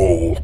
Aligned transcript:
Rockfolk. 0.00 0.38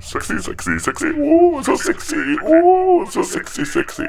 Sexy, 0.00 0.38
sexy, 0.42 0.78
sexy. 0.78 1.06
Oh, 1.22 1.62
så 1.62 1.76
sexy. 1.76 2.16
Oh, 2.42 3.06
så 3.10 3.22
sexy, 3.24 3.64
sexy. 3.64 4.06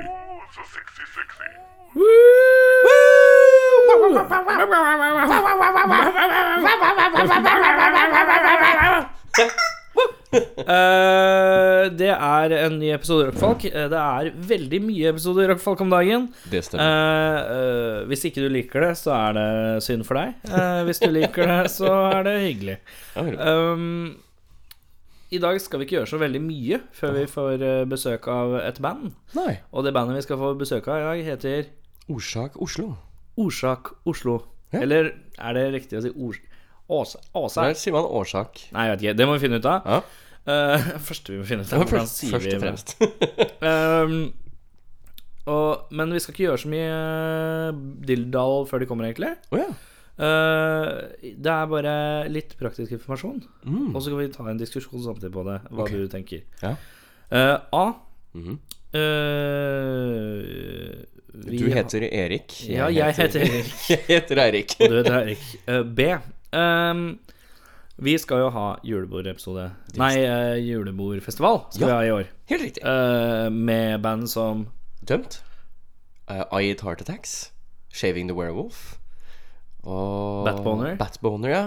Eh, 10.33 11.30
det 11.97 12.09
er 12.13 12.53
en 12.57 12.77
ny 12.81 12.89
episode 12.95 13.27
Rockfolk. 13.29 13.65
Eh, 13.69 13.87
det 13.91 13.99
er 13.99 14.29
veldig 14.51 14.79
mye 14.83 15.11
episoder 15.13 15.51
Rockfolk 15.51 15.83
om 15.85 15.93
dagen. 15.93 16.27
Det 16.51 16.63
stemmer. 16.65 16.87
Eh, 16.87 17.51
eh, 17.53 17.99
hvis 18.09 18.25
ikke 18.29 18.43
du 18.45 18.49
liker 18.53 18.85
det, 18.87 18.91
så 18.99 19.13
er 19.17 19.37
det 19.37 19.45
synd 19.85 20.07
for 20.07 20.19
deg. 20.19 20.35
Eh, 20.49 20.81
hvis 20.87 21.01
du 21.03 21.07
liker 21.11 21.49
det, 21.51 21.61
så 21.73 21.93
er 22.11 22.27
det 22.27 22.35
hyggelig. 22.45 22.77
Um, 23.15 24.19
I 25.31 25.41
dag 25.43 25.59
skal 25.63 25.81
vi 25.81 25.87
ikke 25.87 25.99
gjøre 25.99 26.11
så 26.13 26.21
veldig 26.21 26.43
mye 26.43 26.81
før 26.97 27.17
vi 27.19 27.25
får 27.31 27.65
besøk 27.91 28.29
av 28.31 28.57
et 28.61 28.81
band. 28.83 29.11
Nei. 29.37 29.59
Og 29.71 29.87
det 29.87 29.95
bandet 29.95 30.19
vi 30.19 30.27
skal 30.27 30.41
få 30.41 30.53
besøk 30.59 30.89
av 30.91 31.01
i 31.01 31.07
dag, 31.09 31.25
heter 31.33 31.69
Orsak 32.11 32.57
Oslo. 32.61 32.93
Orsak 33.39 33.93
Oslo. 34.09 34.41
Ja. 34.71 34.81
Eller 34.85 35.13
er 35.39 35.57
det 35.57 35.67
riktig 35.75 35.99
å 35.99 36.05
si 36.05 36.15
Ors... 36.15 36.41
Åsa? 36.91 37.21
Åsa? 37.33 37.69
Der 37.69 37.77
sier 37.79 37.95
man 37.95 38.03
årsak. 38.03 38.65
Nei, 38.75 38.89
jeg 38.89 38.91
vet 38.91 39.03
ikke. 39.05 39.15
Det 39.21 39.27
må 39.29 39.37
vi 39.37 39.43
finne 39.45 39.61
ut 39.61 39.67
av. 39.69 39.85
Ja. 39.87 40.01
Uh, 40.51 40.97
første 41.05 41.29
vi 41.29 41.37
må 41.37 41.43
finne 41.45 41.61
ut 41.61 41.69
av. 41.69 41.83
hvordan 41.85 42.07
sier 42.09 42.31
først 42.33 42.55
og 42.55 42.63
fremst. 42.63 42.95
Um, 43.61 44.33
og, 45.53 45.91
men 45.93 46.15
vi 46.15 46.21
skal 46.23 46.33
ikke 46.33 46.47
gjøre 46.47 46.61
så 46.63 46.71
mye 46.71 46.95
uh, 46.95 47.81
dilldall 48.09 48.65
før 48.71 48.81
de 48.81 48.87
kommer, 48.89 49.05
egentlig. 49.05 49.35
Oh, 49.53 49.59
ja. 49.61 49.69
Uh, 50.21 51.13
det 51.21 51.53
er 51.53 51.69
bare 51.69 51.93
litt 52.33 52.57
praktisk 52.59 52.97
informasjon. 52.97 53.39
Mm. 53.63 53.93
Og 53.93 54.01
så 54.01 54.11
kan 54.11 54.19
vi 54.19 54.33
ta 54.33 54.49
en 54.49 54.59
diskusjon 54.59 55.05
samtidig 55.05 55.33
på 55.33 55.45
det, 55.47 55.61
hva 55.69 55.85
okay. 55.85 56.01
du 56.01 56.11
tenker. 56.11 56.43
Ja. 56.65 56.75
Uh, 57.31 57.57
A. 57.77 57.85
Mhm. 58.33 58.59
Uh, 58.91 58.99
vi 61.31 61.57
Du 61.61 61.69
heter 61.71 62.03
Erik. 62.11 62.57
Ja, 62.67 62.89
jeg 62.91 63.15
heter 63.15 63.39
Erik. 63.39 63.89
jeg 63.89 64.03
heter 64.07 64.41
Eirik. 64.43 64.75
Og 64.79 64.89
du 64.89 64.95
heter 64.97 65.15
Erik. 65.21 65.45
Uh, 65.67 65.83
B. 65.87 65.99
Um, 66.51 67.19
vi 67.97 68.17
skal 68.17 68.39
jo 68.45 68.49
ha 68.49 68.65
julebordepisode 68.87 69.71
Nei, 69.99 70.13
uh, 70.23 70.55
julebordfestival 70.61 71.65
skal 71.71 71.87
Ja. 71.87 71.87
vi 71.87 71.93
ha 71.93 72.01
i 72.03 72.11
år. 72.21 72.29
Helt 72.49 72.63
riktig. 72.63 72.83
Uh, 72.85 73.49
med 73.51 74.01
band 74.01 74.27
som 74.29 74.67
Dømt. 75.07 75.43
Uh, 76.29 76.45
I 76.59 76.69
Eat 76.71 76.81
Heart 76.81 77.01
Attacks. 77.01 77.51
Shaving 77.93 78.27
the 78.29 78.35
Werewolf. 78.37 78.97
Og 79.83 80.45
Batboner. 80.45 80.95
Batboner, 80.97 81.49
ja. 81.49 81.63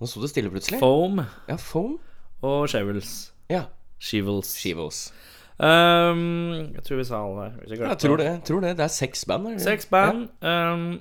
Nå 0.00 0.06
sto 0.06 0.20
det 0.20 0.30
stille 0.30 0.50
plutselig. 0.52 0.78
Foam 0.80 1.22
ja, 1.48 1.56
Foam. 1.56 1.98
og 2.42 2.68
Shevels. 2.68 3.32
Ja. 3.48 3.64
Shevels. 3.98 4.52
Shevels. 4.60 5.12
Um, 5.56 6.74
jeg 6.76 6.82
tror 6.84 6.96
vi 7.00 7.04
sa 7.08 7.22
alle 7.24 7.46
det 7.64 7.70
jeg 7.70 7.78
jeg 7.80 7.98
tror 7.98 8.16
det. 8.20 8.32
Tror 8.44 8.60
det. 8.60 8.74
Det 8.76 8.84
er 8.84 8.92
seks 8.92 9.24
band. 9.24 9.60
Seks 9.60 9.86
band. 9.86 10.28
Um, 10.44 11.00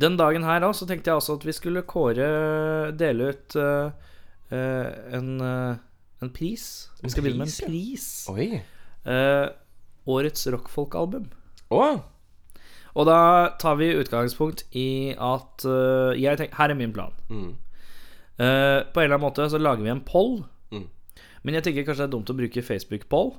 den 0.00 0.16
dagen 0.20 0.44
her 0.46 0.60
da, 0.62 0.70
så 0.76 0.86
tenkte 0.88 1.10
jeg 1.10 1.20
også 1.20 1.38
at 1.38 1.46
vi 1.48 1.54
skulle 1.56 1.86
kåre 1.88 2.26
Dele 2.98 3.32
ut 3.32 3.56
uh, 3.60 3.90
uh, 4.52 4.86
en, 5.16 5.32
uh, 5.40 5.80
en 6.24 6.32
pris. 6.34 6.64
Vi 7.02 7.12
skal 7.12 7.26
begynne 7.26 7.44
med 7.44 7.52
en 7.52 7.68
pris. 7.68 8.06
Uh, 9.04 9.50
årets 10.10 10.46
rockfolk-album. 10.52 11.28
Å! 11.74 11.82
Og 12.90 13.06
da 13.06 13.20
tar 13.62 13.76
vi 13.78 13.92
utgangspunkt 13.94 14.64
i 14.76 15.12
at 15.14 15.66
uh, 15.68 16.16
jeg 16.18 16.40
tenk, 16.40 16.56
Her 16.58 16.72
er 16.72 16.78
min 16.78 16.94
plan. 16.96 17.14
Mm. 17.30 17.52
På 18.40 18.46
en 18.96 19.04
eller 19.04 19.18
annen 19.18 19.26
måte 19.26 19.44
så 19.52 19.58
lager 19.60 19.84
vi 19.84 19.92
en 19.92 20.00
poll. 20.00 20.38
Mm. 20.72 20.86
Men 21.44 21.58
jeg 21.58 21.66
tenker 21.66 21.84
kanskje 21.84 22.06
det 22.06 22.08
er 22.08 22.14
dumt 22.14 22.30
å 22.32 22.36
bruke 22.38 22.62
Facebook-poll. 22.64 23.34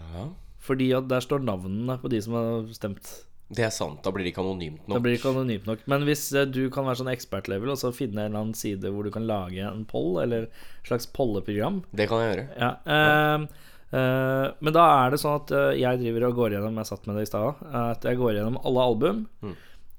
Ja. 0.00 0.22
Fordi 0.64 0.88
at 0.96 1.10
der 1.10 1.20
står 1.20 1.44
navnene 1.44 1.98
på 2.00 2.08
de 2.08 2.22
som 2.24 2.38
har 2.38 2.64
stemt. 2.72 3.10
Det 3.48 3.62
er 3.62 3.70
sant. 3.70 4.00
Da 4.02 4.10
blir 4.10 4.24
det 4.26 4.32
ikke 4.32 4.42
anonymt 4.42 4.80
Da 4.88 4.94
nok. 4.96 5.02
blir 5.04 5.12
det 5.14 5.20
ikke 5.20 5.30
anonymt 5.30 5.66
nok. 5.70 5.84
Men 5.86 6.02
hvis 6.08 6.24
eh, 6.34 6.46
du 6.50 6.64
kan 6.74 6.84
være 6.88 6.98
sånn 6.98 7.12
ekspertlevel 7.12 7.70
og 7.70 7.78
så 7.78 7.92
finne 7.94 8.24
en 8.24 8.32
eller 8.32 8.40
annen 8.42 8.56
side 8.58 8.90
hvor 8.90 9.06
du 9.06 9.10
kan 9.14 9.26
lage 9.28 9.62
en 9.62 9.84
poll, 9.86 10.16
eller 10.24 10.48
et 10.48 10.88
slags 10.88 11.06
polleprogram 11.06 11.82
Det 11.94 12.08
kan 12.10 12.24
jeg 12.24 12.32
gjøre. 12.32 12.46
ja. 12.58 12.70
eh, 12.90 13.46
eh, 13.94 14.50
Men 14.60 14.72
da 14.74 14.86
er 15.06 15.14
det 15.14 15.20
sånn 15.22 15.38
at 15.38 15.52
eh, 15.54 15.76
jeg 15.78 16.00
driver 16.02 16.26
og 16.30 16.34
går 16.40 16.56
gjennom 16.56 16.80
Jeg 16.82 16.90
satt 16.90 17.06
med 17.06 17.16
det 17.20 17.22
i 17.28 17.30
stad. 17.30 17.62
At 17.70 18.02
jeg 18.10 18.18
går 18.18 18.34
gjennom 18.40 18.58
alle 18.66 18.88
album 18.90 19.22
Mm. 19.42 19.54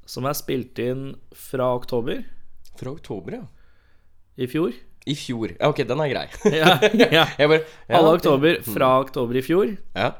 som 0.05 0.25
er 0.27 0.35
spilt 0.35 0.79
inn 0.79 1.07
fra 1.35 1.71
oktober 1.75 2.25
Fra 2.77 2.91
oktober, 2.91 3.39
ja. 3.39 3.45
i 4.37 4.45
fjor. 4.51 4.73
I 5.07 5.15
fjor. 5.15 5.55
Ja, 5.55 5.69
ok, 5.71 5.85
den 5.87 5.99
er 6.03 6.09
grei. 6.11 6.27
Ja, 6.51 6.75
ja. 6.83 7.25
Jeg 7.39 7.47
bare, 7.47 7.63
ja, 7.87 7.95
Alle 8.01 8.11
oktober 8.19 8.59
fra 8.67 8.91
oktober 8.99 9.39
i 9.39 9.41
fjor 9.41 9.77
Ja. 9.95 10.11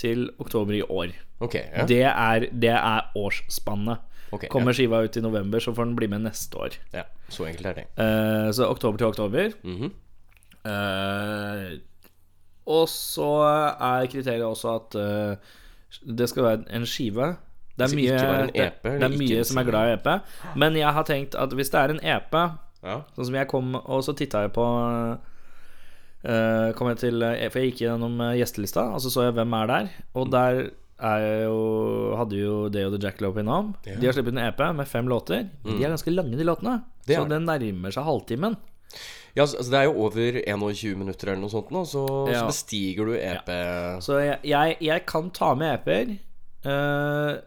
til 0.00 0.30
oktober 0.40 0.72
i 0.74 0.80
år. 0.88 1.12
Ok. 1.40 1.54
Ja. 1.56 1.86
Det 1.88 2.02
er, 2.04 2.46
det 2.52 2.72
er 2.76 3.10
årsspannet. 3.16 3.98
Okay, 4.32 4.48
Kommer 4.52 4.72
skiva 4.76 5.00
ut 5.02 5.16
i 5.16 5.20
november, 5.24 5.58
så 5.58 5.72
får 5.74 5.88
den 5.88 5.96
bli 5.98 6.06
med 6.06 6.22
neste 6.28 6.54
år. 6.60 6.76
ja. 6.92 6.98
ja. 7.02 7.04
Så 7.30 7.44
enkelt 7.46 7.66
er 7.66 7.74
det. 7.78 7.84
Eh, 8.02 8.48
så 8.52 8.66
oktober 8.70 8.98
til 8.98 9.06
oktober. 9.06 9.52
Mhm. 9.62 9.92
Eh, 10.66 11.78
og 12.70 12.88
så 12.90 13.28
er 13.80 14.06
kriteriet 14.10 14.44
også 14.46 14.74
at 14.76 14.96
eh, 15.00 15.52
det 16.18 16.28
skal 16.30 16.44
være 16.44 16.64
en 16.76 16.86
skive. 16.86 17.36
Det 17.78 17.86
er 17.86 17.94
mye, 17.96 18.16
EP, 18.50 18.82
det, 18.84 18.92
det 19.00 19.06
er 19.08 19.14
mye 19.16 19.44
som 19.48 19.58
er 19.62 19.64
glad 19.70 19.88
i 19.88 19.94
EP. 19.96 20.08
Men 20.60 20.76
jeg 20.76 20.92
har 20.92 21.06
tenkt 21.08 21.34
at 21.38 21.54
hvis 21.56 21.70
det 21.72 21.80
er 21.80 21.94
en 21.96 22.02
EP, 22.02 22.36
Ja. 22.82 22.98
sånn 23.16 23.26
som 23.28 23.34
jeg 23.36 23.44
kom 23.50 23.74
Og 23.76 23.98
så 24.06 24.14
titta 24.16 24.40
jeg 24.46 24.52
på 24.56 24.64
Uh, 26.20 26.72
Kom 26.76 26.88
jeg 26.90 26.98
til 27.00 27.22
For 27.48 27.62
jeg 27.62 27.70
gikk 27.70 27.78
gjennom 27.86 28.18
eh, 28.20 28.34
gjestelista, 28.42 28.82
og 28.92 29.00
så 29.00 29.08
så 29.08 29.22
jeg 29.24 29.32
hvem 29.38 29.54
er 29.56 29.66
der. 29.70 29.86
Og 30.20 30.26
der 30.28 30.58
er 30.58 30.66
jo, 31.00 32.16
hadde 32.20 32.36
jo 32.40 32.54
Day 32.72 32.84
of 32.84 32.92
The 32.94 33.00
Jackalope 33.06 33.40
innom. 33.40 33.74
Ja. 33.86 33.96
De 34.00 34.06
har 34.06 34.12
sluppet 34.16 34.34
en 34.36 34.42
EP 34.44 34.58
med 34.76 34.88
fem 34.88 35.08
låter. 35.08 35.46
Mm. 35.64 35.76
De 35.78 35.84
er 35.84 35.94
ganske 35.94 36.12
lange, 36.14 36.36
de 36.36 36.44
låtene. 36.44 36.74
Det 37.06 37.16
så 37.16 37.24
den 37.30 37.46
nærmer 37.48 37.94
seg 37.94 38.04
halvtimen. 38.04 38.56
ja, 39.34 39.42
altså 39.42 39.56
altså, 39.60 39.70
det 39.70 39.78
er 39.78 39.84
jo 39.88 39.94
over 40.04 40.40
21 40.42 40.96
minutter 40.98 41.30
eller 41.30 41.40
noe 41.44 41.50
sånt 41.52 41.70
nå, 41.70 41.84
så, 41.86 42.04
Ja. 42.30 42.40
så 42.42 42.46
bestiger 42.50 43.06
du 43.06 43.14
EP. 43.14 43.48
EP 43.48 44.02
Så 44.02 44.18
jeg, 44.20 44.38
jeg, 44.44 44.76
jeg 44.80 45.06
kan 45.06 45.30
ta 45.30 45.54
med 45.54 45.78
EP-er 45.78 46.16
eh, 46.68 47.40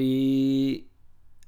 i 0.00 0.84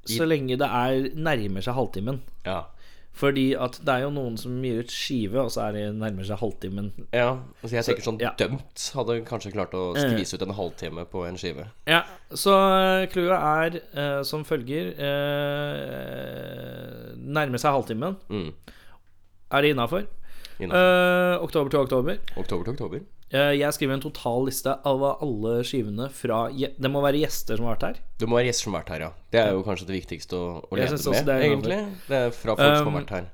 Så 0.09 0.25
lenge 0.27 0.57
det 0.59 0.67
er 0.67 1.13
nærmer 1.15 1.63
seg 1.63 1.77
halvtimen. 1.79 2.23
Ja. 2.47 2.65
Fordi 3.13 3.51
at 3.61 3.77
det 3.85 3.93
er 3.93 4.07
jo 4.07 4.13
noen 4.15 4.39
som 4.41 4.55
gir 4.65 4.79
ut 4.81 4.93
skive, 4.93 5.37
og 5.43 5.51
så 5.53 5.67
er 5.67 5.75
det 5.77 5.83
nærmer 6.01 6.25
seg 6.27 6.41
halvtimen. 6.41 6.87
ja. 7.13 7.35
Altså 7.61 7.75
jeg 7.77 7.85
tenker 7.87 8.07
sånn 8.07 8.21
ja. 8.23 8.31
Dømt 8.41 8.87
hadde 8.97 9.19
kanskje 9.29 9.53
klart 9.53 9.75
å 9.77 9.83
skvise 9.99 10.39
ut 10.39 10.45
en 10.47 10.55
halvtime 10.57 11.05
på 11.13 11.27
en 11.29 11.37
skive. 11.41 11.67
Ja, 11.91 12.03
så 12.33 12.55
eh, 12.79 13.05
clouet 13.13 13.37
er 13.37 13.77
eh, 13.83 14.21
som 14.27 14.47
følger 14.49 14.95
eh, 14.97 17.13
Nærmer 17.23 17.61
seg 17.61 17.75
halvtimen. 17.77 18.17
Mm. 18.33 18.51
Er 19.53 19.65
det 19.65 19.75
innafor? 19.75 20.07
Innenfor. 20.63 21.43
oktober 21.45 21.69
til 21.73 21.81
oktober. 21.85 22.15
Oktober 22.39 22.65
til 22.65 22.73
oktober. 22.77 22.99
Eh, 23.33 23.55
jeg 23.57 23.73
skriver 23.73 23.97
en 23.97 24.03
total 24.05 24.45
liste 24.45 24.73
av 24.89 25.03
alle 25.11 25.53
skivene 25.65 26.09
fra 26.13 26.45
Det 26.53 26.91
må 26.93 27.01
være 27.01 27.23
gjester 27.23 27.57
som 27.57 27.69
har 27.69 27.79
vært 27.79 27.87
her. 27.87 28.01
Det 28.21 28.29
må 28.29 28.37
være 28.37 28.51
gjester 28.51 28.69
som 28.69 28.77
har 28.77 28.83
vært 28.83 28.93
her, 28.93 29.05
ja. 29.07 29.13
Det 29.33 29.41
er 29.41 29.55
jo 29.57 29.63
kanskje 29.65 29.89
det 29.89 29.97
viktigste 29.97 30.37
å, 30.37 30.51
å 30.69 30.79
lete 30.79 30.99
med, 30.99 31.31
det 31.31 31.39
egentlig. 31.47 31.79
Det 32.11 32.19
er 32.19 32.37
fra 32.37 32.57
folk 32.59 32.77
som 32.77 32.91
Um, 32.91 32.93
har 32.93 32.99
vært 33.01 33.15
her. 33.17 33.31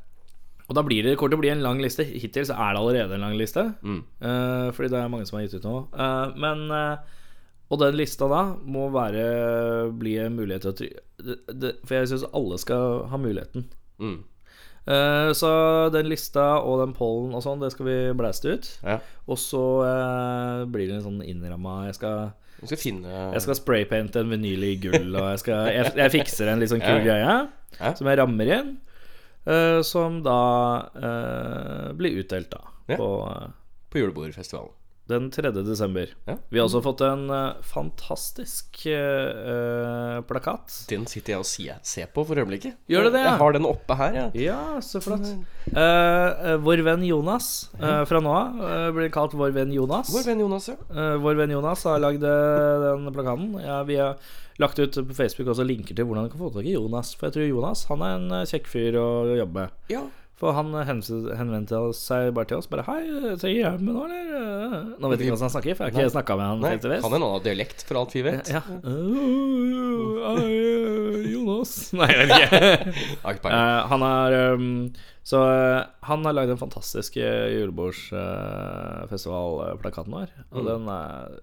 Og 0.68 0.76
da 0.76 0.84
blir 0.84 1.02
det, 1.02 1.16
kommer 1.18 1.38
å 1.38 1.42
bli 1.42 1.50
en 1.50 1.64
lang 1.64 1.82
liste. 1.82 2.06
Hittil 2.06 2.46
så 2.46 2.54
er 2.54 2.76
det 2.76 2.82
allerede 2.84 3.16
en 3.16 3.24
lang 3.26 3.34
liste. 3.40 3.64
Mm. 3.82 4.00
Uh, 4.22 4.68
fordi 4.76 4.92
det 4.92 5.00
er 5.00 5.10
mange 5.10 5.26
som 5.26 5.38
har 5.38 5.46
gitt 5.46 5.58
ut 5.58 5.66
nå. 5.66 5.76
Uh, 5.96 6.36
men 6.38 6.66
uh, 6.70 7.18
Og 7.72 7.82
den 7.82 7.98
lista 7.98 8.28
da 8.30 8.42
må 8.64 8.86
være 8.94 9.90
bli 9.98 10.14
en 10.22 10.38
mulighet 10.38 10.68
til 10.68 10.70
å 10.70 10.78
try... 10.78 10.92
Det, 11.18 11.40
det, 11.58 11.74
for 11.82 11.98
jeg 11.98 12.12
syns 12.12 12.28
alle 12.30 12.60
skal 12.62 13.08
ha 13.10 13.18
muligheten. 13.18 13.66
Mm. 13.98 14.20
Eh, 14.88 15.30
så 15.36 15.48
den 15.92 16.06
lista 16.08 16.46
og 16.64 16.78
den 16.80 16.94
pollen 16.96 17.34
og 17.36 17.42
sånn, 17.44 17.60
det 17.60 17.68
skal 17.74 17.84
vi 17.90 17.96
blæste 18.16 18.54
ut. 18.56 18.68
Ja. 18.86 18.94
Og 19.28 19.36
så 19.42 19.62
eh, 19.84 20.62
blir 20.72 20.88
det 20.88 20.96
en 21.00 21.04
sånn 21.04 21.18
innramma 21.28 21.82
Jeg 21.90 21.98
skal 21.98 22.30
Du 22.62 22.66
skal 22.70 22.80
finne 22.80 23.18
Jeg 23.34 23.42
skal 23.44 23.58
spraypainte 23.58 24.22
en 24.24 24.32
vinyl 24.32 24.64
i 24.64 24.74
gull, 24.80 25.10
og 25.12 25.26
jeg, 25.34 25.42
skal, 25.44 25.68
jeg, 25.76 25.92
jeg 26.00 26.14
fikser 26.16 26.48
en 26.54 26.62
litt 26.62 26.72
sånn 26.72 26.80
kul 26.84 27.02
Ja. 27.02 27.04
greie 27.04 27.36
Ja. 27.78 27.92
som 27.98 28.08
jeg 28.08 28.18
rammer 28.22 28.48
inn. 28.56 28.70
eh, 29.46 29.82
som 29.84 30.22
da 30.24 30.38
eh, 30.96 31.92
blir 31.98 32.22
utdelt 32.24 32.48
da 32.56 32.64
på 32.96 33.10
på 33.92 34.00
julebordfestivalen. 34.02 34.72
Den 35.08 35.30
3. 35.32 35.50
desember. 35.64 36.10
Ja. 36.28 36.36
Vi 36.48 36.60
har 36.60 36.66
også 36.68 36.82
fått 36.84 37.02
en 37.06 37.24
uh, 37.32 37.56
fantastisk 37.64 38.82
eh, 38.92 40.18
plakat. 40.28 40.74
Den 40.90 41.06
sitter 41.08 41.34
jeg 41.34 41.42
og 41.42 41.48
ser, 41.48 41.78
ser 41.86 42.10
på 42.12 42.24
for 42.28 42.38
øyeblikket. 42.38 42.76
Gjør 42.90 43.08
det 43.08 43.14
det. 43.16 43.22
Jeg 43.24 43.40
har 43.40 43.56
den 43.56 43.68
oppe 43.68 43.96
her, 43.98 44.18
ja. 44.18 44.26
Ja, 44.36 44.58
så 44.84 45.00
flott. 45.04 45.24
Eh, 45.68 46.56
vår 46.64 46.82
venn 46.86 47.06
Jonas 47.08 47.70
eh, 47.78 48.02
fra 48.08 48.20
nå 48.24 48.34
av 48.34 48.92
blir 48.96 49.10
kalt 49.14 49.36
vår 49.38 49.54
venn 49.56 49.72
Jonas. 49.74 50.12
Vår 50.12 50.28
venn 50.28 50.44
Jonas, 50.44 50.68
ja. 50.72 50.76
Vår 51.22 51.40
venn 51.40 51.56
Jonas 51.56 51.86
har 51.88 52.04
lagd 52.04 52.24
den 52.24 53.08
plakaten. 53.14 53.56
Ja, 53.64 53.80
vi 53.88 53.98
har 54.00 54.20
lagt 54.58 54.78
ut 54.78 55.00
på 55.08 55.16
Facebook 55.16 55.52
også 55.52 55.66
linker 55.66 55.96
til 55.96 56.08
hvordan 56.08 56.26
du 56.26 56.34
kan 56.34 56.42
få 56.42 56.52
tak 56.52 56.68
i 56.68 56.76
Jonas. 56.76 57.14
For 57.16 57.28
jeg 57.28 57.38
tror 57.38 57.48
Jonas 57.48 57.84
han 57.88 58.04
er 58.04 58.16
en 58.18 58.48
kjekk 58.50 58.68
fyr 58.70 59.00
å 59.00 59.08
jobbe 59.38 59.64
med. 59.64 59.76
Ja, 59.92 60.04
For 60.38 60.54
han 60.54 60.68
eh, 60.78 60.86
henvendte 60.86 61.74
seg 61.98 62.28
bare 62.36 62.46
til 62.46 62.60
oss. 62.60 62.68
Bare 62.70 62.84
'Hei, 62.86 63.00
trenger 63.40 63.58
hjelp 63.58 63.80
med 63.82 63.94
noe, 63.96 64.06
eller?' 64.06 64.36
Eh, 64.38 64.94
Nå 65.02 65.08
vet 65.10 65.18
jeg 65.18 65.26
ikke 65.26 65.34
hvordan 65.34 65.48
han 65.48 65.56
snakker, 65.56 65.72
for 65.74 65.82
jeg 65.82 65.90
har 65.94 65.98
ikke 66.04 66.14
snakka 66.14 66.32
med 66.38 66.46
han 66.46 66.60
Nei, 66.62 66.72
til 66.76 66.82
to 66.84 66.88
han 66.94 67.02
kan 67.10 67.24
annen 67.26 67.42
dialekt, 67.46 67.78
for 67.88 67.94
alt 67.98 68.12
vi 68.14 68.22
vet. 68.26 68.46
Ja. 68.52 68.62
Øh, 68.68 68.84
Jonas 71.32 71.72
Nei, 71.98 72.08
jeg 72.12 72.18
vet 72.20 72.30
ikke. 72.38 72.50
Har. 73.24 73.34
Eh, 73.50 73.80
han 73.90 74.00
er 74.06 74.30
um, 74.54 74.68
Så 75.26 75.38
eh, 75.42 75.82
han 76.06 76.20
har 76.28 76.34
lagd 76.38 76.50
den 76.54 76.62
fantastiske 76.62 77.24
julebordsfestivalplakaten 77.58 80.12
vår. 80.14 80.28
Og 80.54 80.60
den 80.70 80.82
er 80.92 81.34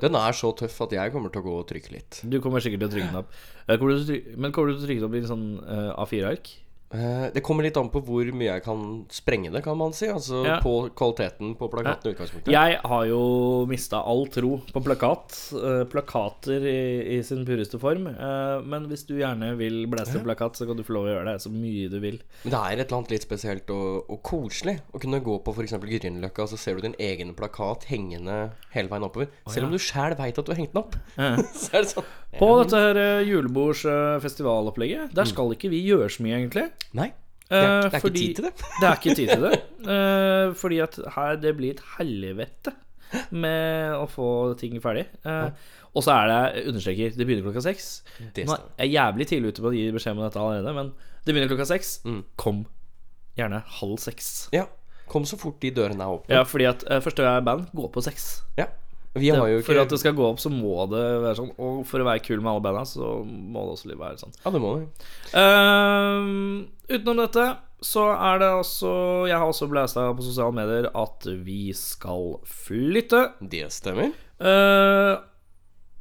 Den 0.00 0.14
er 0.18 0.32
så 0.34 0.50
tøff 0.58 0.74
at 0.88 0.92
jeg 0.96 1.12
kommer 1.14 1.30
til 1.30 1.38
å 1.44 1.46
gå 1.46 1.54
og 1.60 1.68
trykke 1.70 1.90
litt. 1.94 2.12
Du 2.26 2.36
kommer 2.42 2.58
sikkert 2.64 2.80
til 2.82 2.90
å 2.90 2.94
trykke 2.96 3.10
den 3.12 3.22
opp. 3.22 3.30
Eh, 3.68 3.78
kommer 3.78 3.92
til 3.94 4.02
å 4.02 4.08
trykke, 4.10 4.26
men 4.42 4.50
kommer 4.50 4.66
du 4.72 4.74
til 4.74 4.82
å 4.82 4.86
trykke 4.90 5.02
den 5.04 5.10
opp 5.10 5.14
i 5.14 5.22
en 5.22 5.30
sånn 5.30 5.46
eh, 5.62 5.92
A4-ark? 6.02 6.46
Eh, 6.94 7.30
Det 7.34 7.42
kommer 7.42 7.64
litt 7.66 7.76
an 7.80 7.88
på 7.90 8.00
hvor 8.06 8.28
mye 8.32 8.52
jeg 8.52 8.62
kan 8.62 9.04
sprenge 9.10 9.50
det, 9.52 9.64
kan 9.64 9.76
man 9.76 9.92
si. 9.92 10.06
Altså 10.06 10.44
Ja. 10.46 10.60
på 10.62 10.88
kvaliteten 10.94 11.56
på 11.58 11.66
plakaten 11.72 12.06
i 12.10 12.14
utgangspunktet. 12.14 12.52
Jeg 12.54 12.78
har 12.84 13.06
jo 13.10 13.66
mista 13.66 13.98
all 14.06 14.26
tro 14.30 14.60
på 14.72 14.82
plakat. 14.84 15.34
eh, 15.54 15.84
plakater 15.90 16.62
i, 16.62 17.16
i 17.18 17.22
sin 17.22 17.44
pureste 17.44 17.78
form. 17.80 18.06
Eh, 18.06 18.60
men 18.62 18.86
hvis 18.88 19.02
du 19.08 19.16
gjerne 19.18 19.56
vil 19.58 19.86
blæse 19.90 20.14
opp 20.16 20.24
plakat, 20.24 20.54
så 20.56 20.66
kan 20.68 20.76
du 20.76 20.82
få 20.86 20.94
lov 20.94 21.06
å 21.08 21.12
gjøre 21.16 21.32
det 21.32 21.42
så 21.42 21.50
mye 21.50 21.88
du 21.90 21.98
vil. 22.00 22.20
Men 22.44 22.50
det 22.54 22.60
er 22.60 22.78
et 22.78 22.86
eller 22.86 22.98
annet 23.00 23.10
litt 23.16 23.26
spesielt 23.26 23.70
og, 23.74 24.04
og 24.08 24.22
koselig 24.22 24.78
å 24.94 25.00
kunne 25.02 25.20
gå 25.24 25.38
på 25.42 25.54
f.eks. 25.54 25.72
Grünerløkka, 25.82 26.42
og 26.46 26.48
så 26.54 26.58
ser 26.58 26.76
du 26.76 26.82
din 26.86 26.94
egen 27.00 27.34
plakat 27.34 27.84
hengende 27.90 28.52
hele 28.70 28.88
veien 28.88 29.02
oppover. 29.08 29.28
Selv 29.50 29.66
om 29.66 29.72
du 29.74 29.78
sjæl 29.82 30.14
veit 30.16 30.38
at 30.38 30.44
du 30.46 30.52
har 30.52 30.60
hengt 30.62 30.72
den 30.72 30.82
opp. 30.84 30.94
Ja. 31.18 31.36
så 31.58 31.74
er 31.74 31.82
det 31.82 31.90
sånn 31.90 32.04
På 32.38 32.48
dette 32.62 32.76
her 32.76 33.22
julebordsfestivalopplegget, 33.24 35.12
der 35.14 35.24
skal 35.28 35.52
ikke 35.54 35.70
vi 35.70 35.82
gjøre 35.86 36.10
så 36.10 36.22
mye, 36.24 36.38
egentlig. 36.42 36.66
Nei. 36.92 37.12
Det 37.48 37.58
er, 37.60 37.64
Eh, 37.64 37.82
det 37.90 37.94
er 37.94 38.00
fordi- 38.00 38.20
ikke 38.24 38.26
tid 38.26 38.34
til 38.34 38.44
det. 38.44 38.52
Det 38.80 38.88
er 38.88 38.94
ikke 38.96 39.14
tid 39.16 39.28
til 39.28 39.42
det. 39.42 39.58
Uh, 39.84 40.54
fordi 40.54 40.78
at 40.80 40.98
her 41.14 41.36
det 41.36 41.56
blir 41.56 41.70
et 41.74 41.82
helvete 41.98 42.72
med 43.30 43.92
å 43.94 44.06
få 44.10 44.28
ting 44.58 44.80
ferdig. 44.82 45.06
Uh, 45.24 45.50
og 45.94 46.02
så 46.02 46.10
er 46.16 46.26
det, 46.30 46.66
understreker, 46.72 47.12
det 47.14 47.26
begynner 47.28 47.44
klokka 47.46 47.62
seks. 47.62 48.02
Stemmer. 48.32 48.64
er 48.78 48.88
jeg 48.88 48.96
jævlig 48.96 49.26
tidlig 49.30 49.52
ute 49.52 49.62
på 49.62 49.70
å 49.70 49.74
gi 49.76 49.84
beskjed 49.94 50.16
om 50.16 50.24
dette 50.24 50.40
allerede, 50.40 50.74
men 50.74 50.92
det 51.24 51.34
begynner 51.34 51.52
klokka 51.52 51.68
seks. 51.70 52.00
Mm. 52.04 52.24
Kom 52.36 52.64
gjerne 53.38 53.60
halv 53.80 53.98
seks. 54.02 54.48
Ja. 54.52 54.64
Kom 55.06 55.24
så 55.28 55.36
fort 55.38 55.60
de 55.60 55.70
dørene 55.70 56.00
er 56.02 56.16
åpne. 56.16 56.34
Ja, 56.34 56.42
fordi 56.48 56.64
at 56.66 56.82
uh, 56.90 56.98
første 57.04 57.22
gang 57.22 57.36
jeg 57.36 57.42
er 57.44 57.46
band, 57.52 57.68
gå 57.76 57.90
på 57.92 58.02
seks. 58.02 58.42
Ja. 58.58 58.66
Vi 59.14 59.30
har 59.30 59.46
jo 59.46 59.60
For 59.62 59.78
at 59.78 59.92
det 59.92 60.00
skal 60.02 60.16
gå 60.16 60.24
opp, 60.26 60.40
så 60.42 60.50
må 60.50 60.86
det 60.90 61.02
være 61.22 61.36
sånn. 61.38 61.52
Og 61.62 61.84
for 61.86 62.02
å 62.02 62.08
være 62.08 62.22
kul 62.24 62.40
med 62.40 62.50
alle 62.50 62.64
banda, 62.64 62.82
så 62.88 63.20
må 63.22 63.66
det 63.66 63.76
også 63.76 63.98
være 64.00 64.18
sånn. 64.22 64.34
Ja, 64.42 64.52
det 64.54 64.62
må 64.62 64.72
vi. 64.80 64.88
Uh, 65.34 66.64
utenom 66.90 67.22
dette 67.22 67.46
så 67.84 68.06
er 68.14 68.38
det 68.40 68.48
også 68.48 68.90
Jeg 69.28 69.36
har 69.36 69.50
også 69.50 69.66
blæsta 69.68 70.06
på 70.16 70.24
sosiale 70.24 70.56
medier 70.56 70.88
at 70.96 71.28
vi 71.46 71.68
skal 71.76 72.38
flytte. 72.48 73.26
Det 73.44 73.68
stemmer. 73.74 74.12
Uh, 74.40 75.20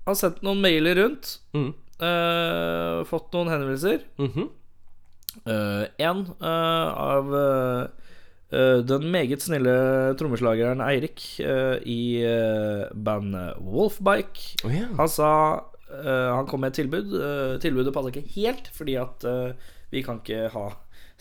har 0.07 0.19
sendt 0.19 0.42
noen 0.45 0.63
mailer 0.63 0.98
rundt. 1.04 1.38
Mm. 1.56 1.71
Uh, 2.01 3.04
fått 3.07 3.31
noen 3.36 3.51
henvendelser. 3.54 4.04
Mhm. 4.21 4.51
Én 5.44 6.19
av 6.45 7.36
eh, 7.36 7.81
eh, 7.81 7.88
den 8.85 9.09
meget 9.13 9.41
snille 9.41 9.73
trommeslageren 10.19 10.81
Eirik 10.85 11.23
eh, 11.41 11.77
i 11.89 12.01
eh, 12.21 12.85
bandet 12.94 13.59
Wolfbike. 13.61 14.57
Oh, 14.63 14.73
yeah. 14.73 14.91
Han 15.00 15.09
sa 15.09 15.29
eh, 15.89 16.29
Han 16.35 16.50
kom 16.50 16.63
med 16.63 16.73
et 16.73 16.81
tilbud. 16.83 17.13
Eh, 17.17 17.55
tilbudet 17.63 17.94
passa 17.95 18.13
ikke 18.13 18.27
helt, 18.35 18.69
fordi 18.75 18.97
at 19.01 19.25
eh, 19.29 19.71
vi 19.94 20.03
kan 20.05 20.21
ikke 20.21 20.47
ha 20.53 20.67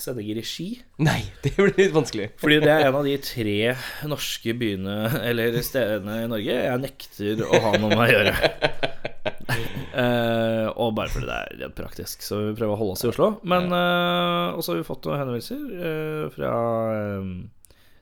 sending 0.02 0.28
i 0.32 0.36
regi. 0.36 0.68
Nei, 1.02 1.20
det 1.44 1.54
blir 1.56 1.72
litt 1.78 1.94
vanskelig. 1.94 2.32
Fordi 2.42 2.58
det 2.64 2.72
er 2.72 2.88
en 2.88 2.98
av 2.98 3.06
de 3.06 3.14
tre 3.22 3.56
norske 4.10 4.54
byene, 4.58 4.96
eller 5.30 5.58
stedene 5.64 6.22
i 6.24 6.28
Norge, 6.30 6.58
jeg 6.66 6.82
nekter 6.82 7.44
å 7.46 7.62
ha 7.66 7.72
noe 7.78 7.94
med 7.94 8.04
å 8.04 8.10
gjøre. 8.12 8.34
uh, 9.94 10.68
og 10.80 10.94
bare 10.98 11.12
fordi 11.12 11.28
det 11.28 11.38
er 11.38 11.58
rent 11.64 11.78
praktisk, 11.78 12.22
så 12.26 12.42
vi 12.48 12.54
prøver 12.58 12.74
å 12.74 12.78
holde 12.82 12.98
oss 12.98 13.06
i 13.06 13.10
Oslo. 13.12 13.32
Men 13.48 13.72
uh, 13.72 14.58
også 14.58 14.74
har 14.74 14.82
vi 14.82 14.88
fått 14.88 15.08
noen 15.08 15.22
henvendelser 15.22 15.66
uh, 15.82 16.24
fra 16.34 16.54
um, 17.22 17.34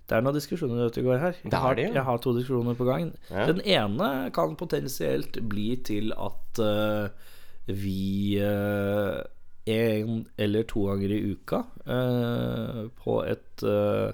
Det 0.09 0.17
er 0.17 0.25
noen 0.27 0.39
diskusjoner 0.39 0.89
ute 0.89 1.03
og 1.05 1.11
går 1.11 1.25
her. 1.25 1.43
Det 1.45 1.65
har, 1.65 1.77
de, 1.79 1.89
ja. 1.91 1.97
jeg 2.01 2.09
har 2.09 2.23
to 2.25 2.37
diskusjoner 2.39 2.79
på 2.79 2.89
gang. 2.89 3.13
Ja. 3.29 3.51
Den 3.53 3.61
ene 3.63 4.31
kan 4.35 4.57
potensielt 4.59 5.39
bli 5.53 5.75
til 5.87 6.15
at 6.17 6.65
uh, 6.65 7.37
vi 7.73 8.39
eh, 8.41 9.21
en 9.67 10.25
eller 10.41 10.63
to 10.71 10.87
ganger 10.89 11.13
i 11.13 11.21
uka 11.35 11.63
eh, 11.87 12.85
på 13.05 13.19
et 13.29 13.65
eh, 13.67 14.13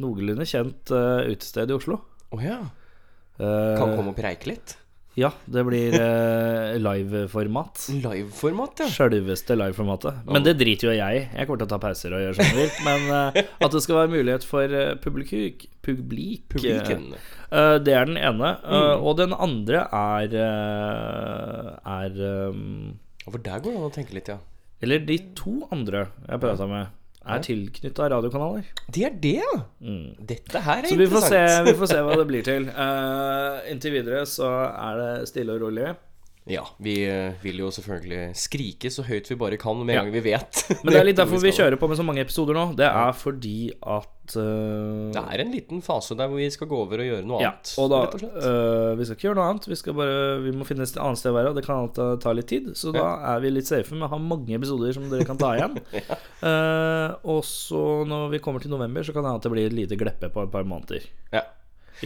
noenlunde 0.00 0.46
kjent 0.48 0.92
eh, 0.94 1.30
utested 1.34 1.70
i 1.72 1.76
Oslo. 1.76 1.98
Å 2.30 2.38
ja. 2.44 2.60
Eh, 3.40 3.74
Kan 3.80 3.96
komme 3.98 4.12
og 4.14 4.18
preike 4.20 4.48
litt. 4.52 4.76
Ja, 5.18 5.32
det 5.50 5.64
blir 5.66 5.92
eh, 5.98 6.76
liveformat. 6.80 7.82
Liveformat, 7.98 8.78
ja. 8.84 8.86
Sjølveste 8.94 9.56
liveformatet. 9.58 10.20
Men 10.30 10.46
det 10.46 10.54
driter 10.60 10.88
jo 10.88 10.94
jeg 10.96 11.18
i. 11.18 11.24
Jeg 11.34 11.48
kommer 11.48 11.60
til 11.60 11.66
å 11.66 11.72
ta 11.74 11.80
pauser 11.82 12.14
og 12.14 12.22
gjøre 12.22 12.38
som 12.38 12.46
jeg 12.46 12.56
vil. 12.60 12.70
Men 12.86 13.10
eh, 13.18 13.40
at 13.66 13.74
det 13.74 13.82
skal 13.84 13.98
være 14.04 14.12
mulighet 14.14 14.46
for 14.46 14.76
publik, 15.02 15.66
publik, 15.84 16.46
Publiken. 16.54 17.10
eh, 17.50 17.76
Det 17.84 17.96
er 17.98 18.08
den 18.08 18.20
ene. 18.22 18.54
Eh, 18.62 18.94
og 19.02 19.18
den 19.20 19.34
andre 19.36 19.82
er 19.90 20.38
eh, 20.46 21.70
Er 21.98 22.20
um, 22.54 22.94
For 23.30 23.42
der 23.44 23.60
går 23.62 23.74
det 23.74 23.80
an 23.80 23.90
å 23.90 23.92
tenke 23.94 24.16
litt, 24.16 24.30
ja. 24.32 24.38
Eller 24.80 25.02
de 25.04 25.18
to 25.36 25.58
andre 25.74 26.06
jeg 26.26 26.40
prata 26.42 26.66
med, 26.70 26.96
er 27.30 27.42
tilknytta 27.44 28.06
radiokanaler. 28.14 28.68
Det 28.88 29.02
er 29.06 29.16
det, 29.22 29.34
ja. 29.42 29.56
Dette 30.30 30.62
her 30.64 30.86
er 30.86 30.88
Så 30.88 30.96
vi 30.96 31.08
får, 31.10 31.26
se, 31.28 31.40
vi 31.66 31.74
får 31.76 31.90
se 31.92 31.98
hva 32.06 32.16
det 32.16 32.28
blir 32.32 32.46
til. 32.46 32.70
Uh, 32.72 33.60
inntil 33.70 33.98
videre 33.98 34.22
så 34.28 34.48
er 34.70 35.02
det 35.02 35.10
stille 35.30 35.56
og 35.56 35.66
rolig. 35.66 35.90
Ja, 36.48 36.62
vi 36.80 36.94
eh, 37.04 37.36
vil 37.42 37.60
jo 37.60 37.68
selvfølgelig 37.74 38.32
skrike 38.38 38.90
så 38.92 39.04
høyt 39.04 39.28
vi 39.28 39.36
bare 39.38 39.58
kan 39.60 39.76
med 39.76 39.92
en 39.92 39.98
Ja. 39.98 40.04
gang 40.04 40.14
vi 40.14 40.22
vet. 40.24 40.62
Men 40.82 40.94
det 40.94 41.00
er 41.00 41.06
litt 41.10 41.18
derfor 41.22 41.42
vi 41.42 41.52
kjører 41.52 41.76
på 41.76 41.88
med 41.90 42.00
så 42.00 42.06
mange 42.06 42.24
episoder 42.24 42.56
nå. 42.56 42.64
Det 42.78 42.88
er 42.88 43.12
fordi 43.16 43.72
at 43.76 44.36
uh... 44.38 45.10
Det 45.12 45.20
er 45.20 45.44
en 45.44 45.52
liten 45.52 45.84
fase 45.84 46.16
der 46.16 46.30
hvor 46.30 46.40
vi 46.40 46.48
skal 46.50 46.70
gå 46.70 46.80
over 46.86 47.02
og 47.02 47.10
gjøre 47.10 47.28
noe 47.28 47.42
ja, 47.44 47.52
annet. 47.52 47.74
og 47.82 47.92
da 47.92 48.00
og 48.06 48.24
eh, 48.24 48.96
Vi 48.98 49.06
skal 49.06 49.18
ikke 49.18 49.28
gjøre 49.28 49.38
noe 49.40 49.50
annet. 49.52 49.68
Vi, 49.68 49.78
skal 49.82 49.98
bare, 50.00 50.16
vi 50.46 50.56
må 50.56 50.66
finne 50.68 50.88
et 50.88 50.96
annet 50.96 51.20
sted 51.20 51.34
å 51.34 51.36
være, 51.36 51.52
og 51.52 51.60
det 51.60 51.66
kan 51.68 51.84
alltid 51.84 52.24
ta 52.24 52.34
litt 52.36 52.50
tid. 52.50 52.72
Så 52.78 52.94
da 52.96 53.06
er 53.34 53.44
vi 53.44 53.52
litt 53.52 53.68
safe 53.68 53.94
med 53.94 54.08
å 54.08 54.12
ha 54.14 54.20
mange 54.32 54.56
episoder 54.56 54.96
som 54.96 55.06
dere 55.12 55.28
kan 55.28 55.40
ta 55.40 55.52
igjen. 55.58 55.76
uh, 56.48 57.20
og 57.28 57.44
så 57.46 57.84
når 58.08 58.36
vi 58.36 58.42
kommer 58.42 58.64
til 58.64 58.72
november, 58.72 59.04
så 59.04 59.12
kan 59.12 59.26
det 59.26 59.34
hende 59.34 59.44
at 59.44 59.48
det 59.48 59.54
blir 59.54 59.70
et 59.70 59.80
lite 59.82 60.00
gleppe 60.00 60.32
på 60.32 60.46
et 60.46 60.52
par 60.56 60.64
måneder. 60.66 61.10
ja. 61.36 61.44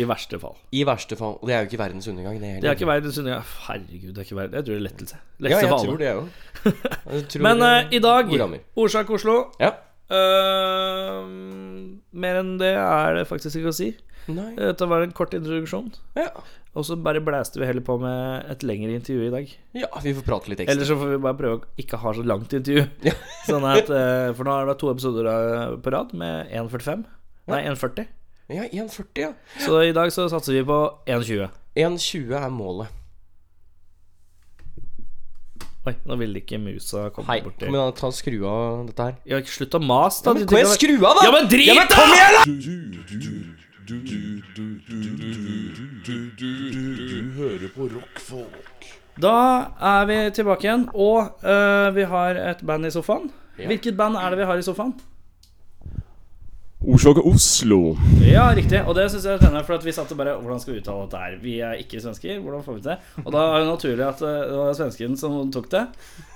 I 0.00 0.06
verste 0.08 0.38
fall. 0.42 0.56
I 0.74 0.82
verste 0.88 1.16
fall. 1.18 1.36
Og 1.40 1.48
det 1.48 1.54
er 1.54 1.64
jo 1.64 1.70
ikke 1.70 1.80
verdens 1.80 2.08
undergang, 2.10 2.40
det 2.42 2.54
Det 2.62 2.70
er 2.70 2.78
ikke 2.78 2.90
verdens 2.90 3.18
undergang. 3.18 3.44
Herregud, 3.68 4.08
det 4.10 4.18
er 4.18 4.28
ikke 4.28 4.38
verden. 4.40 4.54
Jeg 4.58 4.66
tror 4.66 4.74
det 4.74 4.80
er 4.80 4.86
lettelse. 4.88 5.20
Ja, 5.40 5.58
jeg 5.58 5.68
tror 5.70 6.00
det, 6.00 6.08
jeg 6.08 6.16
òg. 6.16 7.36
Men 7.46 7.62
uh, 7.62 7.92
i 7.94 8.00
dag. 8.02 8.34
Orsak 8.76 9.10
Oslo. 9.10 9.36
Ja. 9.60 9.74
Uh, 10.10 11.24
mer 12.14 12.42
enn 12.42 12.56
det 12.60 12.74
er 12.76 13.20
det 13.20 13.28
faktisk 13.30 13.60
ikke 13.60 13.72
å 13.72 13.76
si. 13.76 13.94
Nei. 14.32 14.50
Dette 14.56 14.88
var 14.88 15.04
en 15.04 15.14
kort 15.16 15.34
introduksjon. 15.36 15.90
Ja. 16.16 16.30
Og 16.74 16.86
så 16.88 16.96
bare 16.98 17.22
blæste 17.22 17.60
vi 17.60 17.68
heller 17.68 17.84
på 17.86 17.96
med 18.02 18.48
et 18.50 18.64
lengre 18.66 18.96
intervju 18.98 19.28
i 19.28 19.30
dag. 19.30 19.50
ja, 19.78 19.88
vi 20.02 20.14
får 20.16 20.26
prate 20.26 20.50
litt 20.50 20.64
ekstra. 20.64 20.74
Eller 20.74 20.88
så 20.88 20.96
får 20.98 21.12
vi 21.12 21.20
bare 21.22 21.38
prøve 21.38 21.58
å 21.60 21.64
ikke 21.78 22.00
ha 22.02 22.14
så 22.16 22.24
langt 22.26 22.56
intervju. 22.56 22.86
Ja. 23.06 23.14
Sånn 23.50 23.66
at, 23.68 23.90
eh, 23.92 24.32
For 24.34 24.46
nå 24.46 24.56
har 24.56 24.64
det 24.64 24.72
vært 24.72 24.82
to 24.82 24.90
episoder 24.90 25.28
eh, 25.30 25.76
på 25.84 25.92
rad 25.94 26.14
med 26.18 26.50
1,45. 26.50 27.04
Nei, 27.52 27.60
1,40. 27.70 28.08
Ja, 28.46 28.62
1,40, 28.62 29.20
ja. 29.20 29.32
Så 29.58 29.82
i 29.82 29.92
dag 29.92 30.12
så 30.12 30.28
satser 30.28 30.52
vi 30.52 30.64
på 30.68 30.98
1,20. 31.06 31.48
1,20 31.74 32.34
er 32.36 32.50
målet. 32.52 32.88
Oi, 35.84 35.92
nå 36.08 36.16
ville 36.20 36.40
ikke 36.40 36.58
musa 36.60 37.06
komme 37.12 37.28
Hei, 37.28 37.38
borti. 37.44 37.64
Kom 37.64 37.76
igjen, 37.76 37.94
ta 37.96 38.08
og 38.08 38.16
skru 38.16 38.36
av 38.48 38.84
dette 38.88 39.06
her. 39.08 39.14
Ja, 39.28 39.40
ikke 39.40 39.52
Slutt 39.52 39.76
å 39.76 39.80
mase, 39.84 40.20
da. 40.24 40.32
Ja, 40.32 40.36
men, 40.38 40.48
kom 40.48 40.60
igjen, 40.60 40.72
skru 40.76 40.94
av, 40.96 41.16
da! 41.16 41.24
Ja, 41.24 41.32
men 41.32 41.48
drit, 41.52 41.68
ja, 41.68 41.74
men, 41.76 41.88
kom 41.92 42.12
igjen, 42.12 42.32
da! 42.36 42.42
Du, 43.84 43.96
du, 46.40 47.16
hører 47.36 47.68
på 47.72 47.88
rockfolk. 47.92 48.88
Da 49.20 49.36
er 49.92 50.08
vi 50.08 50.20
tilbake 50.36 50.68
igjen, 50.68 50.86
og 50.92 51.44
uh, 51.44 51.88
vi 51.96 52.08
har 52.12 52.44
et 52.44 52.64
band 52.64 52.88
i 52.88 52.92
sofaen. 52.92 53.28
Hvilket 53.56 53.96
band 53.96 54.20
er 54.20 54.32
det 54.32 54.40
vi 54.40 54.48
har 54.52 54.60
i 54.60 54.64
sofaen? 54.64 54.96
Orsak 56.84 57.16
Oslo. 57.24 57.94
Ja, 58.20 58.50
riktig. 58.54 58.80
Og 58.84 58.92
det 58.98 59.06
syns 59.12 59.24
jeg 59.24 59.34
er 59.36 59.40
spennende, 59.40 59.62
for 59.64 59.78
at 59.78 59.84
vi 59.86 59.92
satt 59.96 60.10
og 60.12 60.18
bare 60.20 60.34
Hvordan 60.36 60.60
skal 60.60 60.74
vi 60.74 60.80
uttale 60.82 61.06
dette 61.06 61.20
her? 61.22 61.36
Vi 61.40 61.54
er 61.64 61.78
ikke 61.80 62.00
svensker. 62.02 62.40
Hvordan 62.44 62.64
får 62.66 62.76
vi 62.76 62.82
det? 62.84 62.96
Og 63.24 63.30
da 63.32 63.44
er 63.54 63.62
det 63.64 63.70
naturlig 63.70 64.04
at 64.04 64.20
øh, 64.24 64.40
det 64.50 64.58
var 64.60 64.76
svensken 64.76 65.16
som 65.20 65.38
tok 65.54 65.70
det. 65.72 65.82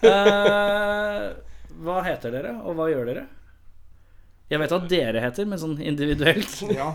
Eh, 0.09 1.27
hva 1.85 1.99
heter 2.07 2.33
dere, 2.35 2.55
og 2.65 2.79
hva 2.79 2.89
gjør 2.91 3.11
dere? 3.11 3.27
Jeg 4.49 4.63
vet 4.63 4.73
hva 4.73 4.81
dere 4.89 5.21
heter, 5.27 5.49
men 5.51 5.61
sånn 5.61 5.77
individuelt. 5.85 6.61
Ja. 6.79 6.93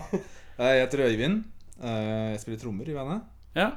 Jeg 0.58 0.84
heter 0.84 1.00
Øyvind. 1.08 1.40
Eh, 1.82 2.32
Jeg 2.34 2.40
spiller 2.42 2.60
trommer 2.62 2.90
i 2.90 2.94
bandet. 2.94 3.22
Ja, 3.58 3.70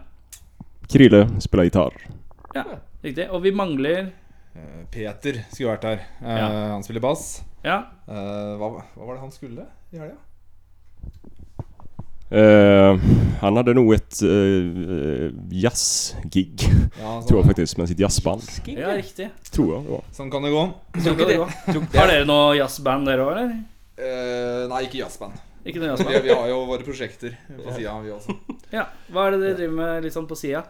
Krille 0.90 1.24
spiller 1.44 1.66
gitar. 1.68 1.94
ja 2.56 2.64
riktig. 3.04 3.28
Og 3.30 3.44
vi 3.46 3.52
mangler 3.54 4.08
Eh, 4.08 4.14
Peter 4.92 5.42
skulle 5.52 5.74
vært 5.76 5.84
her. 5.90 6.06
Eh, 6.22 6.38
Ja. 6.38 6.48
Han 6.76 6.84
spiller 6.84 7.02
bass. 7.04 7.44
Ja, 7.66 7.84
Eh, 8.08 8.54
Hva, 8.58 8.70
hva 8.96 9.06
var 9.06 9.16
det 9.18 9.22
han 9.22 9.32
skulle 9.32 9.66
i 9.94 9.98
helga? 10.00 10.16
Eh, 12.30 12.98
han 13.40 13.56
hadde 13.56 13.74
nå 13.78 13.86
et 13.96 14.18
uh, 14.28 15.30
jazzgig, 15.56 16.66
Ja, 17.00 17.14
tror 17.28 17.40
jeg 17.40 17.48
faktisk, 17.54 17.78
med 17.80 17.88
sitt 17.88 18.02
jazzband. 18.04 18.44
ja 18.68 18.92
riktig. 18.98 19.30
Tror 19.56 19.78
jeg 19.78 19.94
ja. 19.96 20.00
Sånn 20.18 20.32
kan 20.34 20.44
det 20.44 20.52
gå. 20.52 20.64
Sånn 21.00 21.16
kan 21.16 21.32
det 21.32 21.38
gå. 21.40 21.48
Har 21.96 22.12
dere 22.12 22.28
noe 22.28 22.58
jazzband, 22.60 23.08
dere 23.08 23.24
òg, 23.24 23.32
eller? 23.32 23.54
Eh, 23.98 24.66
nei, 24.74 24.82
ikke 24.90 25.00
jazzband. 25.06 25.40
Ikke 25.68 25.80
noe 25.84 25.96
Vi, 26.00 26.20
vi 26.28 26.34
har 26.36 26.48
jo 26.52 26.60
våre 26.68 26.84
prosjekter 26.86 27.34
på 27.48 27.74
sida, 27.76 27.96
vi 28.04 28.12
også. 28.16 28.36
Ja. 28.76 28.86
Hva 29.12 29.28
er 29.30 29.36
det 29.38 29.40
dere 29.46 29.56
driver 29.62 29.80
med 29.80 30.04
litt 30.08 30.16
sånn 30.16 30.28
på 30.30 30.36
sida? 30.40 30.66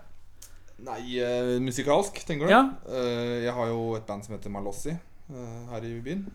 Nei, 0.78 1.02
uh, 1.26 1.56
musikalsk, 1.64 2.20
tenker 2.28 2.46
du? 2.46 2.52
Ja. 2.54 2.62
Uh, 2.86 3.42
jeg 3.42 3.54
har 3.56 3.70
jo 3.72 3.96
et 3.98 4.06
band 4.06 4.26
som 4.26 4.36
heter 4.36 4.52
Malossi 4.54 4.92
uh, 4.94 5.64
her 5.72 5.88
i 5.88 5.96
byen. 6.06 6.28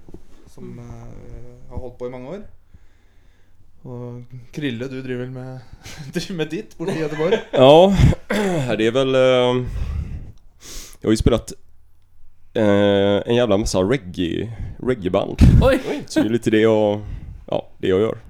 Som 0.50 0.74
har 0.82 1.78
holdt 1.78 1.94
på 2.00 2.08
i 2.08 2.12
mange 2.12 2.32
år. 2.34 2.42
Og 3.86 4.34
Krille, 4.54 4.86
du 4.90 4.98
driver 5.02 5.24
vel 5.24 5.30
med, 5.34 5.62
driver 6.14 6.36
med 6.38 6.50
ditt 6.52 6.74
borte 6.78 6.94
i 6.94 7.00
Göteborg? 7.02 7.38
Ja, 7.52 8.74
det 8.78 8.86
er 8.90 8.94
vel 8.94 9.14
Jeg 9.16 9.64
jag 11.02 11.08
har 11.08 11.14
jo 11.16 11.18
spilt 11.18 11.52
eh, 12.54 13.18
en 13.26 13.34
jævla 13.34 13.56
masse 13.58 13.80
reggae, 13.82 14.44
reggaeband. 14.78 15.40
Så 16.06 16.20
det 16.22 16.26
är 16.28 16.30
lite 16.30 16.50
det 16.54 16.66
og, 16.70 17.02
ja, 17.50 17.58
det 17.82 17.88
jeg 17.90 18.04
gjør. 18.04 18.20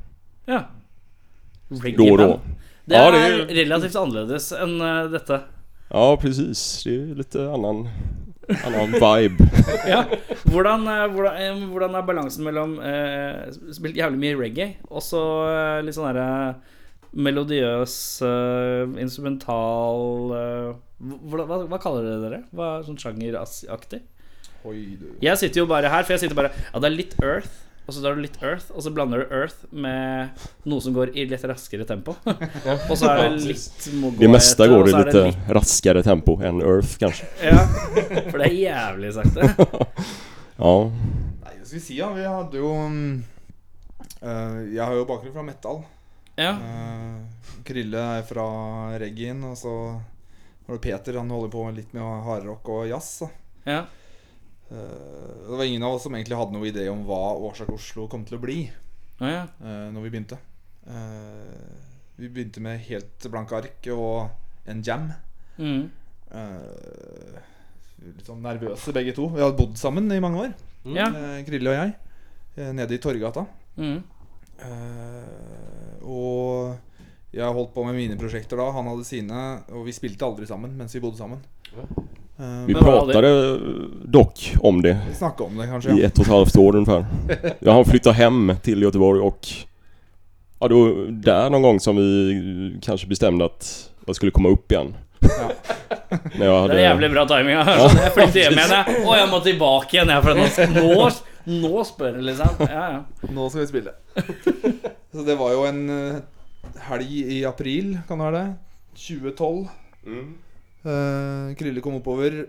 Ja. 0.49 0.61
Reggae-band. 1.69 2.41
Det 2.89 2.97
Ja, 2.97 3.03
er 3.09 3.13
det 3.13 3.21
er- 3.27 3.55
relativt 3.65 3.97
annerledes 4.01 4.49
enn 4.57 4.79
dette. 5.13 5.43
Ja, 5.93 6.17
precis. 6.17 6.85
Det 6.85 6.95
är 6.95 7.15
lite 7.15 7.51
annan, 7.51 7.89
annan 8.65 8.93
vibe. 8.93 9.45
Ja. 9.87 10.05
Hvordan, 10.45 10.87
eh, 10.89 11.07
hvordan, 11.13 11.37
eh, 11.43 11.67
hvordan 11.69 11.95
er 11.99 12.07
balansen 12.07 12.45
mellom 12.47 12.79
eh, 12.81 13.51
Spilt 13.75 13.97
jævlig 13.99 14.21
mye 14.23 14.39
reggae, 14.39 14.77
og 14.91 15.03
så 15.05 15.21
eh, 15.49 15.81
litt 15.85 15.97
sånn 15.97 16.09
derre 16.13 16.55
melodiøs, 17.13 17.95
eh, 18.25 18.95
instrumental 19.03 20.33
eh, 20.37 20.71
hva, 21.03 21.45
hva, 21.45 21.59
hva 21.69 21.81
kaller 21.83 22.07
dere 22.07 22.23
dere? 22.25 22.41
Hva 22.57 22.71
sånn 22.87 22.97
sjangeraktig? 23.01 24.01
Jeg 25.21 25.41
sitter 25.41 25.65
jo 25.65 25.67
bare 25.71 25.91
her, 25.91 26.05
for 26.07 26.15
jeg 26.15 26.23
sitter 26.25 26.39
bare 26.39 26.53
Ja, 26.55 26.79
det 26.79 26.89
er 26.89 26.95
litt 26.95 27.17
Earth, 27.21 27.51
og 27.83 27.95
så 27.95 28.03
tar 28.03 28.15
du 28.15 28.23
litt 28.23 28.37
Earth, 28.43 28.71
og 28.71 28.85
så 28.85 28.93
blander 28.95 29.25
du 29.25 29.33
Earth 29.35 29.65
med 29.75 30.45
noe 30.71 30.83
som 30.85 30.95
går 30.95 31.17
i 31.19 31.25
litt 31.27 31.43
raskere 31.51 31.87
tempo. 31.89 32.15
og 32.91 32.93
så 32.95 33.11
er 33.11 33.23
det 33.25 33.49
litt 33.49 33.89
Mogwai 33.99 34.23
Det 34.23 34.31
mesta 34.31 34.69
går 34.71 34.91
i 34.91 34.95
litt, 34.95 35.17
litt, 35.17 35.49
raskere 35.59 36.05
tempo 36.07 36.37
enn 36.39 36.63
Earth 36.63 36.95
kanskje. 37.03 37.27
Ja, 37.51 37.65
for 38.29 38.39
det 38.39 38.49
er 38.51 38.59
jævlig 38.61 39.15
sakte. 39.19 39.51
Ja, 40.63 40.73
Nei, 41.43 41.55
hva 41.57 41.65
skal 41.67 41.75
vi 41.75 41.83
si, 41.83 41.97
da? 41.99 42.13
Vi 42.15 42.23
hadde 42.29 42.61
jo 42.61 42.69
eh, 42.79 44.59
Jeg 44.77 44.83
har 44.85 44.93
jo 44.95 45.07
bakgrunn 45.09 45.35
fra 45.35 45.43
metal. 45.47 45.81
Ja. 46.39 46.53
Uh, 46.55 47.57
Krille 47.67 48.05
er 48.19 48.23
fra 48.29 48.45
Regin, 49.01 49.43
og 49.49 49.57
så 49.59 49.73
har 50.69 50.77
du 50.77 50.83
Peter. 50.85 51.19
Han 51.19 51.33
holder 51.35 51.51
på 51.51 51.65
litt 51.75 51.97
med 51.97 52.05
hardrock 52.29 52.71
og 52.71 52.87
jazz. 52.93 53.25
Da. 53.25 53.33
ja. 53.73 53.81
Eh, 54.73 55.49
det 55.51 55.57
var 55.59 55.65
ingen 55.69 55.83
av 55.85 55.99
oss 55.99 56.07
som 56.07 56.15
egentlig 56.17 56.39
hadde 56.39 56.55
noen 56.57 56.69
idé 56.71 56.87
om 56.89 57.03
hva 57.09 57.21
Årsak 57.51 57.69
Oslo 57.75 58.07
kom 58.09 58.25
til 58.25 58.39
å 58.39 58.43
bli 58.43 58.59
ah, 59.21 59.29
ja. 59.29 59.43
uh, 59.61 59.89
når 59.93 60.07
vi 60.07 60.13
begynte. 60.15 60.39
Eh, 60.89 61.81
vi 62.17 62.31
begynte 62.33 62.63
med 62.65 62.81
helt 62.89 63.27
blanke 63.33 63.59
ark 63.59 63.89
og 63.95 64.71
en 64.71 64.83
jam. 64.87 65.11
Mm. 65.59 65.85
Eh, 66.33 67.41
litt 68.07 68.27
sånn 68.27 68.43
nervøse 68.45 68.95
begge 68.95 69.15
to. 69.17 69.29
Vi 69.35 69.43
hadde 69.43 69.59
bodd 69.59 69.77
sammen 69.81 70.09
i 70.13 70.21
mange 70.23 70.47
år, 70.47 70.55
Ja. 70.97 71.09
eh, 71.11 71.43
Krille 71.47 71.71
og 71.71 71.77
jeg, 71.79 71.95
eh, 72.57 72.73
nede 72.73 72.97
i 72.97 73.03
Torgata. 73.03 73.47
Mm. 73.77 74.03
Eh, 74.63 76.03
og 76.03 76.79
jeg 77.33 77.55
holdt 77.57 77.75
på 77.75 77.85
med 77.87 77.97
mine 77.97 78.19
prosjekter 78.21 78.61
da. 78.61 78.71
Han 78.75 78.91
hadde 78.91 79.07
sine. 79.09 79.43
Og 79.73 79.87
vi 79.87 79.95
spilte 79.97 80.27
aldri 80.27 80.47
sammen 80.47 80.75
mens 80.77 80.95
vi 80.95 81.01
bodde 81.01 81.19
sammen. 81.21 81.41
Eh, 81.73 82.02
vi 82.67 82.73
Men 82.73 82.83
pratade 82.83 83.59
dock 84.05 84.55
om 84.61 84.83
det 84.83 84.99
vi 85.09 85.15
snackade 85.15 85.49
om 85.51 85.57
det, 85.57 85.67
kanskje. 85.67 85.91
i 85.93 86.01
Ja. 86.01 86.07
ett 86.07 86.19
och 86.19 86.25
ett 86.25 86.31
halvt 86.31 86.57
år 86.57 86.77
ungefär. 86.77 87.07
Jag 87.59 87.73
har 87.73 87.85
flyttat 87.85 88.17
hem 88.17 88.53
till 88.63 88.83
Göteborg 88.83 89.21
och 89.21 89.49
ja, 90.61 90.69
då, 90.69 91.07
där 91.11 91.51
någon 91.51 91.63
gång 91.63 91.81
som 91.81 91.97
vi 91.97 92.79
kanske 92.83 93.07
bestämde 93.07 93.45
att 93.45 93.91
jag 94.07 94.17
skulle 94.17 94.33
komma 94.33 94.49
upp 94.49 94.73
igen. 94.73 94.95
Ja. 95.21 95.29
Det 96.09 96.19
När 96.39 96.47
jag 96.47 96.57
er 96.57 96.61
hade, 96.61 96.81
jævlig 96.83 97.11
bra 97.11 97.23
timing. 97.29 97.55
Jeg, 97.57 97.65
sånn, 97.79 97.99
jeg 98.03 98.13
flytter 98.13 98.41
hjem 98.43 98.59
igjen, 98.59 98.73
jeg. 98.77 98.97
Å, 99.09 99.15
jeg 99.17 99.29
må 99.31 99.39
tilbake 99.41 99.97
igjen, 99.97 100.11
jeg. 100.13 100.25
For 100.27 100.37
nå, 100.37 100.49
nå, 100.75 101.63
nå 101.63 101.85
spør 101.89 102.19
jeg, 102.19 102.25
liksom. 102.27 102.61
Ja, 102.69 102.83
ja. 102.93 103.31
Nå 103.33 103.47
skal 103.49 103.63
vi 103.63 103.67
spille. 103.71 103.95
Så 105.13 105.25
det 105.25 105.37
var 105.41 105.55
jo 105.55 105.63
en 105.71 105.81
eh, 105.95 106.19
helg 106.91 107.15
i 107.39 107.39
april, 107.49 107.95
kan 108.09 108.21
det 108.21 108.27
være 108.29 108.43
det? 108.43 108.53
2012. 109.07 109.65
Eh, 110.83 111.53
Krille 111.59 111.83
kom 111.85 112.01
oppover 112.01 112.41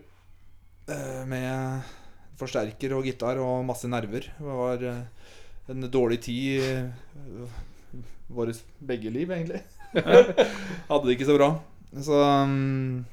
uh, 0.90 1.22
med 1.30 1.92
forsterker 2.40 2.96
og 2.98 3.06
gitar 3.06 3.38
og 3.42 3.66
masse 3.68 3.90
nerver. 3.90 4.30
Det 4.40 4.56
var 4.58 4.88
uh, 4.90 5.30
en 5.70 5.90
dårlig 5.92 6.20
tid 6.26 6.58
i 6.58 6.72
uh, 6.82 7.62
våre 8.34 8.56
begge 8.82 9.14
liv, 9.14 9.32
egentlig. 9.32 9.62
Hadde 10.90 11.06
det 11.06 11.16
ikke 11.18 11.30
så 11.30 11.38
bra. 11.38 11.52
Så 12.02 12.18
um, 12.18 13.06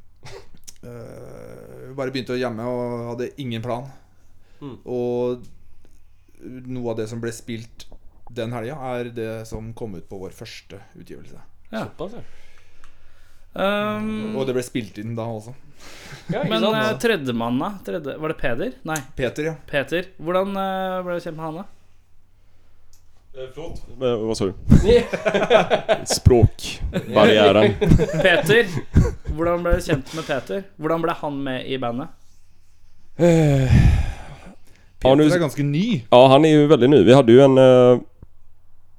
eh, 0.81 1.89
vi 1.91 1.97
bare 1.99 2.12
begynte 2.15 2.33
å 2.33 2.41
gjemme 2.41 2.65
og 2.65 3.11
hadde 3.11 3.33
ingen 3.43 3.61
plan. 3.61 3.91
Mm. 4.61 4.77
Og 4.89 5.45
noe 6.65 6.93
av 6.95 7.00
det 7.03 7.09
som 7.11 7.21
ble 7.21 7.33
spilt 7.37 7.85
den 8.33 8.55
helga, 8.57 8.79
er 8.95 9.11
det 9.12 9.33
som 9.50 9.75
kom 9.77 9.99
ut 9.99 10.09
på 10.09 10.23
vår 10.23 10.33
første 10.33 10.81
utgivelse. 10.97 11.43
Såpass, 11.69 12.17
ja. 12.17 12.25
Um, 13.50 14.37
Og 14.38 14.47
det 14.47 14.54
ble 14.54 14.62
spilt 14.62 15.00
inn 15.02 15.16
da 15.19 15.26
også. 15.26 15.57
ja 16.30 16.45
men 16.47 16.62
uh, 16.62 16.92
tredjemann, 17.02 17.59
da? 17.59 17.73
Tredje, 17.87 18.14
var 18.23 18.33
det 18.33 18.38
Peder? 18.38 18.73
Nei, 18.87 18.99
Peter, 19.19 19.50
ja. 19.50 19.54
Peter. 19.71 20.11
Hvordan 20.23 20.54
uh, 20.54 21.00
ble 21.07 21.19
du 21.19 21.25
kjent 21.26 21.37
med 21.37 21.47
han, 21.49 21.62
da? 21.62 21.69
Flott 23.54 23.85
Hva 23.99 24.16
Vad 24.26 24.37
sa 24.37 24.49
du? 24.49 24.54
Språkbarrieren. 26.19 27.76
Peter. 28.21 28.66
Hvordan 29.30 29.62
ble 29.64 29.76
du 29.78 29.85
kjent 29.87 30.14
med 30.19 30.26
Peter? 30.26 30.64
Hvordan 30.83 31.04
ble 31.04 31.14
han 31.23 31.38
med 31.47 31.66
i 31.71 31.78
bandet? 31.80 32.11
Eh, 33.21 33.80
Peter 35.00 35.23
er 35.26 35.42
ganske 35.42 35.64
ny. 35.64 35.85
Ja, 36.11 36.21
han 36.33 36.45
er 36.45 36.57
jo 36.57 36.69
veldig 36.71 36.90
ny. 36.90 37.00
Vi 37.07 37.16
hadde 37.16 37.37
jo 37.37 37.45
en, 37.45 37.59
uh, 37.61 38.00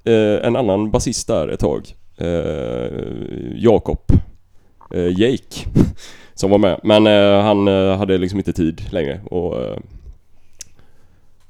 eh, 0.06 0.38
en 0.48 0.58
annen 0.58 0.88
bassist 0.94 1.28
der 1.30 1.52
et 1.54 1.62
tag. 1.62 1.92
Eh, 2.22 3.58
Jakob. 3.62 4.14
Eh, 4.96 5.20
Jake. 5.22 5.66
Som 6.34 6.52
var 6.52 6.58
med. 6.58 6.80
Men 6.84 7.08
eh, 7.08 7.42
han 7.44 7.68
eh, 7.68 7.98
hade 7.98 8.18
liksom 8.18 8.40
inte 8.40 8.54
tid 8.54 8.82
längre. 8.92 9.20
Och, 9.26 9.62
eh, 9.62 9.78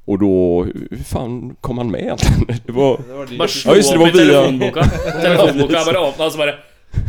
och 0.04 0.18
då... 0.18 0.64
Hur 0.90 1.04
fan 1.04 1.56
kom 1.60 1.78
han 1.78 1.90
med 1.90 2.00
egentligen? 2.00 2.46
Det 2.66 2.72
var... 2.72 3.00
Det 3.30 3.36
var 3.38 3.50
Ja, 3.64 3.76
just 3.76 3.92
det, 3.92 3.98
det 3.98 4.04
var 4.04 4.06
via- 4.12 4.12
telefonboka. 4.12 4.82
Telefonboka 5.22 5.82
bara 5.86 6.00
åpna, 6.00 6.24
og 6.24 6.32
så 6.32 6.38
bare 6.38 6.54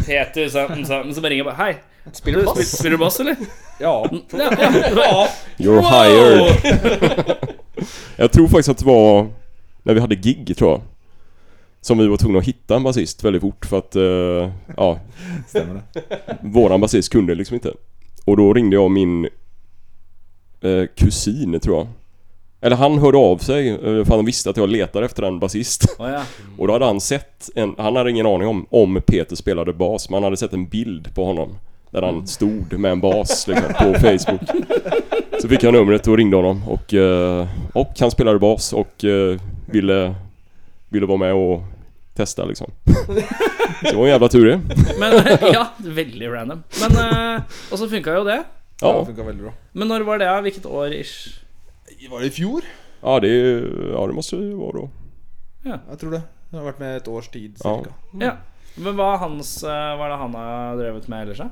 Peter, 0.08 0.48
Så 0.50 0.68
sånn. 0.86 1.14
Så 1.14 1.22
bare 1.22 1.30
ringer 1.34 1.44
jeg 1.44 1.46
bare 1.46 1.56
Hei, 1.66 1.74
Spiller 2.14 2.40
du 2.40 2.46
bass? 2.46 2.72
spiller 2.78 2.98
du 2.98 3.02
bass, 3.04 3.20
eller? 3.20 3.36
Ja. 3.80 4.10
Ja, 4.32 4.52
ja. 4.96 5.28
You're 5.58 5.82
hired. 5.82 6.56
jag 8.18 8.32
tror 8.32 8.48
faktiskt 8.48 8.70
att 8.70 8.78
det 8.78 8.86
var 8.86 9.28
när 9.84 9.94
vi 9.94 10.00
hade 10.00 10.16
gig 10.16 10.58
tror 10.58 10.72
jag. 10.72 10.82
Som 11.84 11.98
vi 11.98 12.08
var 12.08 12.18
tvungna 12.18 12.40
att 12.40 12.46
hitta 12.46 12.76
en 12.76 12.84
basist 12.84 13.24
väldigt 13.24 13.42
fort 13.42 13.66
för 13.66 13.78
att, 13.78 13.96
uh, 13.96 14.52
ja, 14.78 15.00
Stämmer 15.48 15.82
det. 15.94 16.02
våran 16.42 16.82
basist 16.82 17.12
kunde 17.12 17.36
liksom 17.36 17.56
inte. 17.56 17.74
Och 18.26 18.38
då 18.38 18.54
ringde 18.54 18.76
jag 18.76 18.92
min 18.92 19.28
uh, 20.66 20.86
kusin 20.96 21.60
tror 21.60 21.78
jag. 21.78 21.88
Eller 22.62 22.76
han 22.76 22.98
hörde 23.00 23.18
av 23.18 23.38
sig 23.38 23.70
eh, 23.70 24.06
för 24.06 24.16
han 24.16 24.26
visste 24.26 24.50
att 24.50 24.58
jag 24.58 24.70
letade 24.70 25.06
efter 25.06 25.24
en 25.24 25.40
basist. 25.40 25.96
Oh, 26.00 26.10
ja. 26.12 26.22
Och 26.58 26.68
då 26.68 26.74
hade 26.74 26.86
han 26.86 27.02
sett 27.02 27.50
en, 27.56 27.76
han 27.78 27.96
hade 27.96 28.10
ingen 28.10 28.26
aning 28.26 28.48
om 28.48 28.66
om 28.70 29.02
Peter 29.06 29.36
spelade 29.36 29.74
bas, 29.74 30.10
men 30.10 30.16
han 30.16 30.24
hade 30.24 30.38
sett 30.38 30.54
en 30.54 30.68
bild 30.68 31.16
på 31.16 31.26
honom. 31.26 31.56
Där 31.92 32.02
han 32.02 32.28
stod 32.28 32.80
med 32.80 32.92
en 32.92 33.02
bas 33.02 33.48
liksom, 33.48 33.68
på 33.68 33.94
Facebook. 34.00 34.42
Så 35.42 35.48
fick 35.48 35.64
jag 35.64 35.74
numret 35.74 36.08
och 36.08 36.18
ringde 36.18 36.36
honom 36.36 36.62
och, 36.68 36.94
eh, 36.94 37.48
och 37.74 37.92
han 38.00 38.12
spelade 38.12 38.40
bas 38.40 38.74
och 38.74 39.06
ville, 39.66 40.16
ville 40.90 41.06
vara 41.06 41.18
med 41.18 41.34
och 41.34 41.62
testa 42.14 42.46
liksom. 42.46 42.72
Så 43.82 43.90
det 43.90 43.96
var 43.96 44.04
en 44.04 44.10
jävla 44.10 44.30
tur 44.30 44.46
det. 44.46 44.62
Men 45.00 45.14
Ja, 45.54 45.68
veldig 45.78 46.30
random. 46.30 46.64
Men 46.82 46.98
uh, 47.00 47.42
Og 47.72 47.80
så 47.80 47.90
funka 47.90 48.16
jo 48.16 48.24
det. 48.28 48.44
Ja, 48.82 48.88
Ja, 48.88 49.00
det 49.00 49.06
funka 49.06 49.24
veldig 49.24 49.44
bra. 49.44 49.54
Men 49.72 49.88
når 49.88 50.06
var 50.08 50.22
det? 50.22 50.30
Hvilket 50.42 50.66
år 50.66 50.94
ish? 50.94 51.40
Var 52.10 52.20
det 52.20 52.28
i 52.28 52.36
fjor? 52.36 52.64
ja, 53.04 53.20
det, 53.20 53.30
ja 53.94 54.08
det 54.08 54.14
måste 54.14 54.36
ju 54.36 54.54
vara 54.56 54.72
då. 54.72 54.90
Jeg 55.64 56.00
tror 56.00 56.12
det. 56.12 56.22
Det 56.50 56.60
har 56.60 56.66
vært 56.68 56.80
med 56.80 56.98
et 56.98 57.08
års 57.08 57.28
tid. 57.34 57.56
Ja. 57.64 57.76
Cirka. 57.78 57.94
Ja. 58.22 58.34
Men 58.76 58.98
hva, 58.98 59.14
hans, 59.22 59.56
eh, 59.64 59.92
hva 59.98 60.08
er 60.08 60.14
det 60.14 60.20
han 60.22 60.36
har 60.38 60.78
drevet 60.80 61.08
med 61.10 61.26
ellers, 61.26 61.42
da? 61.42 61.50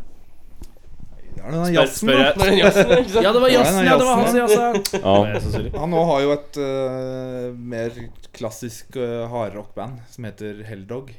Ja, 1.38 1.50
den 1.52 1.64
Spør, 1.66 1.74
jazzen, 1.74 2.10
spør 2.10 2.22
da. 2.38 2.46
jeg. 2.46 2.58
Jazzen. 2.64 3.24
Ja, 3.24 3.32
det 3.34 3.42
var 3.42 3.50
Ja, 3.50 3.60
jazzen! 3.62 3.86
Ja, 3.88 3.98
det 3.98 4.06
var 4.06 4.16
hans 4.20 4.36
jazz. 4.36 4.54
ja. 4.94 5.80
Han 5.80 5.94
nå 5.96 6.02
har 6.12 6.22
jo 6.26 6.32
et 6.36 6.60
uh, 6.62 7.58
mer 7.74 7.98
klassisk 8.36 8.96
uh, 9.00 9.26
hardrockband 9.32 10.00
som 10.12 10.28
heter 10.28 10.62
Helldog. 10.68 11.10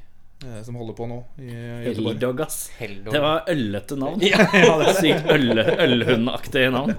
eh, 0.44 0.60
som 0.66 0.74
holder 0.78 0.94
på 0.98 1.06
nå 1.10 1.18
i 1.38 1.50
Helldog, 1.88 2.40
ass. 2.44 2.60
Helldog. 2.78 3.12
Det 3.14 3.20
var 3.24 3.44
øllete 3.52 3.98
navn. 4.00 4.22
Ja. 4.26 4.42
Ja, 4.52 4.76
det 4.82 4.88
er 4.92 4.98
Sykt 5.00 5.30
øl, 5.32 5.64
ølhundaktig 5.86 6.64
navn. 6.74 6.94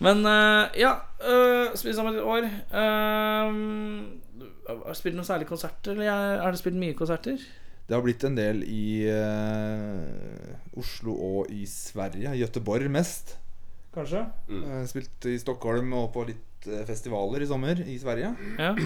Men 0.00 0.22
uh, 0.24 0.70
ja, 0.80 0.94
uh, 1.26 1.74
spilt 1.76 1.96
sammen 1.98 2.16
et 2.16 2.24
år. 2.24 2.46
Uh, 2.72 3.50
har 4.70 4.92
du 4.94 4.96
spilt 4.96 5.16
noen 5.18 5.26
særlige 5.28 5.50
konserter? 5.50 5.92
Eller 5.96 6.08
er- 6.08 6.40
har 6.46 6.54
du 6.54 6.60
spilt 6.60 6.78
mye 6.80 6.96
konserter? 6.96 7.36
Det 7.90 7.96
har 7.98 8.04
blitt 8.06 8.22
en 8.22 8.36
del 8.38 8.60
i 8.70 9.02
eh, 9.10 10.78
Oslo 10.78 11.10
og 11.10 11.48
i 11.50 11.64
Sverige. 11.66 12.36
Göteborg 12.38 12.86
mest, 12.86 13.32
kanskje. 13.90 14.20
Eh, 14.46 14.84
spilt 14.86 15.26
i 15.26 15.34
Stockholm 15.42 15.90
og 15.98 16.12
på 16.14 16.22
litt 16.28 16.68
eh, 16.70 16.84
festivaler 16.86 17.42
i 17.42 17.48
sommer 17.50 17.82
i 17.82 17.96
Sverige. 17.98 18.30
Ja. 18.60 18.76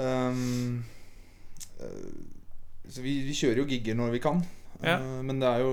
Um, 0.00 0.84
eh, 1.82 1.88
så 2.88 3.02
vi, 3.02 3.16
vi 3.26 3.34
kjører 3.36 3.58
jo 3.60 3.66
gigger 3.68 3.96
når 3.98 4.14
vi 4.14 4.20
kan. 4.22 4.38
Ja. 4.80 4.94
Eh, 4.94 5.18
men 5.26 5.40
det 5.42 5.48
er 5.50 5.64
jo 5.64 5.72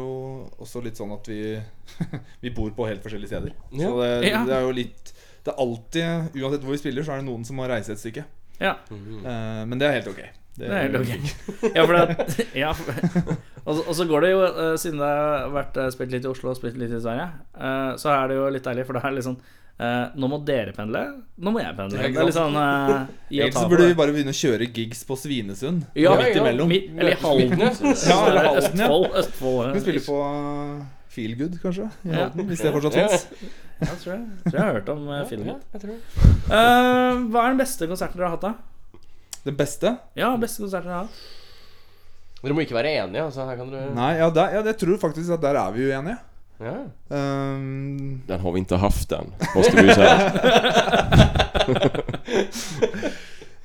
også 0.58 0.82
litt 0.84 1.00
sånn 1.00 1.14
at 1.16 1.30
vi 1.30 1.38
Vi 2.44 2.52
bor 2.52 2.74
på 2.76 2.88
helt 2.90 3.06
forskjellige 3.06 3.30
steder. 3.30 3.54
Ja. 3.72 3.86
Så 3.86 3.94
det, 4.02 4.10
Ja. 4.28 4.42
det 4.50 4.58
er 4.58 4.66
jo 4.66 4.74
litt 4.76 5.14
Det 5.46 5.54
er 5.54 5.62
alltid, 5.64 6.42
uansett 6.42 6.66
hvor 6.66 6.76
vi 6.76 6.82
spiller, 6.82 7.08
så 7.08 7.14
er 7.14 7.22
det 7.22 7.30
noen 7.30 7.46
som 7.48 7.56
må 7.62 7.70
reise 7.70 7.94
et 7.94 8.02
stykke. 8.02 8.26
ja. 8.60 8.74
Mm 8.90 9.06
-hmm. 9.06 9.66
men 9.70 9.80
det 9.80 9.88
er 9.88 10.02
helt 10.02 10.12
ok. 10.12 10.22
Det 10.58 10.70
er 10.70 10.88
helt 10.88 10.98
ok. 11.02 11.12
Ja, 11.78 11.84
for 11.86 11.94
det, 11.94 12.48
ja, 12.64 12.72
og, 12.74 13.76
så, 13.76 13.82
og 13.84 13.94
så 14.00 14.08
går 14.10 14.26
det 14.26 14.32
jo, 14.32 14.42
eh, 14.48 14.74
siden 14.82 15.04
det 15.04 15.12
har 15.12 15.52
vært 15.54 15.78
eh, 15.78 15.92
spilt 15.94 16.16
litt 16.16 16.26
i 16.26 16.32
Oslo 16.32 16.50
og 16.54 16.58
spilt 16.58 16.80
litt 16.82 16.96
i 16.98 17.04
Sverige, 17.04 17.30
eh, 17.60 17.92
så 18.02 18.12
er 18.16 18.32
det 18.32 18.40
jo 18.40 18.50
litt 18.56 18.66
deilig, 18.66 18.88
for 18.88 18.98
da 18.98 19.04
er 19.04 19.14
det 19.14 19.20
litt 19.20 19.28
sånn 19.28 19.38
eh, 19.38 20.18
Nå 20.18 20.32
må 20.32 20.40
dere 20.48 20.74
pendle, 20.74 21.04
nå 21.38 21.54
må 21.54 21.62
jeg 21.62 21.78
pendle. 21.78 22.02
Ja, 22.02 22.10
Det 22.10 22.24
er 22.24 22.30
litt 22.32 22.40
sånn 22.40 22.58
uh, 22.64 23.06
Egentlig 23.30 23.60
så 23.60 23.68
burde 23.70 23.90
vi 23.92 23.98
bare 24.02 24.16
begynne 24.16 24.34
å 24.34 24.40
kjøre 24.42 24.70
gigs 24.74 25.06
på 25.06 25.20
Svinesund. 25.22 25.86
Ja, 25.94 26.16
midt 26.18 26.34
ja. 26.34 26.42
imellom. 26.42 26.74
Midt, 26.74 26.90
eller 26.98 27.14
i 27.14 27.22
Halden. 27.22 27.62
Ja, 27.62 28.20
eller 28.26 28.50
Halden, 28.50 28.82
ja. 28.82 28.90
Østfold. 28.90 29.10
Østfold 29.22 29.78
Vi 29.78 29.86
spiller 29.86 30.08
på 30.10 30.20
uh, 30.26 30.86
Feelgood, 31.14 31.62
kanskje. 31.62 31.92
I 32.06 32.14
Ja. 32.16 32.26
Halden, 32.26 32.50
hvis 32.50 32.66
det 32.66 32.74
fortsatt 32.74 32.98
Ja. 32.98 33.08
fins. 33.14 33.54
Ja, 33.78 33.94
tror 34.02 34.14
jeg. 34.16 34.24
tror 34.48 34.56
jeg 34.58 34.64
har 34.64 34.74
hørt 34.74 34.90
om 34.90 35.08
uh. 35.08 35.18
Ja. 35.46 35.56
Eh, 36.50 37.20
hva 37.30 37.44
er 37.44 37.54
den 37.54 37.60
beste 37.62 37.86
konserten 37.90 38.18
dere 38.18 38.32
har 38.32 38.38
hatt, 38.38 38.46
da? 38.48 38.77
Den 39.48 39.56
beste? 39.56 39.94
Ja, 40.20 40.34
beste 40.40 40.62
konserten 40.66 40.90
jeg 40.92 40.98
har 40.98 41.04
hatt. 41.08 41.16
Dere 42.42 42.54
må 42.54 42.60
ikke 42.66 42.76
være 42.78 42.92
enige, 43.00 43.22
altså. 43.24 43.42
Her 43.48 43.56
kan 43.60 43.70
dere 43.72 43.94
Nei, 43.96 44.14
ja, 44.20 44.28
der, 44.34 44.48
ja, 44.58 44.62
jeg 44.68 44.78
tror 44.82 44.98
faktisk 45.02 45.30
at 45.38 45.44
der 45.46 45.56
er 45.58 45.70
vi 45.74 45.82
uenige. 45.88 46.18
Ja. 46.58 46.74
Um, 47.14 48.18
Den 48.28 48.40
har 48.42 48.52
vi 48.54 48.60
ikke 48.64 48.78
haft 48.82 49.10
den, 49.12 49.28
måste 49.54 49.76
vi 49.78 49.94
si. 49.94 50.02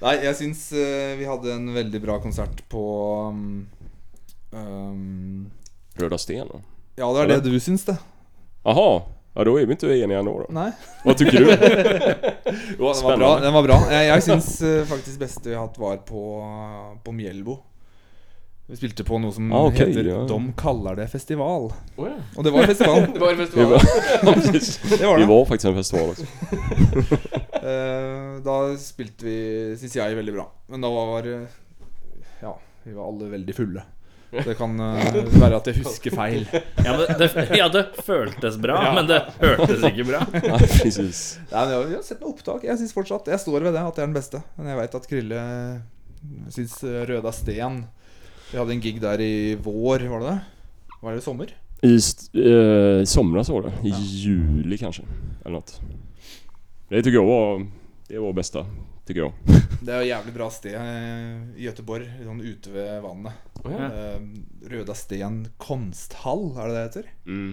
nei, 0.04 0.14
jeg 0.26 0.34
syns 0.36 0.60
uh, 0.76 1.12
vi 1.16 1.24
hadde 1.28 1.54
en 1.56 1.66
veldig 1.72 2.00
bra 2.04 2.18
konsert 2.20 2.60
på 2.72 2.82
um, 3.32 3.64
um, 4.52 5.48
Røda 6.00 6.18
Sten. 6.20 6.48
Ja, 7.00 7.06
det 7.08 7.18
er 7.24 7.28
det 7.32 7.40
du 7.48 7.56
syns, 7.64 7.84
det. 7.88 7.96
Jaha, 8.62 9.02
ja 9.32 9.44
Da 9.48 9.52
er 9.56 9.66
vi 9.66 9.76
ikke 9.78 9.92
enige 9.96 10.22
nå, 10.26 10.32
da. 10.42 10.46
Nei? 10.52 10.68
Hva 11.06 11.14
syns 11.16 11.32
du? 11.32 11.50
Jo, 12.78 12.92
den 12.92 13.04
var 13.06 13.16
bra. 13.18 13.30
Den 13.40 13.54
var 13.56 13.66
bra. 13.66 13.78
Jeg, 13.94 14.08
jeg 14.10 14.24
syns 14.28 14.48
uh, 14.60 14.80
faktisk 14.90 15.22
beste 15.22 15.48
vi 15.48 15.54
har 15.56 15.66
hatt, 15.66 15.78
var 15.80 16.02
på, 16.08 16.24
på 17.04 17.14
Mjelbo. 17.16 17.60
Vi 18.72 18.76
spilte 18.78 19.04
på 19.04 19.18
noe 19.20 19.34
som 19.34 19.48
Ah, 19.52 19.66
okay, 19.68 19.90
heter 19.90 20.06
ja. 20.06 20.18
De 20.28 20.36
kaller 20.56 20.96
det 20.96 21.08
festival. 21.12 21.66
Oh, 21.96 22.04
ja. 22.06 22.14
Og 22.38 22.46
det 22.46 22.52
var 22.54 22.68
festival. 22.70 23.02
Det 23.12 23.20
var 23.20 23.34
festival. 23.42 23.72
var. 23.72 24.98
Det 24.98 25.06
var 25.08 25.18
Vi 25.18 25.26
var 25.32 25.42
faktisk 25.50 25.70
en 25.72 25.80
festival 25.80 26.12
også. 26.14 27.32
Eh, 27.62 28.30
da 28.46 28.54
spilte 28.80 29.26
vi, 29.26 29.36
syns 29.80 29.96
jeg, 29.98 30.16
veldig 30.18 30.36
bra. 30.38 30.46
Men 30.72 30.86
da 30.86 30.92
var 30.94 31.28
eh, 31.30 31.58
Ja, 32.40 32.54
vi 32.86 32.94
var 32.96 33.10
alle 33.10 33.28
veldig 33.34 33.54
fulle. 33.58 33.84
Det 34.32 34.54
kan 34.56 34.78
eh, 34.80 35.16
være 35.36 35.58
at 35.58 35.66
jeg 35.68 35.82
husker 35.82 36.14
feil. 36.16 36.46
Ja, 36.80 36.94
men 36.96 37.18
det, 37.20 37.28
ja, 37.58 37.66
det 37.72 37.82
føltes 38.00 38.56
bra, 38.60 38.78
men 38.96 39.08
det 39.10 39.18
hørtes 39.42 39.84
ikke 39.90 40.06
bra. 40.08 40.22
Ja, 40.48 40.56
precis. 40.56 41.20
Nei, 41.50 41.64
men 41.66 41.74
jeg, 41.74 41.88
jeg 41.90 41.98
har 41.98 42.06
sett 42.06 42.22
med 42.22 42.30
opptak. 42.30 42.64
Jeg 42.64 42.80
synes 42.80 42.94
fortsatt 42.96 43.28
Jeg 43.28 43.42
står 43.42 43.66
ved 43.68 43.76
det, 43.76 43.82
at 43.82 43.98
det 43.98 44.04
er 44.04 44.08
den 44.08 44.16
beste. 44.16 44.40
Men 44.56 44.72
jeg 44.72 44.80
veit 44.80 44.96
at 44.96 45.08
Krille 45.10 45.42
syns 46.54 46.78
eh, 46.86 47.02
Røda 47.10 47.32
Sten 47.34 47.82
Vi 48.52 48.60
hadde 48.60 48.76
en 48.76 48.82
gig 48.84 49.02
der 49.02 49.20
i 49.20 49.34
vår, 49.60 50.06
var 50.12 50.24
det 50.24 50.30
det? 50.30 50.38
Var 51.02 51.18
det 51.18 51.24
sommer? 51.24 51.52
I 51.82 51.92
eh, 51.98 53.04
somras 53.10 53.50
var 53.52 53.68
det. 53.68 53.74
I 53.90 53.92
juli 53.92 54.78
kanskje. 54.80 55.04
Eller 55.42 55.58
noe. 55.58 55.98
Det 56.88 57.02
tycker 57.02 57.18
jag 57.18 57.28
var, 57.28 57.66
det 58.08 58.18
var 58.22 58.32
bästa. 58.32 58.64
Tycker 59.06 59.20
jag. 59.20 59.32
Det 59.82 59.90
er 59.96 60.04
jo 60.04 60.10
jævlig 60.12 60.32
bra 60.36 60.46
sted 60.54 60.76
eh, 60.78 61.38
i 61.58 61.64
Göteborg, 61.66 62.06
sånn 62.22 62.42
ute 62.44 62.70
ved 62.70 63.00
vannet. 63.02 63.48
Oh, 63.64 63.72
ja. 63.74 63.88
Eh, 63.88 64.20
Røda 64.70 64.94
Sten 64.94 65.40
konsthall, 65.58 66.52
er 66.54 66.68
det 66.70 66.76
det 66.76 66.84
heter? 66.86 67.08
Mm. 67.26 67.48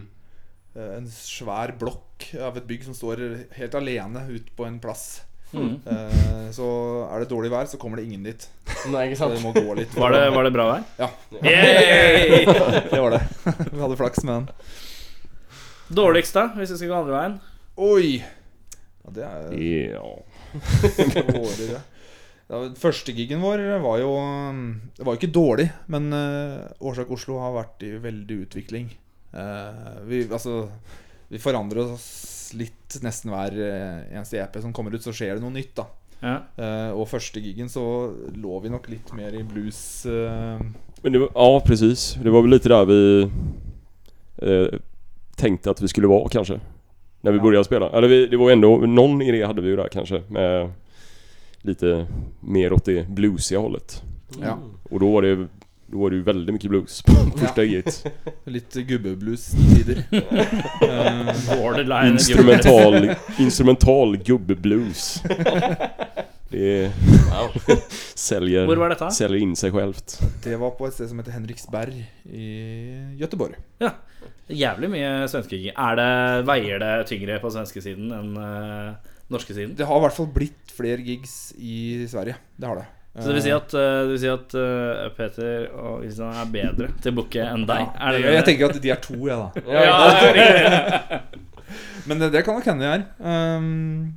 Eh, 0.76 0.92
En 1.00 1.08
svær 1.10 1.74
blokk 1.82 2.28
av 2.38 2.60
et 2.62 2.68
bygg 2.70 2.86
som 2.86 2.94
står 2.98 3.24
helt 3.58 3.80
alene 3.80 4.28
ute 4.30 4.54
på 4.54 4.68
en 4.70 4.78
plass. 4.84 5.24
Mm. 5.50 5.80
Eh, 5.90 6.46
Så 6.54 6.68
er 7.10 7.24
det 7.24 7.32
dårlig 7.32 7.50
vær, 7.50 7.66
så 7.66 7.80
kommer 7.82 7.98
det 7.98 8.06
ingen 8.06 8.24
dit. 8.30 8.46
Nei, 8.94 9.08
ikke 9.10 9.18
Så 9.24 9.32
det 9.34 9.42
må 9.42 9.50
gå 9.56 9.74
litt. 9.82 9.98
Var 9.98 10.14
det, 10.14 10.24
var 10.36 10.46
det 10.46 10.54
bra 10.54 10.68
vær? 10.76 10.86
Ja. 11.02 11.10
Det 12.94 13.02
var 13.02 13.18
det. 13.18 13.24
Vi 13.74 13.82
hadde 13.82 13.98
flaks 13.98 14.22
med 14.24 14.36
den. 14.36 14.50
Dårligst, 15.98 16.36
da, 16.38 16.44
hvis 16.54 16.70
vi 16.70 16.78
skal 16.84 16.92
gå 16.92 16.98
andre 17.00 17.16
veien? 17.18 17.36
Oi! 17.82 18.20
Ja, 19.02 19.14
det 19.16 19.24
er 19.26 19.56
Ja. 19.98 20.10
dårligere. 21.34 21.82
Ja, 22.50 22.64
første 22.82 23.14
gigen 23.14 23.44
vår 23.44 23.62
var 23.84 24.00
jo 24.02 24.10
Det 24.98 25.06
var 25.06 25.14
jo 25.14 25.20
ikke 25.20 25.36
dårlig, 25.36 25.68
men 25.94 26.10
uh, 26.10 26.66
Årsak 26.82 27.12
Oslo 27.14 27.38
har 27.44 27.54
vært 27.60 27.86
i 27.86 27.94
veldig 28.02 28.40
utvikling. 28.48 28.90
Eh, 29.30 30.04
vi, 30.10 30.24
altså, 30.32 30.70
vi 31.30 31.42
forandrer 31.42 31.94
oss 31.94 32.50
litt 32.58 32.98
nesten 33.06 33.30
hver 33.30 33.54
eh, 33.62 34.16
eneste 34.16 34.40
EP 34.42 34.58
som 34.64 34.74
kommer 34.74 34.96
ut, 34.96 35.04
så 35.06 35.14
skjer 35.14 35.38
det 35.38 35.44
noe 35.44 35.54
nytt. 35.54 35.76
da 35.78 35.86
Ja. 36.20 36.36
uh, 36.58 36.92
Og 37.00 37.08
første 37.08 37.40
gigen 37.40 37.70
så 37.72 37.84
lå 38.36 38.60
vi 38.64 38.72
nok 38.74 38.90
litt 38.92 39.14
mer 39.16 39.36
i 39.38 39.44
blues 39.48 40.06
Uh... 40.10 40.60
Men 41.00 41.14
det 41.16 41.22
var, 41.22 41.30
ja 41.32 41.60
precis. 41.64 42.18
Det 42.20 42.32
var 42.34 42.44
vel 42.44 42.52
lite 42.52 42.72
der 42.74 42.90
vi 42.90 43.00
uh, 44.44 44.80
tenkte 45.40 45.72
at 45.72 45.80
vi 45.80 45.88
skulle 45.88 46.10
være, 46.12 46.34
kanske. 46.34 46.58
När 47.22 47.32
vi 47.32 47.38
Ja. 47.38 47.44
började 47.44 47.66
spela. 47.66 47.90
Eller 47.90 48.08
vi, 48.08 48.28
det 48.28 48.38
var 48.38 48.52
ändå, 48.52 48.78
någon 48.78 49.22
idé 49.22 49.46
hade 49.46 49.62
vi 49.62 49.68
ju 49.68 49.76
där 49.76 49.88
kanske. 49.92 50.22
Med 50.28 50.72
lite 51.62 52.06
mer 52.40 52.74
åt 52.74 52.86
det 52.86 53.10
bluesiga 53.10 53.60
hållet. 53.60 54.04
Ja. 54.42 54.58
Och 54.90 55.00
då 55.00 55.12
var 55.12 55.22
det, 55.22 55.36
då 55.88 56.00
var 56.00 56.10
det 56.10 56.16
ju 56.16 56.24
väldigt 56.24 56.54
mycket 56.54 56.70
blues 56.70 57.02
på 57.02 57.12
första 57.38 57.64
giget. 57.64 58.06
Litt 58.44 58.74
gubbeblues-tider. 58.76 60.04
uh, 60.12 61.32
instrumental 62.12 62.12
Instrumental, 62.12 63.10
instrumental 63.40 64.18
gubbeblues. 64.18 65.24
Det 66.50 66.84
är, 66.84 66.92
Wow. 67.30 67.78
säljer, 68.16 68.66
Hvor 68.66 68.76
var 68.76 68.90
dette? 68.90 69.12
säljer 69.12 69.42
in 69.42 69.56
seg 69.56 69.74
självt. 69.74 70.20
det 70.44 70.56
var 70.56 70.72
på 70.72 70.88
et 70.88 70.94
sted 70.94 71.10
som 71.10 71.20
heter 71.20 71.32
Henriksberg 71.32 72.00
i 72.26 72.48
Göteborg. 73.20 73.54
Ja. 73.78 73.92
Jævlig 74.50 74.90
mye 74.90 75.28
svenskegig. 75.30 75.76
Er 75.78 76.00
det, 76.00 76.10
veier 76.50 76.82
det 76.82 76.94
tyngre 77.12 77.38
på 77.44 77.52
svenskesiden 77.54 78.10
enn 78.18 78.32
uh, 78.34 78.96
norskesiden? 79.30 79.76
Det 79.78 79.86
har 79.86 80.02
i 80.02 80.04
hvert 80.08 80.18
fall 80.18 80.32
blitt 80.34 80.74
flere 80.74 81.06
gigs 81.06 81.54
i 81.54 82.08
Sverige. 82.10 82.40
Det 82.58 82.66
har 82.72 82.82
det. 82.82 82.88
Så 83.20 83.28
det 83.30 83.36
vil 83.38 83.46
si 83.46 83.54
at, 83.54 83.74
eh, 83.78 84.02
vil 84.10 84.20
si 84.22 84.30
at 84.32 84.54
uh, 84.58 85.06
Peter 85.18 85.70
og 85.76 86.02
Kristian 86.02 86.34
er 86.34 86.52
bedre 86.54 86.90
til 87.04 87.14
booke 87.18 87.46
enn 87.46 87.66
deg? 87.70 87.94
Er 87.94 88.16
det 88.16 88.22
jeg, 88.24 88.36
jeg 88.40 88.46
tenker 88.50 88.74
at 88.74 88.82
de 88.82 88.94
er 88.94 89.02
to, 89.06 89.18
jeg, 89.28 89.38
da. 89.38 89.64
ja, 89.76 89.82
ja. 90.34 91.22
Men 92.10 92.22
det, 92.24 92.34
det 92.34 92.46
kan 92.46 92.58
nok 92.58 92.70
hende 92.70 92.86
de 92.86 92.92
er. 92.98 93.08
Um, 93.22 94.14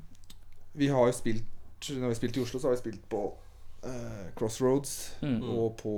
vi 0.79 0.89
har 0.89 1.09
jo 1.09 1.17
spilt 1.17 1.45
Når 1.91 2.09
vi 2.09 2.15
spilte 2.15 2.15
spilt 2.15 2.37
i 2.37 2.41
Oslo, 2.41 2.61
så 2.61 2.67
har 2.67 2.75
vi 2.75 2.79
spilt 2.79 3.09
på 3.09 3.39
eh, 3.85 4.31
Crossroads 4.39 4.93
Mm. 5.23 5.41
og 5.55 5.77
på 5.79 5.93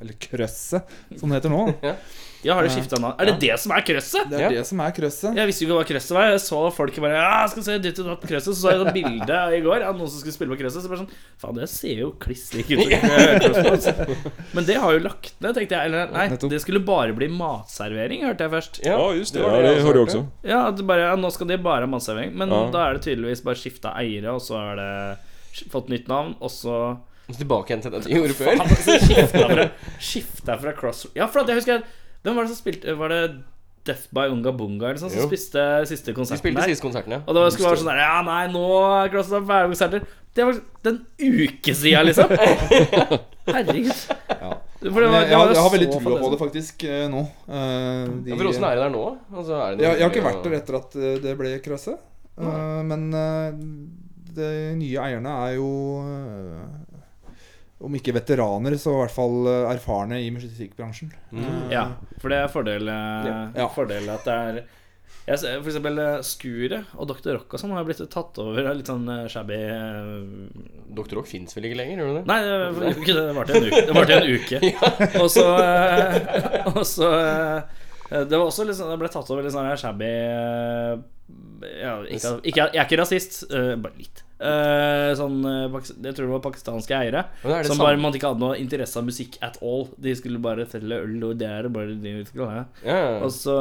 Eller 0.00 0.14
Krøsset, 0.18 0.82
som 1.18 1.28
det 1.30 1.40
heter 1.42 1.50
nå. 1.52 1.74
Ja, 2.44 2.52
har 2.58 2.62
det 2.66 2.74
skifta 2.74 2.98
navn? 3.00 3.14
Er 3.18 3.24
det 3.30 3.38
det 3.40 3.54
som 3.58 3.72
er 3.72 3.80
krøsset? 3.80 4.26
Det 4.28 4.36
er 4.36 4.42
Ja. 4.42 4.48
det 4.58 4.66
som 4.68 4.78
er 4.84 4.90
Krøsset. 4.92 5.32
Jeg 5.34 5.48
visste 5.48 5.64
ikke 5.64 5.78
hva 5.78 5.84
krøsset 5.88 6.12
var. 6.12 6.26
Jeg 6.28 6.40
så 6.44 6.58
folk 6.76 6.98
bare 7.00 7.14
Ja, 7.16 7.40
jeg 7.46 7.50
skal 7.54 7.62
se 7.64 7.76
ditt 7.80 7.98
og 8.02 8.04
datt 8.10 8.20
krøsset. 8.28 8.52
Så 8.52 8.60
så 8.60 8.68
jeg 8.74 8.82
et 8.84 8.92
bilde 8.92 9.38
i 9.56 9.60
går 9.64 9.80
av 9.88 9.96
noen 9.96 10.10
som 10.12 10.20
skulle 10.20 10.34
spille 10.36 10.52
på 10.52 10.58
krøsset. 10.60 10.84
Så 10.84 10.90
bare 10.92 11.00
sånn 11.06 11.14
Faen, 11.40 11.54
det 11.56 11.70
ser 11.72 12.02
jo 12.02 12.10
kliss 12.20 12.52
lik 12.52 12.68
ut. 12.68 12.84
eh, 12.92 14.18
Men 14.58 14.68
det 14.68 14.76
har 14.76 14.92
jo 14.92 15.00
lagt 15.06 15.32
ned, 15.40 15.54
tenkte 15.56 15.72
jeg. 15.78 15.88
Eller 15.88 16.12
nei, 16.12 16.26
det 16.36 16.60
skulle 16.60 16.84
bare 16.84 17.16
bli 17.16 17.30
matservering, 17.32 18.26
hørte 18.28 18.44
jeg 18.44 18.52
først. 18.58 18.80
Ja, 18.84 18.98
just 19.16 19.32
det. 19.32 19.40
Ja, 19.40 19.48
det 19.56 19.62
det 19.64 19.72
jeg 19.78 19.86
hører 19.88 19.94
du 19.94 20.04
også. 20.04 20.22
Ja, 20.44 20.60
det 20.70 20.86
bare, 20.86 21.08
ja, 21.08 21.16
nå 21.16 21.32
skal 21.32 21.48
de 21.48 21.56
bare 21.64 21.88
ha 21.88 21.90
matservering. 21.96 22.36
Men 22.36 22.52
Ja. 22.52 22.60
da 22.76 22.84
er 22.90 22.98
det 22.98 23.06
tydeligvis 23.08 23.40
bare 23.42 23.56
skifta 23.56 23.96
eiere, 23.96 24.34
og 24.36 24.44
så 24.44 24.60
har 24.60 24.76
det 24.76 25.64
fått 25.72 25.88
nytt 25.88 26.08
navn, 26.12 26.36
og 26.44 26.50
Så 26.52 26.98
tilbake 27.32 27.72
igjen 27.72 27.82
til 27.84 27.94
det 27.94 28.02
de 28.04 28.14
gjorde 28.18 28.36
før. 28.36 28.60
Faen, 28.60 28.76
så 28.84 28.98
skifta 29.00 29.48
fra, 29.48 29.66
skifta 30.10 30.56
fra 30.60 30.72
Cross 30.76 31.06
Ja, 31.16 31.26
for 31.26 31.48
jeg 31.48 31.62
husker 31.62 31.84
Hvem 32.24 32.36
var 32.36 32.46
det 32.46 32.52
som 32.52 32.60
spilte 32.60 32.96
Var 33.00 33.14
det 33.14 33.22
Death 33.84 34.08
by 34.16 34.30
Unga 34.32 34.52
Bunga 34.56 34.88
eller 34.90 35.00
sånn 35.00 35.12
som 35.12 35.28
spiste 35.28 35.62
siste 35.88 36.12
De 36.12 36.16
konserten 36.16 36.40
spilte 36.40 36.62
der? 36.62 36.70
siste 36.72 36.84
konserten, 36.86 37.16
ja. 37.18 37.22
Og 37.28 37.36
det 37.36 37.42
skulle 37.52 37.72
være 37.72 37.82
sånn 37.82 37.90
der 37.92 38.00
Ja, 38.00 38.20
nei, 38.24 38.44
nå 38.52 38.62
er 38.80 39.10
Cross 39.12 39.32
med 39.34 39.50
konserter. 39.74 40.06
Det 40.34 40.46
var 40.48 40.56
den 40.82 40.96
uke 41.20 41.74
siden, 41.76 42.08
liksom. 42.08 42.32
Herregud. 43.54 43.92
Ja. 44.30 44.54
For 44.80 45.04
det 45.04 45.10
var, 45.12 45.20
det 45.20 45.28
jeg, 45.28 45.36
var 45.36 45.44
har, 45.44 45.52
jeg 45.54 45.62
har 45.66 45.74
veldig 45.74 45.90
trua 45.92 46.16
på 46.22 46.30
det 46.32 46.38
faktisk 46.40 46.86
eh, 46.88 47.04
nå. 47.12 47.20
Uh, 47.44 48.08
de- 48.24 48.32
Ja, 48.32 48.38
for 48.40 48.48
åssen 48.50 48.66
er 48.66 48.74
det 48.80 48.82
der 48.86 48.94
nå? 48.96 49.04
Altså, 49.32 49.60
er 49.60 49.76
det 49.76 49.86
jeg, 49.86 50.00
jeg 50.00 50.04
har 50.04 50.16
ikke 50.16 50.24
vært 50.26 50.42
der 50.48 50.56
etter 50.58 50.78
at 50.80 50.96
eh, 50.98 51.14
det 51.22 51.36
ble 51.38 51.52
krasse. 51.64 51.94
Uh, 52.40 52.80
men 52.88 53.06
uh, 53.14 53.52
de 54.34 54.50
nye 54.80 55.04
eierne 55.06 55.36
er 55.44 55.54
jo 55.60 55.70
Om 57.84 57.98
ikke 57.98 58.14
veteraner, 58.16 58.76
så 58.80 58.94
i 58.94 59.00
hvert 59.02 59.14
fall 59.14 59.36
eh, 59.50 59.66
erfarne 59.74 60.20
i 60.24 60.30
musikkbransjen. 60.34 61.12
Mm. 61.34 61.68
Ja, 61.72 61.84
for 62.22 62.32
det 62.32 62.38
er 62.44 62.48
fordel, 62.52 62.88
eh, 62.88 63.60
Ja. 63.60 63.68
fordel 63.74 64.08
at 64.14 64.24
det 64.28 64.38
er 64.40 64.64
jeg 65.24 65.38
ser, 65.40 65.60
For 65.62 65.70
eksempel 65.70 65.98
eh, 66.02 66.18
Skuret 66.26 66.90
og 67.00 67.06
Dr. 67.08 67.30
Rock 67.38 67.54
og 67.56 67.60
sånn 67.60 67.70
har 67.72 67.84
blitt 67.88 68.02
tatt 68.12 68.40
over 68.42 68.66
av 68.68 68.74
litt 68.76 68.90
sånn 68.90 69.06
eh, 69.08 69.22
shabby 69.32 69.56
eh, 69.56 70.66
Dr. 70.98 71.16
Rock 71.16 71.30
fins 71.30 71.56
vel 71.56 71.70
ikke 71.70 71.78
lenger, 71.80 72.02
gjør 72.02 72.10
du 72.10 72.18
det? 72.18 72.24
Nei, 72.28 72.36
det 72.44 72.58
var 72.58 72.74
det. 72.74 72.90
Det 73.08 73.24
varte 73.38 73.56
en 73.56 73.68
uke. 73.70 73.80
Det 73.88 73.94
varte 73.96 74.18
en 74.18 74.28
uke. 74.34 74.60
Og 75.22 75.30
så 75.32 75.46
eh, 75.64 76.68
Og 76.74 76.82
så 76.88 77.08
eh, 77.16 78.20
Det 78.28 78.36
var 78.36 78.44
også 78.50 78.66
litt 78.68 78.76
sånn 78.76 78.92
Det 78.92 79.00
ble 79.00 79.10
tatt 79.16 79.32
over 79.32 79.46
litt 79.46 79.54
sånn 79.56 79.70
shabby 79.80 80.12
eh, 80.12 80.92
ja, 81.64 81.94
ikke, 82.04 82.30
ikke, 82.44 82.66
Jeg 82.74 82.80
er 82.80 82.86
ikke 82.86 83.00
rasist, 83.00 83.36
uh, 83.48 83.74
bare 83.80 83.96
litt. 83.98 84.22
Uh, 84.34 85.14
sånn 85.16 85.38
eh, 85.46 85.76
Jeg 86.02 86.16
tror 86.16 86.26
det 86.26 86.32
var 86.32 86.40
pakistanske 86.42 86.96
eiere 86.98 87.20
er 87.46 87.68
som 87.68 87.78
bare 87.78 87.96
man 88.02 88.12
ikke 88.12 88.32
hadde 88.32 88.42
noe 88.42 88.56
interesse 88.58 88.98
av 89.00 89.06
musikk 89.06 89.38
at 89.46 89.56
all. 89.64 89.86
De 89.96 90.12
skulle 90.18 90.42
bare 90.42 90.66
selge 90.68 90.98
øl, 91.06 91.14
og 91.30 91.38
det 91.40 91.48
er 91.48 91.70
bare 91.72 91.94
de 92.02 92.16
skulle 92.28 92.64
ja. 92.82 92.98
Og 93.22 93.30
så 93.32 93.56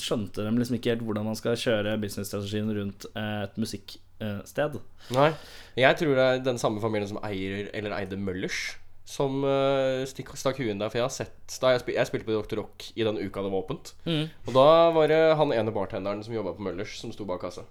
skjønte 0.00 0.42
de 0.42 0.54
liksom 0.56 0.78
ikke 0.80 0.94
helt 0.94 1.04
hvordan 1.06 1.28
man 1.28 1.38
skal 1.38 1.60
kjøre 1.60 1.94
businessstrategien 2.02 2.72
rundt 2.80 3.06
et 3.12 3.60
musikksted. 3.60 4.80
Nei. 5.14 5.30
Jeg 5.78 6.00
tror 6.00 6.16
det 6.18 6.26
er 6.26 6.42
den 6.48 6.58
samme 6.58 6.82
familien 6.82 7.12
som 7.12 7.22
eier 7.26 7.70
eller 7.76 7.94
eide 8.00 8.18
Møllers. 8.18 8.72
Som 9.06 9.44
uh, 9.46 10.02
stikk, 10.10 10.32
stakk 10.34 10.58
huet 10.58 10.72
inn 10.72 10.80
der. 10.82 10.90
For 10.90 10.98
jeg 10.98 11.06
har 11.06 11.14
sett 11.14 11.58
Da 11.62 11.70
jeg, 11.76 11.84
spil, 11.84 11.94
jeg 11.94 12.08
spilte 12.08 12.26
på 12.26 12.34
Dr. 12.34 12.58
Rock 12.58 12.88
i 12.98 13.04
den 13.06 13.20
uka 13.22 13.44
det 13.44 13.52
var 13.52 13.62
åpent. 13.62 13.92
Mm. 14.04 14.24
Og 14.48 14.56
da 14.56 14.68
var 14.96 15.12
det 15.12 15.20
han 15.38 15.54
ene 15.54 15.74
bartenderen 15.74 16.24
som 16.26 16.34
jobba 16.34 16.56
på 16.56 16.66
Møllers, 16.66 16.96
som 16.98 17.14
sto 17.14 17.26
bak 17.28 17.44
kassa. 17.46 17.62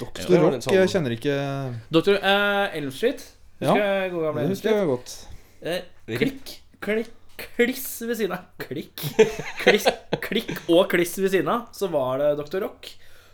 Dr. 0.00 0.24
Rock 0.40 0.62
sånn- 0.64 0.78
jeg 0.78 0.88
kjenner 0.88 1.12
ikke 1.18 1.36
Dr. 1.92 2.16
Uh, 2.24 2.72
Elm 2.78 2.90
Street. 2.94 3.26
Ja, 3.62 3.76
jeg 3.76 4.10
gode 4.10 4.30
gamle 4.30 4.42
Det 4.46 4.54
husker 4.56 4.74
jeg 4.74 4.88
godt. 4.88 5.12
Eh, 5.62 5.82
klikk, 6.18 6.56
klikk, 6.82 7.44
kliss 7.54 7.86
ved 8.02 8.16
siden 8.18 8.32
av. 8.34 8.48
Klikk, 8.58 9.04
kliss, 9.62 9.86
klikk 10.24 10.50
og 10.72 10.88
kliss 10.90 11.14
ved 11.20 11.30
siden 11.36 11.50
av. 11.52 11.68
Så 11.76 11.86
var 11.92 12.18
det 12.18 12.32
Dr. 12.40 12.64
Rock, 12.64 12.88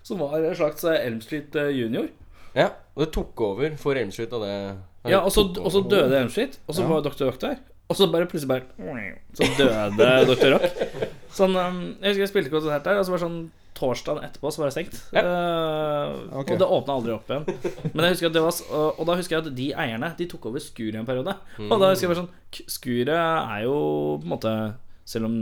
som 0.05 0.21
var 0.21 0.37
en 0.43 0.59
slags 0.59 0.85
eh, 0.85 1.07
Elm 1.07 1.23
Street 1.25 1.57
eh, 1.57 1.71
junior. 1.79 2.11
Ja, 2.53 2.73
og 2.93 3.07
det 3.07 3.13
tok 3.15 3.41
over 3.47 3.79
for 3.81 3.97
Elm 3.97 4.13
Street. 4.13 4.35
Og 4.37 4.45
det 4.45 4.53
Ja, 5.11 5.21
og 5.25 5.33
så, 5.33 5.47
og 5.59 5.71
så 5.73 5.83
døde 5.89 6.21
en 6.23 6.31
Street, 6.31 6.59
og 6.69 6.75
så 6.75 6.83
Ja. 6.85 6.89
var 6.89 7.03
Dr. 7.07 7.25
Rock 7.31 7.41
der. 7.41 7.57
Og 7.89 7.97
så 7.97 8.07
bare 8.13 8.27
plutselig 8.29 8.49
bare 8.49 8.63
Så 9.35 9.47
døde 9.59 10.27
Dr. 10.29 10.53
Rock. 10.55 10.83
Sånn, 11.33 11.57
um, 11.57 11.79
jeg 12.03 12.11
husker 12.13 12.25
jeg 12.27 12.29
spilte 12.35 12.51
konsert 12.53 12.85
der, 12.85 12.99
og 13.01 13.07
så 13.07 13.15
var 13.15 13.19
det 13.23 13.27
sånn 13.29 13.41
torsdagen 13.79 14.25
etterpå 14.27 14.51
så 14.51 14.59
var 14.59 14.69
det 14.69 14.75
stengt. 14.75 14.97
Eh, 15.15 16.35
Ok. 16.35 16.51
Og 16.51 16.59
det 16.59 16.67
åpna 16.67 16.97
aldri 16.99 17.13
opp 17.15 17.29
igjen. 17.31 17.45
Men 17.95 18.05
jeg 18.09 18.17
husker 18.17 18.27
at 18.27 18.35
det 18.35 18.43
var 18.43 18.57
og, 18.99 19.07
da 19.07 19.15
husker 19.21 19.37
jeg 19.37 19.45
at 19.47 19.55
de 19.55 19.69
eierne 19.73 20.09
De 20.19 20.27
tok 20.27 20.49
over 20.51 20.59
Skuret 20.65 20.99
en 20.99 21.07
periode. 21.07 21.35
Og 21.63 21.77
da 21.79 21.93
husker 21.93 22.09
jeg 22.09 22.13
bare 22.13 22.25
sånn 22.25 22.67
Skuret 22.75 23.15
er 23.15 23.63
jo 23.69 23.77
på 24.19 24.27
en 24.27 24.33
måte 24.35 24.55
Selv 25.07 25.29
om 25.31 25.37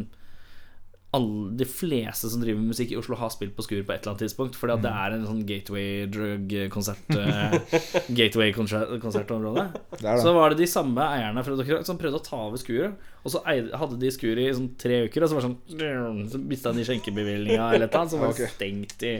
alle, 1.17 1.51
de 1.59 1.67
fleste 1.69 2.29
som 2.33 2.43
driver 2.43 2.61
med 2.61 2.73
musikk 2.75 2.93
i 2.93 2.99
Oslo, 3.01 3.17
har 3.19 3.33
spilt 3.33 3.55
på 3.57 3.65
Skur 3.65 3.81
på 3.81 3.95
et 3.95 4.03
eller 4.03 4.13
annet 4.13 4.23
tidspunkt. 4.27 4.59
Fordi 4.61 4.77
at 4.77 4.85
det 4.85 4.93
er 4.93 5.17
en 5.17 5.27
sånn 5.27 5.43
gateway 5.49 6.07
drug-konsert 6.13 7.17
eh, 7.17 7.57
Gateway-konsertområde. 8.21 9.67
Er 10.03 10.21
Så 10.23 10.35
var 10.37 10.53
det 10.53 10.61
de 10.63 10.69
samme 10.71 11.07
eierne. 11.17 11.45
Som 11.87 12.01
prøvde 12.01 12.21
å 12.21 12.25
ta 12.27 12.43
over 12.49 12.61
skuret. 12.61 13.09
Og 13.27 13.35
så 13.35 13.43
hadde 13.47 13.99
de 13.99 14.13
skuret 14.15 14.45
i 14.45 14.55
sånn 14.55 14.71
tre 14.79 15.03
uker, 15.09 15.25
og 15.25 15.31
så 15.33 15.39
var 15.39 15.47
det 15.47 15.51
sånn 15.51 16.21
Så 16.31 16.43
mista 16.43 16.75
de 16.77 16.85
skjenkebevilgninga 16.87 17.73
eller 17.75 17.91
noe, 17.91 18.05
eller. 18.05 18.13
Så 18.13 18.21
var 18.23 18.37
det 18.37 18.53
stengt 18.53 19.07
i 19.07 19.17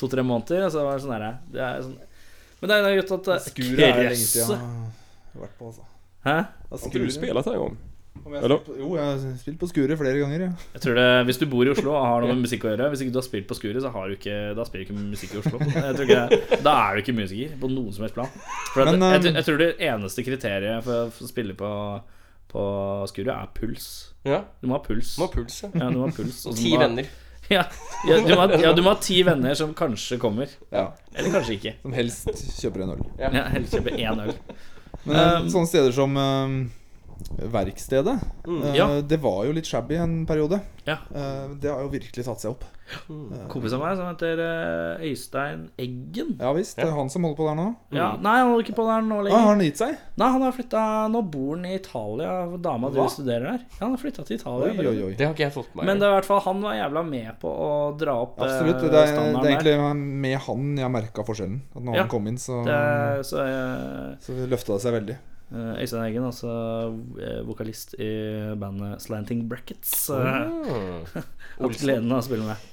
to-tre 0.00 0.24
måneder. 0.24 0.68
Og 0.68 0.74
så 0.74 0.86
var 0.86 0.96
det 0.96 1.04
sånn 1.04 1.16
derre 1.16 1.34
det 1.52 1.66
er 1.66 1.84
sånn, 1.84 1.98
Men 2.62 2.72
det 2.72 2.78
er 2.80 2.94
jo 2.94 3.02
godt 3.02 3.16
at 3.18 3.32
eh, 3.36 3.46
Skuret 3.50 3.86
er 3.90 4.02
lenge 4.10 4.24
siden 4.24 4.66
jeg 5.30 5.38
har 5.38 5.46
vært 5.46 5.58
på, 5.60 5.70
altså. 5.70 5.86
Hæ? 6.24 6.34
Ja, 6.34 6.74
Har 6.74 6.90
ikke 6.90 7.00
du 7.04 7.12
spilt 7.14 7.38
en 7.38 7.62
gang? 7.62 7.76
Jeg 8.20 8.42
spilt 8.42 8.64
på- 8.66 8.76
Jo, 8.78 8.88
jeg 8.96 9.04
har 9.04 9.36
spilt 9.40 9.58
på 9.58 9.68
Skuret 9.70 9.98
flere 9.98 10.18
ganger. 10.20 10.40
Ja. 10.40 10.50
Jeg 10.74 10.82
tror 10.82 10.94
det, 10.98 11.06
Hvis 11.26 11.38
du 11.40 11.46
bor 11.46 11.64
i 11.66 11.70
Oslo 11.72 11.92
og 11.94 12.04
har 12.04 12.20
noe 12.20 12.34
med 12.34 12.42
musikk 12.44 12.64
å 12.66 12.70
gjøre 12.76 12.90
Hvis 12.92 13.00
ikke 13.04 13.12
du 13.14 13.18
har 13.18 13.26
spilt 13.26 13.46
på 13.48 13.56
Skuret, 13.56 13.80
så 13.82 13.90
har 13.94 14.08
du 14.08 14.14
ikke, 14.16 14.54
da 14.54 14.64
spiller 14.64 14.84
du 14.84 14.92
ikke 14.92 14.98
musikk 15.10 15.34
i 15.34 15.38
Oslo. 15.40 15.58
Jeg 15.58 15.94
tror 15.96 16.06
ikke, 16.06 16.62
da 16.62 16.74
er 16.90 16.94
du 16.96 17.02
ikke 17.02 17.16
musiker 17.16 17.54
på 17.62 17.70
noen 17.70 17.92
som 17.96 18.02
helst 18.04 18.14
plan. 18.18 18.28
For 18.74 18.82
at, 18.82 18.92
Men, 18.98 19.00
jeg, 19.14 19.24
um, 19.30 19.34
jeg 19.40 19.44
tror 19.48 19.58
det 19.58 19.70
eneste 19.78 20.24
kriteriet 20.26 20.84
for, 20.84 21.10
for 21.16 21.24
å 21.24 21.30
spille 21.32 21.54
på, 21.58 21.70
på 22.52 22.62
Skuret 23.10 23.32
er 23.34 23.48
puls. 23.56 23.88
Ja, 24.26 24.42
Du 24.60 24.68
må 24.68 24.76
ha 24.76 24.82
puls. 24.84 25.16
må 25.18 25.26
ha 25.26 25.32
puls, 25.32 25.62
ja. 25.64 25.70
Ja, 25.74 25.88
du 25.90 25.96
må 26.02 26.06
ha 26.10 26.14
puls 26.14 26.44
og 26.46 26.56
Ti 26.60 26.76
venner. 26.76 27.06
Ja, 27.50 27.64
ja, 28.06 28.20
du 28.22 28.28
må, 28.36 28.44
ha- 28.46 28.58
ja, 28.62 28.70
du 28.72 28.80
må 28.86 28.92
ha 28.92 28.98
ti 29.02 29.24
venner 29.26 29.56
som 29.58 29.72
kanskje 29.74 30.20
kommer. 30.22 30.46
Ja. 30.70 30.92
Eller 31.16 31.32
kanskje 31.34 31.56
ikke. 31.56 31.72
Som 31.82 31.92
helst 31.96 32.28
kjøper 32.60 32.84
en 32.84 32.92
øl. 32.94 33.00
Ja. 33.18 33.30
Ja, 33.34 33.42
Helst 33.50 33.74
kjøper 33.74 33.96
én 33.98 34.20
øl. 34.22 34.30
Men 35.02 35.16
eh, 35.16 35.40
Um, 35.40 35.48
sånne 35.50 35.66
steder 35.66 35.90
som 35.96 36.14
eh, 36.14 36.54
Verkstedet 37.52 38.18
Mm. 38.46 38.62
eh, 38.64 38.74
Ja. 38.76 38.86
Det 39.02 39.20
var 39.20 39.44
jo 39.46 39.52
litt 39.52 39.66
shabby 39.66 39.96
en 39.96 40.26
periode. 40.26 40.60
Ja. 40.86 40.96
Eh, 41.14 41.48
det 41.60 41.70
har 41.70 41.82
jo 41.82 41.88
virkelig 41.92 42.24
tatt 42.24 42.40
seg 42.40 42.50
opp. 42.52 42.64
Kompis 43.48 43.72
av 43.76 43.80
meg 43.84 43.96
som 43.96 44.06
heter 44.08 44.40
eh, 44.42 45.04
Øystein 45.10 45.68
Eggen. 45.78 46.32
Ja 46.40 46.52
visst. 46.56 46.74
Det 46.76 46.86
er 46.88 46.90
han 46.96 47.08
som 47.12 47.22
holder 47.22 47.36
på 47.38 47.46
der 47.46 47.54
nå. 47.60 47.66
Ja, 47.94 48.16
nei, 48.18 48.32
han 48.40 48.50
holder 48.50 48.64
ikke 48.66 48.74
på 48.80 48.86
der 48.88 49.04
nå 49.06 49.20
Ah, 49.30 49.36
har 49.38 49.52
han 49.54 49.60
gitt 49.62 49.78
seg? 49.78 49.94
Nei, 50.18 50.30
han 50.32 50.42
har 50.42 50.52
flytta 50.56 50.82
Nå 51.12 51.22
bor 51.30 51.54
han 51.56 51.64
i 51.66 51.74
Italia. 51.76 52.32
Dama 52.58 52.90
Hva? 52.90 53.06
studerer 53.12 53.46
der. 53.52 53.60
Ja, 53.78 53.84
han 53.84 53.90
har 53.94 54.02
flytta 54.02 54.24
til 54.26 54.40
Italia. 54.40 54.72
Oi, 54.72 54.86
oi, 54.90 55.02
oi. 55.10 55.14
Det 55.14 55.26
har 55.26 55.34
ikke 55.36 55.46
jeg 55.46 55.52
fått 55.54 55.74
med. 55.76 55.84
Men 55.86 55.98
det 56.00 56.08
er 56.08 56.10
i 56.10 56.18
hvert 56.18 56.24
fall 56.32 56.40
han 56.48 56.62
var 56.62 56.74
jævla 56.80 57.04
med 57.06 57.30
på 57.40 57.48
å 57.54 57.70
dra 57.98 58.16
opp 58.24 58.40
eh, 58.40 58.44
Absolutt. 58.48 58.80
Det 58.80 58.88
er, 58.88 58.90
det 58.90 59.00
er 59.04 59.14
standarden 59.14 59.42
der. 59.42 59.50
egentlig 59.54 60.04
med 60.26 60.38
han 60.48 60.76
jeg 60.82 60.90
merka 60.90 61.24
forskjellen. 61.30 61.60
At 61.76 61.82
når 61.82 61.94
Ja. 61.94 62.00
han 62.02 62.08
kom 62.10 62.26
inn, 62.26 62.38
så, 62.38 62.64
Det, 62.64 63.26
så 63.26 63.38
eh, 63.46 64.16
så 64.20 64.32
løfta 64.50 64.72
det 64.74 64.80
seg 64.82 64.92
veldig. 64.98 65.16
Eh, 65.52 65.80
Øystein 65.82 66.04
Eggen, 66.06 66.24
altså 66.28 66.50
eh, 67.20 67.40
vokalist 67.46 67.94
i 68.00 68.10
bandet 68.60 69.00
Slanting 69.04 69.46
Brackets. 69.50 70.10
Ah. 70.10 70.46
Hatt 71.60 71.80
gleden 71.82 72.10
av 72.12 72.22
å 72.22 72.26
spille 72.26 72.46
med. 72.48 72.68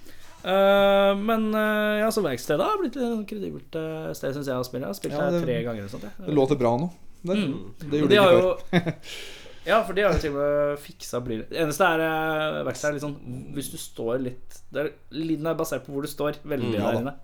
Uh, 0.48 1.12
men 1.20 1.50
uh, 1.52 1.98
ja, 2.00 2.08
så 2.14 2.22
verkstedet 2.24 2.64
har 2.64 2.78
blitt 2.80 2.96
et 2.96 3.24
kredibelt 3.28 3.74
uh, 3.76 4.14
sted, 4.16 4.32
syns 4.38 4.48
jeg, 4.48 4.56
å 4.56 4.64
spille. 4.68 4.86
Jeg 4.86 4.94
har 4.94 5.00
spilt 5.00 5.16
Ja, 5.18 5.26
der 5.26 5.40
det- 5.40 5.48
tre 5.48 5.56
ganger 5.66 5.82
eller 5.84 5.92
sånt. 5.92 6.06
Det 6.24 6.36
låter 6.38 6.60
bra 6.62 6.76
nå. 6.80 6.88
Det, 7.26 7.36
Mm. 7.36 7.74
det 7.90 8.00
gjorde 8.00 8.10
de 8.14 8.20
har 8.22 8.32
ikke 8.32 8.46
jo 8.46 8.54
før. 8.72 8.94
Ja, 9.68 9.82
for 9.84 9.98
de 9.98 10.04
har 10.06 10.14
jo 10.14 10.20
til 10.24 10.32
og 10.32 10.38
med 10.38 10.78
fiksa 10.80 11.20
blir 11.26 11.42
Det 11.50 11.58
eneste 11.60 11.84
er 11.84 12.00
uh, 12.06 12.60
verkstedet 12.64 12.88
er 12.88 12.96
litt 12.96 13.04
sånn 13.04 13.18
Hvis 13.58 13.72
du 13.74 13.76
står 13.82 14.22
litt 14.24 14.60
det 14.72 14.80
er, 14.86 14.92
Lyden 15.12 15.50
er 15.52 15.58
basert 15.60 15.84
på 15.84 15.92
hvor 15.92 16.06
du 16.06 16.08
står, 16.08 16.38
veldig 16.48 16.70
Mm, 16.78 17.10
ja. 17.10 17.16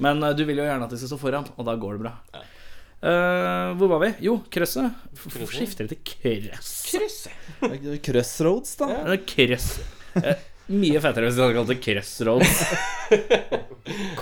Men 0.00 0.22
du 0.38 0.40
vil 0.48 0.62
jo 0.62 0.64
gjerne 0.64 0.86
at 0.86 0.94
de 0.94 0.96
skal 1.02 1.10
stå 1.12 1.18
foran, 1.20 1.50
og 1.60 1.66
da 1.68 1.74
går 1.76 1.98
det 1.98 2.06
bra. 2.06 2.14
Eh, 3.00 3.70
hvor 3.80 3.88
var 3.94 4.00
vi? 4.04 4.10
Jo, 4.26 4.34
krøsset. 4.52 4.92
F- 5.16 5.38
Skifter 5.48 5.86
det 5.88 5.96
til 6.04 6.50
krøss? 6.50 6.72
Crossroads, 8.04 8.74
da. 8.80 8.88
Ja. 8.92 9.16
krøss. 9.30 9.70
Uh, 10.16 10.34
mye 10.70 11.00
fettere 11.02 11.24
hvis 11.30 11.36
du 11.38 11.42
hadde 11.44 11.56
kalt 11.56 11.70
det 11.72 11.78
Crossroads. 11.84 12.56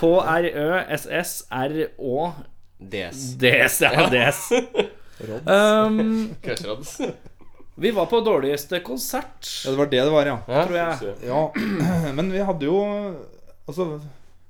K-r-ø-s-s-r-å 0.88 2.32
DS. 2.78 3.22
DS. 3.42 3.80
Ja, 3.82 4.06
DS. 4.12 4.40
Um, 5.44 6.30
Crossroads. 6.44 7.00
vi 7.78 7.90
var 7.94 8.06
på 8.10 8.20
dårligste 8.26 8.80
konsert, 8.86 9.48
Ja, 9.64 9.70
det 9.74 9.78
var 9.78 9.86
det 9.90 10.02
det 10.06 10.12
var, 10.14 10.26
ja. 10.30 10.38
Ja. 10.46 10.64
tror 10.66 10.78
jeg. 10.78 11.14
ja. 11.26 11.42
Men 12.18 12.30
vi 12.34 12.38
hadde 12.46 12.64
jo 12.70 12.78
Altså, 13.68 14.00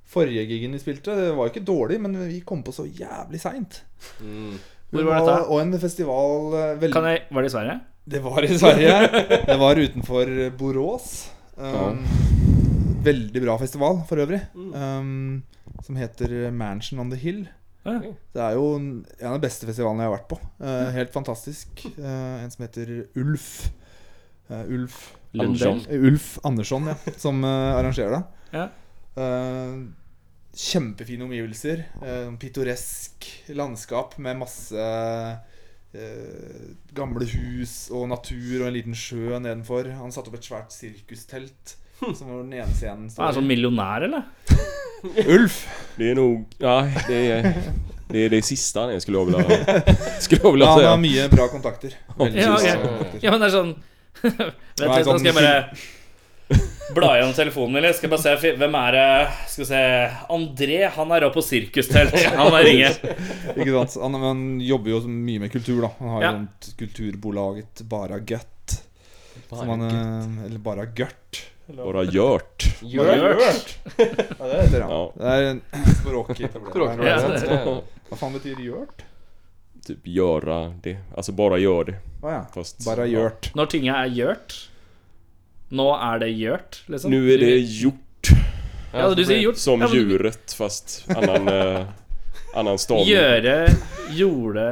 forrige 0.09 0.47
gigen 0.49 0.75
vi 0.77 0.81
spilte, 0.83 1.15
det 1.19 1.31
var 1.37 1.49
jo 1.49 1.53
ikke 1.53 1.67
dårlig, 1.69 2.01
men 2.01 2.17
vi 2.29 2.41
kom 2.47 2.63
på 2.65 2.75
så 2.75 2.87
jævlig 2.87 3.41
seint. 3.43 3.83
Mm. 4.25 4.57
Hvor 4.89 5.05
var 5.05 5.21
dette? 5.21 5.41
Og 5.53 5.61
en 5.61 5.75
festival 5.83 6.55
eh, 6.57 6.71
veldig 6.81 6.97
Kan 6.97 7.09
jeg, 7.11 7.27
var 7.29 7.45
det 7.45 7.51
i 7.51 7.55
Sverige? 7.57 7.75
Det 8.09 8.23
var 8.25 8.45
i 8.47 8.57
Sverige. 8.57 8.95
Det 9.51 9.59
var 9.61 9.83
utenfor 9.85 10.31
Borås. 10.57 11.11
Um, 11.61 12.01
veldig 13.05 13.43
bra 13.45 13.59
festival 13.61 14.01
for 14.09 14.25
øvrig. 14.25 14.41
Um, 14.57 15.43
som 15.85 15.99
heter 16.01 16.51
Mansion 16.51 17.03
on 17.05 17.13
the 17.13 17.21
Hill. 17.21 17.45
Ja. 17.85 17.99
Det 18.33 18.43
er 18.43 18.57
jo 18.57 18.71
en 18.79 19.05
av 19.21 19.37
de 19.37 19.45
beste 19.45 19.69
festivalene 19.69 20.07
jeg 20.07 20.11
har 20.11 20.17
vært 20.17 20.31
på. 20.33 20.41
Uh, 20.61 20.89
helt 20.97 21.13
fantastisk. 21.13 21.85
Uh, 21.99 22.41
en 22.41 22.53
som 22.53 22.65
heter 22.65 22.95
Ulf. 23.21 23.69
Uh, 24.49 24.65
Ulf 24.73 24.99
Andersson. 25.37 25.85
Lundell. 25.85 26.09
Ulf 26.09 26.29
Andersson, 26.49 26.89
ja, 26.89 27.17
som 27.21 27.45
uh, 27.45 27.77
arrangerer 27.77 28.17
det. 28.17 28.23
Ja. 28.57 28.69
Uh, 29.19 29.89
kjempefine 30.59 31.27
omgivelser. 31.27 31.85
Uh, 32.03 32.31
pittoresk 32.41 33.27
landskap 33.59 34.15
med 34.23 34.39
masse 34.41 34.79
uh, 34.79 36.63
gamle 36.95 37.27
hus 37.35 37.75
og 37.95 38.09
natur 38.13 38.63
og 38.63 38.69
en 38.71 38.77
liten 38.79 38.97
sjø 38.99 39.39
nedenfor. 39.43 39.91
Han 39.99 40.15
satte 40.15 40.31
opp 40.31 40.39
et 40.39 40.49
svært 40.49 40.75
sirkustelt. 40.75 41.77
Som 41.99 42.29
var 42.31 42.45
den 42.45 42.53
ene 42.61 42.75
scenen 42.79 43.09
Han 43.17 43.25
er 43.27 43.35
sånn 43.41 43.49
millionær, 43.49 44.05
eller? 44.07 44.27
Ulf! 45.35 45.57
Det 45.99 46.13
er 46.13 46.19
noe 46.19 46.45
Nej, 46.63 46.93
det 47.09 47.19
er 47.35 47.49
Det 48.09 48.23
er 48.25 48.33
det 48.37 48.41
siste 48.47 48.85
jeg 48.93 49.03
skulle 49.03 49.25
vilja... 49.27 49.83
Skulle 50.23 50.53
vilja 50.55 50.69
Ja, 50.69 50.77
han 50.77 50.87
har 50.93 51.01
mye 51.03 51.27
bra 51.33 51.49
kontakter. 51.51 51.97
Veldig 52.15 52.41
Ja, 52.45 52.53
okay. 52.55 52.77
kontakter. 52.85 53.25
Ja, 53.27 53.35
men 53.35 53.43
det 53.43 53.49
er 53.51 53.55
sånn 53.57 53.73
Vent 54.23 54.39
Nei, 54.39 54.95
litt, 54.95 55.07
nå 55.07 55.11
sånn- 55.11 55.19
skal 55.19 55.29
jeg 55.33 55.37
bare 55.41 55.98
bla 56.95 57.11
gjennom 57.19 57.35
telefonen 57.37 57.73
min 57.77 57.83
litt. 57.85 57.97
Skal 57.99 58.11
bare 58.13 58.23
se 58.41 58.53
Hvem 58.59 58.77
er 58.81 58.93
det 58.97 59.07
Skal 59.51 59.65
vi 59.65 59.69
se 59.69 59.83
André, 60.35 60.79
han 60.95 61.13
er 61.17 61.27
oppe 61.29 61.41
på 61.41 61.45
sirkustelt. 61.49 62.15
Han 62.39 62.55
er 62.59 62.65
ringe. 62.69 62.91
Ikke 63.57 63.73
sant? 63.75 63.99
Han, 64.03 64.19
han 64.23 64.43
jobber 64.65 64.95
jo 64.95 65.01
mye 65.09 65.43
med 65.45 65.53
kultur, 65.53 65.83
da. 65.85 65.91
Han 66.01 66.15
har 66.17 66.23
Ja. 66.27 66.33
jo 66.39 66.77
kulturbolaget 66.81 67.83
Bara 67.89 68.19
Gutt. 68.19 68.79
Som 69.49 69.69
han, 69.69 69.83
eh, 69.89 70.47
eller 70.47 70.59
Bara 70.59 70.85
Gørt. 70.87 71.45
Bara 71.69 72.03
Gjørt. 72.09 72.65
Gjørt. 72.81 73.75
Ja, 73.99 74.47
det 74.49 74.61
heter 74.63 74.73
det. 74.73 74.79
Ja. 74.81 74.89
Ja. 74.89 75.13
Det 75.15 75.27
er 75.29 75.51
en 75.51 75.63
Ja. 76.89 77.83
Hva 78.09 78.17
faen 78.17 78.33
betyr 78.39 78.57
gjørt? 78.65 79.05
Typ 79.85 80.05
gjøre 80.09 80.57
det. 80.85 80.97
Altså 81.17 81.33
bare 81.37 81.59
gjør 81.61 81.91
det. 81.91 81.97
Å 82.25 82.33
ja. 82.33 82.41
Fast... 82.55 82.81
Bara 82.87 83.05
gjørt. 83.09 83.51
Når 83.57 83.69
tinga 83.73 83.99
er 84.05 84.13
gjørt 84.17 84.57
Nå 85.71 85.89
er 86.01 86.19
det 86.23 86.29
gjort, 86.39 86.79
liksom. 86.89 87.13
Nå 87.13 87.19
er 87.35 87.43
det 87.43 87.55
gjort. 87.69 88.31
Ja, 88.95 89.09
du 89.15 89.21
sier 89.25 89.43
gjort. 89.43 89.59
Som 89.61 89.83
ja, 89.85 89.89
men- 89.89 89.99
djuret 90.09 90.55
fast 90.57 91.03
annen, 91.13 91.49
annen 91.49 91.89
annan 92.57 92.79
stavning. 92.81 93.11
Gjøre, 93.13 93.57
gjorde 94.17 94.69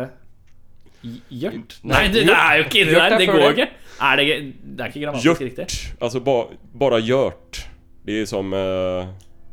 Gj- 1.05 1.21
Gjørt? 1.31 1.77
Nei, 1.85 2.07
det, 2.09 2.25
det 2.27 2.35
er 2.35 2.57
jo 2.59 2.65
ikke 2.65 2.81
inni 2.81 2.95
der. 2.97 3.13
er 3.13 3.19
Det 3.21 3.27
går 3.29 3.51
ikke. 3.53 3.69
Er 4.07 4.17
det, 4.17 4.25
det 4.65 4.81
er 4.81 4.89
ikke 4.91 5.03
grammatisk 5.05 5.41
riktig. 5.45 5.67
Gjort. 5.69 6.03
altså 6.03 6.21
ba, 6.25 6.35
bara 6.75 6.99
gjort. 7.05 7.61
Det 8.07 8.23
er 8.23 8.27
som... 8.27 8.53
uh, 8.53 9.07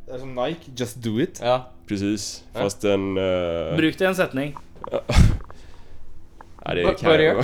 Det 0.08 0.16
er 0.16 0.20
som 0.24 0.34
Nike. 0.36 0.72
Just 0.80 1.02
do 1.04 1.18
it. 1.20 1.40
Ja. 1.44 1.60
precis. 1.88 2.44
Fast 2.56 2.86
en... 2.86 3.18
uh, 3.18 3.76
Bruk 3.78 4.00
det 4.00 4.08
i 4.08 4.10
en 4.10 4.16
setning. 4.16 4.56
Nej, 6.66 6.76
det 6.76 7.24
gör. 7.24 7.36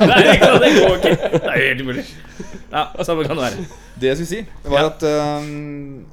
Nei, 0.06 0.22
det 0.22 0.70
går- 0.80 0.96
ikke. 0.96 1.14
Det 1.32 1.50
er 1.50 1.62
helt 1.68 1.80
umulig. 1.82 2.04
Ja, 2.70 2.84
samme 3.02 3.24
kan 3.26 3.36
det 3.36 3.44
være. 3.48 3.64
Det 3.98 4.06
jeg 4.12 4.16
skulle 4.20 4.30
si, 4.30 4.40
var 4.70 4.80
Ja. 4.80 4.86
at 4.92 5.02
um, 5.02 6.06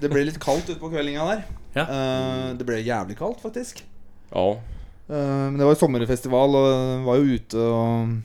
det 0.00 0.08
ble 0.10 0.24
litt 0.24 0.38
kaldt 0.40 0.70
utpå 0.72 0.88
kveldinga 0.92 1.26
der. 1.28 1.42
Ja. 1.76 1.84
Uh, 1.88 2.48
det 2.56 2.64
ble 2.68 2.80
jævlig 2.80 3.16
kaldt, 3.18 3.42
faktisk. 3.44 3.82
Ja. 4.32 4.46
Uh, 5.10 5.48
men 5.50 5.58
det 5.60 5.66
var 5.68 5.74
jo 5.74 5.80
sommerfestival, 5.82 6.56
og 6.56 7.04
var 7.08 7.20
jo 7.20 7.36
ute 7.38 7.56
og 7.70 8.20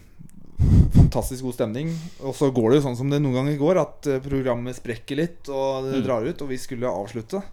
Fantastisk 0.98 1.44
god 1.46 1.54
stemning. 1.54 1.92
Og 2.26 2.34
så 2.36 2.48
går 2.52 2.72
det 2.72 2.80
jo 2.80 2.86
sånn 2.88 2.96
som 2.98 3.12
det 3.12 3.20
noen 3.22 3.36
ganger 3.38 3.60
går, 3.60 3.78
at 3.78 4.08
eh, 4.10 4.18
programmet 4.24 4.74
sprekker 4.76 5.16
litt, 5.20 5.50
og 5.54 5.86
det 5.86 6.00
Mm. 6.00 6.06
drar 6.08 6.26
ut. 6.26 6.42
Og 6.42 6.50
vi 6.50 6.58
skulle 6.58 6.90
avslutte 6.90 7.44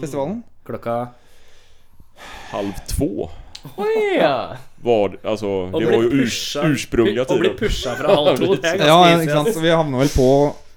festivalen. 0.00 0.40
Klokka 0.66 0.96
Halv 2.50 2.74
två 2.90 3.28
Oi, 3.76 4.16
ja. 4.18 4.32
var... 4.84 5.16
altså, 5.22 5.50
det 5.74 5.84
var 5.88 5.94
jo 5.98 6.08
ur, 6.08 6.24
pusha- 6.24 6.64
ursprungliga 6.70 7.24
Å 7.26 7.38
bli 7.40 7.50
pusha 7.58 7.94
fra 7.98 8.14
halv 8.14 8.38
to, 8.38 8.52
det 8.54 8.70
er 8.70 8.80
ganske 8.80 8.88
Ja, 8.88 9.18
ikke 9.18 9.36
sant? 9.40 9.50
Så 9.56 9.62
vi 9.64 9.72
havna 9.74 9.98
vel 10.02 10.10
på 10.14 10.28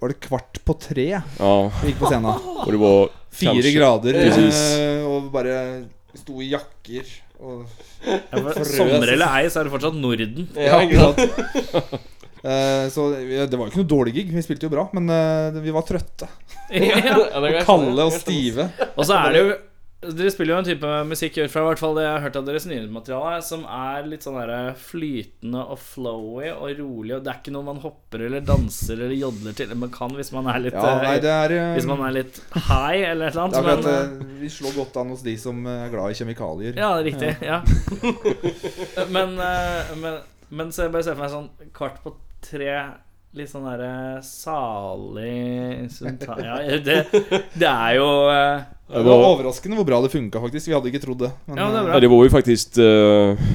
Var 0.01 0.13
det 0.13 0.17
kvart 0.25 0.61
på 0.65 0.75
tre 0.81 1.07
Ja, 1.21 1.53
vi 1.83 1.91
gikk 1.91 1.99
på 2.01 2.09
scenen? 2.09 2.31
och 2.65 2.71
det 2.71 2.79
var... 2.81 3.09
Fire 3.31 3.53
Kanskje. 3.53 3.71
grader, 3.77 4.17
eh, 4.27 5.05
og 5.07 5.29
bare 5.31 5.53
sto 6.19 6.41
i 6.43 6.49
jakker 6.51 7.07
og 7.39 7.61
Ja. 8.03 8.17
Sommer 8.65 9.07
eller 9.13 9.37
ei, 9.39 9.45
så 9.49 9.61
er 9.61 9.69
det 9.69 9.71
fortsatt 9.71 9.95
Norden. 9.95 10.49
Ja, 10.57 10.81
ikke 10.83 10.99
sant? 10.99 11.93
Uh, 12.41 12.89
Så 12.93 13.05
det 13.13 13.53
var 13.53 13.67
jo 13.67 13.69
ikke 13.71 13.81
noe 13.83 13.89
dårlig 13.89 14.13
gig. 14.17 14.33
Vi 14.33 14.43
spilte 14.43 14.65
jo 14.67 14.73
bra, 14.73 14.87
men 14.97 15.07
uh, 15.09 15.61
vi 15.61 15.73
var 15.73 15.85
trøtte. 15.87 16.27
Ja. 16.71 17.15
Greit. 17.37 17.65
Kalde 17.67 18.05
og 18.07 18.13
stive. 18.15 18.67
Og 18.95 19.03
så 19.07 19.17
er 19.17 19.33
det 19.35 19.41
jo 19.41 19.55
Dere 20.01 20.31
spiller 20.33 20.55
jo 20.55 20.59
en 20.63 20.65
type 20.65 20.91
musikk 21.05 21.35
fra 21.51 21.61
i 21.61 21.65
hvert 21.67 21.81
fall 21.81 21.93
det 21.93 22.07
jeg 22.07 22.13
har 22.15 22.23
hørt 22.23 22.37
av 22.39 22.45
deres 22.47 22.63
nye 22.65 22.87
materiale, 22.89 23.41
som 23.45 23.67
er 23.69 24.07
litt 24.09 24.25
sånn 24.25 24.39
der 24.39 24.71
flytende 24.81 25.61
og 25.61 25.77
flowy 25.77 26.47
og 26.55 26.71
rolig, 26.79 27.13
og 27.19 27.21
det 27.21 27.29
er 27.29 27.37
ikke 27.43 27.53
noe 27.53 27.67
man 27.67 27.81
hopper 27.83 28.23
eller 28.25 28.41
danser 28.45 28.95
eller 28.97 29.13
jodler 29.13 29.53
til. 29.57 29.75
Man 29.77 29.93
kan 29.93 30.15
hvis 30.17 30.33
man 30.33 30.49
er 30.49 30.63
litt 30.63 30.79
Ja, 30.79 30.95
nei, 31.05 31.13
er 31.21 31.53
eh, 31.53 31.75
Hvis 31.77 31.85
man 31.89 32.01
er 32.07 32.15
litt 32.17 32.41
high 32.55 33.05
eller 33.11 33.29
et 33.29 33.37
eller 33.37 33.37
det 33.37 33.37
er 33.37 33.43
annet. 33.43 33.59
Ja, 33.61 33.67
Men, 33.69 34.25
eh, 34.25 34.33
Vi 34.41 34.49
slår 34.57 34.75
godt 34.79 34.97
an 35.03 35.13
hos 35.13 35.21
de 35.27 35.37
som 35.37 35.61
er 35.69 35.93
glad 35.93 36.15
i 36.15 36.17
kjemikalier. 36.17 36.81
ja, 36.81 36.91
riktig. 37.05 37.35
Ja. 37.45 37.61
Men, 39.15 39.37
eh, 39.37 39.95
men, 40.01 40.19
men 40.49 40.73
så 40.73 40.87
jeg 40.87 40.95
bare 40.97 41.05
ser 41.05 41.13
for 41.13 41.27
meg 41.27 41.33
sånn 41.33 41.71
kvart 41.77 42.01
på 42.01 42.17
tre 42.41 42.73
Litt 43.37 43.47
sånn 43.47 43.63
derre 43.63 44.19
salig 44.27 45.87
Ja, 46.03 46.57
det, 46.83 46.97
det 47.55 47.69
er 47.69 47.93
jo 47.95 48.07
eh, 48.27 48.65
Det 48.91 49.03
var 49.07 49.25
overraskende 49.29 49.77
hvor 49.79 49.87
bra 49.87 50.01
det 50.03 50.11
funka, 50.13 50.41
faktisk. 50.43 50.67
Vi 50.67 50.75
hadde 50.75 50.91
ikke 50.91 51.03
trodd 51.03 51.23
det. 51.23 51.31
Men, 51.47 51.61
Ja, 51.61 51.69
det. 51.71 51.83
Ja, 51.93 51.99
det 52.03 52.09
var 52.11 52.25
jo 52.25 52.33
faktisk 52.33 52.79
uh, 52.81 53.45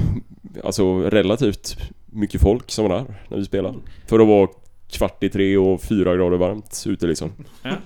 altså, 0.62 0.86
relativt 1.12 1.74
mye 2.16 2.40
folk 2.40 2.72
som 2.72 2.86
var 2.86 3.02
der 3.02 3.18
når 3.30 3.42
vi 3.42 3.48
spelade. 3.50 3.98
For 4.08 4.22
det 4.22 4.28
var 4.30 4.48
kvart 4.96 5.26
i 5.26 5.32
tre 5.34 5.48
og 5.60 5.80
fyra 5.82 6.14
grader 6.16 6.40
varmt 6.40 6.78
ute 6.86 7.10
liksom. 7.10 7.34
Ja, 7.66 7.80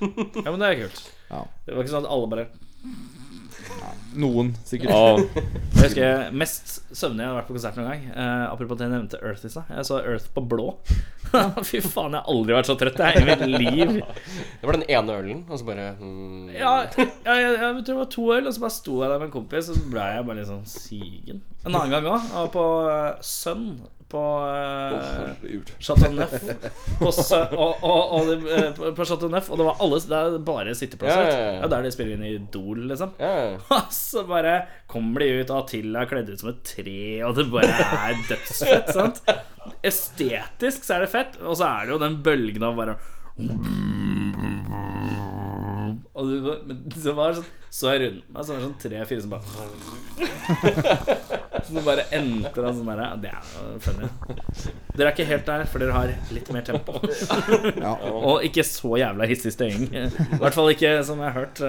men 0.50 0.60
det 0.60 0.68
er 0.68 0.82
kult. 0.84 1.00
Ja. 1.30 1.44
Det 1.66 1.74
var 1.74 1.84
ikke 1.84 1.94
sånn 1.94 2.06
at 2.06 2.12
alle 2.14 2.30
bare 2.30 2.46
Noen, 4.20 4.54
sikkert. 4.66 4.90
Ja, 4.90 5.42
Jeg 5.80 5.84
husker 5.84 6.32
mest 6.34 6.72
søvnig 6.96 7.22
jeg 7.22 7.30
har 7.30 7.36
vært 7.38 7.48
på 7.48 7.54
konsert 7.54 7.78
noen 7.78 7.90
gang. 7.92 8.06
Eh, 8.10 8.44
apropos 8.50 8.78
at 8.78 8.84
jeg 8.84 8.92
nevnte 8.92 9.20
Earth 9.22 9.46
i 9.46 9.50
stad. 9.52 9.70
Jeg 9.70 9.86
så 9.86 10.00
Earth 10.02 10.32
på 10.34 10.42
blå. 10.50 10.66
Fy 11.68 11.78
faen, 11.84 12.16
jeg 12.16 12.18
har 12.18 12.32
aldri 12.32 12.56
vært 12.56 12.70
så 12.70 12.76
trøtt 12.80 12.98
jeg, 13.04 13.22
i 13.22 13.28
mitt 13.28 13.44
liv. 13.46 13.94
Det 14.00 14.66
var 14.66 14.78
den 14.80 14.88
ene 14.88 15.18
ølen, 15.20 15.44
og 15.46 15.60
så 15.60 15.68
bare 15.68 15.92
mm, 16.00 16.50
Ja, 16.56 16.74
ja 16.98 17.06
jeg, 17.06 17.46
jeg, 17.46 17.54
jeg 17.60 17.70
tror 17.70 17.86
det 17.92 18.00
var 18.00 18.10
to 18.16 18.26
øl, 18.34 18.50
og 18.50 18.56
så 18.56 18.66
bare 18.66 18.76
sto 18.80 18.98
jeg 19.04 19.14
der 19.14 19.22
med 19.22 19.30
en 19.30 19.36
kompis, 19.38 19.70
og 19.70 19.78
så 19.78 19.86
ble 19.94 20.10
jeg 20.16 20.26
bare 20.26 20.40
litt 20.40 20.50
sånn 20.50 20.68
sigen. 20.74 21.40
En 21.64 21.72
annen 21.76 21.94
gang 21.94 22.10
òg, 22.10 22.52
på 22.54 22.66
uh, 22.88 23.16
Sun 23.24 23.72
på 24.10 24.22
uh. 24.42 25.30
Chateau 25.78 26.12
Neuf. 26.12 26.32
Og, 27.00 27.76
og, 27.82 28.12
og 28.12 28.26
det, 28.26 28.38
eh, 28.56 28.90
på- 28.96 29.04
Chateau 29.04 29.30
Neuf, 29.30 29.50
og 29.50 29.58
det 29.60 29.66
var 29.68 29.76
alle 29.80 30.00
Det 30.00 30.18
er 30.18 30.38
bare 30.44 30.74
sitteplasser. 30.74 31.22
Ja, 31.22 31.30
ja, 31.30 31.52
ja. 31.52 31.60
Ja, 31.60 31.68
der 31.70 31.86
de 31.86 31.92
spiller 31.94 32.16
inn 32.16 32.24
i 32.26 32.34
Idol, 32.34 32.88
liksom. 32.90 33.14
Ja, 33.20 33.54
Og 33.70 33.92
så 33.94 34.24
bare 34.26 34.54
kommer 34.90 35.22
de 35.22 35.28
ut, 35.40 35.50
og 35.52 35.62
Attila 35.62 36.02
er 36.02 36.10
kledd 36.10 36.30
ut 36.32 36.42
som 36.42 36.50
et 36.52 36.62
tre, 36.66 36.98
og 37.26 37.36
det 37.38 37.46
bare 37.52 37.70
er 38.10 38.18
dødsfett. 38.28 38.90
sant? 38.96 39.22
Estetisk 39.86 40.86
så 40.86 40.96
er 40.96 41.06
det 41.06 41.12
fett, 41.12 41.38
og 41.44 41.54
så 41.60 41.64
er 41.68 41.86
det 41.86 41.94
jo 41.94 42.02
den 42.02 42.16
bølgen 42.24 42.64
av 42.66 42.74
bare 42.80 42.94
Og 46.12 46.22
det 46.28 46.40
var, 46.44 46.56
det 46.68 47.12
var 47.16 47.36
sånn 47.38 47.46
Så 47.72 47.88
jeg 47.94 48.00
rundt 48.02 48.26
meg, 48.34 48.42
så 48.44 48.52
var 48.52 48.58
det 48.58 48.64
sånn 48.66 48.80
tre-fire 48.82 49.22
som 49.24 49.30
bare 49.32 49.44
Så 51.64 51.76
det 51.76 51.84
bare 51.86 52.04
endte 52.18 52.64
sånn 52.66 52.90
derre 52.90 53.06
Det 53.22 53.30
er 53.32 53.40
funny. 53.86 54.10
Dere 54.96 55.06
er 55.06 55.14
ikke 55.14 55.28
helt 55.30 55.46
der, 55.48 55.64
for 55.70 55.80
dere 55.80 55.94
har 55.96 56.12
litt 56.34 56.50
mer 56.52 56.64
tempo. 56.66 56.98
Ja. 57.80 57.94
Og 58.10 58.44
ikke 58.48 58.64
så 58.66 58.96
jævla 59.00 59.28
hissig 59.30 59.52
støying. 59.54 59.86
I 59.94 60.40
hvert 60.42 60.56
fall 60.56 60.72
ikke 60.74 60.92
som 61.06 61.22
jeg 61.22 61.30
har 61.30 61.38
hørt. 61.46 61.62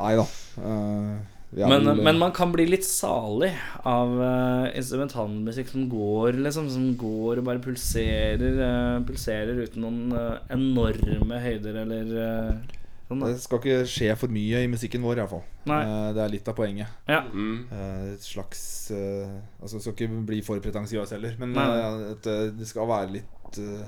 Nei 0.00 0.12
da. 0.18 0.24
Eh, 0.58 1.16
er 1.56 1.68
Men, 1.70 1.84
vil, 1.86 2.02
men 2.04 2.18
man 2.20 2.32
kan 2.36 2.50
bli 2.52 2.66
litt 2.68 2.84
salig 2.84 3.52
av 3.86 4.10
uh, 4.18 4.66
instrumentalmusikk 4.76 5.70
som 5.72 5.86
går, 5.88 6.36
liksom. 6.42 6.66
Som 6.72 6.88
går 7.00 7.40
og 7.40 7.46
bare 7.46 7.62
pulserer, 7.64 8.58
uh, 8.60 9.04
pulserer 9.06 9.62
uten 9.62 9.84
noen 9.86 10.00
uh, 10.12 10.40
enorme 10.52 11.38
høyder 11.40 11.78
eller 11.84 12.10
eh, 12.24 12.76
sånn. 13.06 13.22
Det 13.22 13.38
skal 13.40 13.62
ikke 13.62 13.78
skje 13.88 14.10
for 14.18 14.34
mye 14.34 14.64
i 14.66 14.68
musikken 14.68 15.06
vår, 15.06 15.22
iallfall. 15.22 15.44
Uh, 15.70 16.10
det 16.16 16.24
er 16.26 16.34
litt 16.34 16.50
av 16.50 16.58
poenget. 16.58 16.92
Ja. 17.08 17.22
Mm. 17.30 17.58
Eh, 17.70 18.04
et 18.16 18.26
slags 18.26 18.62
eh, 18.94 19.38
Altså, 19.62 19.80
skal 19.80 19.94
ikke 19.94 20.22
bli 20.28 20.42
for 20.44 20.60
pretensiøs 20.62 21.14
heller, 21.16 21.38
men 21.40 21.56
eh, 21.56 22.06
at 22.16 22.26
eh, 22.34 22.46
det 22.58 22.68
skal 22.68 22.90
være 22.90 23.14
litt 23.20 23.60
eh, 23.62 23.86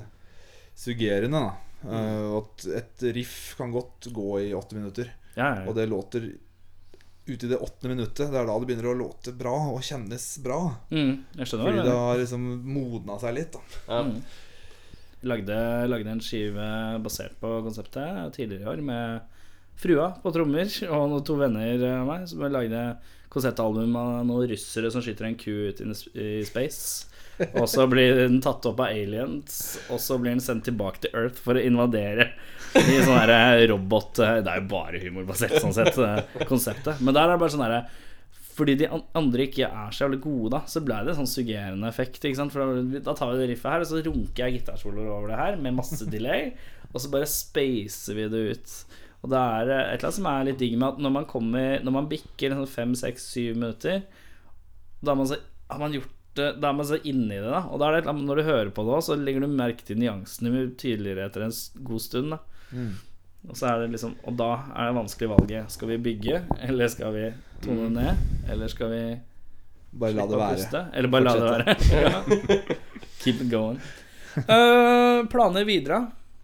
suggerende, 0.78 1.42
da. 1.50 1.57
Mm. 1.78 2.33
at 2.35 2.64
et 2.74 3.02
riff 3.14 3.52
kan 3.54 3.70
godt 3.70 4.09
gå 4.11 4.31
i 4.42 4.48
åtte 4.59 4.74
minutter, 4.74 5.12
Ja, 5.37 5.52
ja. 5.61 5.66
og 5.70 5.76
det 5.76 5.85
låter 5.87 6.24
ut 7.29 7.45
i 7.45 7.51
det 7.51 7.61
åttende 7.61 7.95
minuttet. 7.95 8.31
Det 8.33 8.38
er 8.41 8.47
da 8.49 8.59
det 8.59 8.69
begynner 8.69 8.91
å 8.91 8.99
låte 8.99 9.35
bra 9.37 9.55
og 9.75 9.83
kjennes 9.85 10.27
bra. 10.45 10.61
Mm, 10.91 11.12
jeg 11.38 11.51
skjønner 11.51 11.71
Fordi 11.71 11.87
det 11.88 11.97
har 12.01 12.21
liksom 12.23 12.47
modna 12.75 13.19
seg 13.23 13.37
litt. 13.38 13.57
da 13.57 13.83
Ja. 13.88 14.03
Mm. 14.09 14.21
Lagde, 15.29 15.59
lagde 15.91 16.12
en 16.14 16.23
skive 16.23 16.64
basert 17.03 17.35
på 17.41 17.51
konseptet 17.67 18.37
tidligere 18.37 18.62
i 18.62 18.71
år 18.71 18.83
med 18.87 19.38
frua 19.79 20.12
på 20.23 20.31
trommer 20.35 20.71
og 20.88 21.09
noen 21.11 21.25
to 21.27 21.35
venner 21.38 21.83
av 21.91 22.07
meg 22.07 22.27
som 22.31 22.45
lagde 22.47 22.83
konseptalbum 23.31 23.97
av 23.99 24.12
noen 24.27 24.49
russere 24.51 24.91
som 24.95 25.03
skyter 25.03 25.27
en 25.27 25.38
ku 25.38 25.51
ut 25.71 25.83
i 26.14 26.45
space. 26.47 27.11
Og 27.53 27.68
så 27.70 27.87
blir 27.90 28.16
den 28.18 28.40
tatt 28.42 28.66
opp 28.66 28.81
av 28.83 28.90
aliens, 28.90 29.79
og 29.92 30.01
så 30.03 30.18
blir 30.18 30.35
den 30.35 30.42
sendt 30.42 30.66
tilbake 30.66 31.05
til 31.05 31.14
Earth 31.14 31.38
for 31.44 31.59
å 31.59 31.62
invadere 31.62 32.33
i 32.79 32.98
sånn 33.01 33.14
her 33.14 33.62
robot 33.70 34.18
Det 34.18 34.51
er 34.51 34.61
jo 34.61 34.66
bare 34.70 35.01
humorbasert, 35.03 35.57
sånn 35.62 35.77
sett, 35.77 35.96
eh, 36.03 36.44
konseptet. 36.51 37.01
Men 37.01 37.16
der 37.16 37.29
er 37.29 37.37
det 37.37 37.42
bare 37.44 37.55
sånn 37.55 37.66
herre 37.66 37.87
fordi 38.59 38.74
de 38.81 38.88
andre 38.90 39.44
ikke 39.46 39.68
er 39.68 39.92
så 39.94 40.05
jævlig 40.05 40.18
gode, 40.24 40.48
da, 40.57 40.62
så 40.66 40.81
ble 40.83 40.96
det 41.07 41.12
sånn 41.14 41.29
suggerende 41.31 41.87
effekt. 41.87 42.24
For 42.51 42.81
da, 42.98 43.14
tar 43.14 43.31
vi 43.31 43.37
det 43.38 43.51
riffet 43.53 43.70
her, 43.70 43.85
og 43.85 43.87
så 43.87 44.01
runker 44.03 44.42
jeg 44.42 44.57
gitarsoloer 44.57 45.12
over 45.14 45.31
det 45.31 45.38
her 45.38 45.61
med 45.62 45.77
masse 45.77 46.09
delay, 46.11 46.48
og 46.90 46.98
så 46.98 47.12
bare 47.12 47.29
spacer 47.31 48.18
vi 48.18 48.27
det 48.33 48.40
ut. 48.51 48.74
Og 49.22 49.31
det 49.31 49.38
er 49.38 49.70
eh, 49.70 49.85
et 49.92 49.98
eller 49.98 50.09
annet 50.09 50.18
som 50.18 50.31
er 50.31 50.48
litt 50.48 50.61
digg 50.62 50.74
med 50.79 50.88
at 50.88 51.01
når 51.03 51.11
man 51.11 51.24
kommer 51.27 51.81
Når 51.83 51.94
man 51.94 52.07
bikker 52.11 52.53
sånn 52.55 52.68
fem, 52.70 52.92
seks, 52.98 53.24
syv 53.33 53.57
minutter, 53.59 54.05
da 55.03 55.12
har 55.12 55.18
man 55.18 55.31
så, 55.31 55.38
har 55.70 55.81
man 55.83 55.94
gjort 55.94 56.17
det 56.38 56.46
Da 56.62 56.70
er 56.70 56.77
man 56.79 56.87
så 56.88 56.98
inni 57.03 57.37
det, 57.37 57.51
da. 57.51 57.64
Og 57.68 57.83
er 57.83 57.92
det, 57.98 57.98
et 58.01 58.07
eller 58.07 58.14
annet- 58.14 58.29
når 58.31 58.40
du 58.40 58.48
hører 58.48 58.70
på 58.74 58.87
det 58.88 59.03
så 59.05 59.18
legger 59.18 59.44
du 59.44 59.51
merke 59.53 59.85
til 59.85 60.01
nyansene 60.01 60.55
mye 60.55 60.72
tydeligere 60.81 61.29
etter 61.29 61.44
en 61.48 61.55
god 61.90 62.01
stund. 62.07 62.31
da 62.37 62.40
og 63.48 63.57
så 63.57 63.68
er 63.70 63.85
det 63.85 63.92
liksom 63.94 64.16
Og 64.27 64.37
da 64.37 64.48
er 64.74 64.90
det 64.90 64.96
vanskelig 64.98 65.31
valget. 65.31 65.70
Skal 65.72 65.88
vi 65.92 65.98
bygge, 66.09 66.42
eller 66.68 66.90
skal 66.92 67.14
vi 67.14 67.24
tone 67.64 67.88
ned? 67.94 68.27
Eller 68.51 68.68
skal 68.68 68.90
vi 68.92 69.03
Bare 69.98 70.12
la 70.12 70.27
det 70.29 70.37
være. 70.42 70.83
Eller 70.92 71.09
bare 71.09 71.24
la 71.24 71.35
det 71.38 71.79
være. 71.88 72.59
Keep 73.22 73.40
it 73.40 73.51
going. 73.51 73.79
Uh, 74.37 75.24
planer 75.33 75.64
videre? 75.64 76.03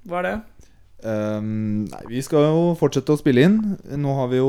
Hva 0.08 0.22
er 0.22 0.28
det? 0.30 0.34
Um, 1.04 1.84
nei, 1.90 2.00
vi 2.08 2.22
skal 2.24 2.46
jo 2.48 2.62
fortsette 2.80 3.12
å 3.12 3.20
spille 3.20 3.44
inn. 3.44 3.58
Nå 4.00 4.14
har 4.16 4.30
vi 4.32 4.40
jo 4.40 4.48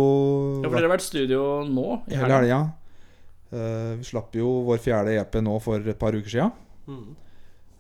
Ja, 0.64 0.70
for 0.70 0.78
dere 0.78 0.88
har 0.88 0.94
vært 0.96 1.04
studio 1.04 1.42
nå? 1.68 1.88
i 2.08 2.16
hele 2.16 2.32
helga. 2.40 2.62
Eh, 3.54 3.92
vi 4.00 4.04
slapp 4.08 4.34
jo 4.36 4.48
vår 4.66 4.80
fjerde 4.82 5.14
EP 5.20 5.36
nå 5.46 5.60
for 5.64 5.80
et 5.86 6.00
par 6.00 6.16
uker 6.18 6.30
sia. 6.32 6.50
Mm. 6.88 7.06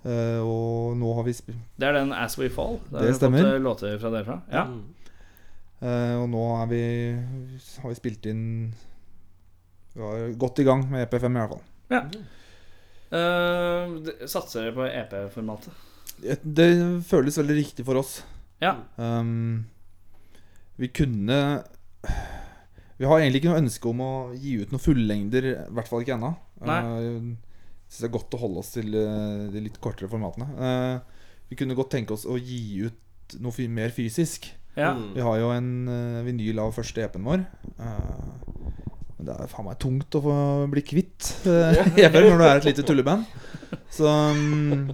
Uh, 0.06 0.38
og 0.46 0.98
nå 1.02 1.12
har 1.18 1.26
vi 1.26 1.32
sp 1.34 1.48
Det 1.82 1.88
er 1.88 1.96
den 1.98 2.12
As 2.14 2.36
We 2.38 2.46
Fall. 2.54 2.76
Der 2.92 3.00
Det 3.00 3.06
har 3.08 3.08
vi 3.08 3.18
stemmer. 3.18 3.42
Fått 3.42 3.56
eh, 3.56 3.64
låter 3.66 3.96
fra 4.04 4.12
derfra. 4.14 4.36
Ja. 4.54 4.64
Mm. 4.70 4.84
Uh, 5.82 6.16
Og 6.22 6.28
nå 6.30 6.44
er 6.62 6.68
vi 6.70 6.82
har 7.82 7.90
vi 7.90 7.98
spilt 7.98 8.28
inn 8.30 8.44
Vi 9.96 10.04
var 10.04 10.28
godt 10.38 10.62
i 10.62 10.66
gang 10.68 10.86
med 10.92 11.08
EP5 11.08 11.26
i 11.26 11.42
hvert 11.42 11.56
fall. 11.56 11.66
Ja. 11.90 12.04
d- 14.06 14.28
satser 14.30 14.66
dere 14.68 14.76
på 14.78 14.86
EP-formatet? 14.90 15.74
Det, 16.22 16.38
det 16.44 16.70
føles 17.10 17.38
veldig 17.42 17.58
riktig 17.58 17.86
for 17.88 17.98
oss. 18.00 18.20
Ja. 18.62 18.76
Um, 18.98 19.66
vi 20.78 20.90
kunne 20.94 21.40
Vi 23.00 23.08
har 23.10 23.20
egentlig 23.20 23.42
ikke 23.42 23.52
noe 23.52 23.64
ønske 23.64 23.90
om 23.92 24.04
å 24.06 24.12
gi 24.40 24.58
ut 24.62 24.72
noen 24.72 24.84
fullengder, 24.84 25.50
i 25.52 25.56
hvert 25.76 25.90
fall 25.92 26.06
ikke 26.06 26.16
ennå. 26.16 26.32
Uh, 26.64 27.34
Syns 27.86 28.02
det 28.02 28.08
er 28.08 28.14
godt 28.16 28.36
å 28.38 28.42
holde 28.42 28.62
oss 28.64 28.72
til 28.74 28.96
uh, 28.96 29.48
de 29.52 29.66
litt 29.68 29.82
kortere 29.84 30.10
formatene. 30.12 30.48
Uh, 30.56 31.26
vi 31.52 31.58
kunne 31.60 31.78
godt 31.78 31.92
tenke 31.94 32.16
oss 32.16 32.24
å 32.26 32.38
gi 32.40 32.88
ut 32.88 33.36
noe 33.44 33.68
mer 33.74 33.94
fysisk. 33.94 34.48
Ja. 34.76 34.92
Mm. 34.92 35.14
Vi 35.16 35.24
har 35.24 35.40
jo 35.40 35.52
en 35.56 35.70
uh, 35.88 36.24
vinyl 36.26 36.60
av 36.66 36.76
første 36.76 37.04
EP-en 37.06 37.26
vår. 37.26 37.46
Eh, 37.80 38.66
men 39.16 39.30
det 39.30 39.36
er 39.40 39.52
faen 39.52 39.68
meg 39.70 39.80
tungt 39.80 40.18
å 40.20 40.22
få 40.26 40.36
bli 40.72 40.84
kvitt 40.84 41.30
uh, 41.48 41.80
EP-er 41.96 42.28
når 42.28 42.42
du 42.42 42.46
er 42.46 42.60
et 42.60 42.68
lite 42.68 42.84
tulleband. 42.88 43.24
Så 43.94 44.10
um, 44.10 44.90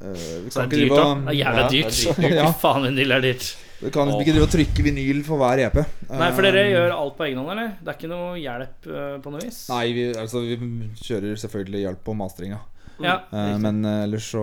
eh, 0.00 0.28
vi 0.46 0.52
kan 0.54 0.64
det 0.64 0.64
er 0.64 0.64
ikke 0.64 0.70
dyrt, 0.72 0.72
drive 0.72 0.96
da. 0.96 1.04
og 1.04 1.26
Det 1.26 1.34
er 1.34 1.40
jævla 1.42 1.60
Ja, 1.60 1.66
er 1.66 1.74
dyrt. 1.76 1.98
Ja. 2.38 2.46
Fy 2.48 2.62
faen, 2.62 2.88
vinyl 2.88 3.16
er 3.18 3.26
dyrt. 3.26 3.50
Vi 3.80 3.90
kan 3.94 4.08
liksom 4.08 4.20
ikke 4.24 4.32
drive 4.34 4.46
og 4.48 4.50
trykke 4.50 4.82
vinyl 4.88 5.20
for 5.26 5.38
hver 5.38 5.60
EP. 5.68 5.76
Nei, 6.10 6.30
for 6.34 6.42
dere 6.42 6.64
Eh, 6.64 6.72
gjør 6.72 6.94
alt 6.96 7.16
på 7.18 7.24
egen 7.28 7.38
hånd, 7.38 7.50
eller? 7.54 7.68
Det 7.78 7.92
er 7.92 7.98
ikke 8.00 8.10
noe 8.10 8.32
hjelp 8.40 8.88
eh, 8.90 9.12
på 9.22 9.30
noe 9.34 9.40
vis? 9.44 9.58
Nei, 9.70 9.84
vi, 9.94 10.06
altså, 10.18 10.40
vi 10.42 10.56
kjører 10.98 11.36
selvfølgelig 11.44 11.84
hjelp 11.86 12.02
på 12.08 12.16
mastringa. 12.18 12.58
Ja, 12.98 13.20
Eh, 13.30 13.54
men 13.62 13.84
ellers 13.86 14.26
så 14.34 14.42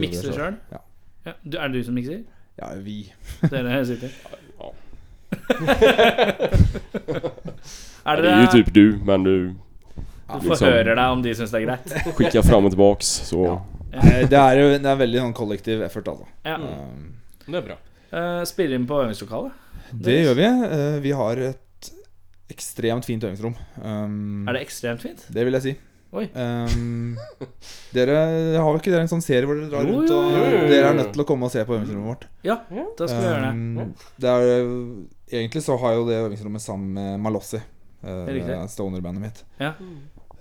Mikser 0.00 0.32
selv. 0.32 0.34
sjøl? 0.40 0.56
Ja. 0.72 0.80
Ja. 1.24 1.32
Er 1.62 1.68
det 1.68 1.78
du 1.78 1.84
som 1.86 1.94
mikser? 1.94 2.24
Ja, 2.58 2.72
vi. 2.82 3.12
Dere 3.50 3.84
sitter 3.86 4.10
Ja. 4.58 4.72
Er 8.04 8.16
Det 8.16 8.22
det 8.26 8.32
er 8.32 8.42
jo 8.42 8.50
typ 8.58 8.72
du, 8.74 8.84
men 9.04 9.22
du 9.24 9.34
Du 9.54 9.54
liksom- 10.34 10.56
forhører 10.58 10.94
deg 10.96 11.06
om 11.14 11.22
de 11.22 11.30
syns 11.34 11.50
det 11.54 11.62
er 11.62 11.66
greit? 11.66 11.88
Skikker 12.18 12.42
fram 12.42 12.64
og 12.66 12.72
tilbake, 12.74 13.02
så... 13.06 13.40
Ja. 13.46 13.56
Eh, 13.94 14.26
Det 14.28 14.38
er 14.38 14.58
jo 14.58 14.68
det 14.78 14.86
er 14.90 14.96
veldig 14.98 15.20
sånn 15.22 15.34
kollektiv 15.36 15.82
effort, 15.86 16.08
altså. 16.08 16.26
Ja. 16.44 16.56
Um, 16.58 17.14
Det 17.46 17.54
er 17.60 17.66
bra. 17.70 17.76
Eh, 18.12 18.42
spiller 18.48 18.76
inn 18.78 18.86
på 18.88 19.00
øvingslokalet? 19.04 19.52
Det 20.04 20.18
gjør 20.24 20.36
vi. 20.38 20.44
Eh, 20.44 21.00
Vi 21.04 21.12
har 21.16 21.40
et 21.50 21.90
ekstremt 22.52 23.04
fint 23.08 23.24
øvingsrom. 23.24 23.54
Um, 23.82 24.46
Er 24.48 24.52
det 24.58 24.62
ekstremt 24.66 25.00
fint? 25.02 25.24
Det 25.32 25.44
vil 25.46 25.56
jeg 25.56 25.62
si. 25.62 25.74
Oi. 26.14 26.28
Um, 26.38 27.16
dere 27.92 28.14
har 28.54 28.68
vel 28.68 28.78
ikke 28.78 28.92
dere 28.92 29.02
en 29.02 29.10
sånn 29.10 29.24
serie 29.24 29.48
hvor 29.48 29.58
dere 29.58 29.66
drar 29.72 29.82
rundt 29.88 30.12
og 30.14 30.28
jo, 30.30 30.42
jo, 30.44 30.50
jo. 30.52 30.68
Dere 30.70 30.92
er 30.92 30.98
nødt 31.00 31.10
til 31.16 31.24
å 31.24 31.26
komme 31.26 31.48
og 31.48 31.50
se 31.50 31.64
på 31.66 31.74
øvingsrommet 31.74 32.06
vårt. 32.12 32.26
Ja, 32.46 32.60
da 32.70 33.08
skal 33.10 33.18
vi 33.24 33.30
gjøre 33.32 33.48
det. 33.48 33.54
Um, 33.82 33.94
det 34.22 34.30
er, 34.30 34.68
egentlig 35.40 35.64
så 35.66 35.78
har 35.82 35.96
jo 35.96 36.04
det 36.06 36.20
øvingsrommet 36.20 36.62
sammen 36.62 36.92
med 36.94 37.24
Malossi, 37.24 37.58
uh, 38.06 38.30
stoner-bandet 38.70 39.24
mitt. 39.24 39.42
Ja. 39.58 39.72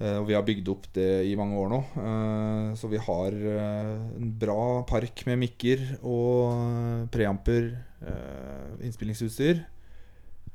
Eh, 0.04 0.18
og 0.20 0.26
vi 0.28 0.36
har 0.36 0.44
bygd 0.44 0.68
opp 0.74 0.88
det 0.98 1.10
i 1.30 1.36
mange 1.40 1.56
år 1.62 1.70
nå. 1.72 1.80
Eh, 2.04 2.70
så 2.80 2.90
vi 2.92 3.00
har 3.00 3.32
eh, 3.32 3.92
en 4.20 4.32
bra 4.42 4.84
park 4.90 5.24
med 5.30 5.40
mikker 5.46 5.84
og 6.04 7.08
preamper, 7.14 7.70
uh, 8.04 8.74
innspillingsutstyr. 8.84 9.62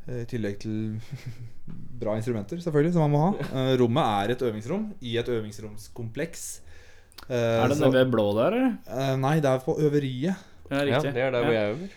I 0.09 0.23
tillegg 0.29 0.57
til 0.63 0.77
bra 2.01 2.15
instrumenter, 2.17 2.61
selvfølgelig, 2.65 2.95
som 2.97 3.05
man 3.05 3.13
må 3.13 3.23
ha. 3.27 3.65
Rommet 3.81 4.13
er 4.25 4.33
et 4.35 4.45
øvingsrom 4.49 4.87
i 5.05 5.17
et 5.21 5.29
øvingsromskompleks. 5.29 6.45
Er 7.29 7.69
det 7.69 7.77
nede 7.81 7.91
ved 7.93 8.13
blå 8.13 8.25
der, 8.39 8.57
eller? 8.57 8.77
eh, 8.89 9.15
nei, 9.21 9.35
det 9.45 9.51
er 9.51 9.65
på 9.65 9.75
øveriet. 9.85 10.45
Ja, 10.71 10.79
Ja, 10.79 10.85
riktig. 10.85 11.13
det 11.17 11.23
er 11.25 11.31
der 11.33 11.45
hvor 11.45 11.53
jeg 11.57 11.73
øver. 11.75 11.89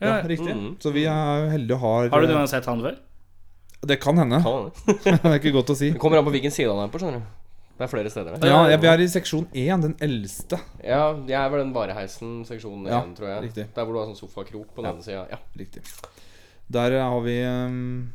Ja, 0.00 0.08
Ja. 0.08 0.16
riktig. 0.26 0.54
Mm. 0.56 0.76
Så 0.80 0.90
vi 0.94 1.04
er 1.04 1.48
heldige 1.50 1.76
og 1.76 1.80
har 1.84 2.08
Har 2.08 2.20
du 2.22 2.26
noen 2.30 2.38
gang 2.40 2.48
sett 2.48 2.66
han 2.70 2.80
før? 2.82 2.96
Det 3.82 3.96
kan 4.00 4.18
hende. 4.20 4.42
Kan 4.44 4.66
det. 4.68 4.96
det 5.04 5.24
er 5.24 5.38
ikke 5.40 5.52
godt 5.56 5.70
å 5.72 5.76
si. 5.78 5.90
Det 5.94 6.00
kommer 6.02 6.18
an 6.20 6.26
på 6.26 6.32
hvilken 6.34 6.52
side 6.52 6.68
han 6.68 6.82
er 6.84 6.90
på, 6.92 7.00
skjønner 7.00 7.22
du. 7.22 7.36
Det 7.80 7.86
er 7.86 7.88
flere 7.94 8.10
steder. 8.12 8.34
Ja, 8.44 8.58
jeg- 8.68 8.80
vi 8.82 8.88
er 8.90 9.00
i 9.00 9.06
seksjon 9.08 9.46
1, 9.56 9.80
den 9.86 9.94
eldste. 10.04 10.58
Ja, 10.84 11.14
jeg 11.24 11.38
er 11.40 11.48
vel 11.48 11.62
den 11.64 11.72
vareheisen, 11.72 12.42
seksjon 12.44 12.82
1, 12.84 12.90
Ja, 12.92 12.98
tror 13.16 13.28
jeg. 13.30 13.42
riktig. 13.48 13.64
Der 13.74 13.84
hvor 13.88 13.96
du 13.96 14.00
har 14.02 14.10
sånn 14.10 14.18
sofakrok 14.20 14.74
på 14.76 14.82
den 14.84 14.90
Ja. 14.90 14.92
ene 14.92 15.02
sida. 15.06 15.22
Ja. 15.30 15.38
Riktig. 15.56 15.82
Der 16.70 16.98
har 17.00 17.20
vi 17.24 17.38
um, 17.42 18.12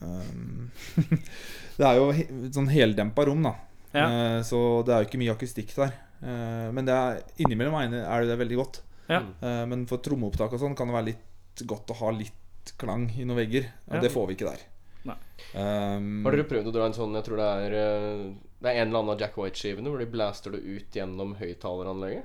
um, 0.00 0.70
Det 1.80 1.86
er 1.88 1.96
jo 1.98 2.10
he 2.14 2.24
sånn 2.54 2.70
heldempa 2.70 3.26
rom, 3.26 3.42
da. 3.42 3.54
Ja. 3.96 4.06
Uh, 4.06 4.38
så 4.46 4.84
det 4.86 4.94
er 4.94 5.02
jo 5.02 5.08
ikke 5.10 5.20
mye 5.24 5.34
akustikk 5.34 5.74
der. 5.74 5.92
Uh, 6.22 6.70
men 6.76 6.86
det 6.86 6.94
er, 6.94 7.22
innimellom 7.42 7.74
er 7.80 8.26
det 8.28 8.38
veldig 8.38 8.58
godt. 8.62 8.82
Ja. 9.10 9.24
Uh, 9.42 9.64
men 9.66 9.86
for 9.90 9.98
trommeopptak 9.98 10.52
og 10.54 10.60
sånn 10.62 10.76
kan 10.78 10.86
det 10.86 10.94
være 10.94 11.10
litt 11.10 11.66
godt 11.66 11.90
å 11.90 11.98
ha 12.04 12.10
litt 12.14 12.74
klang 12.78 13.08
i 13.18 13.24
noen 13.26 13.40
vegger. 13.42 13.66
Og 13.88 13.96
Ja. 13.98 14.00
det 14.06 14.12
får 14.14 14.28
vi 14.28 14.36
ikke 14.38 14.52
der. 14.52 14.60
Um, 15.04 16.22
Har 16.26 16.34
dere 16.36 16.44
prøvd 16.46 16.68
å 16.68 16.72
dra 16.74 16.84
en 16.86 16.92
sånn 16.94 17.14
Jeg 17.16 17.24
tror 17.26 17.40
det 17.40 17.46
er 17.48 17.72
eh, 17.74 18.20
Det 18.60 18.68
er 18.70 18.76
en 18.82 18.88
eller 18.90 19.00
annen 19.00 19.14
av 19.16 19.22
Jack 19.22 19.34
White-skivene 19.40 19.88
hvor 19.90 19.98
de 19.98 20.06
blaster 20.12 20.52
det 20.54 20.60
ut 20.62 20.94
gjennom 20.94 21.32
høyttaleranlegget. 21.40 22.24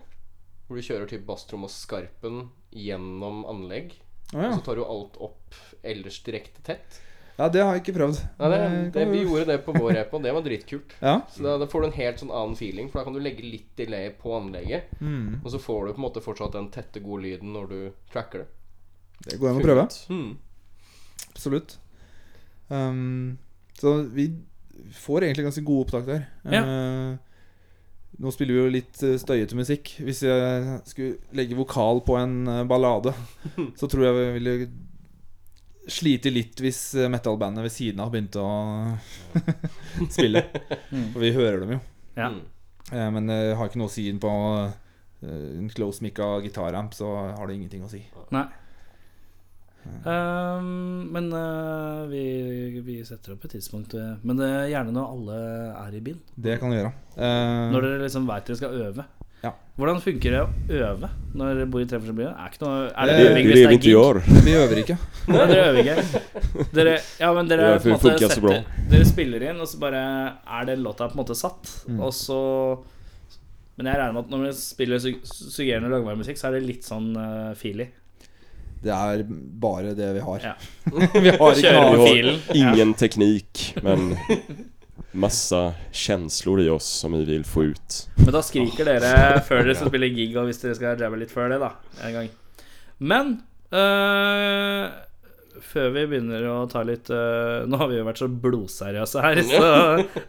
Hvor 0.68 0.78
du 0.78 0.84
kjører 0.86 1.08
til 1.10 1.24
basstrom 1.26 1.64
og 1.66 1.72
skarpen 1.74 2.50
gjennom 2.76 3.44
anlegg. 3.50 3.96
Oh, 4.36 4.42
ja. 4.44 4.50
Og 4.52 4.60
så 4.60 4.66
tar 4.68 4.76
du 4.78 4.84
alt 4.86 5.18
opp 5.24 5.56
ellers 5.86 6.20
direkte 6.26 6.62
tett. 6.66 7.00
ja, 7.38 7.48
det 7.50 7.62
har 7.64 7.74
jeg 7.78 7.84
ikke 7.86 7.96
prøvd. 8.00 8.20
Nei, 8.40 8.50
det, 8.52 8.60
Det 8.94 9.06
vi 9.08 9.18
vi- 9.20 9.24
gjorde 9.30 9.46
det 9.54 9.58
på 9.66 9.74
vår 9.78 9.98
EP, 10.02 10.14
og 10.14 10.24
det 10.24 10.34
var 10.36 10.42
dritkult. 10.46 10.96
Ja. 11.02 11.16
Så 11.32 11.44
da, 11.46 11.58
da 11.62 11.68
får 11.72 11.82
du 11.82 11.88
en 11.88 11.98
helt 12.02 12.20
sånn 12.20 12.32
annen 12.36 12.56
feeling, 12.60 12.90
for 12.92 13.00
da 13.00 13.06
kan 13.08 13.14
du 13.16 13.22
legge 13.24 13.44
litt 13.46 13.72
delay 13.80 14.10
på 14.12 14.34
anlegget. 14.36 14.92
Mm. 15.00 15.40
Og 15.44 15.50
så 15.54 15.60
får 15.62 15.88
du 15.88 15.94
på 15.94 16.02
en 16.02 16.08
måte 16.10 16.22
fortsatt 16.26 16.54
den 16.60 16.70
tette, 16.76 17.00
gode 17.06 17.24
lyden 17.30 17.54
når 17.56 17.70
du 17.72 17.80
tracker 18.12 18.44
det. 18.44 18.48
Det 19.32 19.40
går 19.40 19.50
an 19.54 19.62
å 19.62 19.66
prøve. 19.66 19.88
Mm. 20.12 20.38
Absolutt. 21.32 21.78
Um, 22.68 23.38
så 23.78 23.98
vi 24.16 24.30
får 24.96 25.28
egentlig 25.28 25.46
ganske 25.48 25.66
gode 25.66 25.86
opptak 25.86 26.10
der. 26.10 26.28
Ja. 26.50 26.64
Uh, 26.66 27.36
nå 28.22 28.32
spiller 28.32 28.56
vi 28.56 28.62
jo 28.62 28.72
litt 28.72 29.02
eh, 29.04 29.18
støyete 29.20 29.58
musikk. 29.60 29.92
Hvis 30.04 30.22
jeg 30.24 30.80
skulle 30.88 31.36
legge 31.36 31.58
vokal 31.58 32.02
på 32.06 32.16
en 32.20 32.36
eh, 32.48 32.68
ballade, 32.68 33.12
så 33.80 33.90
tror 33.92 34.08
jeg 34.08 34.18
vi 34.18 34.28
ville 34.38 34.56
slite 35.92 36.32
litt 36.34 36.62
hvis 36.64 36.82
eh, 36.98 37.12
metal-bandet 37.12 37.66
ved 37.66 37.74
siden 37.74 38.02
av 38.04 38.14
begynte 38.14 38.42
å 38.42 38.54
spille. 40.16 40.46
Mm. 40.92 41.10
For 41.12 41.22
vi 41.26 41.34
hører 41.36 41.64
dem 41.66 41.76
jo. 41.78 41.82
Ja. 42.16 42.32
Uh, 42.94 43.10
men 43.12 43.32
det 43.32 43.40
har 43.58 43.68
ikke 43.68 43.82
noe 43.82 43.92
å 43.92 43.96
si 43.96 44.08
på 44.22 44.32
eh, 44.64 45.50
en 45.58 45.72
close 45.74 46.06
mic 46.06 46.22
av 46.24 46.46
gitaramp, 46.46 46.96
så 46.96 47.12
har 47.36 47.50
det 47.50 47.58
ingenting 47.58 47.84
å 47.86 47.92
si. 47.92 48.06
Nei. 48.36 48.48
Um, 50.06 51.10
men 51.14 51.32
uh, 51.34 52.06
vi, 52.10 52.24
vi 52.86 53.00
setter 53.06 53.34
opp 53.34 53.46
et 53.48 53.56
tidspunkt. 53.58 53.96
eh, 53.98 54.16
Men 54.26 54.38
det 54.38 54.50
er 54.50 54.68
gjerne 54.70 54.94
når 54.94 55.12
alle 55.16 55.38
er 55.82 55.98
i 55.98 56.02
bilen. 56.06 56.22
Det 56.38 56.60
kan 56.62 56.74
vi 56.74 56.78
gjøre. 56.78 56.92
Uh, 57.18 57.74
Når 57.74 57.88
dere 57.88 58.02
liksom 58.04 58.28
veit 58.30 58.50
dere 58.50 58.60
skal 58.60 58.82
øve. 58.86 59.06
Ja. 59.46 59.52
Hvordan 59.78 60.00
funker 60.02 60.34
det 60.34 60.40
å 60.42 60.48
øve 60.90 61.10
når 61.36 61.50
dere 61.52 61.68
bor 61.70 61.84
i 61.84 61.88
tre 61.90 62.00
forskjellige 62.00 62.22
byer? 62.22 62.32
Er, 62.34 62.54
ikke 62.54 62.64
noe, 62.64 62.86
er 62.90 63.10
det 63.10 63.18
øving 63.26 63.50
hvis 63.50 63.58
det 63.58 63.66
vi 63.66 63.76
er 63.76 63.84
gig? 63.84 64.46
vi 64.46 64.56
øver 64.62 64.82
ikke. 64.82 64.98
Nei, 65.36 65.46
dere 65.52 65.68
øver 65.70 65.82
ikke. 65.84 66.24
Dere, 66.78 66.96
ja, 67.22 67.30
men 67.36 67.52
dere, 67.52 67.68
er 67.76 67.84
på 67.84 67.92
en 67.92 67.98
måte 67.98 68.32
setter, 68.32 68.72
dere 68.94 69.10
spiller 69.10 69.46
inn, 69.50 69.62
og 69.62 69.70
så 69.70 69.82
bare 69.82 70.02
er 70.60 70.70
den 70.72 70.86
låta 70.86 71.10
på 71.12 71.18
en 71.18 71.22
måte 71.22 71.38
satt. 71.38 71.76
Mm. 71.90 72.00
Og 72.08 72.14
så 72.16 72.40
Men 73.76 73.92
jeg 73.92 74.00
regner 74.00 74.16
med 74.16 74.24
at 74.24 74.32
når 74.32 74.46
vi 74.46 74.52
spiller 74.56 75.02
Sugerende 75.04 75.52
suggererende 75.52 75.94
langvaremusikk, 75.98 76.40
så 76.40 76.48
er 76.50 76.58
det 76.58 76.68
litt 76.70 76.86
sånn 76.88 77.12
uh, 77.18 77.54
feely. 77.60 77.90
Det 78.84 78.94
er 78.94 79.24
bare 79.62 79.96
det 79.98 80.12
vi 80.18 80.24
har. 80.26 80.44
Ja. 80.52 80.56
vi 81.26 81.32
har 81.34 81.60
ikke 81.60 81.76
noe 81.76 82.08
filen. 82.08 82.40
Ingen 82.54 82.94
teknik, 83.00 83.68
men 83.86 84.14
masse 85.16 85.74
känslor 85.92 86.62
i 86.62 86.70
oss 86.70 86.86
som 86.86 87.14
vi 87.14 87.24
vil 87.26 87.46
få 87.46 87.64
ut. 87.64 87.98
Men 88.16 88.34
da 88.36 88.44
skriker 88.44 88.88
dere 88.88 89.42
før 89.48 89.64
dere 89.64 89.78
skal 89.80 89.92
spille 89.92 90.12
gig, 90.14 90.36
og 90.38 90.50
hvis 90.50 90.62
dere 90.62 90.78
skal 90.78 91.02
jabbe 91.02 91.20
litt 91.22 91.34
før 91.34 91.54
det, 91.54 91.60
da. 91.64 91.72
En 92.06 92.16
gang. 92.20 92.30
Men 92.98 93.34
øh, 93.76 94.86
før 95.66 95.92
vi 95.96 96.06
begynner 96.12 96.48
å 96.52 96.56
ta 96.72 96.84
litt 96.88 97.10
øh, 97.12 97.66
Nå 97.68 97.80
har 97.82 97.90
vi 97.92 98.00
jo 98.00 98.06
vært 98.08 98.22
så 98.22 98.30
blodseriøse 98.30 99.24
her, 99.26 99.42
så 99.50 99.68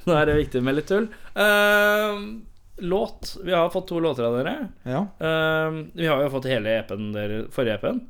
nå 0.06 0.16
er 0.16 0.28
det 0.30 0.40
viktig 0.42 0.62
med 0.64 0.78
litt 0.78 0.90
tull. 0.90 1.08
Uh, 1.34 2.26
låt. 2.86 3.36
Vi 3.44 3.54
har 3.54 3.70
fått 3.74 3.88
to 3.90 4.00
låter 4.02 4.28
av 4.28 4.38
dere. 4.38 4.56
Ja. 4.86 5.06
Uh, 5.20 5.82
vi 5.96 6.10
har 6.10 6.22
jo 6.24 6.34
fått 6.34 6.50
hele 6.50 6.78
EP-en 6.80 7.10
deres, 7.14 7.48
forrige 7.54 7.80
EP-en. 7.80 8.04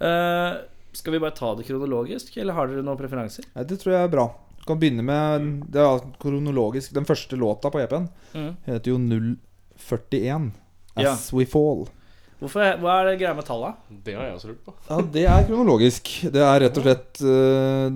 Uh, 0.00 0.58
skal 0.96 1.12
vi 1.12 1.20
bare 1.22 1.36
ta 1.36 1.54
det 1.58 1.66
kronologisk, 1.68 2.36
eller 2.40 2.56
har 2.56 2.68
dere 2.68 2.82
noen 2.84 2.98
preferanser? 3.00 3.44
Ja, 3.54 3.64
det 3.68 3.78
tror 3.82 3.92
jeg 3.94 4.04
er 4.06 4.12
bra. 4.12 4.26
Du 4.60 4.64
kan 4.66 4.78
begynne 4.80 5.04
med 5.06 5.44
Det 5.70 5.80
er 5.82 6.00
kronologisk. 6.22 6.92
Den 6.96 7.04
første 7.08 7.36
låta 7.38 7.70
på 7.70 7.80
EP-en 7.84 8.08
Mm. 8.34 8.56
heter 8.66 8.90
jo 8.90 8.98
041. 8.98 10.52
As 10.96 11.04
Ja. 11.04 11.36
We 11.36 11.44
Fall. 11.46 11.86
Hvorfor, 12.40 12.60
hva 12.80 13.00
er 13.00 13.04
det 13.10 13.20
greia 13.20 13.34
med 13.34 13.44
tallene? 13.48 13.76
Det 14.04 14.14
har 14.14 14.24
jeg 14.24 14.34
også 14.36 14.48
lurt 14.50 14.64
på. 14.66 14.74
Ja, 14.90 14.96
det 15.00 15.24
er 15.24 15.46
kronologisk. 15.48 16.10
Det 16.32 16.42
er 16.42 16.60
rett 16.60 16.76
og 16.76 16.84
slett 16.84 17.20
eh, 17.24 17.90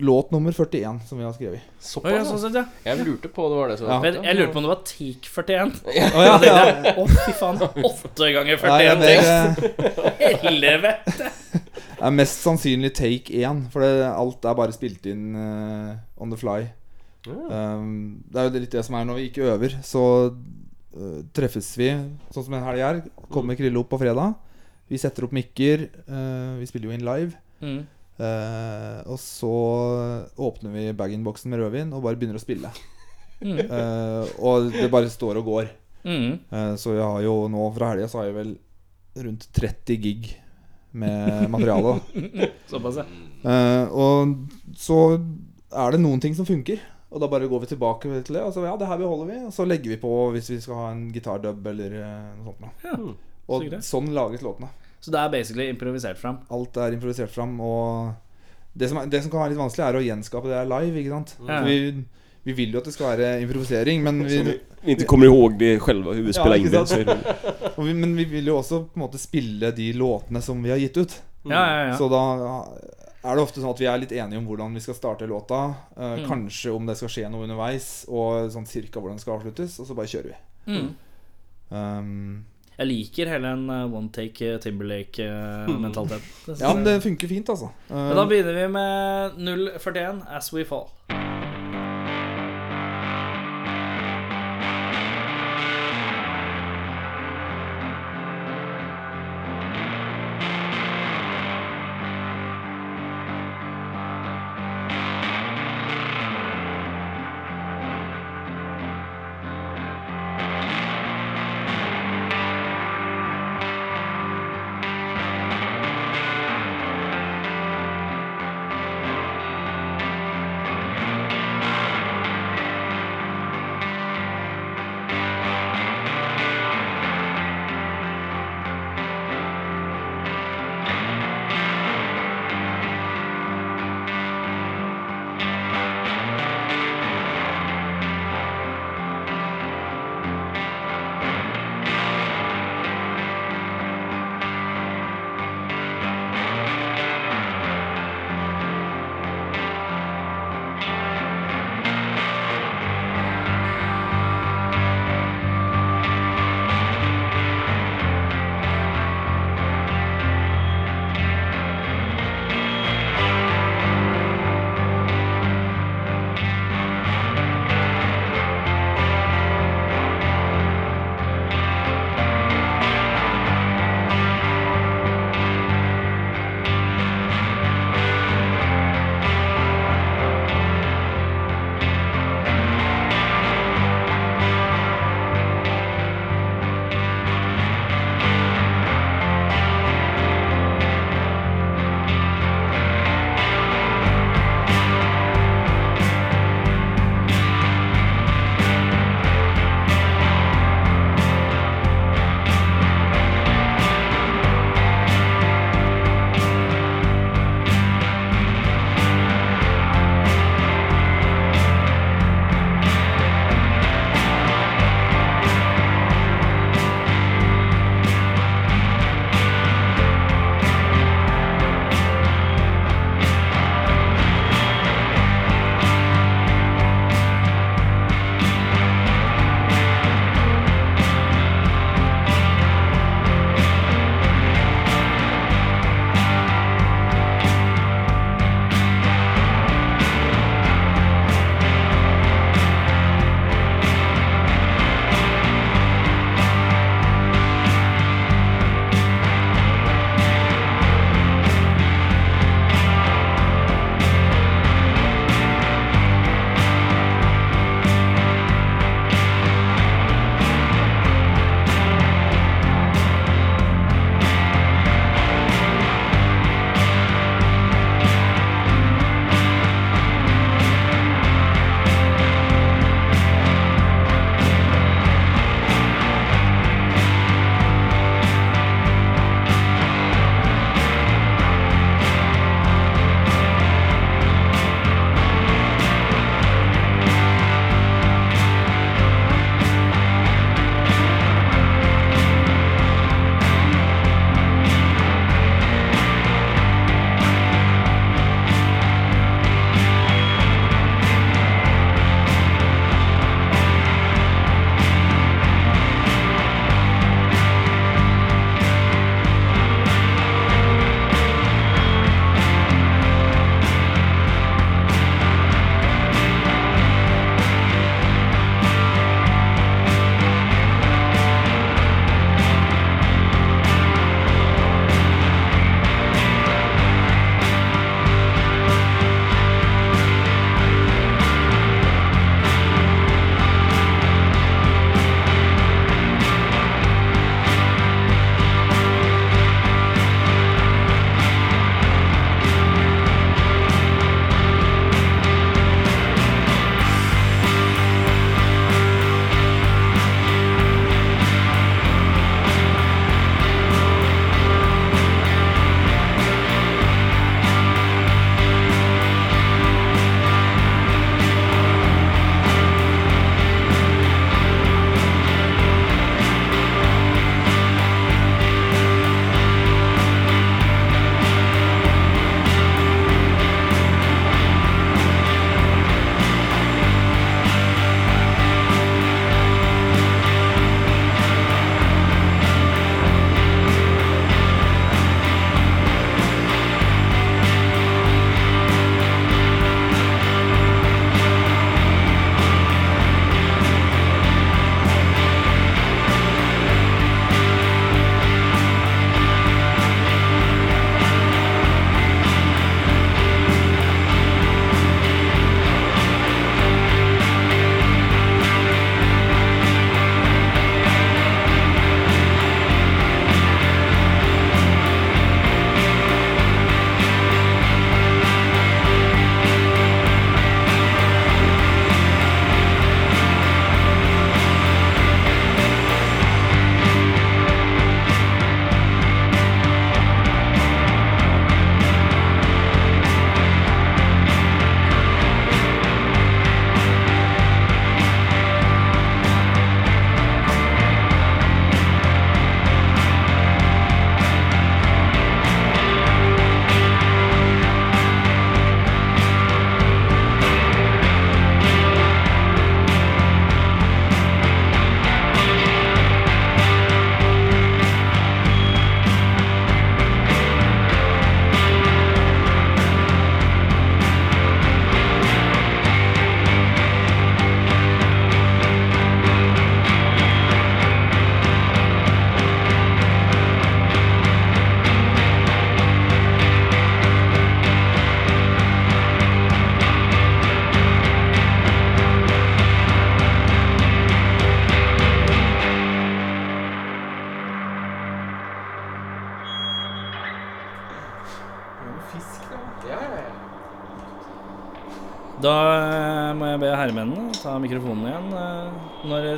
låt 0.00 0.30
nummer 0.30 0.52
41 0.52 1.08
som 1.08 1.18
vi 1.18 1.24
har 1.24 1.32
skrevet. 1.32 1.60
Å, 1.60 1.68
ja, 1.70 1.86
Såpass. 1.88 2.28
sånn 2.28 2.36
ja. 2.36 2.42
sett, 2.42 2.56
ja. 2.58 2.90
Jeg 2.90 3.06
lurte 3.06 3.30
på 3.32 3.48
det 3.50 3.58
var 3.60 3.72
det 3.72 3.78
Så. 3.80 3.88
Ja. 3.90 3.98
Men 4.02 4.18
jeg 4.24 4.38
lurte 4.38 4.52
på 4.52 4.60
om 4.60 4.66
det 4.66 4.72
var 4.72 4.82
Teak 4.90 5.28
41. 5.32 5.74
Å 5.86 6.24
ja, 6.26 6.36
ja. 6.46 6.94
oh, 6.96 7.12
fy 7.12 7.34
faen. 7.36 7.62
Åtte 7.90 8.30
ganger 8.36 8.64
Nei, 8.66 8.78
det 8.82 8.94
41 8.94 9.06
er, 9.06 9.60
tekst. 9.60 10.42
Helvete. 10.46 11.30
det 11.52 12.08
er 12.10 12.16
mest 12.20 12.42
sannsynlig 12.44 12.92
take 12.96 13.42
1, 13.42 13.66
for 13.72 13.86
det, 13.86 13.92
alt 14.08 14.48
er 14.48 14.58
bare 14.58 14.76
spilt 14.76 15.08
inn 15.10 15.30
uh, 15.36 15.94
on 16.22 16.34
the 16.34 16.40
fly. 16.40 16.66
Um, 17.26 18.22
det 18.30 18.40
er 18.40 18.48
jo 18.48 18.62
litt 18.62 18.76
det 18.76 18.84
som 18.86 18.98
er 18.98 19.06
når 19.08 19.20
vi 19.20 19.28
ikke 19.30 19.48
øver. 19.54 19.78
Så 19.86 20.02
uh, 20.30 21.20
treffes 21.36 21.72
vi, 21.80 21.90
sånn 22.34 22.46
som 22.46 22.58
en 22.58 22.66
helg 22.68 22.84
her. 22.84 23.02
Kommer 23.32 23.58
Krille 23.58 23.80
opp 23.80 23.90
på 23.92 24.00
fredag. 24.02 24.36
Vi 24.86 25.00
setter 25.02 25.26
opp 25.26 25.34
mikker. 25.34 25.88
Uh, 26.06 26.58
vi 26.60 26.68
spiller 26.70 26.90
jo 26.90 26.96
inn 26.96 27.06
live. 27.06 27.34
Mm. 27.64 27.82
Eh, 28.16 29.00
og 29.12 29.18
så 29.20 29.54
åpner 30.40 30.72
vi 30.72 30.86
bag-in-boksen 30.96 31.52
med 31.52 31.60
rødvin 31.60 31.92
og 31.92 32.04
bare 32.06 32.16
begynner 32.16 32.40
å 32.40 32.42
spille. 32.42 32.70
Mm. 33.44 33.58
Uh, 33.68 34.24
og 34.40 34.70
det 34.72 34.88
bare 34.92 35.12
står 35.12 35.42
og 35.42 35.50
går. 35.50 35.68
Mm. 36.06 36.38
Uh, 36.48 36.72
så 36.80 36.94
jeg 36.96 37.04
har 37.04 37.20
jo 37.26 37.34
nå 37.52 37.66
fra 37.76 37.90
helga 37.92 38.08
så 38.08 38.22
har 38.22 38.30
jeg 38.30 38.38
vel 38.38 38.54
rundt 39.26 39.48
30 39.56 39.98
gig 40.00 40.30
med 40.96 41.50
materiale. 41.52 41.98
Såpass, 42.70 43.02
ja. 43.02 43.04
Eh, 43.46 43.92
og 43.92 44.32
så 44.76 44.98
er 45.16 45.92
det 45.92 46.00
noen 46.00 46.22
ting 46.22 46.36
som 46.36 46.48
funker. 46.48 46.80
Og 47.12 47.20
da 47.22 47.28
bare 47.30 47.48
går 47.48 47.62
vi 47.62 47.68
tilbake 47.74 48.22
til 48.26 48.38
det. 48.38 48.42
Og 48.42 48.52
så 48.54 48.64
ja, 48.64 48.74
det 48.80 48.88
her 48.88 49.00
beholder 49.00 49.28
vi. 49.28 49.36
Og 49.48 49.52
så 49.54 49.66
legger 49.68 49.92
vi 49.92 50.00
på 50.00 50.12
hvis 50.34 50.50
vi 50.54 50.58
skal 50.64 50.80
ha 50.80 50.88
en 50.94 51.06
gitardub 51.14 51.68
eller 51.72 51.98
noe 52.40 52.56
sånt. 52.56 52.84
Ja, 52.84 52.96
Og 53.46 53.60
så 53.60 53.68
greit. 53.68 53.86
sånn 53.86 54.10
lages 54.16 54.44
låtene. 54.44 54.72
Så 55.06 55.12
det 55.14 55.20
er 55.22 55.28
basically 55.30 55.68
improvisert 55.70 56.18
fram. 56.18 56.40
Alt 56.50 56.76
er 56.82 56.96
improvisert 56.96 57.30
fram. 57.30 57.52
Og 57.62 58.10
det 58.74 58.88
som, 58.90 58.98
er, 58.98 59.06
det 59.12 59.20
som 59.22 59.30
kan 59.30 59.44
være 59.44 59.52
litt 59.54 59.60
vanskelig, 59.60 59.84
er 59.86 59.98
å 60.00 60.02
gjenskape 60.02 60.50
det 60.50 60.56
er 60.58 60.66
live. 60.72 60.98
Ikke 60.98 61.12
sant? 61.14 61.36
Ja. 61.46 61.60
Vi, 61.62 61.76
vi 62.48 62.56
vil 62.58 62.74
jo 62.74 62.80
at 62.82 62.88
det 62.90 62.94
skal 62.96 63.12
være 63.12 63.28
improvisering, 63.44 64.02
men 64.02 64.18
vi, 64.24 64.40
Så 64.40 64.48
vi, 64.48 64.56
inte 64.96 65.06
kommer 65.06 65.30
ihåg 65.30 65.54
det 65.60 65.78
själva, 65.84 66.16
hur 66.16 66.26
vi 66.26 66.34
Ja, 66.34 66.40
spelar 66.40 66.56
in 66.58 67.06
det. 67.06 67.94
Men 68.02 68.16
vi 68.18 68.24
vil 68.34 68.50
jo 68.50 68.58
også 68.58 68.82
på 68.88 68.98
en 68.98 69.04
måte 69.04 69.22
spille 69.22 69.70
de 69.78 69.92
låtene 69.94 70.42
som 70.42 70.58
vi 70.62 70.74
har 70.74 70.82
gitt 70.82 70.98
ut. 70.98 71.16
Ja, 71.46 71.62
ja, 71.62 71.86
ja. 71.92 71.94
Så 71.98 72.08
da 72.10 72.22
er 73.26 73.38
det 73.38 73.42
ofte 73.42 73.62
sånn 73.62 73.72
at 73.74 73.80
vi 73.82 73.88
er 73.90 73.98
litt 74.02 74.12
enige 74.14 74.38
om 74.42 74.46
hvordan 74.50 74.74
vi 74.74 74.82
skal 74.82 74.98
starte 74.98 75.26
låta. 75.30 75.62
eh, 75.96 76.16
Mm. 76.18 76.26
Kanskje 76.28 76.74
om 76.74 76.86
det 76.86 76.96
skal 76.98 77.08
skje 77.14 77.30
noe 77.30 77.46
underveis, 77.46 78.04
og 78.08 78.50
sånn 78.50 78.66
cirka 78.66 78.98
hvordan 79.00 79.18
det 79.18 79.22
skal 79.26 79.38
avsluttes. 79.38 79.78
Og 79.80 79.86
så 79.86 79.94
bare 79.94 80.10
kjører 80.10 80.34
vi. 80.34 80.38
Mm. 80.66 80.88
Um, 81.70 82.44
Jeg 82.76 82.90
liker 82.90 83.30
hele 83.32 83.54
en 83.56 83.64
uh, 83.72 83.86
one 83.88 84.10
take 84.12 84.50
uh, 84.52 84.58
Timberlake-mentalitet. 84.60 86.26
ja, 86.60 86.74
men 86.74 86.84
det 86.84 86.98
funker 87.04 87.30
fint, 87.30 87.48
altså. 87.54 87.70
Men 87.88 88.16
da 88.18 88.26
begynner 88.28 88.58
vi 88.60 88.68
med 88.76 89.40
041 89.80 90.26
As 90.36 90.52
We 90.52 90.66
Fall. 90.68 90.90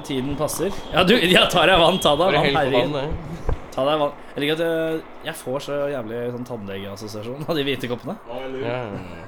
Tiden 0.08 0.36
passer. 0.38 0.74
Ja, 0.94 1.04
du, 1.06 1.14
jeg 1.16 1.46
tar 1.52 1.70
deg 1.70 1.80
vann. 1.80 2.00
Ta 2.02 2.14
deg 2.18 2.34
vann, 2.34 2.58
herregud. 2.58 3.54
Ta 3.74 3.86
deg 3.86 4.02
vann. 4.02 4.12
Jeg 4.34 4.44
liker 4.44 4.58
at 4.58 4.64
jeg, 4.64 5.00
jeg 5.28 5.36
får 5.44 5.64
så 5.68 5.80
jævlig 5.92 6.20
sånn 6.34 6.46
tannlegeassosiasjon 6.48 7.48
av 7.48 7.58
de 7.58 7.66
hvite 7.68 7.90
koppene. 7.90 8.18
Ja, 8.28 8.36
ja, 8.58 8.78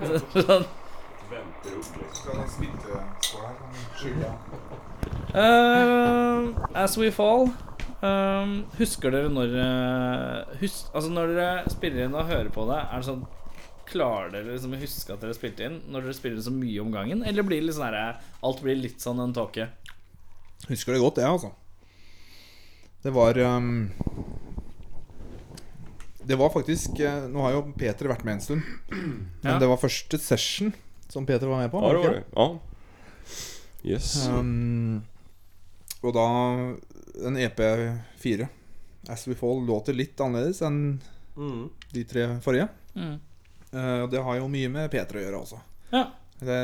ja. 0.03 0.21
Sånn. 0.51 0.69
Her? 4.01 4.39
Eh, 5.39 6.47
as 6.75 6.97
we 6.99 7.11
fall 7.15 7.53
Um, 8.01 8.63
Husker 8.79 9.13
dere 9.13 9.29
når 9.29 9.51
eh, 9.61 10.53
hus, 10.63 10.87
Altså 10.97 11.11
når 11.13 11.35
dere 11.37 11.69
spiller 11.69 12.07
inn 12.07 12.15
og 12.17 12.31
hører 12.31 12.49
på 12.55 12.65
det, 12.71 12.79
er 12.81 13.03
det 13.03 13.09
sånn 13.11 13.27
Klarer 13.91 14.31
dere 14.33 14.55
liksom 14.55 14.73
å 14.73 14.81
huske 14.81 15.13
at 15.13 15.21
dere 15.21 15.37
spilte 15.37 15.67
inn 15.67 15.77
når 15.93 16.07
dere 16.07 16.17
spiller 16.17 16.41
så 16.47 16.53
mye 16.55 16.81
om 16.81 16.95
gangen? 16.95 17.21
Eller 17.29 17.45
blir 17.45 17.61
det 17.61 17.69
litt 17.69 17.77
sånn 17.77 17.91
herre 17.91 18.07
Alt 18.47 18.63
blir 18.65 18.81
litt 18.81 19.05
sånn 19.05 19.21
en 19.21 19.37
tåke? 19.37 19.69
Husker 20.69 20.93
det 20.93 21.01
godt, 21.01 21.17
jeg, 21.23 21.27
altså. 21.31 21.51
Det 23.03 23.13
var 23.17 23.39
um, 23.57 23.91
Det 26.27 26.37
var 26.37 26.51
faktisk 26.53 26.99
eh, 27.01 27.23
Nå 27.33 27.41
har 27.47 27.55
jo 27.57 27.63
Peter 27.79 28.11
vært 28.11 28.25
med 28.29 28.37
en 28.39 28.43
stund. 28.45 28.63
Men 28.91 29.55
Ja. 29.55 29.59
det 29.59 29.69
var 29.71 29.81
første 29.81 30.19
session 30.21 30.73
som 31.11 31.25
Peter 31.27 31.49
var 31.51 31.63
med 31.65 31.71
på. 31.73 31.81
Ja, 31.83 31.93
det 31.97 32.03
var 32.05 32.13
det. 32.13 32.25
Ja. 32.37 32.59
Yes. 33.95 34.11
Um, 34.29 35.03
og 36.05 36.13
da 36.15 36.27
En 37.27 37.37
EP4, 37.41 38.47
As 39.11 39.25
We 39.29 39.35
Fall, 39.35 39.65
låter 39.67 39.97
litt 39.97 40.21
annerledes 40.21 40.61
enn 40.63 41.01
Mm. 41.41 41.71
de 41.93 42.03
tre 42.05 42.25
forrige. 42.45 42.69
Mm. 42.95 43.17
Uh, 43.73 44.03
og 44.05 44.11
det 44.13 44.21
har 44.23 44.37
jo 44.37 44.49
mye 44.51 44.69
med 44.69 44.91
Peter 44.93 45.17
å 45.17 45.23
gjøre 45.23 45.39
også. 45.41 45.61
Ja. 45.93 46.05
Det 46.41 46.57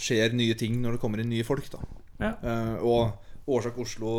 skjer 0.00 0.32
nye 0.32 0.54
ting 0.56 0.78
når 0.80 0.92
det 0.96 1.00
kommer 1.02 1.20
inn 1.20 1.28
nye 1.30 1.44
folk, 1.44 1.66
da. 1.72 1.78
Ja. 2.22 2.30
Uh, 2.42 2.76
og 2.86 3.25
Årsak 3.46 3.78
Oslo 3.78 4.12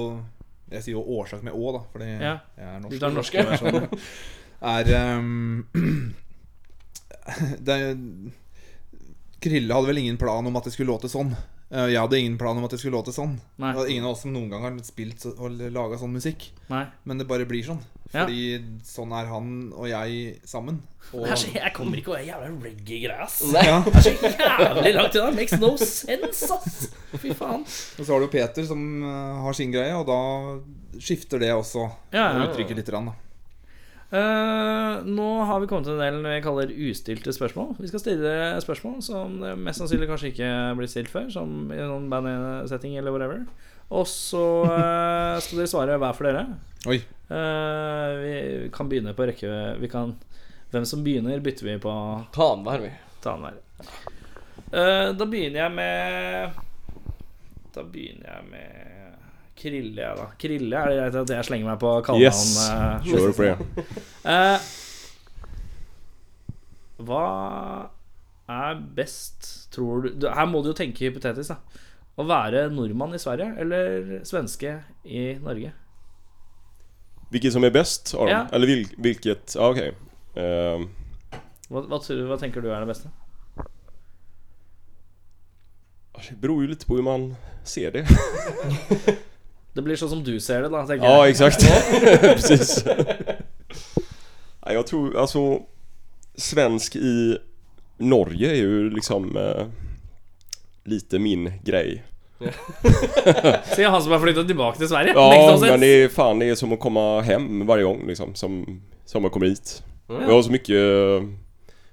Jeg 0.72 0.84
sier 0.84 0.94
jo 0.98 1.04
årsak 1.20 1.44
med 1.44 1.54
Å, 1.56 1.72
da, 1.76 1.82
fordi 1.94 2.08
Ja. 2.22 2.34
jeg 2.58 2.68
er 2.68 2.80
Du 2.80 2.88
norsk. 2.88 3.00
tar 3.00 3.10
er 3.10 3.16
norske 3.16 3.44
versjonen. 3.48 4.00
Er 4.62 4.84
ehm, 4.98 5.66
det, 7.68 7.78
Krille 9.44 9.74
hadde 9.78 9.88
vel 9.92 10.02
ingen 10.02 10.18
plan 10.20 10.48
om 10.50 10.56
at 10.60 10.66
det 10.68 10.74
skulle 10.74 10.92
låte 10.92 11.10
sånn. 11.12 11.32
Eh, 11.70 11.90
jeg 11.92 12.00
hadde 12.00 12.20
ingen 12.22 12.38
plan 12.40 12.56
om 12.58 12.64
at 12.64 12.72
det 12.72 12.80
skulle 12.80 12.96
låte 12.96 13.12
sånn. 13.12 13.34
Nei. 13.60 13.74
Det 13.74 13.80
var 13.82 13.90
ingen 13.92 14.06
av 14.08 14.14
oss 14.16 14.22
som 14.24 14.32
noen 14.32 14.50
gang 14.54 14.62
har 14.64 14.76
spilt 14.88 15.26
og 15.34 15.58
laga 15.76 15.98
sånn 16.00 16.14
musikk. 16.16 16.46
Nei. 16.72 16.86
Men 17.04 17.20
det 17.20 17.28
bare 17.28 17.48
blir 17.50 17.66
sånn. 17.68 17.82
Ja. 18.14 18.22
Fordi 18.24 18.62
sånn 18.88 19.12
er 19.12 19.28
han 19.28 19.50
og 19.76 19.90
jeg 19.92 20.38
sammen. 20.48 20.78
Og, 21.12 21.26
Jeg 21.28 21.74
kommer 21.76 22.00
ikke 22.00 22.14
over 22.14 22.24
den 22.24 22.30
jævla 22.30 22.48
reggae-greia, 22.64 23.26
ass. 23.26 23.42
ja. 23.52 23.82
Det 23.84 24.00
er 24.00 24.08
så 24.08 24.32
jævlig 24.32 24.94
langt 24.96 25.16
unna. 25.20 25.32
Makes 25.36 25.60
no 25.60 25.74
sense, 25.80 26.50
ass. 26.56 26.88
Fy 27.20 27.32
faen. 27.36 27.64
Og 27.68 28.04
så 28.08 28.12
har 28.14 28.24
du 28.24 28.28
Peter 28.32 28.64
som 28.68 28.82
eh, 29.04 29.44
har 29.44 29.54
sin 29.60 29.72
greie, 29.76 29.92
og 29.96 30.08
da 30.08 30.20
skifter 31.04 31.40
det 31.44 31.52
også 31.56 31.84
Ja, 32.16 32.30
ja. 32.32 32.48
uttrykket 32.48 32.80
litt. 32.80 32.90
Rann, 32.96 33.12
da. 33.12 33.16
Eh, 34.08 34.94
nå 35.04 35.30
har 35.50 35.60
vi 35.60 35.68
kommet 35.68 35.90
til 35.90 35.98
en 35.98 36.04
del 36.04 36.22
vi 36.24 36.44
kaller 36.46 36.72
ustilte 36.90 37.34
spørsmål. 37.36 37.74
Vi 37.82 37.90
skal 37.92 38.04
stille 38.04 38.36
spørsmål 38.64 39.02
som 39.04 39.40
mest 39.64 39.82
sannsynlig 39.82 40.08
kanskje 40.10 40.32
ikke 40.32 40.52
blir 40.80 40.92
stilt 40.92 41.12
før, 41.12 41.28
som 41.34 41.74
i 41.76 41.82
noen 41.82 42.08
bandsetting 42.12 42.96
eller 43.00 43.16
whatever. 43.16 43.44
Og 43.88 44.08
så 44.12 44.44
uh, 44.68 45.38
skal 45.40 45.62
dere 45.62 45.72
svare 45.72 46.00
hver 46.00 46.16
for 46.16 46.28
dere. 46.28 46.44
Oi. 46.92 46.98
Uh, 47.32 48.10
vi 48.20 48.34
kan 48.76 48.90
begynne 48.92 49.16
på 49.16 49.28
rekke... 49.28 49.52
Vi 49.80 49.92
kan 49.92 50.16
Hvem 50.68 50.84
som 50.86 51.04
begynner, 51.04 51.40
bytter 51.40 51.64
vi 51.64 51.78
på 51.80 51.92
Ta 52.36 52.50
annenhver, 52.52 52.80
vi. 52.84 52.90
ta. 53.24 53.52
Eh, 54.72 55.10
da 55.16 55.26
begynner 55.26 55.62
jeg 55.62 55.72
med 55.72 56.58
Da 57.72 57.84
begynner 57.88 58.34
jeg 58.34 58.50
med 58.52 58.97
Krille, 59.58 60.02
ja 60.02 60.12
da. 60.16 60.28
Krille, 60.40 60.78
er 60.78 60.92
det 60.92 60.98
greit 61.00 61.16
at 61.24 61.32
jeg 61.34 61.48
slenger 61.48 61.70
meg 61.72 61.80
på 61.82 61.92
kallenavn? 62.06 62.24
Yes. 62.24 63.10
Sure, 63.10 63.34
det. 63.34 63.86
Eh, 64.28 64.60
hva 67.08 67.24
er 68.50 68.80
best, 68.98 69.70
tror 69.74 70.02
du 70.04 70.10
du- 70.24 70.30
Her 70.34 70.46
må 70.50 70.62
du 70.64 70.70
jo 70.72 70.78
tenke 70.78 71.08
hypotetisk, 71.08 71.50
da. 71.54 71.84
Å 72.18 72.26
være 72.26 72.64
nordmann 72.74 73.14
i 73.14 73.20
Sverige 73.22 73.52
eller 73.62 74.22
svenske 74.26 74.72
i 75.06 75.36
Norge? 75.42 75.72
Hvilket 77.32 77.54
som 77.54 77.64
er 77.68 77.74
best? 77.76 78.14
Ja. 78.28 78.46
Eller 78.52 78.68
hvilket, 78.72 78.98
vilket? 79.04 79.56
Ja, 79.56 79.70
Ok. 79.70 79.78
Ehm, 80.38 80.88
Hva, 81.70 81.82
hva, 81.92 82.00
hva 82.00 82.38
tenker 82.40 82.62
du 82.64 82.70
er 82.72 82.80
det 82.86 82.88
beste? 82.94 83.10
det 86.18 86.40
beror 86.42 86.64
jo 86.64 86.68
litt 86.72 86.82
på 86.88 86.96
hvordan 86.98 87.06
man 87.06 87.36
ser 87.64 87.92
det. 87.94 88.06
Det 89.78 89.84
blir 89.86 89.96
sånn 90.00 90.10
som 90.10 90.24
du 90.26 90.40
ser 90.42 90.64
det, 90.66 90.70
da. 90.74 90.80
tenker 90.90 91.06
Ja, 91.06 91.26
jeg. 91.28 91.36
exakt. 91.36 91.62
Precis. 92.34 92.86
Nej, 94.66 94.74
jag 94.76 94.88
tror, 94.88 95.18
alltså 95.18 95.60
Svensk 96.36 96.96
i 96.96 97.38
Norge 97.98 98.50
är 98.52 98.56
ju 98.56 98.90
liksom 98.90 99.38
eh, 99.38 99.66
lite 100.84 101.20
min 101.20 101.52
grej. 101.64 102.04
Se 103.76 103.84
han 103.90 104.02
som 104.04 104.12
har 104.12 104.20
flytta 104.20 104.44
tilbake 104.44 104.78
til 104.78 104.88
Sverige. 104.90 105.14
Ja, 105.16 105.58
men 105.62 105.80
det 105.80 105.88
är 106.04 106.10
fan, 106.10 106.40
det 106.40 106.50
är 106.50 106.56
som 106.56 106.74
att 106.74 106.80
komma 106.80 107.22
hem 107.22 107.66
varje 107.68 107.84
gång 107.84 108.08
liksom, 108.08 108.36
som, 108.36 108.82
som 109.06 109.22
man 109.22 109.32
kommer 109.32 109.46
hit. 109.46 109.84
Och 110.08 110.16
Jag 110.24 110.32
har 110.34 110.42
så 110.42 110.52
mycket, 110.52 110.76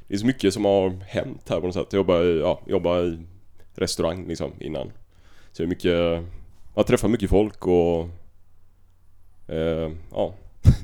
det 0.08 0.14
är 0.14 0.18
så 0.18 0.26
mycket 0.26 0.54
som 0.54 0.64
har 0.64 0.90
hänt 1.08 1.48
här 1.48 1.60
på 1.60 1.66
något 1.66 1.74
sätt. 1.74 1.86
Jag 1.90 1.98
jobbar 1.98 2.24
i, 2.24 2.40
ja, 2.40 2.60
jobbar 2.66 2.98
i 3.04 3.18
restaurang 3.74 4.28
liksom 4.28 4.52
innan. 4.60 4.92
Så 5.52 5.62
det 5.62 5.66
är 5.66 5.66
mycket, 5.66 6.24
jag 6.74 6.86
träffar 6.86 7.08
mycket 7.08 7.30
folk 7.30 7.66
och 7.66 8.08
eh, 9.48 9.90
ja. 10.12 10.34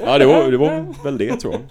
Ja 0.00 0.18
det 0.18 0.26
var, 0.26 0.50
det 0.50 0.56
var 0.56 1.04
väl 1.04 1.18
det 1.18 1.36
tror 1.36 1.54
jag. 1.54 1.62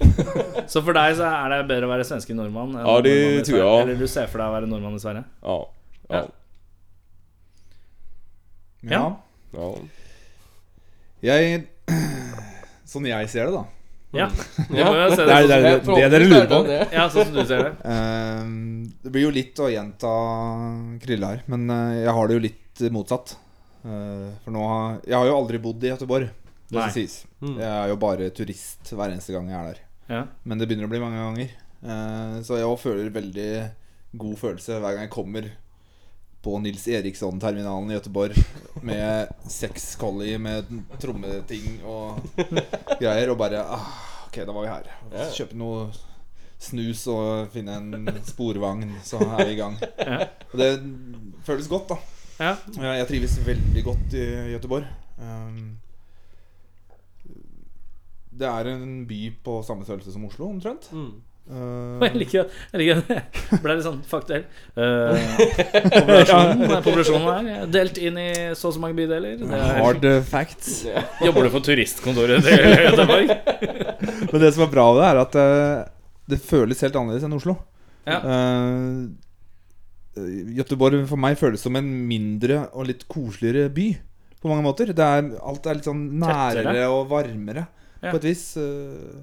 Så 0.69 0.81
for 0.81 0.93
deg 0.95 1.15
så 1.17 1.25
er 1.27 1.49
det 1.51 1.63
bedre 1.67 1.89
å 1.89 1.91
være 1.91 2.05
svenske 2.07 2.35
nordmann 2.37 2.71
norrman? 2.71 2.87
Ja, 2.87 3.01
det 3.01 3.45
tror 3.45 3.59
jag. 3.59 3.81
Eller 3.81 3.95
du 3.99 4.07
ser 4.07 4.29
for 4.31 4.39
deg 4.39 4.47
å 4.47 4.55
være 4.55 4.69
nordmann 4.71 4.95
i 4.95 5.01
Sverige? 5.03 5.23
Ja. 5.41 5.57
Ja. 6.09 6.21
Ja. 8.81 8.91
Ja. 8.91 9.03
ja. 9.57 9.73
Jeg 11.21 11.67
Sånn 12.91 13.05
jeg 13.07 13.29
ser 13.31 13.49
det, 13.49 13.59
da. 13.59 13.80
Ja. 14.13 14.25
Vi 14.69 14.83
må 14.83 14.91
jo 14.97 15.09
se 15.15 15.23
Det 15.25 15.35
er- 15.35 15.47
det. 15.47 15.61
det 15.61 15.69
er- 15.71 15.79
det 15.95 16.11
dere 16.11 16.25
lurer 16.27 16.47
på. 16.51 16.57
det 16.67 16.79
det. 16.79 16.87
Ja, 16.97 17.05
sånn 17.09 17.25
som 17.29 17.33
du 17.33 17.45
ser 17.47 17.63
det. 17.63 17.73
Ehm, 17.87 18.91
det 19.03 19.11
blir 19.11 19.21
jo 19.23 19.31
litt 19.31 19.55
å 19.63 19.69
gjenta 19.71 20.11
Krille 21.03 21.25
her, 21.31 21.43
men 21.47 21.69
eh, 21.69 22.03
jeg 22.03 22.13
har 22.17 22.27
det 22.27 22.33
jo 22.35 22.43
litt 22.43 22.83
motsatt. 22.91 23.35
Eh, 23.85 24.27
for 24.43 24.51
nå 24.51 24.65
har 24.67 24.99
Jeg 25.07 25.15
har 25.15 25.25
jo 25.25 25.37
aldri 25.37 25.57
bodd 25.63 25.83
i 25.83 25.89
Göteborg, 25.93 26.29
det 26.69 26.77
skal 26.81 26.91
sies. 26.91 27.25
Mm. 27.41 27.55
Jeg 27.57 27.69
er 27.71 27.87
jo 27.89 27.95
bare 27.97 28.29
turist 28.31 28.91
hver 28.91 29.11
eneste 29.11 29.31
gang 29.33 29.47
jeg 29.49 29.57
er 29.59 29.71
der. 29.73 29.79
Ja. 30.09 30.23
Men 30.45 30.57
det 30.59 30.67
begynner 30.67 30.85
å 30.87 30.91
bli 30.91 30.99
mange 30.99 31.17
ganger. 31.23 31.49
Eh, 31.83 32.41
så 32.43 32.57
jeg 32.59 32.67
òg 32.67 32.79
føler 32.79 33.09
veldig 33.09 33.71
god 34.17 34.37
følelse 34.37 34.79
hver 34.81 34.93
gang 34.95 35.07
jeg 35.07 35.09
kommer 35.15 35.49
på 36.41 36.55
Nils 36.61 36.87
Eriksson-terminalen 36.89 37.91
i 37.91 37.97
Gøteborg 37.97 38.37
med 38.87 39.29
seks 39.51 39.91
collie 40.01 40.39
med 40.41 40.69
trommeting 41.01 41.83
og 41.85 42.23
greier, 43.01 43.29
og 43.29 43.37
bare 43.41 43.61
ah, 43.61 43.91
Ok, 44.31 44.39
da 44.47 44.53
var 44.55 44.63
vi 44.63 44.71
her. 44.71 44.85
Kjøpe 45.35 45.57
noe 45.59 45.89
snus 46.61 47.03
og 47.11 47.49
finne 47.51 47.75
en 47.81 48.09
sporvogn, 48.23 48.93
så 49.03 49.19
er 49.25 49.41
vi 49.43 49.55
i 49.57 49.59
gang. 49.59 49.75
Og 50.53 50.57
det 50.61 50.69
føles 51.43 51.67
godt, 51.67 51.91
da. 51.91 51.97
Jeg 52.95 53.07
trives 53.09 53.35
veldig 53.45 53.83
godt 53.85 54.15
i 54.17 54.25
Göteborg. 54.53 54.87
Um, 55.19 55.75
det 58.31 58.47
er 58.47 58.69
en 58.71 59.03
by 59.09 59.19
på 59.43 59.59
samme 59.67 59.85
størrelse 59.85 60.15
som 60.15 60.25
Oslo, 60.25 60.47
omtrent. 60.49 60.87
Uh, 61.49 61.97
Jeg 62.05 62.19
liker 62.21 62.37
jeg 62.71 62.79
liker 62.79 62.99
det. 63.07 63.17
Ble 63.63 63.73
litt 63.75 63.85
sånn 63.85 64.01
faktuell. 64.07 64.43
Uh, 64.77 65.15
populasjonen, 65.97 66.61
populasjonen 66.85 67.25
her 67.49 67.49
er 67.65 67.71
delt 67.73 67.97
inn 67.99 68.19
i 68.21 68.27
så 68.55 68.69
og 68.69 68.75
så 68.77 68.83
mange 68.83 68.95
bydeler. 69.01 69.41
Det 69.41 69.49
er, 69.57 69.73
hard 69.81 70.05
facts. 70.29 70.83
jobber 71.25 71.47
du 71.47 71.51
for 71.55 71.65
turistkontoret 71.65 72.45
til 72.45 72.69
Göteborg? 72.85 73.33
Men 74.31 74.37
det 74.45 74.53
som 74.55 74.67
er 74.67 74.71
bra 74.71 74.85
med 74.93 75.01
det, 75.01 75.09
er 75.09 75.19
at 75.25 75.35
uh, 75.41 75.89
det 76.31 76.39
føles 76.45 76.85
helt 76.85 76.95
annerledes 77.01 77.27
enn 77.27 77.35
Oslo. 77.39 77.57
Ja. 78.07 78.21
Uh, 78.21 79.09
Göteborg 80.57 81.03
for 81.07 81.19
meg 81.23 81.37
føles 81.39 81.61
som 81.63 81.75
en 81.79 81.87
mindre 82.07 82.65
og 82.75 82.87
litt 82.89 83.05
koseligere 83.11 83.71
by. 83.73 83.89
På 84.41 84.49
mange 84.49 84.65
måter. 84.65 84.89
Det 84.95 85.05
er, 85.05 85.27
alt 85.37 85.67
er 85.69 85.77
litt 85.77 85.87
sånn 85.89 86.05
nærere 86.21 86.63
Tettere. 86.63 86.87
og 86.91 87.09
varmere, 87.11 87.67
Ja. 88.01 88.09
på 88.09 88.17
et 88.21 88.25
vis. 88.31 88.45
Uh, 88.57 89.19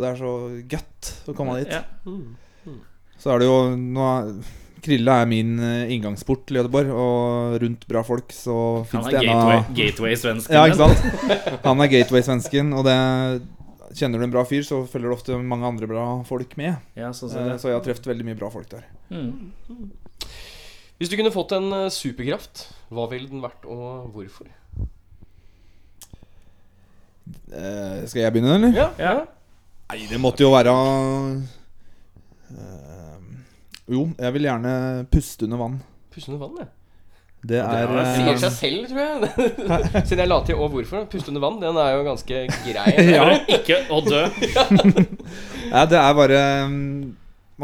og 0.00 0.06
det 0.06 0.14
er 0.14 0.16
så 0.16 0.32
godt 0.72 1.12
å 1.28 1.36
komme 1.36 1.58
dit. 1.60 1.68
Ja. 1.76 1.84
Mm. 2.08 2.80
Så 3.20 3.34
er 3.34 3.42
det 3.42 3.48
jo 3.50 3.56
nå 3.76 4.06
er, 4.08 4.30
Krille 4.80 5.12
er 5.12 5.26
min 5.28 5.58
eh, 5.60 5.90
inngangsport 5.92 6.46
til 6.48 6.56
Göteborg, 6.56 6.88
og 6.88 7.58
rundt 7.60 7.82
bra 7.90 8.00
folk 8.06 8.32
så 8.32 8.54
fins 8.88 9.10
det 9.10 9.20
gateway, 9.26 9.58
av 9.58 9.74
gateway-svensken. 9.76 10.56
Ja, 10.56 10.62
ikke 10.70 10.86
sant? 10.86 11.58
Han 11.66 11.84
er 11.84 11.90
gateway-svensken, 11.92 12.72
og 12.78 12.86
det 12.88 12.98
Kjenner 13.90 14.20
du 14.22 14.24
en 14.28 14.30
bra 14.30 14.44
fyr, 14.46 14.62
så 14.62 14.84
følger 14.86 15.10
det 15.10 15.16
ofte 15.16 15.34
mange 15.42 15.66
andre 15.66 15.88
bra 15.90 16.02
folk 16.22 16.52
med. 16.60 16.76
Ja, 16.94 17.08
så, 17.10 17.26
Eh, 17.26 17.32
sett. 17.34 17.56
Så 17.58 17.72
jeg 17.72 17.74
har 17.74 17.82
truffet 17.82 18.06
veldig 18.06 18.26
mye 18.28 18.38
bra 18.38 18.46
folk 18.54 18.68
der. 18.70 18.84
Mm. 19.10 19.50
Hvis 21.00 21.10
du 21.10 21.16
kunne 21.18 21.32
fått 21.34 21.50
en 21.56 21.66
eh, 21.74 21.88
superkraft, 21.90 22.68
hva 22.94 23.08
ville 23.10 23.26
den 23.26 23.42
vært, 23.42 23.66
og 23.66 24.14
hvorfor? 24.14 24.46
Eh, 27.50 28.06
skal 28.06 28.22
jeg 28.22 28.32
begynne, 28.36 28.54
eller? 28.60 28.78
Ja, 28.78 28.88
Ja. 29.02 29.16
Nei, 29.90 30.04
det 30.06 30.20
måtte 30.22 30.44
jo 30.44 30.52
være 30.54 30.70
uh, 30.70 31.38
Jo, 33.90 34.04
jeg 34.14 34.34
vil 34.36 34.44
gjerne 34.46 34.72
puste 35.10 35.48
under 35.48 35.58
vann. 35.58 35.80
Puste 36.14 36.30
under 36.30 36.44
vann, 36.44 36.60
ja. 36.62 36.68
Det 37.40 37.56
er 37.58 37.88
Det 37.88 38.02
sier 38.14 38.36
seg 38.38 38.52
selv, 38.52 38.84
tror 38.90 39.00
jeg. 39.00 39.30
Siden 40.06 40.20
jeg 40.22 40.28
la 40.28 40.36
til 40.46 40.58
'og 40.60 40.68
hvorfor'. 40.74 41.08
Puste 41.10 41.32
under 41.32 41.42
vann, 41.42 41.56
den 41.62 41.78
er 41.82 41.96
jo 41.96 42.04
ganske 42.06 42.42
grei. 42.66 42.92
Ja. 43.16 43.24
Ikke 43.48 43.80
å 43.90 43.98
dø. 44.04 44.20
Nei, 45.72 45.84
det 45.90 45.98
er 45.98 46.14
bare 46.18 46.42
mm, 46.68 47.16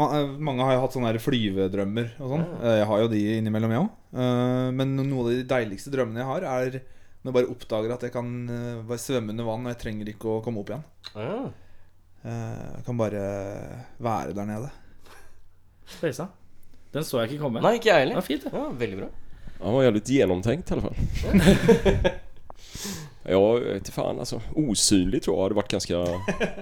eh, 0.07 0.33
Mange 0.49 0.65
har 0.65 0.73
jo 0.75 0.81
hatt 0.83 0.97
sånne 0.97 1.13
flyvedrømmer 1.21 2.09
og 2.17 2.33
sånn. 2.33 2.43
Eh, 2.59 2.75
Jeg 2.81 2.89
har 2.89 3.05
jo 3.05 3.11
de 3.13 3.21
innimellom, 3.37 3.71
jeg 3.71 3.85
òg. 3.85 3.93
Men 4.73 4.97
noen 4.97 5.13
av 5.21 5.31
de 5.31 5.45
deiligste 5.47 5.93
drømmene 5.93 6.25
jeg 6.25 6.31
har, 6.33 6.49
er 6.57 6.81
når 7.21 7.31
jeg 7.31 7.37
bare 7.37 7.53
oppdager 7.53 7.93
at 7.93 8.03
jeg 8.03 8.11
kan 8.17 8.27
bare 8.87 8.99
svømme 9.03 9.31
under 9.31 9.47
vann, 9.47 9.63
og 9.63 9.71
jeg 9.75 9.81
trenger 9.85 10.11
ikke 10.11 10.27
å 10.31 10.41
komme 10.43 10.59
opp 10.65 10.73
igjen. 10.73 10.85
Ja. 11.13 11.39
Eh, 12.27 12.75
Jeg 12.77 12.83
kan 12.85 12.97
bare 12.97 13.21
være 14.03 14.33
der 14.35 14.45
nede. 14.45 14.69
Spesa. 15.87 16.25
Den 16.93 17.03
så 17.03 17.19
jeg 17.21 17.31
ikke 17.31 17.43
komme. 17.43 17.61
Nei, 17.63 17.73
ikke 17.77 17.89
jeg 17.93 18.07
Det 18.07 18.15
var 18.15 18.21
heller. 18.21 18.21
fint, 18.21 18.43
det. 18.43 18.51
Ja, 18.53 18.65
veldig 18.79 18.97
bra. 18.97 19.07
Han 19.63 19.73
var 19.73 19.83
jävligt 19.83 20.07
genomtänkt 20.09 20.71
i 20.71 20.73
alla 20.73 20.81
fall. 20.81 20.95
Ja, 23.23 23.31
jag 23.31 23.59
vet 23.59 23.89
fan 23.89 24.19
alltså. 24.19 24.41
Osynlig 24.55 25.23
tror 25.23 25.35
jag 25.37 25.43
hade 25.43 25.55
varit 25.55 25.71
ganska 25.71 26.05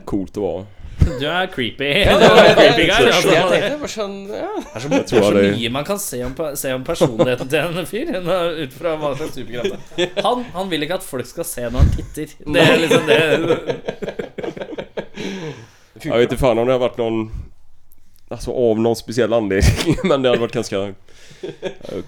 coolt 0.05 0.31
att 0.37 0.43
vara. 0.43 0.65
Du 1.21 1.25
er 1.29 1.47
creepy. 1.53 1.89
Ja, 2.05 2.15
det 2.19 2.29
er 2.29 2.55
creepy 2.57 2.85
guy. 2.89 3.07
første 3.09 3.33
jeg 3.33 3.49
tenkte. 3.51 3.71
Bare 3.81 3.91
sånn, 3.93 4.15
ja. 4.31 4.51
Det 4.57 4.71
er 4.75 4.83
så, 4.83 4.89
det 4.91 4.99
er 5.01 5.25
så 5.27 5.31
mye 5.37 5.71
man 5.75 5.87
kan 5.87 6.01
se 6.01 6.21
om, 6.25 6.35
se 6.61 6.73
om 6.75 6.85
personligheten 6.87 7.51
til 7.51 7.79
en 7.81 7.89
fyr 7.89 8.13
ut 8.15 8.75
fra 8.75 8.95
hva 9.01 9.13
slags 9.19 9.35
superkraft 9.37 9.97
det 9.97 10.07
er. 10.07 10.21
han, 10.25 10.45
han 10.55 10.71
vil 10.71 10.87
ikke 10.87 10.99
at 10.99 11.07
folk 11.07 11.29
skal 11.29 11.47
se 11.49 11.65
når 11.67 11.79
han 11.79 11.91
titter. 11.95 12.35
Det 12.45 12.65
er 12.65 12.79
liksom 12.83 13.09
det 13.09 13.19
Jeg 16.05 16.11
vet 16.11 16.31
ikke 16.31 16.41
faen 16.41 16.59
om 16.61 16.67
det 16.67 16.75
har 16.75 16.83
vært 16.87 17.01
noen 17.01 17.27
Alltså 18.25 18.51
av 18.57 18.79
någon 18.81 18.95
speciell 18.97 19.33
anledning. 19.37 19.99
Men 20.09 20.23
det 20.23 20.31
hadde 20.31 20.41
vært 20.41 20.55
ganske 20.57 20.95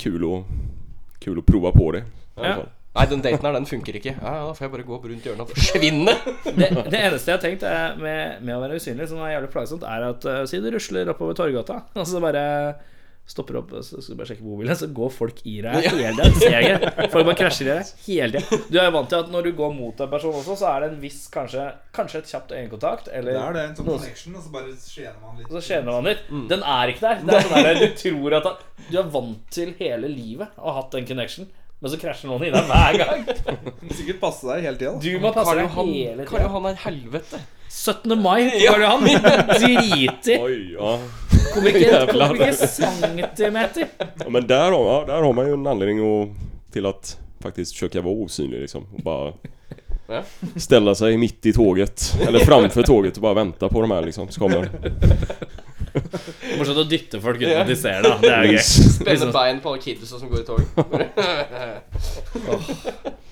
kul 0.01 0.23
å 0.25 0.39
kul 1.21 1.37
å 1.41 1.43
prova 1.45 1.71
på 1.75 1.91
det. 1.93 2.03
Ja. 2.41 2.55
Nei, 2.97 3.05
den 3.11 3.23
daten 3.23 3.45
her, 3.45 3.53
den 3.59 3.69
funker 3.69 3.99
ikke. 3.99 4.15
Ja, 4.17 4.33
ja, 4.39 4.43
Da 4.49 4.57
får 4.57 4.67
jeg 4.67 4.73
bare 4.73 4.87
gå 4.87 4.97
opp 4.97 5.07
rundt 5.11 5.29
hjørnet 5.29 5.45
og 5.45 5.53
forsvinne. 5.53 6.17
det, 6.47 6.69
det 6.89 7.01
eneste 7.03 7.31
jeg 7.31 7.37
har 7.37 7.43
tenkt 7.43 7.65
er 7.69 7.97
med, 8.01 8.41
med 8.41 8.57
å 8.57 8.61
være 8.63 8.81
usynlig, 8.81 9.09
som 9.11 9.21
er 9.21 9.35
jævlig 9.35 9.53
plagsomt, 9.53 9.85
er 9.85 10.09
at 10.09 10.29
uh, 10.29 10.43
si 10.49 10.61
du 10.63 10.69
rusler 10.73 11.13
oppover 11.13 11.37
Torgata, 11.37 11.83
og 11.93 12.07
så 12.09 12.23
bare 12.23 12.45
stopper 13.27 13.57
opp, 13.59 13.73
og 13.75 13.83
så 13.83 13.99
skal 13.99 14.15
du 14.15 14.19
bare 14.21 14.29
sjekke 14.29 14.45
mobilen, 14.47 14.77
så 14.79 14.87
går 14.95 15.09
folk 15.11 15.41
i 15.51 15.57
deg 15.65 15.83
hele 15.83 16.27
ikke. 16.31 16.91
Folk 17.11 17.27
bare 17.27 17.35
krasjer 17.35 17.67
i 17.67 17.73
deg 17.73 17.89
hele 18.05 18.39
tida. 18.39 18.59
Du 18.71 18.77
er 18.79 18.87
jo 18.87 18.93
vant 18.95 19.09
til 19.11 19.19
at 19.19 19.33
når 19.33 19.49
du 19.49 19.51
går 19.57 19.73
mot 19.75 20.03
en 20.05 20.11
person 20.13 20.37
også, 20.39 20.55
så 20.61 20.69
er 20.71 20.85
det 20.85 20.89
en 20.93 21.01
viss 21.01 21.19
kanskje, 21.33 21.65
kanskje 21.97 22.21
et 22.23 22.31
kjapt 22.31 22.55
øyekontakt, 22.55 23.11
eller 23.11 23.35
Det 23.35 23.43
er 23.43 23.57
det, 23.57 23.65
en 23.67 23.75
sånn 23.81 23.89
connection, 23.91 24.39
og 24.39 24.45
så 24.45 24.53
bare 24.55 24.77
skjener 24.79 25.19
man 25.25 25.41
litt. 25.41 25.49
Og 25.49 25.57
så 25.57 25.63
skjener 25.67 25.91
man 25.91 26.07
litt. 26.07 26.23
Den 26.53 26.63
er 26.77 26.93
ikke 26.93 27.03
der. 27.03 27.23
Det 27.27 27.35
er 27.35 27.47
sånn 27.49 27.67
der, 27.67 27.81
du 27.83 28.01
tror 28.03 28.37
at 28.39 28.49
du 28.87 28.99
er 29.03 29.13
vant 29.17 29.53
til 29.59 29.75
hele 29.81 30.11
livet 30.13 30.55
å 30.55 30.71
ha 30.71 30.79
hatt 30.79 30.95
den 30.95 31.09
connection, 31.11 31.51
men 31.80 31.91
så 31.93 31.97
krasjer 32.01 32.32
noen 32.32 32.47
i 32.47 32.51
deg 32.53 32.65
hver 32.71 32.97
gang. 33.01 33.25
Sikkert 33.97 34.19
passe 34.21 34.47
deg 34.49 34.63
hele 34.65 34.80
tida. 34.80 34.93
Du 35.03 35.19
må 35.21 35.30
passe 35.36 35.51
Karl 35.51 35.59
deg 35.61 35.67
Johan, 35.67 35.91
hele 35.93 36.25
Karl. 36.30 36.41
Johan 36.47 36.65
er 36.71 36.80
helvete. 36.86 37.41
17. 37.69 38.15
mai 38.21 38.47
på 38.49 38.61
Karl 38.63 38.82
Johan. 38.82 39.03
Driti. 39.53 40.38
ja. 40.73 40.95
Ikke, 41.57 41.80
Jävlar. 41.86 42.51
centimeter. 42.53 43.88
ja 44.23 44.30
men 44.30 44.47
der, 44.47 44.71
ja, 44.73 44.97
der 45.07 45.21
har 45.21 45.34
man 45.34 45.47
jo 45.47 45.53
en 45.53 45.67
anledning 45.67 45.99
att, 46.01 46.30
till 46.73 46.86
faktisk 47.41 47.80
faktiskt 47.80 47.84
å 47.84 48.01
være 48.01 48.23
osynlig 48.25 48.59
liksom. 48.65 48.88
Og 48.93 49.03
bare 49.03 49.34
Ja. 50.09 50.23
ställa 50.55 50.95
sig 50.95 51.17
mitt 51.17 51.45
i 51.45 51.53
tåget. 51.53 52.15
Eller 52.28 52.39
framfor 52.39 52.84
tåget 52.84 53.17
og 53.17 53.21
bare 53.21 53.34
vente 53.36 53.69
på 53.69 53.82
de 53.82 53.91
her, 53.91 54.01
liksom. 54.01 54.30
Så 54.30 54.39
kommer 54.39 54.69
Morsomt 56.57 56.80
å 56.82 56.84
dytte 56.89 57.19
folk 57.23 57.39
uten 57.41 57.57
at 57.61 57.67
de 57.69 57.75
ser 57.80 57.97
det. 58.01 58.09
da. 58.09 58.17
Det 58.21 58.32
er 58.34 58.41
jo 58.47 58.51
gøy. 58.57 58.63
Spenne 58.67 59.11
Liksom. 59.13 59.32
bein 59.36 59.57
på 59.63 59.67
alle 59.73 59.82
kidsa 59.84 60.05
som 60.19 60.28
går 60.32 60.39
i 60.41 60.47
tog. 60.47 60.61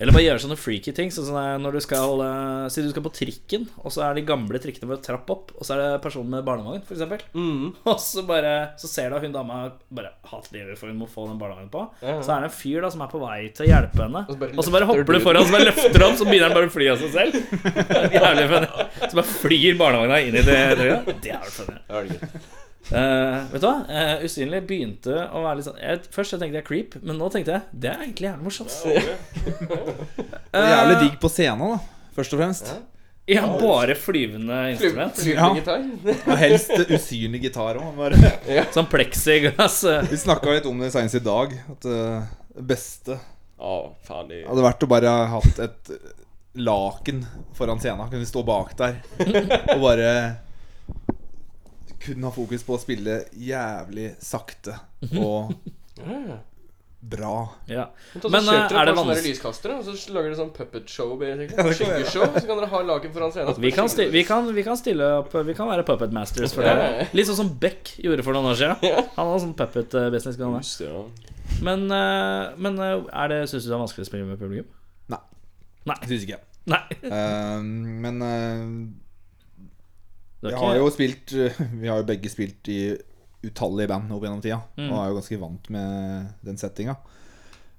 Eller 0.00 0.16
bare 0.16 0.24
gjøre 0.24 0.40
sånne 0.40 0.56
freaky 0.56 0.94
ting. 0.96 1.10
Sånn 1.12 1.60
når 1.60 1.76
du 1.76 1.80
skal 1.84 2.22
eh, 2.24 2.66
Si 2.72 2.84
du 2.84 2.88
skal 2.92 3.04
på 3.04 3.12
trikken, 3.12 3.66
og 3.84 3.92
så 3.92 4.06
er 4.06 4.16
de 4.16 4.24
gamle 4.28 4.60
trikkene 4.62 4.88
ved 4.88 5.02
trapp 5.04 5.28
opp, 5.32 5.52
og 5.58 5.66
så 5.66 5.76
er 5.76 5.82
det 5.82 6.02
personen 6.04 6.32
med 6.32 6.46
barnevogn, 6.46 6.80
f.eks. 6.86 7.26
Mm. 7.34 7.66
Og 7.90 8.00
så 8.00 8.24
bare 8.28 8.54
Så 8.80 8.88
ser 8.90 9.10
du 9.10 9.18
at 9.18 9.26
hun 9.26 9.34
dama 9.34 9.60
bare 9.92 10.14
hater 10.30 10.56
livet 10.56 10.80
for 10.80 10.90
hun 10.90 11.00
må 11.00 11.08
få 11.10 11.26
den 11.28 11.38
barnevognen 11.40 11.70
på. 11.72 11.84
Ja. 12.00 12.16
Så 12.24 12.32
er 12.34 12.44
det 12.44 12.50
en 12.50 12.56
fyr 12.56 12.86
da 12.86 12.92
som 12.94 13.04
er 13.04 13.12
på 13.12 13.20
vei 13.22 13.40
til 13.56 13.66
å 13.66 13.70
hjelpe 13.70 14.04
henne. 14.06 14.24
Og 14.26 14.34
så 14.34 14.40
bare 14.40 14.56
Og 14.56 14.66
så 14.66 14.74
bare 14.74 14.88
hopper 14.90 15.04
du 15.10 15.18
du 15.20 15.24
foran, 15.26 15.46
så 15.46 15.56
bare 15.56 15.68
løfter 15.68 16.06
han, 16.06 16.16
så 16.16 16.28
begynner 16.28 16.48
han 16.48 16.56
bare 16.56 16.70
å 16.70 16.74
fly 16.78 16.88
av 16.94 17.04
seg 17.04 17.12
selv. 17.18 17.36
Jævlig 18.16 18.48
funny. 18.54 18.88
Så 19.04 19.12
bare 19.20 19.28
flyr 19.34 19.78
barnevogna 19.80 20.22
inn 20.24 20.40
i 20.40 20.46
det 20.46 20.58
trøya. 20.80 20.98
Det 21.10 21.36
er 21.36 21.44
jo 21.44 21.54
funny. 21.60 22.30
Eh, 22.90 23.36
vet 23.52 23.62
du 23.62 23.66
hva? 23.68 23.74
Uh, 23.86 24.24
usynlig 24.26 24.62
begynte 24.66 25.12
å 25.30 25.42
være 25.44 25.60
litt 25.60 25.66
sånn 25.68 25.76
jeg, 25.78 26.00
Først 26.10 26.34
jeg 26.34 26.40
tenkte 26.42 26.58
jeg 26.58 26.66
creep, 26.66 26.96
men 27.04 27.20
nå 27.20 27.28
tenkte 27.30 27.58
jeg 27.58 27.82
det 27.84 27.90
er 27.92 28.04
egentlig 28.06 28.30
jævlig 28.30 28.46
morsomt. 28.48 28.78
Er 30.50 30.70
jævlig 30.74 30.96
digg 31.04 31.18
på 31.22 31.30
scenen, 31.30 31.76
da. 31.76 32.08
Først 32.16 32.34
og 32.34 32.42
fremst. 32.42 32.72
Ja, 33.30 33.44
bare 33.60 33.94
flyvende 33.94 34.58
instrument. 34.72 35.20
Flyvende 35.20 35.38
Ja. 35.38 35.54
gitar. 35.60 35.84
Og 36.32 36.40
helst 36.40 36.72
usynlig 36.88 37.44
gitar 37.46 37.78
òg. 37.78 38.16
Sånn 38.74 38.88
pleksiglass. 38.90 39.84
Vi 40.10 40.18
snakka 40.24 40.56
litt 40.56 40.66
om 40.66 40.82
det 40.82 40.90
senest 40.96 41.20
i 41.20 41.22
dag. 41.22 41.54
At 41.76 41.86
det 41.86 42.66
beste 42.66 43.20
oh, 43.60 43.92
det 44.26 44.42
hadde 44.48 44.64
vært 44.64 44.82
å 44.82 44.88
bare 44.90 45.12
ha 45.12 45.28
hatt 45.36 45.60
et 45.62 45.92
laken 46.58 47.22
foran 47.54 47.78
scenen. 47.78 48.08
Kunne 48.10 48.26
stå 48.26 48.42
bak 48.42 48.74
der 48.78 48.98
og 49.76 49.82
bare 49.84 50.10
kun 52.00 52.24
ha 52.26 52.32
fokus 52.34 52.64
på 52.66 52.76
å 52.76 52.80
spille 52.80 53.24
jævlig 53.36 54.14
sakte 54.24 54.76
og 55.20 55.52
bra. 57.00 57.48
Ja. 57.66 57.86
Men, 58.12 58.22
så 58.22 58.30
Men, 58.32 58.44
kjøper 58.44 58.60
eh, 58.60 58.68
dere 58.68 58.80
er 58.80 58.88
det 58.90 58.94
vanskelig 58.98 59.32
lyskastere, 59.32 59.76
og 59.80 59.86
så 59.86 60.12
lager 60.12 60.28
dere 60.28 60.38
sånn 60.38 60.52
puppet 60.56 60.92
show. 60.92 61.14
Skyggeshow. 61.78 62.26
Så 62.36 62.44
kan 62.44 62.60
dere 62.60 62.68
ha 62.74 62.82
laken 62.90 63.14
foran 63.14 63.32
scenen. 63.34 63.60
Vi 63.64 63.72
kan, 63.76 63.88
sti 63.88 64.10
vi, 64.12 64.24
kan, 64.28 64.50
vi 64.56 64.64
kan 64.66 64.78
stille 64.80 65.08
opp 65.22 65.32
Vi 65.46 65.56
kan 65.56 65.70
være 65.70 65.86
puppet 65.88 66.12
masters 66.16 66.54
for 66.56 66.66
det. 66.66 67.08
Litt 67.16 67.30
sånn 67.30 67.40
som 67.40 67.54
Beck 67.62 67.94
gjorde 68.02 68.26
for 68.26 68.36
noen 68.36 68.52
år 68.52 68.60
siden. 68.60 68.84
Han 69.16 69.32
hadde 69.32 69.40
sånn 69.46 69.56
puppet 69.58 69.96
eh, 69.96 70.10
business. 70.12 70.38
kan 70.40 70.52
han. 70.52 70.66
Just 70.66 70.84
ja. 70.84 71.06
Men, 71.64 71.88
eh, 71.92 72.52
men 72.60 72.78
er 72.80 73.32
det 73.32 73.42
syns 73.50 73.64
du 73.64 73.72
det 73.72 73.76
er 73.78 73.82
vanskelig 73.82 74.06
å 74.06 74.10
spille 74.12 74.28
med 74.28 74.40
publikum? 74.40 74.68
Nei. 75.12 75.22
Nei. 75.88 75.98
Syns 76.04 76.28
ikke 76.28 76.36
jeg. 76.36 76.44
Nei. 76.70 76.82
uh, 77.08 77.60
men 78.04 78.20
eh, 78.22 78.64
Ikke- 80.48 80.58
har 80.64 80.76
jo 80.80 80.90
spilt 80.90 81.32
eh, 81.36 81.58
Vi 81.82 81.88
har 81.90 81.98
jo 82.00 82.06
begge 82.08 82.30
spilt 82.32 82.68
i 82.72 82.78
utallige 83.44 83.88
band 83.88 84.12
opp 84.12 84.22
gjennom 84.24 84.40
tida. 84.44 84.60
Mm. 84.76 84.88
Og 84.92 84.96
er 85.00 85.08
jo 85.10 85.18
ganske 85.18 85.38
vant 85.40 85.70
med 85.70 86.30
den 86.44 86.56
settinga. 86.60 86.94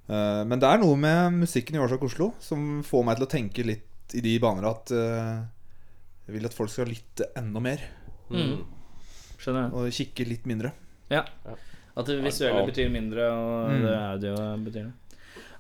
Eh, 0.10 0.44
men 0.46 0.60
det 0.62 0.68
er 0.70 0.78
noe 0.82 0.96
med 0.98 1.40
musikken 1.42 1.76
i 1.78 1.82
Årsak 1.82 2.02
Oslo 2.08 2.32
som 2.42 2.82
får 2.86 3.04
meg 3.08 3.18
til 3.20 3.26
å 3.28 3.32
tenke 3.32 3.66
litt 3.66 4.16
i 4.18 4.22
de 4.26 4.34
baner 4.44 4.66
at 4.68 4.92
eh, 4.92 5.42
jeg 6.28 6.36
vil 6.36 6.46
at 6.50 6.54
folk 6.58 6.70
skal 6.74 6.90
lytte 6.90 7.30
enda 7.40 7.62
mer. 7.64 7.82
Mm. 8.30 8.58
Skjønner 9.42 9.68
jeg. 9.68 9.74
Og 9.74 9.94
kikke 9.98 10.28
litt 10.30 10.46
mindre. 10.50 10.72
Ja. 11.12 11.24
At 11.98 12.08
det 12.08 12.20
visuelle 12.24 12.66
betyr 12.70 12.90
mindre, 12.94 13.26
og 13.36 13.72
Mm. 13.72 13.82
det 13.86 13.96
audio 14.00 14.36
betyr 14.66 14.86
det. 14.86 14.94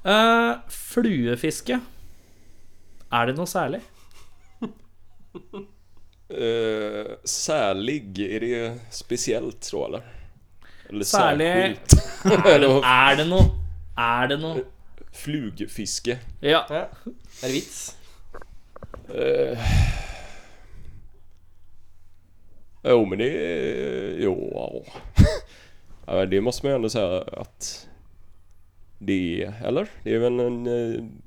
Uh, 0.02 0.62
fluefiske. 0.72 1.76
Er 3.12 3.26
det 3.30 3.36
noe 3.38 3.49
særlig? 3.49 3.82
Eh, 6.32 7.15
særlig 7.25 8.19
Er 8.19 8.39
det 8.39 8.79
spesielt, 8.91 9.65
så 9.65 9.86
eller? 9.86 10.01
Eller 10.89 11.05
særlig 11.05 11.47
särskilt? 11.47 11.93
Er 12.45 12.59
det, 12.59 12.69
er 12.84 13.15
det 13.15 13.27
noe? 13.27 13.47
Er 13.97 14.27
det 14.27 14.39
noe? 14.39 14.63
Flugfiske. 15.11 16.19
Ja. 16.41 16.61
Ja. 16.69 16.86
Er 17.43 17.47
det 17.47 17.53
vits? 17.53 17.97
Uh, 19.11 19.57
jo 22.84 23.05
men 23.05 23.19
det... 23.19 23.32
Jo, 24.23 24.36
ja. 24.53 25.25
ja. 26.07 26.25
Det 26.25 26.41
måste 26.41 26.65
man 26.65 26.71
ju 26.71 26.75
ändå 26.75 26.89
säga 26.89 27.21
att 27.21 27.88
det 28.99 29.43
är, 29.43 29.53
eller? 29.65 29.88
Det 30.03 30.15
är 30.15 30.19
väl 30.19 30.39
en 30.39 30.67
en 30.67 31.21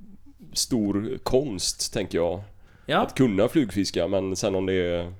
stor 0.52 1.18
konst 1.22 1.92
tänker 1.92 2.18
jag. 2.18 2.42
Ja. 2.86 2.98
Att 3.02 3.14
kunna 3.14 3.48
flugfiska 3.48 4.08
men 4.08 4.36
sen 4.36 4.54
om 4.54 4.66
det 4.66 4.72
är 4.74 5.12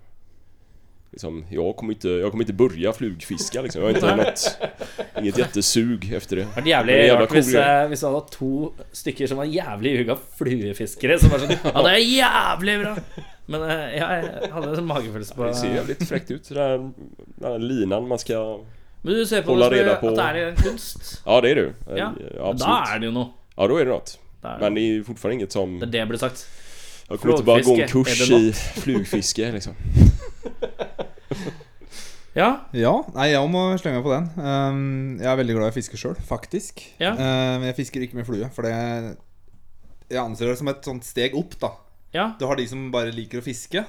liksom, 1.11 1.45
jag, 1.51 1.77
kommer 1.77 1.93
inte, 1.93 2.09
jag 2.09 2.31
kommer 2.31 2.43
inte 2.45 2.53
börja 2.53 2.93
flugfiska 2.93 3.62
liksom. 3.62 3.83
Jag 3.83 3.89
har 3.89 3.95
inte 3.95 4.17
något, 4.25 4.59
inget 5.21 5.39
jättesug 5.39 6.12
efter 6.12 6.37
det. 6.37 6.47
Det 6.65 6.71
jævlig 6.71 6.95
Det 6.95 7.09
er 7.09 7.17
rart 7.17 7.29
cool 7.29 7.55
eh, 7.57 7.87
hvis 7.89 8.01
du 8.01 8.07
hadde 8.07 8.27
to 8.31 8.73
stykker 8.93 9.27
som 9.27 9.37
var 9.39 9.45
jævlig 9.45 9.99
huga 9.99 10.17
fluefiskere. 10.39 11.19
Som 11.19 11.31
var 11.31 11.39
sånn 11.39 11.55
Ja, 11.75 11.83
det 11.83 11.93
er 11.95 12.03
jævlig 12.03 12.79
bra! 12.83 12.95
Men 13.47 13.62
eh, 13.71 13.97
ja, 13.99 14.09
jeg 14.17 14.53
hadde 14.53 14.77
en 14.79 14.87
magefølelse 14.89 15.35
på 15.37 15.45
Det 15.45 15.55
ser 15.55 15.75
jävligt 15.75 16.09
fräckt 16.09 16.31
ut. 16.31 16.49
Den 16.49 16.95
här 17.43 17.59
linan 17.59 18.09
man 18.09 18.19
ska... 18.19 18.61
Men 19.03 19.15
du 19.15 19.27
ser 19.27 19.43
på 19.43 19.53
Hålla 19.53 19.69
det 19.71 19.77
reda 19.83 19.93
at 19.93 20.01
på- 20.01 20.11
det 20.17 20.23
er 20.23 20.35
en 20.49 20.57
kunst. 20.57 21.23
Ja 21.27 21.41
det 21.41 21.51
är 21.51 21.55
det 21.55 21.61
ju. 21.61 21.73
Ja, 21.97 22.12
ja 22.37 22.47
Men 22.53 22.59
da 22.59 22.77
er 22.95 22.99
det 22.99 23.07
jo 23.07 23.12
noe. 23.12 23.27
Ja 23.57 23.67
då 23.69 23.77
är 23.77 23.85
det 23.85 23.91
något. 23.91 24.19
Da 24.43 24.49
er 24.49 24.59
det. 24.59 24.65
Men 24.65 24.75
det 24.75 24.81
är 24.81 25.03
fortfarande 25.03 25.35
inget 25.35 25.53
som... 25.53 25.79
Det 25.81 25.87
er 25.87 25.93
det 25.93 25.99
jeg 25.99 26.09
burde 26.09 26.19
sagt. 26.25 26.47
Jag 27.09 27.21
kommer 27.21 27.35
inte 27.35 27.45
bara 27.45 27.61
gå 27.61 27.75
en 27.77 27.89
kurs 27.89 28.31
i 28.31 28.53
flugfiske 28.85 29.53
liksom. 29.53 29.75
Ja, 32.35 32.49
Ja, 32.75 32.93
nei, 33.15 33.29
jeg 33.31 33.51
må 33.51 33.61
slenge 33.79 34.01
meg 34.01 34.07
på 34.09 34.15
den. 34.15 34.25
Um, 34.43 34.79
jeg 35.21 35.29
er 35.31 35.37
veldig 35.39 35.55
glad 35.55 35.69
i 35.69 35.73
å 35.73 35.77
fiske 35.77 35.99
sjøl, 36.01 36.17
faktisk. 36.27 36.83
Ja. 36.99 37.13
Uh, 37.15 37.53
men 37.61 37.69
jeg 37.69 37.77
fisker 37.79 38.03
ikke 38.03 38.19
med 38.19 38.27
flue, 38.27 38.49
for 38.57 38.67
det 38.67 38.75
Jeg 40.11 40.19
anser 40.21 40.51
det 40.51 40.57
som 40.59 40.71
et 40.73 40.83
sånt 40.89 41.07
steg 41.07 41.37
opp, 41.39 41.55
da. 41.63 41.71
ja. 42.17 42.25
Du 42.41 42.47
har 42.51 42.59
de 42.59 42.67
som 42.71 42.89
bare 42.95 43.15
liker 43.15 43.39
å 43.39 43.45
fiske, 43.47 43.85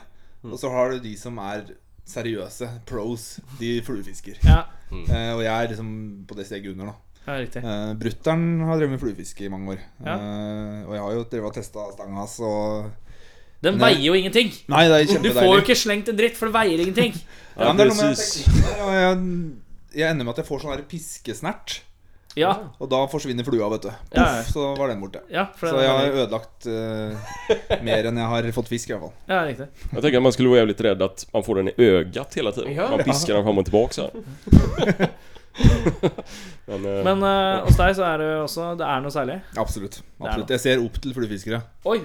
og 0.45 0.59
så 0.61 0.69
har 0.73 0.93
du 0.93 0.99
de 1.03 1.15
som 1.17 1.39
er 1.41 1.73
seriøse, 2.05 2.69
pros. 2.85 3.39
De 3.59 3.79
fluefisker. 3.85 4.37
ja. 4.45 4.61
Eh, 4.93 5.31
og 5.33 5.41
jeg 5.41 5.49
er 5.49 5.71
liksom 5.71 5.87
på 6.29 6.35
det 6.37 6.45
steget 6.45 6.75
under, 6.75 6.91
da. 6.93 7.23
ja 7.25 7.39
riktig. 7.41 7.63
Uh, 7.65 7.95
Brutter'n 7.97 8.43
har 8.69 8.77
drevet 8.77 8.93
med 8.93 9.01
fluefiske 9.01 9.47
i 9.47 9.49
mange 9.51 9.73
år. 9.73 9.81
Ja. 10.05 10.13
Uh, 10.21 10.83
og 10.85 10.93
jeg 10.93 11.01
har 11.07 11.15
jo 11.17 11.23
drevet 11.33 11.49
og 11.49 11.57
testa 11.57 11.87
stanga 11.97 12.21
hans 12.21 12.37
og 12.45 12.91
Den 13.65 13.79
Nei. 13.79 13.89
veier 13.89 14.05
jo 14.05 14.15
ingenting. 14.19 14.53
Nei, 14.71 14.85
det 14.91 15.01
er 15.01 15.23
Du 15.23 15.31
får 15.33 15.49
jo 15.49 15.63
ikke 15.63 15.77
slengt 15.79 16.11
en 16.11 16.17
dritt, 16.19 16.37
for 16.37 16.51
det 16.51 16.57
veier 16.59 16.85
ingenting. 16.85 17.17
Ja, 17.55 17.69
men 17.71 17.77
det 17.79 17.85
er 17.85 17.91
noe 17.93 17.95
med 18.09 18.17
teknikken 18.19 18.63
der, 18.67 18.95
jeg, 18.99 19.19
jeg 19.95 20.11
ender 20.11 20.25
med 20.27 20.33
at 20.33 20.39
jeg 20.41 20.47
får 20.49 20.57
sånn 20.59 20.73
her 20.73 20.81
piskesnert. 20.91 21.77
Ja, 22.35 22.49
Og 22.83 22.89
da 22.91 22.97
forsvinner 23.07 23.47
flua, 23.47 23.69
vet 23.71 23.85
du. 23.85 23.91
Ja, 24.11 24.15
ja. 24.19 24.23
Puff, 24.43 24.49
så 24.51 24.65
var 24.75 24.91
den 24.91 24.99
borte. 24.99 25.21
ja, 25.31 25.45
for 25.55 25.71
Så 25.71 25.79
jeg 25.79 25.93
har 25.95 26.17
ødelagt 26.25 26.67
uh, 26.67 27.29
mer 27.87 28.09
enn 28.09 28.19
jeg 28.19 28.31
har 28.33 28.49
fått 28.57 28.71
fisk, 28.73 28.91
i 28.91 28.93
hvert 28.93 29.05
fall. 29.05 29.13
Ja, 29.31 29.45
riktig. 29.47 29.67
Jag 29.93 30.01
tänker 30.01 30.17
att 30.17 30.23
man 30.27 30.35
skulle 30.35 30.51
være 30.51 30.67
litt 30.73 30.83
redd 30.83 31.01
at 31.01 31.23
man 31.31 31.47
får 31.47 31.61
den 31.61 31.71
i 31.71 31.75
øyet 31.77 32.35
hele 32.35 32.51
tiden. 32.51 32.75
Ja. 32.75 32.89
man 32.91 33.05
pisker 33.07 33.39
den 33.39 33.47
fram 33.47 33.63
og 33.63 33.65
tilbake. 33.65 33.93
så. 33.93 34.11
Men, 36.65 36.83
uh, 36.83 36.99
Men 37.07 37.23
uh, 37.23 37.63
hos 37.69 37.79
deg 37.79 37.95
så 37.95 38.03
er 38.03 38.19
det 38.19 38.25
jo 38.27 38.39
også 38.43 38.63
Det 38.75 38.87
er 38.89 39.03
noe 39.05 39.13
særlig. 39.15 39.39
Absolutt. 39.55 40.01
absolutt 40.19 40.51
Jeg 40.57 40.63
ser 40.65 40.83
opp 40.83 40.99
til 40.99 41.15
fluefiskere. 41.15 41.61
Oi! 41.87 42.01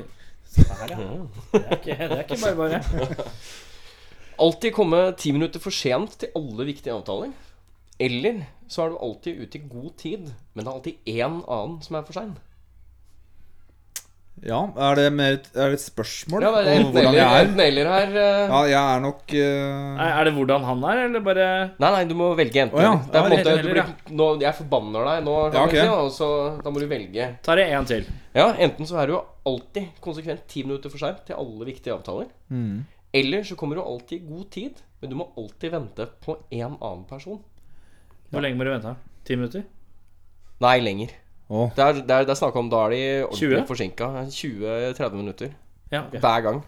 Se 0.51 0.65
her, 0.67 0.95
ja. 0.95 1.09
Det 1.53 1.61
er 1.61 1.77
ikke, 1.77 1.97
det 1.97 2.19
er 2.19 2.25
ikke 2.25 2.41
bare 2.43 2.57
bare. 2.59 3.25
Alltid 4.45 4.73
komme 4.73 5.01
ti 5.21 5.33
minutter 5.37 5.61
for 5.63 5.75
sent 5.75 6.17
til 6.23 6.33
alle 6.39 6.67
viktige 6.71 6.95
avtaler. 6.97 7.33
Eller 8.01 8.47
så 8.71 8.83
er 8.87 8.93
du 8.93 9.01
alltid 9.05 9.43
ute 9.43 9.59
i 9.59 9.69
god 9.69 9.91
tid, 10.01 10.31
men 10.55 10.65
det 10.65 10.71
er 10.71 10.77
alltid 10.79 11.11
én 11.13 11.43
annen 11.45 11.83
som 11.85 11.99
er 11.99 12.07
for 12.07 12.17
sein. 12.17 12.33
Ja, 14.43 14.59
er 14.89 14.95
det, 14.97 15.05
mer, 15.13 15.35
et- 15.37 15.49
er 15.55 15.69
det 15.69 15.77
et 15.77 15.83
spørsmål 15.85 16.41
Ja, 16.47 16.51
det 16.55 16.61
er 16.61 16.71
om 16.71 16.79
enten 16.81 16.93
hvordan 16.95 17.09
eller, 17.11 17.19
jeg 17.21 17.41
er? 17.41 17.45
enten 17.45 17.61
eller 17.61 17.89
her. 17.93 18.15
uh... 18.15 18.53
Ja, 18.55 18.61
jeg 18.71 18.95
er 18.97 19.01
nok 19.05 19.35
uh... 19.37 19.97
Nei, 19.99 20.07
Er 20.21 20.25
det 20.25 20.33
hvordan 20.39 20.65
han 20.65 20.85
er, 20.89 21.01
eller 21.05 21.21
bare 21.27 21.49
Nei, 21.83 21.91
nei, 21.97 22.05
du 22.09 22.15
må 22.17 22.29
velge 22.39 22.63
enten 22.63 22.79
Oh, 22.79 22.85
ja. 22.87 22.95
Det 23.05 23.21
er 23.21 23.21
på 23.21 23.27
en 23.27 23.35
Ja, 23.35 23.43
måte, 23.43 23.57
du 23.63 23.69
blir, 23.75 23.91
nå, 24.23 24.29
Jeg 24.41 24.55
forbanner 24.63 25.11
deg 25.11 25.27
nå, 25.29 25.35
Ja, 25.53 25.65
okay. 25.67 25.83
si, 25.85 25.93
og 25.93 26.09
så 26.17 26.31
da 26.65 26.73
må 26.73 26.81
du 26.81 26.87
velge. 26.89 27.29
Tar 27.45 27.61
det 27.61 27.67
én 27.69 27.87
til. 27.93 28.09
Ja, 28.35 28.47
Enten 28.57 28.89
så 28.89 28.97
er 29.03 29.13
du 29.13 29.19
alltid 29.51 29.93
konsekvent 30.01 30.47
ti 30.49 30.65
minutter 30.65 30.89
for 30.89 30.99
seint 31.05 31.21
til 31.29 31.37
alle 31.37 31.69
viktige 31.69 31.93
avtaler. 31.99 32.33
mm. 32.49 32.81
Eller 33.13 33.43
så 33.43 33.57
kommer 33.59 33.75
du 33.77 33.83
alltid 33.83 34.23
i 34.23 34.27
god 34.31 34.51
tid, 34.55 34.81
men 35.03 35.11
du 35.11 35.17
må 35.19 35.29
alltid 35.37 35.73
vente 35.73 36.05
på 36.25 36.37
en 36.55 36.77
annen 36.81 37.05
person. 37.11 37.41
Hvor 38.31 38.41
lenge 38.41 38.57
må 38.57 38.65
du 38.65 38.71
vente? 38.71 38.93
Ti 39.27 39.37
minutter? 39.37 39.65
Nei, 40.63 40.77
lenger. 40.81 41.11
Å, 41.51 41.65
Det 41.75 41.83
er, 41.83 41.93
det 42.07 42.15
er, 42.15 42.27
det 42.29 42.31
er 42.35 42.39
snakk 42.39 42.57
om 42.61 42.69
da 42.71 42.85
er 42.87 42.93
de 42.95 43.01
ordentlig 43.27 43.49
20? 43.59 43.65
forsinka. 43.67 44.09
20-30 44.31 45.17
minutter 45.19 45.49
Ja, 45.91 46.05
okay. 46.07 46.21
hver 46.23 46.45
gang. 46.47 46.61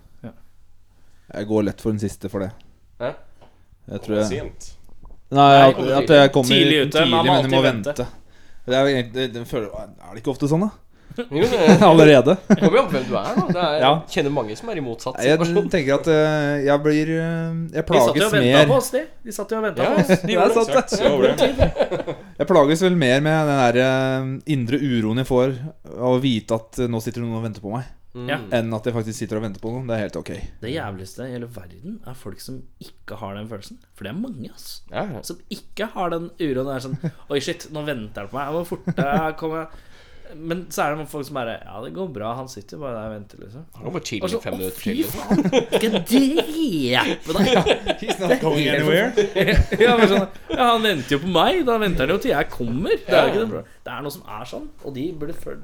Jeg 1.33 1.47
går 1.49 1.63
lett 1.69 1.81
for 1.81 1.95
den 1.95 2.01
siste 2.03 2.29
for 2.29 2.43
det. 2.45 2.51
Hæ? 3.01 3.13
Jeg 3.93 4.03
tror 4.05 4.17
jeg 4.19 4.27
Sent. 4.29 4.67
Nei, 5.33 5.47
at, 5.63 5.79
at 6.03 6.11
jeg 6.13 6.33
kommer 6.35 6.51
tidlig 6.51 6.75
tidlig, 6.75 6.89
ute, 6.91 7.05
må 7.09 7.23
men 7.23 7.31
jeg 7.39 7.51
må 7.55 7.61
vente. 7.65 7.95
vente. 7.95 8.07
Det 8.67 8.77
er, 8.79 8.91
det, 9.15 9.25
det 9.35 9.45
føler, 9.49 9.71
er 9.73 10.11
det 10.13 10.21
ikke 10.21 10.35
ofte 10.35 10.51
sånn, 10.51 10.67
da? 10.67 10.82
Jo, 11.19 11.45
det 11.53 11.83
Allerede? 11.91 12.35
kommer 12.49 12.77
jo 12.79 12.83
an 12.83 12.89
på 12.89 12.95
hvem 12.97 13.07
du 13.09 13.17
er. 13.19 13.31
da 13.37 13.47
det 13.49 13.63
er, 13.63 13.77
Ja. 13.83 13.91
Jeg 14.07 14.15
kjenner 14.17 14.35
mange 14.37 14.57
som 14.59 14.69
er 14.73 14.81
i 14.81 14.85
motsatt 14.85 15.19
Jeg 15.23 15.39
situasjon. 15.39 15.71
tenker 15.75 15.95
at 16.01 16.11
eh, 16.13 16.65
jeg 16.69 16.83
blir 16.87 17.13
eh, 17.17 17.57
Jeg 17.77 17.87
De 17.87 18.03
satt 18.03 18.19
jo 18.19 18.23
plages 18.23 18.27
og 18.27 18.37
venta 18.37 18.59
mer 18.59 18.71
på 18.73 18.77
oss, 18.81 18.91
de. 18.97 19.05
De 19.29 19.37
satt 19.39 19.55
jo 19.55 19.61
og 19.61 19.65
ventet 19.69 19.83
Ja, 19.83 19.95
på 19.95 20.03
oss. 20.03 20.23
de 20.23 20.37
gjorde 20.37 20.45
er 20.45 20.53
det. 20.53 21.39
sant, 21.39 21.59
det. 21.59 22.19
Jeg 22.43 22.51
plages 22.53 22.85
vel 22.89 22.97
mer 23.07 23.25
med 23.25 23.51
den 23.53 23.65
der 23.65 23.81
eh, 23.87 24.31
indre 24.57 24.83
uroen 24.83 25.23
jeg 25.25 25.29
får 25.33 25.59
av 25.97 26.13
å 26.17 26.21
vite 26.23 26.57
at 26.61 26.83
eh, 26.87 26.89
nå 26.93 27.01
sitter 27.05 27.21
det 27.23 27.29
noen 27.29 27.41
og 27.43 27.49
venter 27.51 27.65
på 27.65 27.75
meg, 27.79 27.91
Mm. 28.13 28.27
Ja. 28.29 28.37
enn 28.59 28.75
at 28.77 28.85
jeg 28.85 28.93
faktisk 28.93 29.17
sitter 29.23 29.39
og 29.39 29.45
venter 29.47 29.63
på 29.65 29.71
noen. 29.73 29.87
Det 29.89 29.95
er 29.97 30.01
helt 30.03 30.17
ok. 30.21 30.31
Det 30.61 30.69
jævligste 30.75 31.25
i 31.25 31.31
hele 31.33 31.47
verden 31.49 31.95
er 32.05 32.13
folk 32.21 32.43
som 32.45 32.59
ikke 32.85 33.17
har 33.17 33.39
den 33.39 33.47
følelsen. 33.49 33.79
For 33.97 34.05
det 34.05 34.11
er 34.13 34.19
mange, 34.21 34.51
ass. 34.53 34.67
Ja, 34.93 35.07
ja. 35.15 35.23
Som 35.25 35.39
ikke 35.49 35.87
har 35.95 36.13
den 36.13 36.27
uroen. 36.37 36.69
Det 36.69 36.75
er 36.75 36.85
sånn 36.85 36.99
Oi, 37.33 37.41
shit, 37.41 37.65
nå 37.73 37.81
venter 37.89 38.27
han 38.27 38.29
på 38.29 38.37
meg. 38.37 38.51
Jeg 38.51 38.59
må 38.59 38.67
forte. 38.69 38.93
jeg 39.01 39.39
kommer 39.41 39.73
Men 40.37 40.65
så 40.73 40.85
er 40.85 40.93
det 40.93 41.01
noen 41.01 41.11
folk 41.11 41.27
som 41.29 41.37
bare 41.39 41.57
Ja, 41.61 41.81
det 41.85 41.93
går 41.97 42.09
bra. 42.15 42.33
Han 42.39 42.49
sitter 42.51 42.81
bare 42.81 42.95
der 42.97 43.09
og 43.09 43.15
venter, 43.17 43.43
liksom. 43.43 43.67
Han 43.77 43.87
kan 43.87 43.97
bare 43.97 44.07
chille 44.09 44.31
i 44.31 44.41
fem 44.45 44.55
å, 44.55 44.61
minutter 44.61 44.81
fy 44.81 44.95
til. 44.95 45.11
faen! 45.11 45.43
Skal 45.75 45.97
drepe 46.13 47.37
deg? 47.39 47.73
He's 48.03 48.23
not 48.23 48.37
going 48.43 48.71
anywhere. 48.73 49.13
ja, 49.85 49.97
men 49.99 50.09
sånn, 50.11 50.27
ja, 50.53 50.63
han 50.63 50.87
venter 50.87 51.17
jo 51.17 51.21
på 51.25 51.33
meg. 51.37 51.63
Da 51.69 51.77
venter 51.83 52.07
han 52.07 52.15
jo 52.15 52.21
til 52.23 52.35
jeg 52.35 52.51
kommer. 52.53 52.97
Det 52.97 53.19
er, 53.19 53.31
ikke 53.33 53.47
det. 53.53 53.63
det 53.87 53.95
er 53.97 54.07
noe 54.07 54.15
som 54.15 54.35
er 54.39 54.51
sånn, 54.55 54.67
og 54.83 54.97
de 54.97 55.07
burde 55.19 55.37
føle 55.37 55.63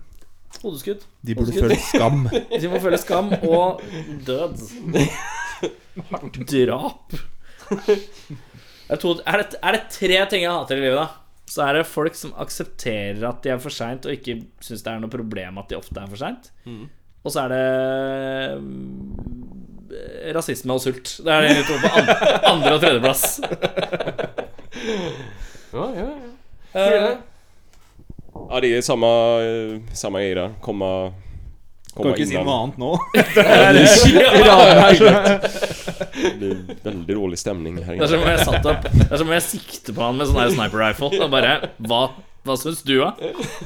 hodeskudd. 0.62 1.04
De 1.22 1.36
burde 1.38 1.54
føle 1.54 1.78
skam. 1.82 2.26
De 2.60 2.70
må 2.72 2.80
føle 2.82 2.98
skam 3.00 3.32
og 3.42 3.82
død. 4.26 4.62
Drap. 6.48 7.18
Er 8.88 8.96
det, 8.96 9.00
to, 9.02 9.12
er, 9.20 9.42
det, 9.42 9.58
er 9.60 9.76
det 9.76 9.82
tre 9.92 10.20
ting 10.32 10.44
jeg 10.46 10.52
hater 10.54 10.78
i 10.78 10.84
livet, 10.86 10.96
da? 10.96 11.28
Så 11.49 11.62
er 11.64 11.78
det 11.78 11.86
folk 11.88 12.14
som 12.18 12.34
aksepterer 12.36 13.22
at 13.28 13.42
de 13.44 13.53
er 13.55 13.61
for 13.62 13.72
seint, 13.72 14.05
og 14.07 14.12
ikke 14.12 14.34
syns 14.64 14.82
det 14.84 14.92
er 14.92 15.01
noe 15.01 15.12
problem 15.12 15.57
at 15.62 15.70
de 15.70 15.78
ofte 15.78 16.01
er 16.03 16.11
for 16.11 16.20
seint. 16.20 16.51
Og 17.24 17.32
så 17.34 17.46
er 17.46 17.55
det 17.55 18.62
mm, 18.62 19.88
rasisme 20.36 20.76
og 20.76 20.82
sult. 20.84 21.14
Det 21.24 21.32
er 21.34 21.49
de 21.49 21.64
to 21.66 21.78
på 21.82 21.92
andre, 21.99 22.16
andre- 22.53 22.74
og 22.76 22.84
tredjeplass. 22.84 23.24
Ja, 25.68 25.84
ja, 25.92 26.05
ja. 26.09 26.80
Eh, 26.80 27.16
Ja, 28.49 28.61
det 28.62 28.70
er 28.76 28.80
samme, 28.84 29.09
samme 29.92 30.20
samma 30.22 30.49
Komme. 30.64 30.88
Kan 31.99 32.05
komma 32.05 32.14
ikke 32.14 32.26
si 32.30 32.36
noe 32.38 32.55
annet 32.62 32.76
nå. 32.78 32.90
Det 36.18 36.34
blir 36.38 36.55
veldig 36.84 37.14
rolig 37.16 37.38
stemning 37.40 37.80
her. 37.82 37.96
Det 37.99 38.05
er 38.07 38.12
som 38.12 38.22
inne. 38.22 38.28
om 38.28 38.30
jeg 38.30 38.44
satt 38.46 38.66
opp 38.70 38.86
Det 38.86 39.09
er 39.11 39.18
som 39.18 39.26
om 39.26 39.34
jeg 39.34 39.44
sikter 39.49 39.96
på 39.96 40.05
han 40.05 40.14
med 40.20 40.30
sånn 40.30 40.55
sniper 40.55 40.78
rifle. 40.78 41.11
Og 41.18 41.32
bare 41.32 41.53
Hva, 41.90 42.01
hva 42.46 42.55
syns 42.61 42.84
du, 42.86 42.94
da? 43.03 43.11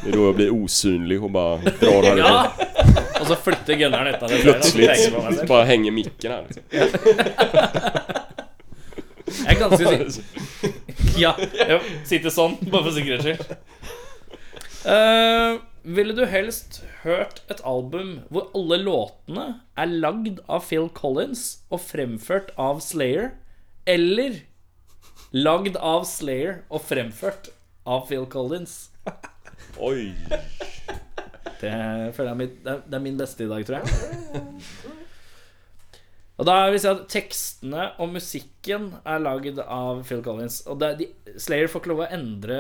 Jag 0.08 0.32
blir 0.38 0.54
osynlig 0.56 1.18
og 1.20 1.30
bare 1.36 1.74
drar 1.82 2.08
her. 2.08 2.22
Ja! 2.22 2.40
Og 3.20 3.28
så 3.28 3.36
flytter 3.44 3.78
gunneren 3.82 4.14
etter 4.14 4.32
det. 4.32 4.40
Plutselig 4.46 4.88
bare 5.50 5.68
henger 5.68 5.92
mikken 5.98 6.30
her. 6.32 6.42
liksom. 6.48 6.64
Jeg 9.32 9.54
er 9.54 9.60
ganske 9.60 9.84
sikker 9.84 11.20
Ja, 11.20 11.34
jeg 11.36 11.80
sitter 12.08 12.32
sånn, 12.32 12.56
bare 12.64 12.88
for 12.88 12.96
sikkerhets 12.96 13.28
skyld. 13.28 13.42
Uh, 14.82 15.60
ville 15.84 16.16
du 16.16 16.24
helst 16.26 16.82
hørt 17.02 17.40
et 17.50 17.60
album 17.66 18.12
hvor 18.30 18.48
alle 18.58 18.78
låtene 18.82 19.46
er 19.78 19.90
lagd 19.92 20.40
av 20.48 20.64
Phil 20.68 20.88
Collins 20.94 21.44
og 21.72 21.80
fremført 21.84 22.52
av 22.60 22.80
Slayer, 22.84 23.32
eller 23.86 24.40
lagd 25.34 25.76
av 25.80 26.04
Slayer 26.06 26.62
og 26.70 26.84
fremført 26.86 27.50
av 27.88 28.06
Phil 28.10 28.26
Collins? 28.30 28.90
Oi. 29.88 30.12
Det 31.62 31.72
føler 32.16 32.28
jeg 32.28 32.34
er 32.34 32.40
mitt, 32.42 32.56
det 32.64 32.72
er- 32.76 32.82
det 32.90 32.98
er 32.98 33.04
min 33.04 33.18
beste 33.20 33.44
i 33.46 33.50
dag, 33.50 33.64
tror 33.66 33.82
jeg. 33.82 34.52
Og 36.40 36.48
da 36.48 36.54
vil 36.64 36.78
jeg 36.78 36.82
si 36.82 36.88
at 36.90 37.02
tekstene 37.12 37.82
og 38.00 38.14
musikken 38.14 38.88
er 39.04 39.20
lagd 39.20 39.60
av 39.62 40.00
Phil 40.08 40.22
Collins. 40.24 40.62
Og 40.70 40.78
det 40.80 40.88
de, 41.02 41.08
Slayer 41.36 41.68
får 41.70 41.82
ikke 41.82 41.92
lov 41.92 42.04
å 42.06 42.08
endre 42.16 42.58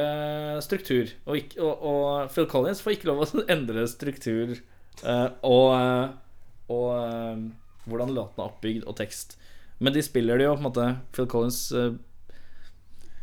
struktur. 0.64 1.14
Og, 1.24 1.38
ikke, 1.40 1.58
og, 1.64 1.86
og 1.88 2.34
Phil 2.34 2.48
Collins 2.50 2.82
får 2.84 2.98
ikke 2.98 3.08
lov 3.10 3.24
å 3.24 3.44
endre 3.54 3.86
struktur 3.90 4.54
uh, 5.06 5.28
og, 5.40 5.68
eh, 5.78 6.06
og 6.74 6.88
uh, 6.92 7.42
hvordan 7.88 8.14
låten 8.14 8.42
er 8.42 8.50
oppbygd, 8.50 8.84
og 8.84 8.98
tekst. 9.00 9.38
Men 9.82 9.96
de 9.96 10.04
spiller 10.04 10.38
det 10.38 10.46
jo 10.46 10.56
på 10.58 10.62
en 10.62 10.68
måte 10.68 10.88
Phil 11.16 11.26
Collins 11.32 11.64
uh, 11.74 11.94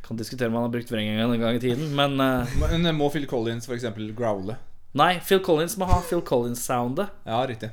Kan 0.03 0.17
diskutere 0.19 0.49
om 0.49 0.57
han 0.57 0.65
har 0.65 0.73
brukt 0.73 0.89
vrenging 0.91 1.21
en 1.21 1.37
gang 1.39 1.59
i 1.59 1.61
tiden, 1.61 1.93
men 1.95 2.17
Men 2.17 2.95
må 2.97 3.11
Phil 3.13 3.29
Collins 3.29 3.69
f.eks. 3.69 3.85
growle? 4.17 4.57
Nei, 4.97 5.19
Phil 5.21 5.43
Collins 5.45 5.77
må 5.77 5.85
ha 5.85 5.99
Phil 6.01 6.23
Collins-soundet. 6.25 7.13
Ja, 7.29 7.43
riktig. 7.45 7.69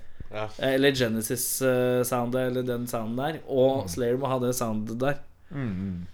Eller 0.59 0.95
Genesis-soundet, 0.97 2.41
eller 2.51 2.67
den 2.67 2.87
sounden 2.91 3.17
der. 3.21 3.39
Og 3.47 3.89
Slayer 3.91 4.19
må 4.21 4.31
ha 4.31 4.39
det 4.43 4.53
soundet 4.59 4.99
der. 5.01 5.21
Mm. 5.51 6.07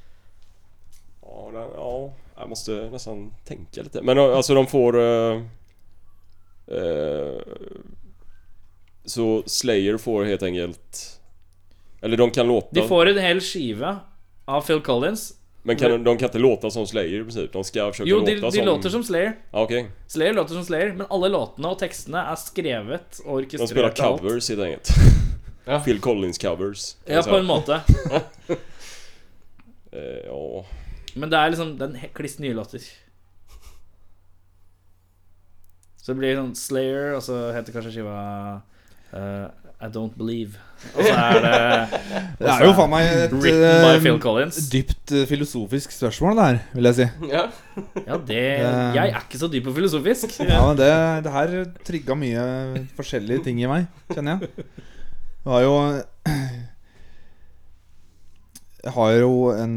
Ja, 1.22 1.48
den, 1.54 1.74
ja, 1.78 1.92
jeg 2.38 2.52
måste 2.52 2.78
nesten 2.92 3.24
tenke 3.48 3.86
litt. 3.86 3.98
Men 4.04 4.20
altså, 4.22 4.54
de 4.58 4.66
får... 4.70 5.00
uh, 5.00 5.42
uh, 6.70 7.40
så 9.04 9.42
Slayer 9.50 9.98
får 9.98 10.24
helt 10.30 10.42
enkelt... 10.46 11.02
Eller 12.02 12.18
de 12.18 12.30
kan 12.34 12.46
låte 12.46 12.74
De 12.74 12.82
får 12.86 13.12
en 13.12 13.18
hel 13.22 13.40
skive 13.42 13.92
av 14.50 14.64
Phil 14.66 14.80
Collins. 14.82 15.32
Men 15.62 15.76
kan, 15.76 16.04
de 16.04 16.18
kan 16.18 16.26
inte 16.28 16.38
låta 16.38 16.70
som 16.70 16.86
Slayer 16.86 17.20
i 17.20 17.24
princip. 17.24 17.52
De 17.52 17.64
ska 17.64 17.90
försöka 17.92 18.10
Jo, 18.10 18.18
låta 18.18 18.30
de, 18.30 18.40
de 18.40 18.52
som... 18.52 18.64
låter 18.64 18.88
som 18.90 19.04
Slayer. 19.04 19.32
Ah, 19.50 19.62
okay. 19.62 19.84
Slayer 20.06 20.32
låter 20.34 20.54
som 20.54 20.64
Slayer, 20.64 20.92
men 20.92 21.06
alle 21.10 21.28
låtene 21.28 21.68
og 21.68 21.78
tekstene 21.78 22.18
er 22.32 22.36
skrevet 22.40 23.20
og 23.24 23.42
De 23.46 23.66
spelar 23.66 23.90
orkestrert. 23.92 24.00
og 24.00 24.06
alt. 24.06 24.20
covers 24.22 24.48
helt 24.48 24.60
enkelt. 24.60 24.88
Ja. 25.64 25.76
Phil 25.84 26.00
Collins 26.00 26.38
covers. 26.42 26.96
Ja, 27.06 27.22
på 27.22 27.36
en 27.38 27.44
måte. 27.46 27.76
uh, 28.10 28.18
ja. 30.26 30.64
Men 31.14 31.30
det 31.30 31.38
er 31.38 31.50
liksom 31.54 31.76
den 31.78 31.94
kliss 32.14 32.38
nye 32.42 32.54
låter. 32.58 32.82
Så 36.02 36.10
det 36.12 36.18
blir 36.18 36.34
sånn 36.34 36.56
Slayer, 36.58 37.12
og 37.14 37.22
så 37.22 37.36
heter 37.54 37.76
kanskje 37.76 37.92
skiva 37.94 38.16
eh, 39.14 39.44
I 39.82 39.88
Don't 39.90 40.14
Believe. 40.18 40.54
Og 40.96 41.02
så 41.02 41.12
er 41.14 41.36
det 41.42 42.00
Det 42.40 42.48
er 42.50 42.64
jo 42.66 42.72
faen 42.74 42.90
meg 42.90 43.06
et 43.10 43.32
Written 43.34 43.82
by 43.84 43.90
eh, 43.92 44.00
Phil 44.02 44.18
Collins. 44.22 44.56
dypt 44.70 45.12
eh, 45.14 45.24
filosofisk 45.30 45.94
spørsmål, 45.94 46.38
det 46.38 46.46
her, 46.48 46.58
vil 46.74 46.88
jeg 46.90 46.96
si. 46.98 47.06
Ja. 47.30 47.42
Ja, 48.06 48.18
det 48.30 48.40
Jeg 48.42 49.04
er 49.12 49.20
ikke 49.22 49.38
så 49.42 49.48
dyp 49.50 49.66
og 49.70 49.76
filosofisk. 49.78 50.34
Ja, 50.52 50.60
men 50.68 50.78
det, 50.78 50.90
det 51.26 51.32
her 51.34 51.54
trigga 51.86 52.16
mye 52.18 52.42
forskjellige 52.98 53.44
ting 53.46 53.62
i 53.62 53.70
meg, 53.70 53.86
kjenner 54.10 54.38
jeg. 54.42 54.66
Det 55.42 55.50
var 55.50 55.62
jo 55.66 55.74
Jeg 58.82 58.92
har 58.96 59.12
jo 59.14 59.32
en 59.54 59.76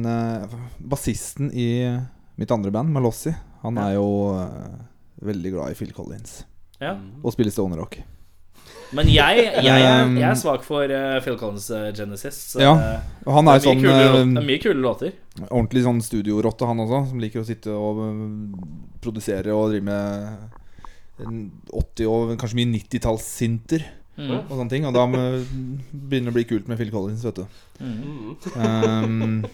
Bassisten 0.82 1.52
i 1.54 1.70
mitt 2.42 2.52
andre 2.52 2.72
band, 2.74 2.90
Malossi, 2.92 3.32
han 3.62 3.78
er 3.82 3.96
jo 3.96 4.08
eh, 4.36 4.74
veldig 5.26 5.52
glad 5.56 5.72
i 5.74 5.78
Phil 5.78 5.94
Collins. 5.96 6.44
Ja. 6.82 6.96
Og 7.24 7.34
spiller 7.34 7.54
stoner 7.54 7.80
rock. 7.82 7.98
Men 8.96 9.10
jeg, 9.12 9.44
jeg, 9.66 9.68
er, 9.82 10.06
Um, 10.06 10.16
jeg 10.18 10.28
er 10.30 10.38
svak 10.40 10.64
for 10.64 10.84
eh, 10.88 11.18
Phil 11.26 11.36
Collins 11.40 11.68
eh, 11.76 11.90
Genesis. 11.98 12.38
så, 12.54 12.62
Ja, 12.64 12.72
Og 13.26 13.34
han 13.36 13.46
det, 13.50 13.52
er 13.52 13.56
er 13.56 13.60
mye 13.60 13.66
sånn 13.68 13.82
kule, 13.84 13.96
eh, 14.06 14.18
det 14.36 14.42
er 14.44 14.48
mye 14.50 14.62
kule 14.64 14.82
låter. 14.86 15.12
ordentlig 15.50 15.84
sånn 15.86 16.02
studiorotte, 16.06 16.68
han 16.70 16.80
også. 16.86 17.02
Som 17.12 17.20
liker 17.24 17.42
å 17.44 17.48
sitte 17.48 17.76
og 17.76 18.00
produsere 19.04 19.52
og 19.56 19.74
drive 19.74 19.84
med 19.84 20.50
80- 21.20 22.10
og 22.12 22.34
kanskje 22.40 22.60
mye 22.62 22.72
90-tallssinter 22.80 23.86
Mm. 24.16 24.32
og 24.48 24.52
sånne 24.56 24.70
ting. 24.72 24.86
Og 24.88 24.94
da 24.96 25.02
begynner 25.12 26.30
det 26.30 26.32
å 26.32 26.36
bli 26.38 26.46
kult 26.48 26.70
med 26.72 26.78
Phil 26.80 26.92
Collins, 26.92 27.24
vet 27.28 27.36
du. 27.36 27.46
Mm. 27.84 28.36
Mm. 28.56 28.62
Um, 28.64 29.46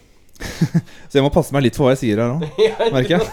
så 1.10 1.18
jeg 1.18 1.24
må 1.26 1.32
passe 1.34 1.54
meg 1.56 1.64
litt 1.66 1.78
for 1.80 1.88
hva 1.88 1.96
jeg 1.96 2.02
sier 2.04 2.22
her 2.22 2.30
nå, 2.36 2.46
merker 2.94 3.16
jeg. 3.18 3.26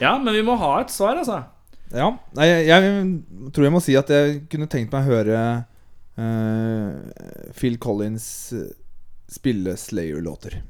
Ja, 0.00 0.14
men 0.18 0.32
vi 0.32 0.40
må 0.48 0.56
ha 0.56 0.70
et 0.80 0.88
svar, 0.94 1.20
altså. 1.20 1.42
Ja, 1.92 2.08
nei, 2.38 2.48
jeg, 2.48 2.66
jeg 2.70 3.52
tror 3.52 3.66
jeg 3.66 3.74
må 3.74 3.80
si 3.84 3.96
at 3.98 4.10
jeg 4.12 4.44
kunne 4.52 4.68
tenkt 4.70 4.94
meg 4.94 5.04
å 5.04 5.10
høre 5.12 5.40
uh, 6.16 7.52
Phil 7.56 7.76
Collins 7.82 8.26
øh, 8.56 8.70
spille 9.32 9.76
Slayer-låter. 9.80 10.60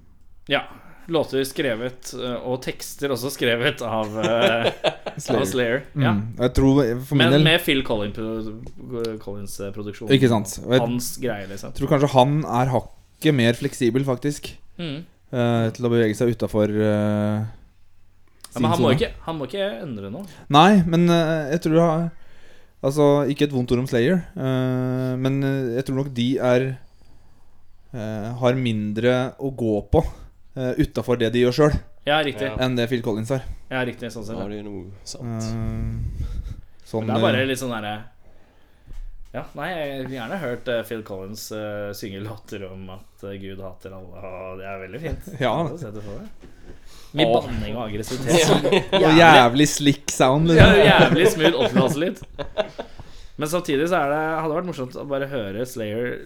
Ja. 0.51 0.65
Låter 1.11 1.43
skrevet, 1.45 2.13
eh, 2.15 2.35
og 2.47 2.61
tekster 2.63 3.11
også 3.11 3.33
skrevet 3.35 3.81
av, 3.83 4.13
eh, 4.23 4.69
av 5.35 5.41
Slayer. 5.51 5.81
Ja. 5.99 6.13
Mm. 6.15 6.21
Jeg 6.39 6.53
tror 6.55 6.79
Men 7.19 7.35
del 7.35 7.47
med 7.47 7.65
Phil 7.65 7.83
Collins- 7.83 8.53
Collins-produksjon. 9.25 10.13
Ikke 10.15 10.31
sant. 10.31 10.55
Jeg 10.63 10.83
Hans 10.85 11.17
greie, 11.23 11.49
liksom. 11.51 11.75
tror 11.75 11.91
kanskje 11.91 12.13
han 12.15 12.37
er 12.47 12.71
hakket 12.71 13.35
mer 13.35 13.59
fleksibel, 13.59 14.07
faktisk. 14.07 14.53
Mm. 14.79 15.03
uh, 15.35 15.67
til 15.75 15.85
å 15.85 15.91
bevege 15.93 16.15
seg 16.17 16.31
utafor 16.33 16.71
uh, 16.71 17.43
men 18.61 18.71
han 18.73 18.83
må, 18.83 18.91
ikke, 18.97 19.13
han 19.25 19.39
må 19.39 19.47
ikke 19.49 19.69
endre 19.83 20.11
noe. 20.13 20.27
Nei, 20.53 20.83
men 20.85 21.07
eh, 21.11 21.53
jeg 21.55 21.63
tror 21.69 21.79
jeg, 21.81 22.11
Altså, 22.83 23.05
ikke 23.31 23.47
et 23.47 23.53
vondt 23.55 23.71
ord 23.71 23.79
om 23.85 23.87
Slayer, 23.87 24.17
eh, 24.35 25.13
men 25.23 25.37
eh, 25.47 25.77
jeg 25.77 25.85
tror 25.87 26.01
nok 26.01 26.09
de 26.17 26.25
er 26.43 26.65
eh, 27.95 28.31
Har 28.41 28.59
mindre 28.59 29.13
å 29.39 29.53
gå 29.55 29.77
på 29.93 30.01
uh, 30.03 30.73
utafor 30.83 31.21
det 31.21 31.29
de 31.33 31.45
gjør 31.45 31.55
sjøl, 31.61 31.77
Ja, 32.09 32.19
riktig. 32.27 32.49
Ja. 32.51 32.57
enn 32.67 32.75
det 32.75 32.89
Phil 32.91 33.05
Collins 33.07 33.31
har. 33.31 33.45
Ja, 33.71 33.85
riktig 33.87 34.11
sånn 34.11 34.27
sett. 34.27 34.35
ja, 34.35 34.45
er 34.49 34.57
det 34.57 34.65
nog 34.67 34.91
sant. 35.07 35.47
Eh, 35.47 36.49
sånn 36.91 37.07
Men 37.07 37.15
det 37.15 37.21
er 37.21 37.27
bare 37.29 37.45
eh, 37.45 37.49
litt 37.53 37.61
sånn 37.63 37.71
derre 37.73 37.95
Ja, 39.33 39.45
nei, 39.57 39.69
jeg 39.73 40.01
ville 40.03 40.19
gjerne 40.19 40.41
hørt 40.43 40.67
eh, 40.75 40.83
Phil 40.91 41.05
Collins 41.07 41.47
eh, 41.57 41.93
synge 41.97 42.21
låter 42.27 42.67
om 42.69 42.83
at 42.99 43.23
eh, 43.31 43.39
Gud 43.41 43.63
hater 43.65 43.95
alle, 43.97 44.27
og 44.33 44.59
det 44.61 44.67
er 44.69 44.83
veldig 44.83 45.01
fint. 45.07 45.31
Ja. 45.39 45.55
Jeg 45.55 45.71
har 45.71 45.79
sett 45.87 45.95
det 45.97 46.03
for 46.05 46.19
meg. 46.19 46.51
Mye 47.13 47.27
banning 47.29 47.77
og 47.77 47.83
aggressivitet. 47.89 48.95
Og 48.97 49.19
jævlig 49.19 49.67
slick 49.69 50.11
sound. 50.13 50.53
Ja, 50.57 50.69
Liksom. 50.71 50.87
jævlig 50.89 51.27
smooth 51.35 51.59
80-tallslyd. 51.67 52.23
Men 53.37 53.49
samtidig 53.49 53.89
så 53.91 53.99
er 54.05 54.13
det, 54.13 54.23
hadde 54.39 54.49
det 54.53 54.59
vært 54.61 54.71
morsomt 54.71 54.97
å 55.01 55.05
bare 55.09 55.29
høre 55.33 55.67
Slayer 55.69 56.17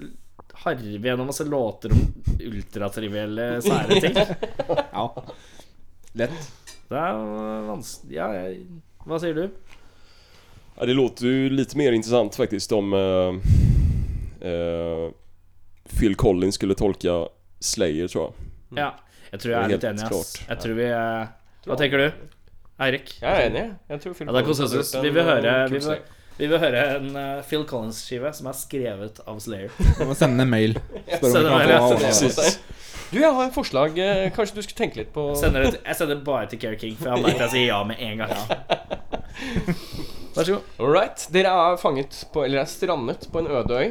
harve 0.66 1.08
gjennom 1.08 1.28
masse 1.28 1.44
låter 1.44 1.92
om 1.92 2.00
ultratrivielle, 2.40 3.48
sære 3.62 4.00
ting. 4.00 4.16
Ja. 4.92 5.06
Lett. 6.16 6.46
Det 6.86 6.96
er 7.02 7.18
vanskelig 7.66 8.14
Ja, 8.16 8.26
jeg, 8.34 8.60
hva 9.06 9.18
sier 9.20 9.34
du? 9.36 9.44
Ja, 10.76 10.86
det 10.86 10.94
låter 10.96 11.26
jo 11.28 11.50
litt 11.56 11.74
mer 11.78 11.94
interessant 11.96 12.36
faktisk 12.38 12.72
om 12.76 12.92
uh, 12.94 13.36
uh, 14.44 15.06
Phil 15.98 16.14
Collins 16.20 16.58
skulle 16.60 16.76
tolke 16.78 17.16
Slayer 17.64 18.08
tror 18.12 18.28
jeg. 18.28 18.50
Ja, 18.80 18.90
jeg 19.32 19.38
tror 19.42 19.50
jeg 19.52 19.60
er 19.62 19.68
litt 19.74 19.86
enig, 19.90 20.04
ass. 20.10 20.30
Jeg 20.48 20.56
tror 20.62 20.74
vi 20.78 20.86
Hva 21.66 21.74
tenker 21.80 21.98
du? 22.04 22.08
Eirik? 22.86 23.06
Jeg 23.22 23.32
er 23.32 23.40
enig. 23.50 23.64
Jeg 23.88 23.96
tror 24.04 24.12
Phil 24.18 24.26
Ja, 24.28 24.32
det 24.36 24.40
er 24.42 24.46
konsensus. 24.50 24.88
Vi 25.02 25.10
vil 25.10 25.24
høre, 25.24 25.52
vi 25.72 25.78
vil, 25.80 25.98
vi 26.36 26.46
vil 26.50 26.58
høre 26.60 26.80
en 26.98 27.06
eh, 27.16 27.38
Phil 27.48 27.62
Collins-skive 27.64 28.28
som 28.36 28.46
er 28.50 28.56
skrevet 28.58 29.20
av 29.26 29.38
Slayer. 29.40 29.70
Du 29.96 30.02
må 30.04 30.12
sende 30.18 30.44
en 30.44 30.50
mail. 30.52 30.76
Spør 31.16 31.32
om 31.32 31.32
vi 31.32 31.32
kan 31.32 31.32
få 31.32 31.32
send 31.32 31.46
en 31.46 31.52
mail. 31.56 31.72
Precis. 32.04 32.36
Du, 33.06 33.16
jeg 33.22 33.30
har 33.38 33.44
et 33.48 33.54
forslag. 33.54 33.96
eh, 34.02 34.26
Kanskje 34.36 34.54
du 34.58 34.62
skulle 34.66 34.80
tenke 34.82 34.96
litt 35.00 35.12
på 35.14 35.22
Jeg 35.32 35.40
sender, 35.46 35.60
det, 35.70 35.78
jeg 35.86 35.96
sender 36.02 36.16
bare 36.26 36.46
til 36.52 36.58
Care 36.66 36.76
King, 36.80 36.94
for 37.00 37.08
han 37.14 37.20
vet 37.24 37.38
jeg 37.46 37.50
sier 37.54 37.68
ja 37.70 37.78
med 37.88 37.96
en 38.02 38.16
gang. 38.24 38.34
Vær 40.36 40.44
så 40.44 40.52
god. 40.58 40.64
All 40.82 40.90
right. 40.92 41.18
Dere 41.32 41.48
er 41.70 41.78
fanget 41.80 42.12
på 42.34 42.38
Eller 42.44 42.58
er 42.60 42.68
strandet 42.68 43.24
på 43.32 43.36
en 43.40 43.48
øde 43.56 43.72
øy. 43.80 43.88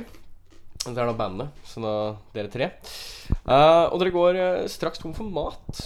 Det 0.86 1.02
er 1.02 1.10
da 1.10 1.18
bandet, 1.18 1.62
så 1.66 1.82
da 1.82 1.94
dere 2.36 2.50
tre. 2.54 2.70
Uh, 3.48 3.90
og 3.90 3.98
dere 4.02 4.14
går 4.14 4.38
eh, 4.38 4.66
straks 4.70 5.02
tom 5.02 5.16
for 5.18 5.26
mat. 5.34 5.80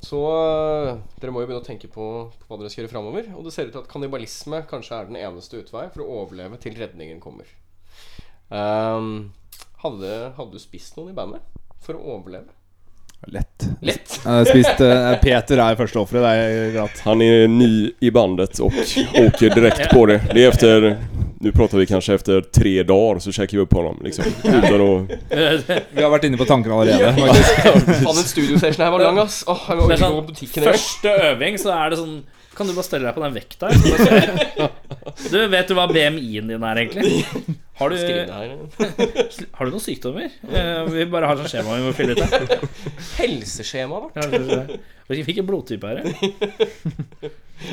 Så 0.00 0.16
uh, 0.16 0.94
dere 1.20 1.34
må 1.34 1.42
jo 1.42 1.50
begynne 1.50 1.60
å 1.60 1.66
tenke 1.66 1.90
på, 1.92 2.06
på 2.32 2.48
hva 2.48 2.60
dere 2.62 2.70
skal 2.72 2.86
gjøre 2.86 2.92
framover. 2.94 3.28
Og 3.36 3.44
det 3.44 3.52
ser 3.52 3.68
ut 3.68 3.74
til 3.76 3.82
at 3.82 3.90
kannibalisme 3.90 4.62
kanskje 4.70 4.96
er 4.96 5.10
den 5.10 5.20
eneste 5.20 5.60
utvei 5.60 5.90
for 5.92 6.06
å 6.06 6.22
overleve 6.22 6.56
til 6.62 6.78
redningen 6.80 7.20
kommer. 7.20 7.52
Ehm, 8.50 9.28
hadde, 9.84 10.14
hadde 10.38 10.56
du 10.56 10.62
spist 10.62 10.96
noen 10.96 11.12
i 11.12 11.18
bandet 11.18 11.44
for 11.84 12.00
å 12.00 12.16
overleve? 12.16 12.56
Lett. 13.28 13.66
Lett. 13.84 14.16
Spist 14.48 14.80
Peter 15.20 15.60
er 15.60 15.76
første 15.76 16.00
offeret, 16.00 16.24
det 16.24 16.78
er. 16.80 16.94
Han 17.04 17.20
är 17.20 17.44
ny 17.52 17.92
i 18.00 18.10
bandet 18.10 18.58
och 18.58 18.72
åker 18.72 19.54
direkt 19.54 19.90
på 19.92 20.06
det. 20.06 20.22
Det 20.34 20.44
är 20.44 20.48
efter, 20.48 20.96
nu 21.40 21.52
pratar 21.56 21.78
vi 21.80 21.86
kanske 21.88 22.14
efter 22.14 22.40
tre 22.52 22.82
dagar 22.82 23.18
så 23.24 23.32
käkar 23.32 23.56
vi 23.58 23.62
upp 23.64 23.72
honom 23.72 24.00
liksom. 24.04 24.24
Utan 24.44 24.80
att, 24.80 25.10
Vi 25.96 26.02
har 26.02 26.10
vært 26.12 26.24
inne 26.28 26.36
på 26.40 26.44
tanken 26.44 26.72
allerede. 26.72 27.14
Faen, 27.16 28.16
den 28.20 28.26
studiosession 28.28 28.84
her 28.84 28.90
var 28.92 29.00
lang, 29.06 29.18
ass. 29.22 29.38
Åh, 29.48 29.62
jeg 29.68 29.78
Det 29.78 29.84
orker 29.86 29.96
ikke 29.96 30.10
gå 30.10 30.20
på 30.20 30.26
butikken 30.34 30.62
engang. 30.62 30.76
Første 30.76 31.14
øving 31.30 31.56
så 31.62 31.72
er 31.78 31.90
det 31.94 31.98
sånn 32.02 32.18
Kan 32.58 32.68
du 32.68 32.74
bare 32.76 32.84
stelle 32.84 33.08
deg 33.08 33.16
på 33.16 33.22
den 33.24 33.36
vekta? 33.38 33.70
her? 33.72 34.68
Du, 35.30 35.38
vet 35.48 35.70
du 35.70 35.74
hva 35.78 35.86
BMI-en 35.88 36.50
din 36.50 36.66
er, 36.66 36.80
egentlig? 36.82 37.24
Har 37.80 37.88
du, 37.88 37.96
Skriv 37.96 38.18
det 38.18 38.36
her. 38.36 38.50
har 39.56 39.64
du 39.64 39.70
noen 39.72 39.80
sykdommer? 39.86 40.26
Eh, 40.50 40.82
Vi 40.92 41.06
bare 41.08 41.30
har 41.30 41.40
sånn 41.40 41.48
skjema 41.54 41.78
vi 41.78 41.86
må 41.86 41.94
fylle 41.96 42.18
ut 42.18 42.20
her. 42.20 42.66
Helseskjemaet 43.16 44.10
vårt. 44.10 44.20
Ja, 44.20 44.28
det- 44.28 44.44
det- 45.08 45.24
Hvilken 45.24 45.46
blodtype 45.48 45.88
er 45.88 46.02
det? 46.02 46.12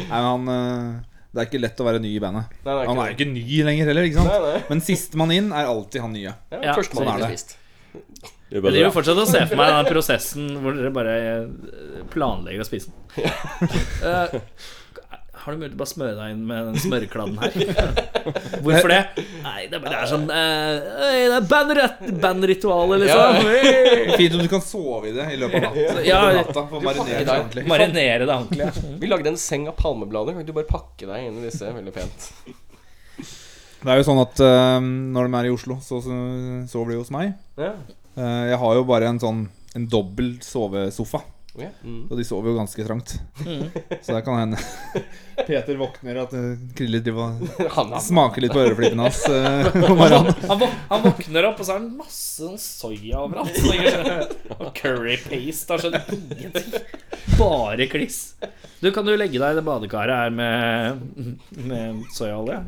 Nei, 0.08 0.22
men 0.22 0.24
han 0.30 0.48
eh, 0.54 1.17
Det 1.38 1.44
er 1.44 1.50
ikke 1.52 1.60
lett 1.62 1.82
å 1.84 1.86
være 1.86 2.00
ny 2.02 2.10
i 2.16 2.20
bandet. 2.24 2.54
Nei, 2.66 2.74
er 2.74 2.88
Han 2.90 2.98
er 3.04 3.12
jo 3.12 3.16
ikke 3.20 3.30
ny 3.30 3.62
lenger 3.68 3.92
heller, 3.92 4.08
ikke 4.10 4.18
sant? 4.18 4.32
Nei, 4.34 4.40
nei. 4.56 4.62
Men 4.72 4.82
sistemann 4.82 5.34
inn 5.36 5.52
er 5.54 5.70
alltid 5.70 6.02
han 6.02 6.16
nye. 6.18 6.34
Ja, 6.50 6.62
Ja, 6.66 6.74
sånn 6.82 7.12
er 7.14 7.22
det. 7.22 7.30
spist. 7.36 7.58
det 8.50 8.58
är 8.58 8.62
Jeg 8.64 8.74
driver 8.74 8.92
fortsatt 8.96 9.22
og 9.22 9.28
ser 9.28 9.46
for 9.46 9.60
meg 9.60 9.70
den 9.76 9.92
prosessen 9.94 10.50
hvor 10.64 10.74
dere 10.74 10.92
bare 10.96 11.14
eh, 11.22 12.04
planlegger 12.14 12.64
å 12.64 12.68
spise 12.68 12.90
den. 12.90 14.42
Har 15.48 15.56
du 15.56 15.62
mulighet 15.62 15.72
til 15.72 15.78
å 15.78 15.80
bare 15.80 15.92
smøre 15.94 16.16
deg 16.18 16.32
inn 16.34 16.40
med 16.44 16.66
den 16.68 16.80
smørkladden 16.84 17.38
her? 17.40 17.54
Hvorfor 18.66 18.92
det? 18.92 18.98
Nei, 19.46 19.62
det 19.72 19.78
er 19.78 19.84
bare 19.86 19.94
det 19.94 20.00
er 20.02 20.10
sånn 20.12 20.26
eh, 20.36 20.90
øy, 21.08 21.22
Det 21.22 21.38
er 21.38 21.46
bandrett, 21.54 22.02
bandritualet, 22.26 23.06
liksom. 23.06 23.48
Øy. 23.54 24.18
Fint 24.20 24.36
om 24.36 24.42
du 24.44 24.50
kan 24.52 24.66
sove 24.66 25.08
i 25.08 25.14
det 25.16 25.30
i 25.32 25.38
løpet 25.40 25.70
av 25.70 25.78
natta. 25.78 26.04
Ja, 26.10 26.20
ja. 26.36 26.42
natta 26.42 26.66
for 26.68 26.82
å 26.82 26.84
marinere 26.84 27.22
deg. 27.22 27.30
det 27.30 27.38
ordentlig. 27.38 27.64
Marinere 27.72 28.26
det 28.26 28.36
ordentlig. 28.36 28.66
ja. 28.66 28.98
Vi 29.06 29.12
lagde 29.14 29.32
en 29.32 29.40
seng 29.40 29.70
av 29.72 29.78
palmeblader. 29.80 30.36
Kan 30.36 30.44
ikke 30.44 30.52
du 30.52 30.58
bare 30.60 30.70
pakke 30.74 31.08
deg 31.14 31.30
inn 31.30 31.40
i 31.40 31.46
disse 31.48 31.72
veldig 31.78 31.96
pent? 31.96 32.28
Det 33.78 33.94
er 33.94 34.02
jo 34.02 34.08
sånn 34.10 34.20
at 34.26 34.44
eh, 34.44 34.92
når 35.16 35.32
de 35.32 35.40
er 35.40 35.48
i 35.48 35.56
Oslo, 35.56 35.80
så 35.86 36.04
så 36.04 36.20
sover 36.76 36.92
de 36.92 37.00
hos 37.00 37.14
meg. 37.16 37.38
Ja. 37.56 37.72
Eh, 38.20 38.44
jeg 38.52 38.60
har 38.66 38.76
jo 38.82 38.84
bare 38.92 39.16
en 39.16 39.24
sånn 39.24 39.46
en 39.80 39.88
dobbel 39.96 40.36
sovesofa. 40.44 41.24
Ja. 41.58 41.72
Mm. 41.82 42.04
Og 42.12 42.20
de 42.20 42.24
sover 42.28 42.52
jo 42.52 42.58
ganske 42.60 42.84
trangt. 42.86 43.16
Så 44.06 44.14
der 44.14 44.22
kan 44.26 44.38
hende 44.38 44.60
Peter 45.48 45.78
våkner 45.80 46.20
at 46.22 46.36
eh, 46.38 46.60
Krille 46.78 47.00
driver 47.02 47.40
og 47.66 47.96
smaker 48.08 48.44
litt 48.46 48.54
på 48.54 48.62
øreflippene 48.62 49.08
hans 49.08 49.24
eh, 49.32 49.72
om 49.88 49.98
morgenen. 49.98 50.36
Han, 50.52 50.64
han 50.92 51.04
våkner 51.08 51.50
opp, 51.50 51.64
og 51.64 51.66
så 51.70 51.78
er 51.80 51.84
det 51.88 51.98
masse 51.98 52.46
sånn 52.46 52.62
soya 52.62 53.24
overalt. 53.26 53.58
Så 53.58 53.74
jeg 53.74 53.90
skjønner- 53.96 54.62
Og 54.62 54.70
curry 54.78 55.18
paste. 55.26 55.74
Han 55.74 55.82
skjønner 55.82 56.14
ingenting. 56.38 56.78
Bare 57.40 57.90
kliss. 57.90 58.22
Du, 58.82 58.92
kan 58.94 59.06
du 59.10 59.16
legge 59.18 59.42
deg 59.42 59.56
i 59.56 59.58
det 59.58 59.66
badekaret 59.66 60.14
her 60.28 60.34
med, 60.38 61.02
med 61.66 62.04
soyaolje? 62.14 62.62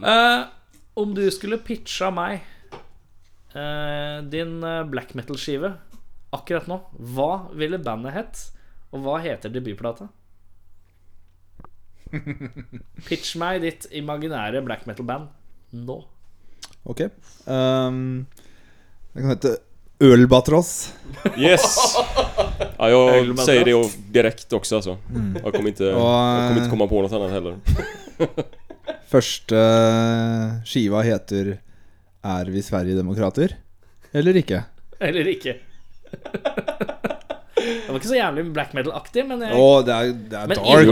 Eh, 0.00 0.42
om 1.00 1.12
du 1.16 1.24
skulle 1.34 1.58
pitcha 1.60 2.08
meg 2.14 2.40
uh, 3.56 4.22
din 4.30 4.60
black 4.92 5.12
metal-skive 5.18 5.74
akkurat 6.34 6.68
nå, 6.70 6.80
hva 7.14 7.46
ville 7.56 7.80
bandet 7.82 8.16
hett? 8.16 8.42
Og 8.94 9.02
hva 9.04 9.18
heter 9.22 9.52
debutplata? 9.52 10.08
Pitch 13.08 13.34
meg 13.40 13.62
ditt 13.64 13.88
imaginære 13.94 14.62
black 14.66 14.84
metal-band 14.88 15.30
nå. 15.84 16.00
Ok. 16.86 17.06
Um, 17.50 18.26
det 19.14 19.22
kan 19.22 19.32
hete 19.34 19.54
Ølbatross. 20.04 20.92
Yes! 21.38 21.64
Ja, 22.58 22.88
jeg 22.90 23.36
säger 23.38 23.64
det 23.68 23.72
jo 23.72 23.84
direkte 24.12 24.58
også, 24.58 24.80
altså. 24.80 24.96
Jeg 25.14 25.52
kommer 25.54 25.70
ikke, 25.70 25.86
jeg 25.86 25.94
jag 25.94 26.00
kommer 26.02 26.60
ikke 26.60 26.74
inte 26.74 26.88
på 26.90 27.02
noe 27.04 27.18
annet 27.18 27.34
heller. 27.36 28.48
Første 29.14 29.60
skiva 30.66 31.00
heter 31.06 31.54
Er 32.24 32.50
vi 32.50 32.62
Sverigedemokrater? 32.66 33.54
Eller 34.12 34.40
ikke? 34.42 34.64
Eller 35.00 35.30
ikke. 35.30 35.56
Det 37.64 37.88
var 37.88 37.96
ikke 37.96 38.08
så 38.08 38.16
jævlig 38.18 38.44
black 38.52 38.72
metal-aktig, 38.76 39.22
men 39.28 39.40
jeg, 39.44 39.56
Å, 39.56 39.68
det 39.86 39.94
er, 39.94 40.10
det 40.30 40.38
er 40.38 40.48
Men 40.50 40.58
dark. 40.58 40.66
er 40.74 40.86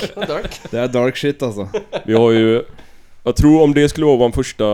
det 0.14 0.22
er 0.22 0.30
dark. 0.30 0.58
Det 0.70 0.80
er 0.80 0.92
dark 0.94 1.16
shit, 1.20 1.42
altså. 1.42 1.68
Vi 2.06 2.14
har 2.16 2.30
ju... 2.32 2.62
Jag 3.24 3.36
tror 3.36 3.62
om 3.62 3.74
det 3.74 3.88
skulle 3.88 4.06
vara 4.06 4.16
vår 4.16 4.32
första 4.32 4.68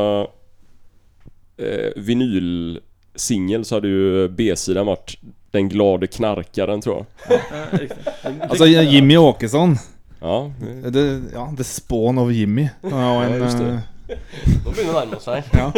eh, 1.58 1.90
vinylsingel 1.96 3.64
så 3.64 3.74
hade 3.76 3.88
ju 3.88 4.28
B-sidan 4.28 4.86
varit 4.86 5.18
Den 5.50 5.68
glade 5.68 6.06
knarkaren 6.06 6.80
tror 6.80 7.04
jag. 7.28 7.40
eh. 7.82 8.50
Altså 8.50 8.66
Jimmy 8.66 9.16
Åkesson. 9.16 9.76
Ja, 10.20 10.50
Det, 10.90 11.20
ja, 11.32 11.54
The 11.56 11.64
Spawn 11.64 12.18
of 12.18 12.32
Jimmy. 12.32 12.68
Han 12.82 12.92
har 12.92 13.24
Ja, 13.24 13.36
just 13.36 13.58
det. 13.58 13.80
Nå 14.08 14.70
begynner 14.72 14.92
det 14.92 14.96
å 14.96 14.98
nærme 15.00 15.16
oss 15.16 15.26
her. 15.26 15.42
ja. 15.52 15.72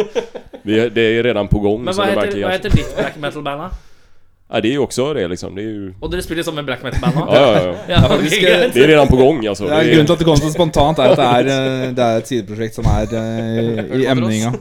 vi, 0.63 0.89
det 0.89 1.01
är 1.01 1.23
redan 1.23 1.47
på 1.47 1.59
gång. 1.59 1.83
Men 1.83 1.93
så 1.93 2.01
hva 2.05 2.13
det 2.15 2.27
heter, 2.27 2.43
hva 2.45 2.51
heter 2.55 2.75
ditt 2.75 2.93
black 2.95 3.17
metal-band, 3.19 3.61
da? 3.61 3.71
Ja, 4.53 4.61
det 4.61 4.67
är 4.67 4.71
ju 4.71 4.79
också 4.79 5.13
det 5.13 5.27
liksom. 5.27 5.55
Det 5.55 5.61
är 5.61 5.63
ju... 5.65 5.93
Og 5.99 6.11
dere 6.11 6.21
spiller 6.21 6.43
sammen 6.43 6.55
med 6.55 6.65
black 6.65 6.83
metal-band 6.83 7.15
nå? 7.15 7.35
Ja, 7.35 7.41
ja, 7.41 7.61
ja. 7.65 7.75
Ja, 7.93 7.99
ok, 8.05 8.11
faktisk, 8.11 8.41
greit. 8.41 8.73
Det 8.73 8.83
är 8.83 8.87
redan 8.87 9.07
på 9.07 9.15
gång 9.15 9.47
alltså. 9.47 9.67
Det 9.67 9.75
er 9.75 9.83
Grunnen 9.93 10.05
til 10.05 10.13
at 10.13 10.19
det 10.19 10.25
kom 10.27 10.41
så 10.41 10.51
spontant, 10.51 10.99
er 10.99 11.13
at 11.13 11.21
det 11.21 11.27
er, 11.27 11.51
eh, 11.53 11.93
det 11.95 12.07
er 12.07 12.19
et 12.19 12.27
sideprosjekt 12.31 12.75
som 12.75 12.89
er 12.91 13.15
eh, 13.21 13.95
i 14.01 14.05
emninga. 14.11 14.51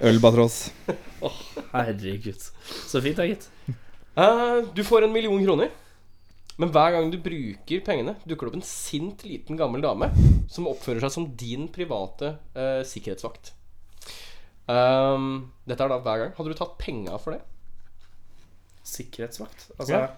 Ølbatross. 0.00 0.70
Herregud. 1.74 2.48
Så 2.88 3.02
fint, 3.04 3.20
da, 3.20 3.28
gitt. 3.28 3.50
Eh, 4.16 4.64
du 4.76 4.84
får 4.84 5.04
en 5.04 5.12
million 5.12 5.44
kroner. 5.44 5.68
Men 6.60 6.72
hver 6.74 6.92
gang 6.92 7.08
du 7.12 7.16
bruker 7.24 7.80
pengene, 7.86 8.16
dukker 8.28 8.48
det 8.48 8.52
opp 8.52 8.58
en 8.60 8.66
sint 8.68 9.22
liten 9.24 9.56
gammel 9.56 9.80
dame 9.84 10.10
som 10.52 10.68
oppfører 10.68 11.06
seg 11.06 11.14
som 11.14 11.28
din 11.40 11.70
private 11.72 12.34
eh, 12.52 12.82
sikkerhetsvakt. 12.84 13.54
Um, 14.70 15.50
dette 15.66 15.82
er 15.82 15.90
da 15.90 15.98
hver 16.04 16.24
gang. 16.24 16.34
Hadde 16.36 16.52
du 16.52 16.58
tatt 16.58 16.76
penga 16.78 17.16
for 17.22 17.34
det? 17.34 17.40
Sikkerhetsvakt? 18.86 19.70
Altså 19.78 19.94
Ja. 19.94 20.08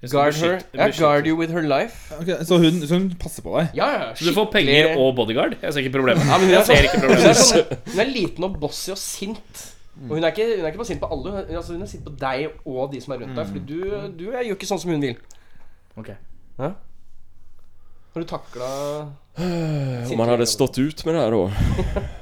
Guard 0.00 0.32
her. 0.40 0.62
Ja, 0.72 0.86
guard 0.96 1.26
you 1.26 1.36
with 1.36 1.52
her 1.52 1.60
life. 1.60 2.14
Okay, 2.22 2.38
så, 2.48 2.56
hun, 2.56 2.78
så 2.88 2.94
hun 2.96 3.10
passer 3.20 3.44
på 3.44 3.52
deg? 3.58 3.74
Ja, 3.76 3.88
ja, 3.92 4.06
Så 4.16 4.24
du 4.24 4.32
får 4.32 4.46
penger 4.54 4.94
og 4.96 5.10
bodyguard? 5.18 5.58
Jeg 5.60 5.74
ser 5.74 5.84
ikke 5.84 5.98
problemet. 5.98 6.24
Ja, 6.24 6.38
men 6.40 6.48
hun 6.48 6.56
er 6.56 6.64
sånn, 6.64 6.78
ser 6.78 6.88
ikke 6.88 7.02
Hun 7.02 7.26
er, 7.28 7.36
sånn, 7.36 7.74
hun 7.90 8.00
er 8.06 8.08
liten 8.14 8.46
og 8.48 8.56
bossy 8.62 8.94
og 8.94 9.00
sint. 9.02 9.66
Og 10.06 10.14
hun 10.16 10.24
er 10.24 10.32
ikke, 10.32 10.46
hun 10.54 10.64
er 10.64 10.70
ikke 10.70 10.80
bare 10.80 10.88
sint 10.88 11.02
på 11.02 11.10
alle, 11.12 11.34
hun 11.34 11.42
er, 11.42 11.52
altså 11.60 11.76
hun 11.76 11.84
er 11.84 11.90
sint 11.90 12.06
på 12.06 12.14
deg 12.22 12.46
og 12.64 12.94
de 12.94 13.02
som 13.04 13.12
er 13.12 13.20
rundt 13.26 13.36
deg. 13.36 13.50
Fordi 13.50 13.66
du, 13.68 14.08
du 14.22 14.24
gjør 14.30 14.54
ikke 14.54 14.70
sånn 14.70 14.80
som 14.80 14.94
hun 14.94 15.04
vil. 15.04 15.20
Ok. 16.00 16.08
Har 16.56 18.20
du 18.20 18.24
takla 18.24 18.64
om 20.10 20.16
man 20.16 20.28
hade 20.28 20.46
stått 20.46 20.78
ut 20.78 21.04
med 21.04 21.14
det 21.14 21.20
här 21.20 21.30
då. 21.30 21.50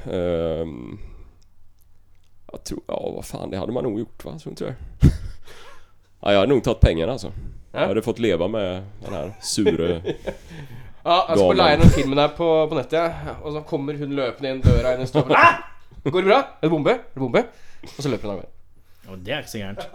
Ehm, 0.12 0.98
jag 2.52 2.64
tror, 2.64 2.80
ja 2.86 3.12
vad 3.14 3.24
fan 3.24 3.50
det 3.50 3.58
hade 3.58 3.72
man 3.72 3.84
nog 3.84 3.98
gjort 3.98 4.24
va, 4.24 4.38
tror 4.38 4.52
inte 4.52 4.64
det. 4.64 4.74
Ja, 6.20 6.32
jag 6.32 6.40
hade 6.40 6.54
nog 6.54 6.64
tagit 6.64 6.80
pengarna 6.80 7.12
alltså. 7.12 7.32
Ja. 7.72 7.80
Jag 7.80 7.88
hade 7.88 8.02
fått 8.02 8.18
leva 8.18 8.48
med 8.48 8.82
den 9.04 9.14
här 9.14 9.32
sure... 9.42 10.02
Ja, 11.04 11.26
jeg 11.28 11.38
skal 11.38 11.56
Galen. 11.56 11.56
leie 11.56 11.76
den 11.76 11.90
filmen 11.90 12.18
her 12.18 12.28
på, 12.28 12.68
på 12.68 12.74
nettet, 12.74 12.92
ja. 13.26 13.34
og 13.42 13.52
så 13.52 13.60
kommer 13.64 13.94
hun 13.96 14.10
løpende 14.12 14.50
inn 14.50 14.58
døra 14.60 14.90
inn 14.94 15.00
i 15.00 15.06
stua. 15.08 15.46
Går 16.04 16.22
det 16.22 16.28
bra? 16.28 16.38
Er 16.42 16.66
det 16.66 16.70
bombe? 16.70 16.90
Er 16.90 17.14
det 17.14 17.22
bombe? 17.22 17.42
Og 17.94 18.02
så 18.02 18.10
løper 18.12 18.28
hun 18.28 18.34
av 18.34 18.40
gårde. 18.42 18.50
Ja, 19.06 19.16
det 19.24 19.32
er 19.32 19.38
ikke 19.46 19.52
så 19.54 19.62
gærent. 19.62 19.86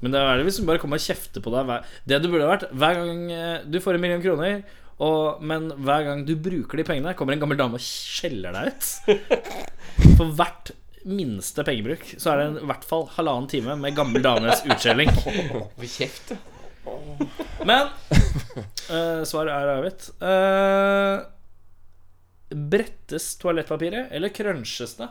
Men 0.00 0.14
det 0.14 0.20
er 0.20 0.38
det 0.40 0.46
hvis 0.48 0.58
hun 0.60 0.68
bare 0.68 0.80
kommer 0.80 1.00
og 1.00 1.04
kjefter 1.04 1.42
på 1.44 1.52
deg 1.52 1.72
Det 2.08 2.20
du 2.22 2.30
burde 2.32 2.48
vært 2.48 2.70
Hver 2.72 3.00
gang 3.02 3.18
eh, 3.36 3.66
du 3.68 3.76
får 3.84 3.98
en 3.98 4.04
million 4.04 4.22
kroner, 4.24 4.62
og, 5.00 5.40
men 5.44 5.70
hver 5.80 6.04
gang 6.06 6.22
du 6.28 6.34
bruker 6.36 6.80
de 6.80 6.84
pengene, 6.84 7.14
kommer 7.16 7.32
en 7.36 7.40
gammel 7.40 7.56
dame 7.60 7.78
og 7.78 7.84
skjeller 7.84 8.52
deg 8.52 8.68
ut. 8.68 8.88
For 10.18 10.34
hvert 10.36 10.74
minste 11.08 11.64
pengebruk 11.64 12.04
så 12.20 12.34
er 12.34 12.40
det 12.40 12.46
en, 12.50 12.58
i 12.60 12.68
hvert 12.68 12.84
fall 12.84 13.06
halvannen 13.14 13.48
time 13.48 13.76
med 13.80 13.96
gammel 13.96 14.20
dames 14.24 14.60
utskjelling. 14.68 15.08
Men 17.64 17.88
uh, 17.88 19.22
svaret 19.28 19.54
er 19.54 19.72
avgitt. 19.78 20.10
Uh, 20.20 21.24
brettes 22.50 23.32
toalettpapiret, 23.40 24.12
eller 24.12 24.32
crunches 24.34 24.96
det? 25.00 25.08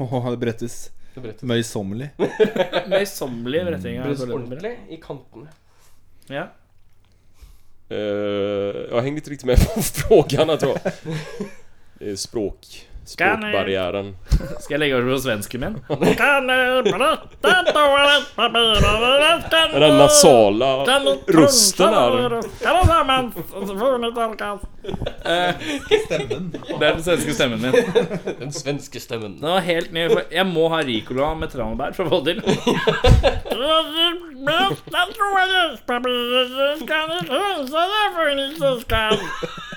Åh, 0.00 0.30
Det 0.32 0.40
brettes. 0.42 0.88
Møysommelig. 1.42 2.10
Møysommelig 2.92 3.64
bretting 3.66 4.00
ordentlig 4.04 4.74
i 4.88 4.98
kantene. 5.02 5.50
Ja. 6.30 6.46
Uh, 7.90 7.96
jag 8.90 9.02
hängde 9.02 9.18
inte 9.18 9.30
riktigt 9.30 9.46
med 9.46 9.58
på 9.58 9.82
frågan 9.94 10.48
jag 10.48 10.60
tror 10.60 10.78
jag. 10.84 12.18
Språk... 12.18 12.89
Språkbarriären. 13.10 14.16
Skal 14.60 14.74
jeg 14.74 14.80
legge 14.80 14.96
over 14.96 15.14
på 15.14 15.18
svensken 15.20 15.60
min? 15.60 15.74
Den 15.88 16.16
där 19.80 19.98
nasala 19.98 20.84
rusten 21.26 21.92
där. 21.92 22.42
Stemmen. 26.06 26.56
Det 26.78 26.86
er 26.86 26.92
den 26.92 27.02
svenske 27.02 27.34
stemmen 27.34 27.60
min. 27.60 27.72
Den 28.38 28.52
svenske 28.52 29.00
stemmen. 29.00 29.40
Den 29.40 29.50
var 29.50 29.60
helt 29.60 29.92
ny. 29.92 30.08
Jeg 30.30 30.46
må 30.46 30.68
ha 30.68 30.82
Ricola 30.82 31.34
med 31.34 31.50
tranebær 31.50 31.92
for 31.98 32.06
å 32.06 32.10
få 32.14 32.20
det 32.24 32.38
til. 32.38 32.46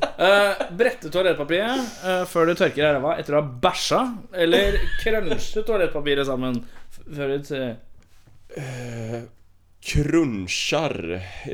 Uh, 0.00 0.52
brette 0.76 1.10
toalettpapiret 1.12 1.80
uh, 2.04 2.22
før 2.28 2.50
du 2.50 2.54
tørker 2.58 2.82
i 2.82 2.92
ræva 2.96 3.14
etter 3.20 3.36
å 3.36 3.40
ha 3.42 3.48
bæsja, 3.64 4.00
eller 4.44 4.76
krønsje 5.02 5.62
toalettpapiret 5.68 6.28
sammen 6.28 6.58
f- 6.92 7.02
før 7.16 7.34
du 7.36 7.50
uh, 8.60 9.20
Krønsjer. 9.90 10.96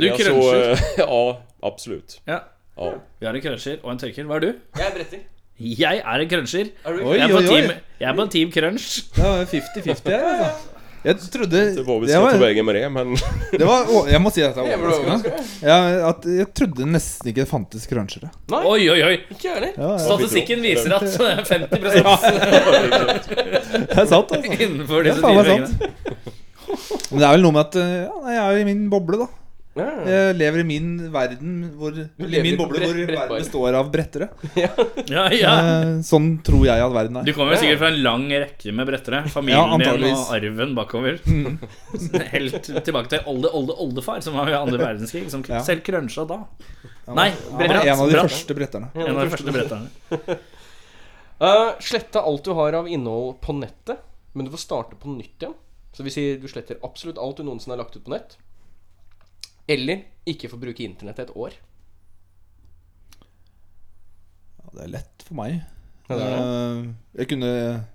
Du 0.01 0.07
krønsjer? 0.19 0.73
eh, 0.75 0.85
ja, 1.03 1.23
absolutt. 1.71 2.19
Ja. 2.27 2.41
Ja. 2.77 2.93
Vi 3.23 3.27
har 3.31 3.39
en 3.39 3.45
krønsjer 3.45 3.79
og 3.83 3.93
en 3.95 4.01
tørker. 4.03 4.27
Hva 4.29 4.37
er 4.41 4.45
du? 4.47 4.49
Jeg 4.77 4.87
er 4.91 4.95
bretter. 4.99 5.23
Jeg 5.57 6.01
er 6.05 6.21
en 6.21 6.29
cruncher. 6.29 6.67
Er 6.85 6.99
Oi, 7.01 7.15
Jeg 7.17 7.31
er 7.31 7.71
jeg 7.97 8.09
er 8.11 8.17
på 8.19 8.27
team 8.35 8.51
crunch. 8.53 8.89
Det 9.17 9.23
var 9.25 9.47
50-50 9.49 10.11
her, 10.13 10.27
altså. 10.45 10.76
Jeg 11.07 11.15
trodde 11.31 11.61
Det 11.77 11.83
var 11.87 12.01
vi 12.03 12.07
det 12.09 12.13
ska 12.17 12.21
ta 12.21 12.31
var, 12.33 12.41
vägen 12.43 12.67
med 12.67 12.75
det 12.75 12.89
men... 12.91 13.13
det 13.61 13.67
var, 13.69 13.87
å, 13.87 14.01
Jeg 14.11 14.21
må 14.25 14.31
si 14.35 14.43
at 14.43 14.57
Jeg 14.59 14.81
var 14.81 14.95
overraskende. 14.97 15.45
Ja, 15.63 15.77
at 16.11 16.27
jeg 16.27 16.49
trodde 16.59 16.89
nesten 16.91 17.31
ikke 17.31 17.45
det 17.45 17.51
fantes 17.51 17.87
crunchere. 17.91 18.33
Nei, 18.51 18.63
Oi, 18.73 18.81
oi, 18.91 18.99
oi. 19.07 19.15
ikke 19.31 19.47
jeg 19.47 19.55
heller. 19.55 19.73
Ja, 19.77 19.93
ja. 19.93 20.03
Statistikken 20.03 20.65
viser 20.67 20.97
at 20.99 21.07
50% 21.53 21.77
Det 23.87 23.99
er 24.03 24.07
sant, 24.11 24.35
altså. 24.35 24.53
innenfor 24.59 25.07
Det 25.07 25.13
disse 25.13 25.23
fire 25.23 25.45
pengene. 25.47 25.71
Men 27.11 27.19
det 27.21 27.27
er 27.27 27.33
vel 27.37 27.45
noe 27.47 27.55
med 27.55 27.63
at 27.63 27.77
eh, 27.79 27.97
ja, 28.07 28.17
jeg 28.35 28.43
er 28.43 28.63
i 28.65 28.67
min 28.67 28.87
boble, 28.91 29.23
da. 29.23 29.29
Ja. 29.77 29.87
Jeg 30.09 30.37
lever 30.39 30.63
i 30.63 30.65
min 30.67 30.87
verden 31.13 31.57
hvor 31.77 31.97
I 31.97 32.41
min 32.43 32.57
boble 32.57 32.81
hvor 32.81 32.97
verden 32.97 33.35
består 33.37 33.77
av 33.77 33.91
brettere. 33.93 34.31
Ja, 34.57 35.27
ja. 35.33 35.53
Eh, 35.61 35.91
Sånn 36.07 36.31
tror 36.47 36.65
jeg 36.69 36.81
at 36.83 36.95
verden 36.95 37.21
er. 37.21 37.27
Du 37.29 37.33
er. 37.33 37.37
kommer 37.37 37.61
sikkert 37.61 37.83
fra 37.83 37.91
en 37.93 38.01
lang 38.05 38.27
rekke 38.33 38.75
med 38.77 38.89
brettere. 38.89 39.23
Familien 39.33 39.85
Ja, 39.85 39.93
din 40.01 40.17
og 40.17 40.33
arven 40.39 40.75
bakover. 40.79 41.21
Helt 42.35 42.73
tilbake 42.73 43.13
til 43.13 43.29
olde, 43.29 43.53
olde, 43.53 43.77
oldefar, 43.87 44.25
som 44.25 44.39
var 44.41 44.51
i 44.51 44.57
andre 44.59 44.81
verdenskrig, 44.81 45.29
som 45.33 45.45
selv 45.45 45.85
krønsja 45.87 46.27
da. 46.29 46.41
Nei, 47.15 47.31
bratt, 47.53 47.85
en 47.85 48.01
av 48.01 48.09
de 48.09 48.17
bratt. 48.17 48.33
første 48.33 48.57
bretterne. 48.59 48.91
En 48.97 49.13
av 49.15 49.23
de 49.23 49.33
første 49.37 49.55
bretterne. 49.55 50.41
Uh, 51.39 51.77
slette 51.93 52.25
alt 52.25 52.49
du 52.49 52.57
har 52.59 52.81
av 52.81 52.89
innhold 52.91 53.37
på 53.45 53.55
nettet 53.61 54.03
men 54.37 54.45
du 54.45 54.51
får 54.51 54.59
starte 54.59 54.97
på 54.97 55.09
nytt 55.09 55.43
igjen. 55.43 55.55
Så 55.97 56.05
vi 56.05 56.13
sier 56.13 56.37
du 56.41 56.45
sletter 56.49 56.77
absolutt 56.85 57.17
alt 57.19 57.39
du 57.41 57.47
noensinne 57.47 57.73
har 57.73 57.81
lagt 57.81 57.97
ut 57.97 58.05
på 58.05 58.13
nett. 58.13 58.37
Eller 59.69 60.05
ikke 60.27 60.51
få 60.51 60.59
bruke 60.63 60.85
internett 60.85 61.19
et 61.25 61.33
år. 61.35 61.57
Ja, 64.61 64.71
det 64.77 64.85
er 64.87 64.93
lett 64.97 65.25
for 65.27 65.39
meg. 65.41 65.57
Ja, 66.07 66.15
det 66.15 66.27
det. 66.31 66.35
Eh, 66.39 66.83
Jeg 67.19 67.29
kunne 67.33 67.49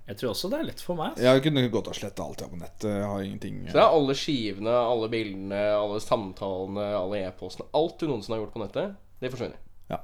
Jeg 0.08 0.16
tror 0.20 0.30
også 0.34 0.50
det 0.52 0.58
er 0.60 0.66
lett 0.68 0.82
for 0.84 0.98
meg. 0.98 1.14
Altså. 1.14 1.24
Jeg 1.24 1.42
kunne 1.46 1.62
godt 1.72 1.88
ha 1.88 1.94
sletta 1.96 2.26
alt 2.26 2.42
jeg 2.42 2.48
har 2.48 2.52
på 2.52 2.60
nettet. 2.60 2.88
Jeg 2.92 3.08
har 3.08 3.22
ingenting 3.24 3.62
Så 3.68 3.72
det 3.78 3.84
er 3.86 3.96
alle 3.96 4.16
skivene, 4.18 4.74
alle 4.92 5.08
bildene, 5.12 5.62
alle 5.78 6.00
samtalene, 6.04 6.86
alle 6.98 7.22
e-postene. 7.28 7.68
Alt 7.78 7.98
du 8.02 8.06
noensinne 8.10 8.36
har 8.36 8.44
gjort 8.44 8.56
på 8.58 8.64
nettet, 8.66 8.96
det 9.22 9.32
forsvinner. 9.32 9.60
Ja. 9.88 10.02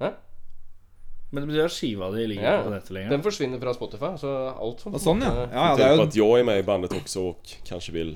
Hæ? 0.00 0.14
Men 1.32 1.44
det 1.44 1.48
betyr 1.52 1.64
at 1.68 1.70
skiva 1.70 2.08
di 2.10 2.24
ligger 2.26 2.42
Ja. 2.42 2.62
på 2.64 2.70
nettet 2.72 2.90
lenger. 2.90 3.10
Den 3.10 3.22
forsvinner 3.22 3.60
fra 3.62 3.72
Spotify. 3.76 4.08
Så 4.18 4.30
alt 4.50 4.80
som 4.82 4.92
Sånn, 4.98 5.20
ja. 5.22 5.30
ja, 5.30 5.46
ja 5.52 5.76
det 5.76 5.84
er 5.84 5.92
på 5.94 5.96
jo 5.96 6.02
att 6.08 6.16
jag 6.16 6.38
är 6.40 6.44
med 6.44 6.58
i 6.58 6.62
bandet 6.66 6.90
også 6.96 7.20
og 7.28 7.52
kanskje 7.68 7.92
vil 7.92 8.10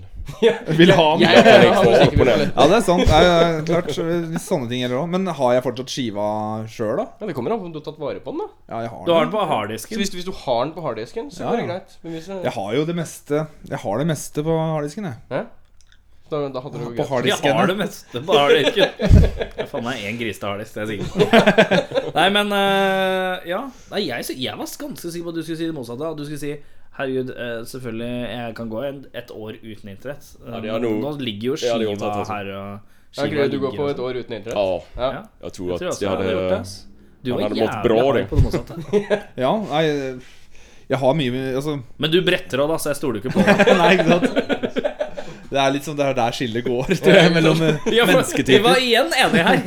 Vil 0.74 0.90
ha 0.90 1.16
den. 1.16 1.20
Jeg, 1.20 1.44
jeg, 1.44 1.62
jeg. 1.62 2.50
Ja, 2.56 2.66
det 2.66 2.76
er 2.76 2.80
sant. 2.80 3.06
Det 3.06 3.14
er 3.14 3.62
klart 3.68 3.90
Litt 4.32 4.42
sånne 4.42 4.68
ting 4.68 4.80
gjelder 4.82 4.98
òg. 4.98 5.08
Men 5.14 5.26
har 5.30 5.52
jeg 5.54 5.62
fortsatt 5.62 5.92
skiva 5.94 6.26
sjøl, 6.66 6.96
da? 6.96 7.06
Ja, 7.20 7.26
Det 7.30 7.34
kommer 7.38 7.52
an 7.54 7.60
på 7.60 7.68
om 7.70 7.72
du 7.74 7.78
har 7.78 7.86
tatt 7.86 8.00
vare 8.02 8.18
på 8.24 8.32
den. 8.34 8.42
da 8.42 8.74
Ja, 8.74 8.80
jeg 8.82 8.90
har 8.90 9.04
Du 9.06 9.12
har 9.14 9.24
den 9.28 9.34
på 9.34 9.42
Så 9.44 9.50
harddisken. 9.52 9.98
hvis, 10.02 10.10
hvis 10.16 10.24
du 10.26 10.32
har 10.32 10.64
den 10.64 10.72
på 10.74 10.82
harddisken, 10.82 11.30
så 11.30 11.44
Ja, 11.44 11.50
går 11.52 11.56
det 11.62 11.68
greit. 11.70 11.98
Men 12.02 12.12
hvis 12.18 12.26
Jeg 12.42 12.52
har 12.58 12.74
jo 12.74 12.84
det 12.84 12.96
meste 12.96 13.46
Jeg 13.70 13.78
har 13.78 13.98
det 13.98 14.06
meste 14.10 14.42
på 14.42 14.58
harddisken, 14.74 15.04
jeg. 15.30 15.46
Da, 16.34 16.40
da 16.56 16.62
hadde 16.64 16.82
du 16.82 16.84
På 16.98 17.06
greit. 17.22 17.40
Vi 17.42 17.54
har 17.54 17.70
det 17.70 17.76
meste 17.78 18.22
på 18.26 18.36
harddisken. 18.36 18.94
Det 18.98 19.64
er 19.64 19.68
faen 19.70 19.84
meg 19.86 20.02
én 20.10 20.18
grisete 20.20 20.50
harddisk, 20.50 20.74
det 20.74 20.82
er 20.82 20.92
sikkert. 20.92 21.58
Nei, 22.18 22.28
men 22.34 22.50
uh, 22.54 23.44
Ja. 23.48 23.60
Nei, 23.94 24.00
jeg, 24.10 24.36
jeg 24.42 24.58
var 24.58 24.66
ganske 24.82 25.10
sikker 25.14 25.28
på 25.28 25.34
at 25.34 25.38
du 25.38 25.44
skulle 25.46 25.60
si 25.62 25.68
det 25.70 25.76
motsatte. 25.76 26.10
At 26.14 26.18
du 26.20 26.24
skulle 26.26 26.42
si 26.42 26.54
Herregud, 26.94 27.30
eh, 27.34 27.56
selvfølgelig, 27.66 28.10
jeg 28.30 28.52
kan 28.54 28.68
gå 28.70 28.82
en, 28.86 28.98
et 29.18 29.30
år 29.34 29.56
uten 29.64 29.88
internett. 29.90 30.26
Ja, 30.46 30.76
noe- 30.78 30.92
Nå 31.02 31.08
ligger 31.18 31.48
jo 31.48 31.54
jeg 31.58 31.72
skiva 31.74 31.96
tatt, 31.98 32.20
altså. 32.20 32.36
her 32.36 32.50
og 32.54 32.68
Ja, 32.68 32.76
skiva 33.16 33.30
greit, 33.32 33.50
du 33.50 33.58
går 33.64 33.74
på 33.74 33.88
et 33.90 33.96
sånn. 33.98 34.04
år 34.06 34.18
uten 34.20 34.36
internett? 34.36 34.60
Ja, 34.94 35.08
Ja. 35.16 35.22
Jeg 35.42 35.56
tror 35.56 35.72
at 35.74 35.82
Jeg 35.82 35.90
tror 35.90 36.04
jeg 36.04 36.12
hadde 36.12 36.36
gjort 36.36 36.54
det. 36.54 36.62
Du 37.24 37.32
var 37.32 37.42
hadde 37.48 37.58
mått 37.58 37.74
jævlig 37.74 37.82
bra, 37.88 38.06
det. 38.14 38.24
på 38.30 38.38
det 38.38 38.44
motsatte. 38.46 38.74
Ja, 39.42 39.52
nei 39.72 39.82
Jeg 40.92 40.98
har 41.00 41.14
mye 41.18 41.42
Altså 41.56 41.74
Men 41.98 42.10
du 42.14 42.18
bretter 42.22 42.62
òg, 42.62 42.68
da, 42.70 42.78
så 42.78 42.92
jeg 42.92 43.00
stoler 43.00 43.18
ikke 43.24 43.34
på 43.34 43.42
deg. 43.48 43.74
Nei, 43.80 43.90
ikke 43.96 44.08
sant? 44.14 44.53
Det 45.54 45.60
er 45.62 45.74
litt 45.74 45.86
som 45.86 45.96
det 45.98 46.06
er 46.08 46.16
der 46.18 46.34
skillet 46.34 46.66
går 46.66 46.90
tror 47.04 47.18
jeg, 47.20 47.32
mellom 47.34 47.60
eh, 47.62 47.88
Ja, 47.94 48.06
for 48.10 48.42
Vi 48.48 48.60
var 48.64 48.80
igjen 48.82 49.12
enige 49.22 49.44
her. 49.48 49.58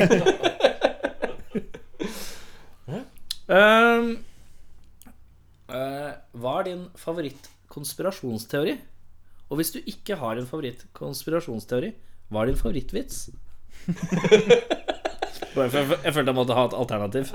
um, 3.47 4.09
uh, 5.71 6.11
hva 6.35 6.57
er 6.59 6.67
din 6.67 6.83
favorittkonspirasjonsteori? 6.99 8.75
Og 9.47 9.61
hvis 9.61 9.71
du 9.71 9.79
ikke 9.87 10.17
har 10.19 10.35
en 10.35 10.49
favorittkonspirasjonsteori, 10.49 11.93
hva 12.27 12.43
er 12.43 12.51
din 12.51 12.59
favorittvits? 12.59 13.27
Jeg, 15.57 15.71
følte 15.73 16.21
jeg 16.29 16.37
måtte 16.37 16.53
ha 16.53 16.67
et 16.67 16.73
alternativ. 16.77 17.31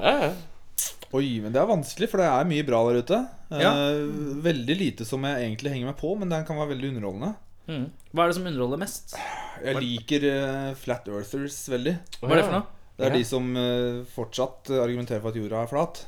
Oi, 1.12 1.40
men 1.42 1.52
det 1.52 1.58
er 1.60 1.68
vanskelig, 1.68 2.06
for 2.08 2.22
det 2.22 2.28
er 2.30 2.46
mye 2.48 2.64
bra 2.66 2.78
der 2.86 3.00
ute. 3.02 3.18
Ja. 3.50 3.72
Eh, 3.90 4.36
veldig 4.44 4.76
lite 4.78 5.06
som 5.08 5.26
jeg 5.26 5.42
egentlig 5.42 5.72
henger 5.74 5.90
meg 5.90 5.98
på, 5.98 6.12
men 6.20 6.30
den 6.30 6.46
kan 6.48 6.60
være 6.60 6.70
veldig 6.72 6.92
underholdende. 6.92 7.32
Mm. 7.70 7.84
Hva 8.12 8.24
er 8.24 8.32
det 8.32 8.36
som 8.38 8.46
underholder 8.50 8.80
mest? 8.82 9.14
Jeg 9.62 9.78
liker 9.84 10.24
uh, 10.28 10.70
Flat 10.78 11.06
Earthers 11.08 11.58
veldig. 11.70 11.96
Hva 12.20 12.32
er 12.32 12.40
det 12.40 12.46
for 12.48 12.56
noe? 12.58 12.64
Det 12.98 13.06
er 13.06 13.12
Ja. 13.14 13.18
de 13.18 13.24
som 13.24 13.46
uh, 13.56 14.02
fortsatt 14.14 14.70
eh, 14.70 14.82
argumenterer 14.82 15.22
for 15.22 15.32
at 15.32 15.38
jorda 15.40 15.62
er 15.62 15.70
flat. 15.70 16.02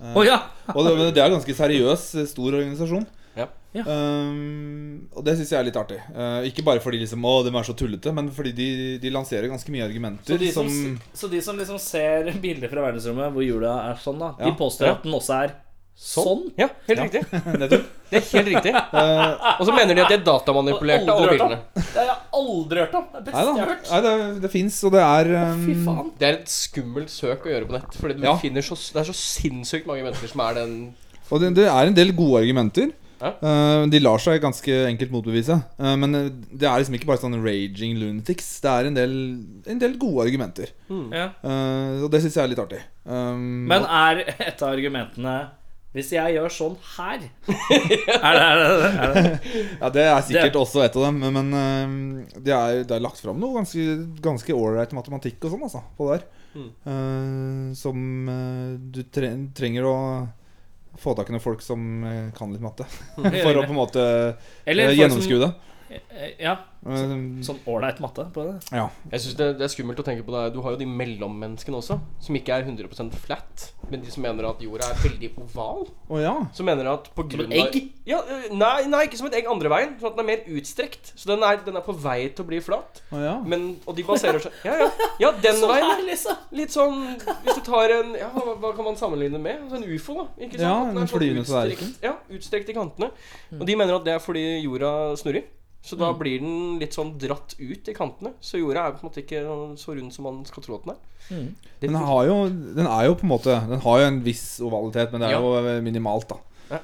Uh, 0.00 0.12
oh, 0.16 0.22
ja! 0.24 0.36
Og 0.72 0.86
det, 0.86 0.92
det 1.16 1.20
er 1.22 1.26
en 1.30 1.34
ganske 1.38 1.56
seriøs, 1.58 2.04
stor 2.30 2.54
organisasjon. 2.60 3.06
Ja. 3.36 3.48
Ja. 3.74 3.84
Um, 3.86 5.08
og 5.14 5.24
det 5.26 5.36
syns 5.38 5.50
jeg 5.52 5.58
er 5.60 5.66
litt 5.68 5.78
artig. 5.78 5.98
Uh, 6.14 6.40
ikke 6.48 6.64
bare 6.66 6.82
fordi 6.82 7.00
liksom, 7.02 7.24
å, 7.26 7.34
de 7.46 7.52
er 7.54 7.66
så 7.66 7.74
tullete, 7.78 8.12
men 8.16 8.30
fordi 8.34 8.52
de, 8.56 8.68
de 9.02 9.12
lanserer 9.14 9.50
ganske 9.50 9.70
mye 9.74 9.84
argumenter 9.86 10.34
Så 10.34 10.38
de, 10.40 10.48
som, 10.54 10.70
som 10.70 10.96
så 11.22 11.30
de 11.32 11.42
som 11.44 11.58
liksom 11.60 11.78
ser 11.82 12.30
bilder 12.42 12.72
fra 12.72 12.86
verdensrommet 12.88 13.34
hvor 13.34 13.46
jorda 13.46 13.74
er 13.90 14.00
sånn, 14.02 14.18
da 14.22 14.32
Ja. 14.38 14.46
De 14.48 14.56
påstår 14.58 14.90
Ja. 14.90 14.94
at 14.98 15.04
den 15.06 15.14
også 15.18 15.36
er 15.44 15.54
sånn? 16.00 16.46
ja 16.58 16.66
helt 16.88 16.98
Ja. 16.98 17.04
riktig. 17.04 17.22
Nettopp. 17.60 17.88
Det 18.10 18.18
er 18.18 18.24
helt 18.32 18.48
riktig. 18.54 18.72
Eh, 19.00 19.50
Og 19.60 19.66
så 19.68 19.74
mener 19.76 19.94
de 19.94 20.02
at 20.02 20.08
de 20.10 20.16
er 20.16 20.22
datamanipulert 20.26 21.04
alle 21.04 21.12
Aldri 21.14 21.36
hørt 21.36 21.42
om. 21.44 21.50
bildene. 21.52 21.84
Det 21.90 21.98
har 22.00 22.08
jeg 22.08 22.16
aldri 22.40 22.80
hørt 22.80 22.94
om. 22.98 23.04
Det 23.12 23.20
er 23.20 23.26
beste 23.28 23.42
jeg 23.44 23.60
har 23.60 23.70
hørt. 23.74 23.90
Nei, 23.90 24.00
det, 24.06 24.14
det 24.46 24.50
fins, 24.54 24.78
og 24.88 24.94
det 24.96 25.02
er 25.06 25.30
um, 25.36 25.60
Fy 25.66 25.74
faen. 25.84 26.08
Det 26.18 26.28
er 26.30 26.38
et 26.40 26.50
skummelt 26.54 27.12
søk 27.12 27.44
å 27.46 27.52
gjøre 27.52 27.68
på 27.68 27.76
nett. 27.76 27.98
Fordi 28.00 28.16
du 28.18 28.24
Ja. 28.26 28.34
finner 28.40 28.64
så, 28.66 28.74
det 28.80 29.02
er 29.04 29.10
så 29.12 29.16
sinnssykt 29.20 29.86
mange 29.90 30.02
mennesker 30.08 30.32
som 30.32 30.40
er 30.48 30.58
den 30.62 30.74
Og 31.30 31.40
det, 31.44 31.52
det 31.60 31.68
er 31.70 31.86
en 31.92 31.94
del 32.00 32.10
gode 32.16 32.40
argumenter. 32.42 32.90
Ja. 33.20 33.34
Eh, 33.36 33.84
de 33.92 33.98
lar 34.00 34.16
seg 34.24 34.40
ganske 34.40 34.72
enkelt 34.88 35.12
motbevise. 35.12 35.58
Uh, 35.78 35.92
men 36.00 36.14
eh, 36.16 36.28
det 36.56 36.64
er 36.66 36.80
liksom 36.80 36.96
ikke 36.96 37.06
bare 37.12 37.20
sånn 37.20 37.36
raging 37.44 37.98
lunatics. 38.00 38.48
Det 38.64 38.70
er 38.72 38.88
en 38.88 38.96
del, 38.96 39.14
en 39.68 39.78
del 39.82 39.94
gode 40.00 40.24
argumenter. 40.26 40.72
Ja. 40.88 41.28
Uh, 41.44 42.00
og 42.06 42.10
det 42.10 42.22
syns 42.24 42.38
jeg 42.40 42.46
er 42.48 42.52
litt 42.54 42.62
artig. 42.64 42.80
Um, 43.04 43.68
Men 43.68 43.84
er 43.84 44.24
et 44.32 44.62
av 44.64 44.72
argumentene 44.72 45.36
Hvis 45.90 46.12
jeg 46.14 46.36
gjør 46.36 46.52
sånn 46.54 46.74
her 46.94 47.22
Er 47.50 48.36
det, 48.36 48.42
er 48.44 48.60
det, 48.60 48.90
er 48.90 49.14
det? 49.16 49.22
Ja, 49.80 49.88
det 49.90 50.04
er 50.04 50.20
sikkert 50.22 50.58
også 50.60 50.84
et 50.84 50.94
av 50.94 51.06
dem. 51.08 51.18
Men, 51.24 51.38
men 51.38 51.56
eh, 51.58 52.36
det, 52.36 52.52
er, 52.54 52.82
det 52.86 52.94
er 52.94 53.02
lagt 53.02 53.18
fram 53.22 53.40
noe 53.42 53.56
ganske 53.58 53.86
Ganske 54.22 54.54
ålreit 54.54 54.94
matematikk 54.94 55.48
og 55.48 55.56
sånn, 55.56 55.64
altså. 55.66 55.82
På 55.98 56.12
der. 56.12 56.28
Mm. 56.54 56.68
Uh, 56.86 57.66
som 57.78 57.98
uh, 58.26 58.76
du 58.78 59.02
tre 59.10 59.32
trenger 59.54 59.86
å 59.86 59.96
få 61.00 61.14
tak 61.18 61.30
i 61.30 61.34
noen 61.34 61.42
folk 61.42 61.62
som 61.62 61.80
kan 62.36 62.50
litt 62.52 62.62
matte. 62.62 62.84
For 63.16 63.56
å 63.56 63.62
på 63.64 63.72
en 63.72 63.78
måte 63.78 64.04
Eller 64.68 64.94
gjennomskue 64.94 65.42
det. 65.42 65.50
Som 65.90 66.36
Ja, 66.40 66.58
Eh, 66.80 67.10
sånn 67.44 67.58
ålreit 67.68 67.98
matte 68.00 68.24
på 68.32 68.40
det. 68.46 68.54
ja. 68.72 68.86
Jeg 69.12 69.20
synes 69.20 69.34
det, 69.36 69.46
det 69.58 69.64
er 69.66 69.68
skummelt 69.68 69.98
å 70.00 70.04
tenke 70.06 70.22
på 70.24 70.32
det. 70.32 70.54
Du 70.54 70.62
har 70.64 70.70
jo 70.72 70.78
de 70.80 70.86
mellommenneskene 70.88 71.76
også, 71.76 71.98
som 72.24 72.34
ikke 72.38 72.54
er 72.56 72.62
100% 72.64 73.12
flat. 73.20 73.66
Men 73.90 74.00
de 74.00 74.10
som 74.10 74.22
mener 74.24 74.46
at 74.48 74.62
jorda 74.64 74.86
er 74.88 74.94
veldig 75.02 75.28
oval. 75.42 75.82
Oh, 76.08 76.16
ja. 76.22 76.32
Som 76.56 76.64
mener 76.70 76.88
at 76.88 77.10
på 77.14 77.26
grunn 77.28 77.52
av 77.52 77.66
egg? 77.66 77.90
Ja, 78.08 78.22
nei, 78.50 78.86
nei, 78.88 79.02
ikke 79.06 79.18
som 79.20 79.26
et 79.28 79.34
egg 79.42 79.50
andre 79.52 79.68
veien. 79.68 79.92
Sånn 80.00 80.08
at 80.08 80.16
den 80.16 80.24
er 80.24 80.30
mer 80.30 80.56
utstrekt. 80.56 81.12
Så 81.20 81.28
den 81.28 81.44
er, 81.44 81.60
den 81.66 81.76
er 81.76 81.84
på 81.84 81.92
vei 82.00 82.30
til 82.32 82.46
å 82.46 82.48
bli 82.48 82.62
flat. 82.64 83.02
Oh, 83.12 83.20
ja. 83.20 83.36
Men, 83.44 83.76
og 83.84 83.94
de 84.00 84.02
baserer 84.08 84.40
seg 84.40 84.52
Ja, 84.64 84.78
ja, 84.80 84.88
ja 85.20 85.32
den 85.36 85.60
Sånn 85.60 85.68
veien. 85.74 85.84
her, 85.90 86.02
liksom. 86.08 86.36
Litt 86.56 86.72
sånn 86.72 86.98
Hvis 87.44 87.60
du 87.60 87.62
tar 87.68 87.92
en 88.00 88.14
Ja, 88.16 88.30
hva, 88.32 88.56
hva 88.56 88.72
kan 88.74 88.84
man 88.88 88.96
sammenligne 88.96 89.38
med? 89.38 89.60
Altså 89.68 89.76
en 89.82 89.88
ufo, 89.92 90.14
da. 90.16 90.26
Ikke 90.40 90.56
sant? 90.56 90.64
Ja, 90.64 90.84
den 90.88 90.96
er 90.96 91.04
en 91.04 91.12
flyvende 91.12 91.44
utstrekt- 91.44 91.76
tallerken. 91.76 91.94
Ja, 92.08 92.16
utstrekt 92.32 92.68
i 92.72 92.80
kantene. 92.80 93.10
Og 93.60 93.66
de 93.68 93.76
mener 93.76 94.00
at 94.00 94.04
det 94.08 94.14
er 94.16 94.18
fordi 94.24 94.48
jorda 94.64 94.96
snurrer. 95.20 95.44
Så 95.82 95.96
da 95.96 96.10
blir 96.12 96.42
den 96.42 96.78
litt 96.80 96.92
sånn 96.92 97.14
dratt 97.18 97.54
ut 97.58 97.88
i 97.88 97.94
kantene. 97.96 98.34
Så 98.44 98.58
jorda 98.60 98.82
er 98.86 98.96
på 98.98 99.00
en 99.00 99.08
måte 99.08 99.22
ikke 99.22 99.40
så 99.80 99.94
rund 99.96 100.12
som 100.12 100.26
man 100.28 100.42
skal 100.44 100.62
tro 100.66 100.76
at 100.76 100.84
den 100.84 100.92
er. 100.92 100.98
Mm. 101.30 101.46
Den, 101.80 101.94
har 101.96 102.24
jo, 102.28 102.34
den 102.76 102.86
er 102.90 103.04
jo 103.06 103.14
på 103.14 103.22
en 103.24 103.30
måte 103.30 103.54
Den 103.70 103.80
har 103.84 104.00
jo 104.02 104.06
en 104.10 104.18
viss 104.24 104.44
ovalitet, 104.66 105.12
men 105.12 105.22
det 105.22 105.28
er 105.30 105.36
Ja. 105.36 105.40
jo 105.40 105.82
minimalt, 105.86 106.28
da. 106.28 106.36
Ja. 106.74 106.80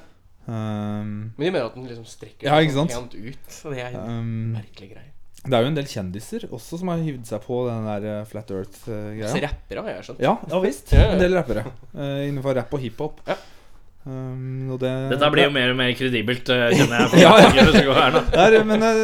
Um, 0.47 1.33
Men 1.37 1.45
de 1.45 1.51
mener 1.51 1.65
at 1.67 1.75
den 1.75 1.85
liksom 1.89 2.05
strekker 2.07 2.47
Ja, 2.47 2.55
seg 2.61 2.71
sånn 2.73 2.87
pent 2.89 3.13
ut. 3.19 3.51
Så 3.51 3.73
det 3.75 3.83
er 3.83 3.97
um, 3.99 4.53
merkelige 4.55 4.95
greier. 4.95 5.11
det 5.43 5.53
er 5.53 5.61
jo 5.65 5.67
en 5.73 5.75
del 5.77 5.85
kjendiser 5.91 6.47
også 6.49 6.79
som 6.79 6.87
har 6.91 7.03
hivd 7.03 7.27
seg 7.29 7.43
på 7.45 7.59
den 7.67 7.85
der 7.87 8.07
eh, 8.13 8.25
Flat 8.27 8.49
Earth-greia. 8.55 9.33
rappere 9.45 9.83
har 9.85 9.91
jeg 9.97 10.07
skjønt. 10.07 10.23
Ja, 10.23 10.33
ja 10.49 10.59
visst. 10.63 10.91
Ja, 10.95 11.03
ja. 11.05 11.11
En 11.13 11.21
del 11.21 11.35
rappere 11.37 11.65
Uh, 11.93 12.25
innenfor 12.27 12.55
rapp 12.57 12.73
og 12.73 12.79
hiphop. 12.81 13.21
Ja. 13.27 13.35
Um, 14.07 14.69
og 14.71 14.79
det, 14.79 14.89
Dette 15.11 15.27
blir 15.33 15.49
jo 15.49 15.51
mer 15.51 15.73
og 15.73 15.79
mer 15.81 15.89
kredibelt, 15.99 16.47
eh, 16.53 16.69
kjenner 16.71 17.01
jeg. 17.03 17.19
Ja, 17.25 17.31
ja. 17.43 18.21
Er, 18.39 18.53
Men 18.63 18.85
eh, 18.87 19.01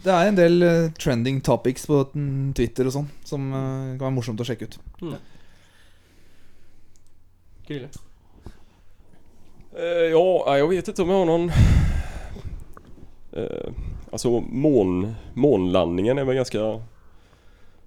det 0.00 0.12
er 0.14 0.30
en 0.30 0.38
del 0.38 0.62
eh, 0.64 0.92
trending 0.96 1.42
topics 1.44 1.84
på 1.90 1.98
Twitter 2.56 2.88
og 2.88 2.94
sånn 2.94 3.10
som 3.28 3.50
eh, 3.50 3.98
kan 3.98 4.06
være 4.06 4.14
morsomt 4.16 4.40
å 4.40 4.46
sjekke 4.48 4.70
ut. 4.70 4.78
Mm. 5.02 5.18
Krille? 7.68 7.90
Uh, 9.76 10.08
ja, 10.10 10.58
jag 10.58 10.68
vet 10.68 10.88
inte 10.88 11.02
om 11.02 11.10
jag 11.10 11.18
har 11.18 11.24
någon... 11.24 11.50
Uh, 13.36 13.72
alltså 14.12 14.40
mån, 14.40 15.14
månlandningen 15.34 16.18
är 16.18 16.24
väl 16.24 16.34
ganska 16.34 16.80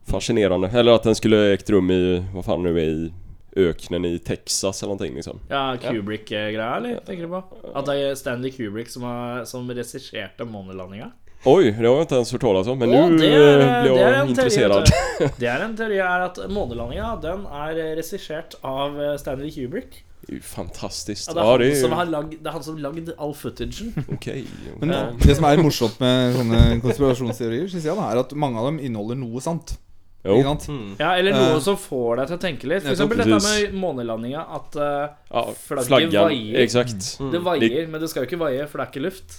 fascinerande. 0.06 0.70
Eller 0.74 0.92
att 0.92 1.04
den 1.04 1.16
skulle 1.16 1.54
ägt 1.54 1.70
rum 1.70 1.92
i, 1.92 2.26
vad 2.34 2.46
fan 2.46 2.64
nu 2.64 2.80
är 2.80 2.84
i 2.84 3.14
öknen 3.56 4.06
i 4.06 4.20
Texas 4.20 4.84
eller 4.84 4.94
någonting 4.94 5.16
liksom. 5.16 5.40
Ja, 5.50 5.78
Kubrick-greia, 5.82 6.76
eller? 6.78 7.00
Tenker 7.06 7.24
du 7.28 7.30
på? 7.30 7.44
At 7.74 7.86
det 7.90 7.98
er 8.02 8.16
Stanley 8.16 8.52
Kubrick 8.52 8.90
som, 8.90 9.04
har- 9.04 9.46
som 9.46 9.70
regisserte 9.70 10.46
månelandinga? 10.46 11.12
Oj, 11.46 11.64
det 11.66 11.74
har 11.76 11.84
jeg 11.98 12.06
ikke 12.08 12.16
ens 12.22 12.32
hört 12.32 12.42
talas 12.46 12.68
om. 12.72 12.78
Men 12.80 12.90
Å, 12.96 13.02
nu 13.12 13.18
det 13.20 13.34
er- 13.34 13.60
eh, 13.60 13.82
blir 13.84 13.94
vet 14.00 14.86
du. 15.20 15.28
Det 15.42 15.50
er 15.52 15.66
en 15.66 15.76
teori 15.76 15.98
er 16.00 16.24
at 16.30 16.40
månelandinga 16.50 17.10
den 17.22 17.46
er 17.46 17.74
regissert 18.00 18.56
av 18.64 18.96
eh, 19.02 19.18
Stanley 19.20 19.52
Kubrick. 19.52 20.04
Det 20.24 20.40
fantastiskt. 20.40 21.28
Ja, 21.28 21.34
det, 21.36 21.42
er 21.42 21.44
Ja, 21.44 21.52
han 21.52 21.60
det 21.60 21.68
är 21.68 21.82
som 21.82 22.32
ju... 22.32 22.38
det 22.38 22.48
er 22.48 22.52
han 22.56 22.64
som 22.64 22.78
lagd 22.80 23.10
all 23.20 23.34
footagen. 23.36 23.92
Okay, 24.16 24.46
Men 24.80 24.94
det 25.20 25.36
som 25.36 25.44
er 25.50 25.60
morsomt 25.60 26.00
med 26.00 26.38
sånne 26.38 26.62
konspirasjonsteorier, 26.80 27.68
synes 27.68 27.84
jeg, 27.90 27.96
da, 28.00 28.06
er 28.14 28.22
at 28.24 28.32
mange 28.40 28.58
av 28.62 28.70
dem 28.72 28.80
inneholder 28.80 29.20
noe 29.20 29.42
sant. 29.44 29.76
Jo. 30.24 30.38
Mm. 30.40 30.96
Ja, 31.02 31.18
eller 31.20 31.36
noe 31.36 31.56
Eh, 31.58 31.62
som 31.64 31.76
får 31.80 32.22
deg 32.22 32.30
til 32.30 32.38
å 32.38 32.42
tenke 32.42 32.70
litt. 32.72 32.86
For 32.86 32.96
eksempel 32.96 33.20
dette 33.20 33.40
med 33.44 33.74
månelandinga. 33.76 34.44
At 34.56 34.78
uh, 34.80 35.50
Flagget 35.60 35.90
flaggan. 35.90 36.14
vaier. 36.30 36.62
Exakt. 36.64 37.10
Mm. 37.20 37.32
det 37.34 37.42
vaier, 37.44 37.90
men 37.92 38.00
det 38.00 38.12
skal 38.12 38.24
jo 38.24 38.32
ikke 38.32 38.40
vaie, 38.46 38.68
for 38.70 38.80
det 38.80 38.86
er 38.86 38.94
ikke 38.94 39.04
luft. 39.04 39.36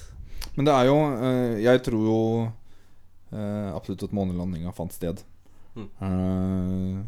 Men 0.55 0.69
det 0.69 0.75
er 0.75 0.91
jo 0.91 0.99
uh, 1.01 1.55
Jeg 1.65 1.83
tror 1.89 2.05
jo 2.11 2.21
uh, 2.45 3.71
absolutt 3.75 4.05
at 4.07 4.17
månelandinga 4.17 4.75
fant 4.77 4.93
sted. 4.95 5.25
Mm. 5.75 5.89
Eh, 6.07 6.99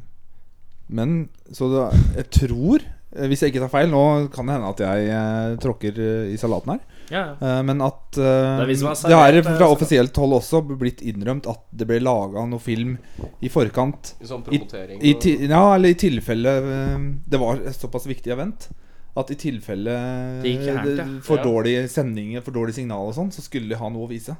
men 0.96 1.12
så 1.54 1.68
det, 1.70 1.84
jeg 2.16 2.30
tror, 2.34 2.82
hvis 3.30 3.42
jeg 3.42 3.52
ikke 3.52 3.62
tar 3.62 3.70
feil 3.70 3.92
Nå 3.92 4.00
kan 4.34 4.48
det 4.48 4.56
hende 4.56 4.70
at 4.72 4.80
jeg 4.82 5.60
tråkker 5.62 6.00
i 6.32 6.38
salaten 6.40 6.74
her. 6.74 6.95
Eh, 7.10 7.62
men 7.62 7.80
at 7.82 8.12
Det 8.12 8.24
er 8.24 8.74
som 8.74 8.88
har 8.88 9.32
det 9.32 9.44
har 9.44 9.58
fra 9.58 9.68
offisielt 9.70 10.16
hold 10.16 10.32
også 10.40 10.60
blitt 10.78 11.02
innrømt 11.02 11.46
at 11.46 11.60
det 11.72 11.86
ble 11.86 12.00
laga 12.00 12.46
noe 12.48 12.58
film 12.58 12.96
i 13.40 13.48
forkant. 13.48 14.14
Sånn 14.24 14.42
promotering 14.42 14.98
I 15.02 15.12
i, 15.14 15.46
ja, 15.46 15.74
eller 15.74 15.88
i 15.94 15.94
tilfelle 15.94 16.56
eh, 16.58 16.98
det 17.28 17.38
var 17.38 17.56
et 17.62 17.76
såpass 17.78 18.06
viktig 18.06 18.32
event 18.32 18.68
at 19.16 19.30
i 19.30 19.34
tilfelle 19.34 20.42
Det 20.42 20.96
det- 20.96 21.22
for 21.24 21.38
Ja. 21.38 21.44
dårlige 21.44 21.88
sendinger, 21.88 22.42
for 22.42 22.52
dårlig 22.52 22.74
signal 22.74 23.08
og 23.08 23.14
sånn, 23.14 23.30
så 23.32 23.40
skulle 23.40 23.68
de 23.68 23.74
ha 23.76 23.88
noe 23.88 24.06
å 24.06 24.10
vise. 24.10 24.36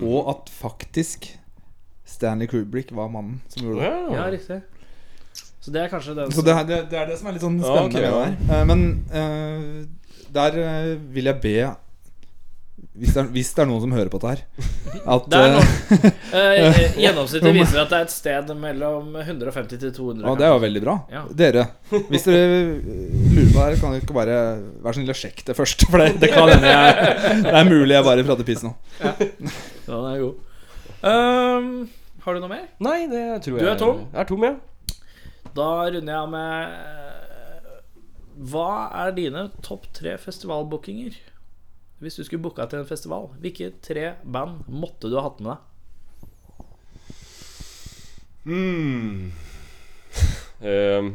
Mm. 0.00 0.08
Og 0.08 0.28
at 0.30 0.46
faktisk 0.50 1.28
Stanley 2.04 2.46
Kubrick 2.48 2.90
var 2.92 3.08
mannen 3.08 3.40
som 3.48 3.62
gjorde 3.62 3.80
det. 3.80 3.90
ja, 3.90 4.14
Ja. 4.14 4.30
riktig. 4.30 4.62
Så 5.62 5.70
det 5.70 5.82
er 5.84 5.88
kanskje 5.88 6.16
den 6.16 6.30
Så 6.32 6.42
det, 6.42 6.52
er- 6.56 6.64
det, 6.64 6.90
det 6.90 6.98
er 6.98 7.06
det 7.06 7.18
som 7.18 7.28
er 7.28 7.32
litt 7.32 7.42
sånn 7.42 7.60
Ja, 7.62 7.88
spennende 7.88 8.02
ja. 8.02 8.10
med 8.10 8.38
det 8.38 8.48
der. 8.48 8.64
Men 8.64 9.04
eh, 9.12 9.86
der 10.32 10.58
eh, 10.62 10.92
vil 11.14 11.30
jeg 11.30 11.40
be 11.42 11.56
hvis 12.92 13.14
det, 13.14 13.22
er, 13.22 13.28
hvis 13.32 13.50
det 13.56 13.62
er 13.62 13.68
noen 13.70 13.80
som 13.84 13.92
hører 13.94 14.10
på 14.12 14.18
dette 14.20 14.32
her 14.32 15.04
At 15.14 15.28
Det 15.30 15.40
Eh, 16.32 16.96
Gjennomsnittet 17.04 17.54
viser 17.54 17.82
at 17.82 17.92
det 17.92 17.98
er 17.98 18.06
et 18.06 18.12
sted 18.12 18.50
mellom 18.58 19.14
150 19.20 19.80
til 19.80 19.92
200. 19.92 20.24
Ja, 20.24 20.34
det 20.40 20.46
er 20.46 20.52
jo 20.52 20.60
veldig 20.62 20.82
bra. 20.84 20.94
Ja. 21.12 21.22
Dere, 21.36 21.64
hvis 22.08 22.24
dere 22.24 22.46
lurer 22.48 23.50
på 23.52 23.58
det 23.58 23.66
her, 23.66 23.76
kan 23.80 23.92
dere 23.92 24.00
ikke 24.00 24.16
bare 24.16 24.36
være 24.82 24.94
så 24.94 24.98
snill 24.98 25.12
å 25.12 25.18
sjekke 25.22 25.44
det 25.50 25.56
først. 25.58 25.84
For 25.92 26.00
det, 26.00 26.08
det 26.22 26.32
kan 26.32 26.48
hende 26.48 26.72
jeg 26.72 27.42
Det 27.44 27.54
er 27.60 27.68
mulig 27.68 27.96
jeg 27.96 28.06
bare 28.08 28.26
prater 28.28 28.48
piss 28.48 28.64
nå. 28.64 28.72
Ja, 29.02 29.12
den 29.20 30.08
er 30.12 30.22
god. 30.24 30.48
Um, 31.02 31.70
har 32.24 32.36
du 32.36 32.44
noe 32.44 32.52
mer? 32.52 32.64
Nei, 32.88 32.98
det 33.10 33.24
tror 33.44 33.58
jeg. 33.58 33.64
Du 33.66 33.72
er 33.72 33.80
tom? 33.80 34.04
Jeg 34.08 34.24
er 34.24 34.28
tom, 34.32 34.48
ja. 34.48 34.54
Da 35.52 35.68
runder 35.92 36.12
jeg 36.12 36.20
av 36.22 36.32
med 36.32 37.21
Hva 38.36 38.88
er 39.04 39.12
dine 39.16 39.46
topp 39.64 39.88
tre 39.96 40.16
festivalbookinger? 40.20 41.16
Hvis 42.02 42.16
du 42.18 42.24
skulle 42.24 42.42
booka 42.42 42.66
til 42.66 42.82
en 42.82 42.88
festival, 42.88 43.28
hvilke 43.42 43.70
tre 43.84 44.14
band 44.24 44.64
måtte 44.66 45.10
du 45.10 45.18
ha 45.18 45.26
hatt 45.28 45.42
med 45.42 45.52
deg? 45.52 45.68
Mm. 48.42 49.32
Ehm. 50.62 51.12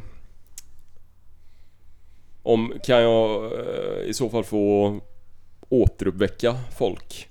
om, 2.48 2.70
kan 2.84 3.02
jeg 3.04 3.08
eh, 3.60 4.02
i 4.08 4.14
så 4.16 4.30
fall 4.32 4.46
få 4.48 4.62
återuppväcka 5.76 6.54
folk? 6.78 7.28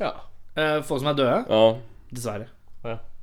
ja. 0.00 0.12
Eh, 0.58 0.82
folk 0.84 1.00
som 1.00 1.08
er 1.12 1.16
døde? 1.16 1.38
Ja. 1.48 1.64
Dessverre. 2.10 2.48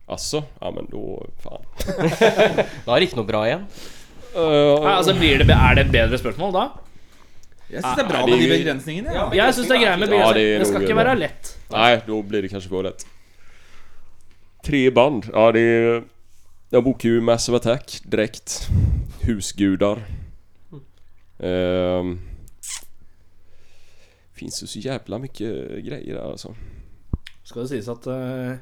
Altså? 0.08 0.40
Ja 0.62 0.70
men 0.72 0.88
da 0.88 1.00
faen. 1.44 1.66
Da 1.84 2.94
er 2.96 3.02
det 3.02 3.10
ikke 3.10 3.20
noe 3.20 3.28
bra 3.28 3.42
igjen. 3.44 3.66
Eh, 4.38 4.84
Nei, 4.84 4.94
altså 4.94 5.16
blir 5.18 5.42
det, 5.42 5.50
Er 5.50 5.78
det 5.78 5.88
et 5.88 5.94
bedre 5.96 6.20
spørsmål 6.22 6.54
da? 6.54 6.66
Jeg 7.68 7.82
syns 7.84 7.98
det 7.98 8.04
er 8.06 8.10
bra 8.12 8.20
med 8.24 8.40
de 8.40 8.50
begrensningene. 8.52 9.16
Ja. 9.16 9.24
Jeg 9.36 9.56
syns 9.58 9.68
det 9.68 9.76
er 9.76 9.82
greit 9.82 10.00
med 10.00 10.14
Ja, 10.16 10.28
det 10.36 10.46
Det 10.62 10.68
skal 10.70 10.86
ikke 10.86 11.00
være 11.02 11.16
lett. 11.20 11.50
Nei, 11.74 11.90
da 12.06 12.20
blir 12.30 12.46
det 12.46 12.52
kanskje 12.54 12.72
for 12.72 12.88
lett. 12.88 13.04
Tre 14.64 14.84
band. 14.92 15.28
Ja, 15.34 15.50
det 15.52 15.66
Jeg 16.72 16.84
booker 16.84 17.18
jo 17.18 17.22
Massive 17.22 17.60
Attack 17.60 18.00
direkt. 18.08 18.70
Husgudar. 19.26 20.00
Ehm... 21.44 22.18
Fins 24.38 24.62
jo 24.62 24.68
så 24.70 24.80
jævla 24.80 25.18
mye 25.18 25.52
greier 25.82 26.14
der, 26.14 26.24
altså. 26.30 26.54
Skal 27.44 27.64
det 27.64 27.70
sies 27.72 27.88
at 27.90 28.06
eh, 28.12 28.60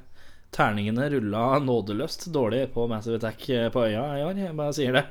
terningene 0.56 1.10
rulla 1.12 1.60
nådeløst 1.60 2.30
dårlig 2.34 2.68
på 2.74 2.88
Massive 2.92 3.20
Attack 3.20 3.50
eh, 3.50 3.70
på 3.74 3.88
øya 3.88 4.06
i 4.20 4.26
år. 4.26 4.44
Jeg 4.46 4.56
bare 4.58 4.76
sier 4.76 4.96
det. 4.96 5.06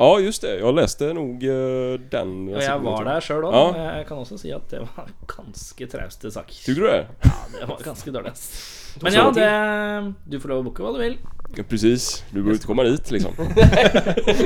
Ja, 0.00 0.18
just 0.20 0.40
det. 0.42 0.54
Jeg 0.62 0.72
leste 0.76 1.10
nog 1.12 1.42
eh, 1.44 1.94
den. 2.12 2.30
Og 2.54 2.60
jeg 2.62 2.84
var 2.84 3.04
der 3.04 3.24
sjøl 3.24 3.44
òg. 3.48 3.56
Ja. 3.76 3.88
Jeg 3.98 4.06
kan 4.08 4.22
også 4.22 4.38
si 4.40 4.52
at 4.56 4.64
det 4.72 4.80
var 4.80 5.10
ganske 5.36 5.88
trauste 5.92 6.32
sak. 6.32 6.52
Tycker 6.64 6.86
du 6.86 6.88
det? 6.88 7.02
Ja, 7.26 7.34
det 7.56 7.68
var 7.68 7.82
ganske 7.84 8.14
dårlig. 8.14 8.32
Men 9.04 9.14
ja, 9.14 9.26
det 9.30 9.50
Du 10.26 10.40
får 10.42 10.50
lov 10.50 10.62
å 10.62 10.66
booke 10.66 10.82
hva 10.82 10.94
du 10.96 11.02
vil. 11.04 11.18
Ja, 11.56 11.66
precis. 11.68 12.24
Du 12.32 12.40
burde 12.40 12.56
ikke 12.56 12.70
komme 12.70 12.88
dit 12.88 13.12
liksom. 13.12 13.36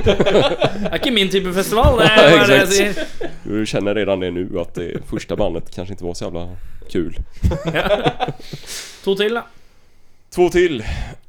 Det 0.04 0.90
er 0.90 0.98
ikke 0.98 1.14
min 1.14 1.30
type 1.30 1.54
festival. 1.54 2.02
Det 2.02 2.10
er 2.10 2.34
bare 2.34 2.50
det 2.50 2.60
jeg 2.60 2.70
sier. 2.74 3.32
Du 3.46 3.58
kjenner 3.62 3.94
redan 4.02 4.26
det 4.26 4.34
nå, 4.34 4.48
at 4.58 4.74
det 4.78 5.04
første 5.10 5.38
bandet 5.38 5.70
kanskje 5.74 5.94
ikke 5.94 6.08
var 6.10 6.18
så 6.18 6.26
jævla 6.26 6.48
kul. 6.90 7.14
To 9.04 9.14
til, 9.20 9.38
da. 9.38 9.46
Två 10.34 10.48
till. 10.50 10.84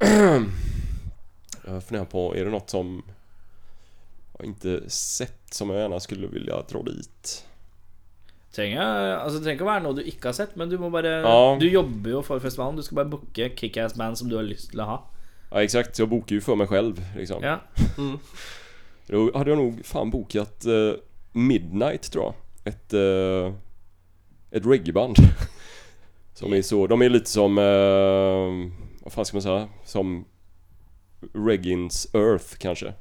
jag 1.66 1.84
funderar 1.84 2.04
på, 2.04 2.36
är 2.36 2.44
det 2.44 2.50
något 2.50 2.70
som 2.70 3.02
jag 4.38 4.46
inte 4.46 4.90
sett 4.90 5.42
som 5.50 5.70
jag 5.70 5.80
gärna 5.80 6.00
skulle 6.00 6.26
vilja 6.26 6.62
dra 6.68 6.82
dit? 6.82 7.46
Trenger, 8.54 8.80
altså, 9.16 9.38
det 9.38 9.44
trenger 9.44 9.60
ikke 9.60 9.66
å 9.66 9.70
være 9.70 9.84
noe 9.84 9.94
du 9.94 10.02
ikke 10.02 10.32
har 10.32 10.34
sett, 10.34 10.56
men 10.58 10.72
du 10.72 10.74
må 10.82 10.90
bare 10.90 11.20
Ja. 11.22 11.56
Du 11.60 11.68
jobber 11.68 12.16
jo 12.16 12.22
for 12.26 12.42
festivalen. 12.42 12.76
Du 12.76 12.82
skal 12.82 12.98
bare 12.98 13.12
booke 13.12 13.50
kickass-band 13.54 14.18
som 14.18 14.28
du 14.28 14.34
har 14.40 14.46
lyst 14.46 14.72
til 14.72 14.82
å 14.82 14.88
ha. 14.90 14.98
Ja 15.52 15.62
exakt, 15.62 15.98
jag 15.98 16.08
bokar 16.08 16.34
ju 16.34 16.40
för 16.40 16.56
mig 16.56 16.66
själv 16.66 17.04
liksom. 17.16 17.42
Ja. 17.42 17.60
Då 19.06 19.30
hade 19.38 19.50
jag 19.50 19.58
nog 19.58 19.84
fan 19.84 20.10
bokat 20.10 20.66
uh, 20.66 20.94
Midnight 21.32 22.10
tror 22.12 22.24
jag. 22.24 22.34
Ett, 22.74 22.94
uh, 22.94 23.54
ett 24.50 24.66
reggaeband. 24.66 25.16
Som 26.34 26.52
är 26.52 26.62
så, 26.62 26.86
de 26.86 27.02
är 27.02 27.08
lite 27.08 27.30
som, 27.30 27.58
eh, 27.58 28.85
vad 29.06 29.12
fan 29.12 29.24
ska 29.24 29.36
man 29.36 29.42
säga? 29.42 29.68
Som 29.84 30.24
Reggins 31.32 32.14
Earth 32.14 32.56
kanske. 32.58 32.92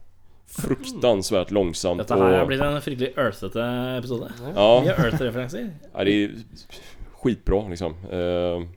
Fruktansvärt 0.46 1.52
långsamt 1.52 1.98
Dette 1.98 2.14
her 2.14 2.38
har 2.40 2.46
blitt 2.46 2.62
en 2.62 2.82
fryktelig 2.82 3.14
earthete 3.18 3.62
episode. 3.98 4.32
Ja, 4.56 4.82
Mye 4.82 4.94
earth-referanser. 4.94 5.72
ja, 5.94 6.04
det 6.04 6.12
är 6.24 6.32
skitbra 7.14 7.68
liksom. 7.68 7.94
Eh, 8.12 8.68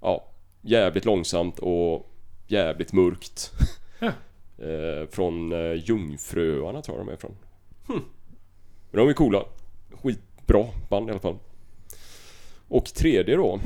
ja, 0.00 0.24
jävligt 0.60 1.04
långsamt 1.04 1.58
och 1.58 2.10
jävligt 2.46 2.92
mörkt. 2.92 3.50
Ja. 3.98 4.12
Eh, 4.66 5.08
från 5.10 5.52
eh, 5.52 5.74
Jungfruöarna 5.74 6.82
tror 6.82 6.98
jag 6.98 7.06
de 7.06 7.12
är 7.12 7.16
från. 7.16 7.36
Men 7.86 8.02
de 8.90 9.08
är 9.08 9.12
coola. 9.12 9.44
Skitbra 10.02 10.64
band 10.88 11.08
i 11.08 11.10
alla 11.10 11.20
fall. 11.20 11.38
Och 12.68 12.84
tredje 12.84 13.36
då. 13.36 13.60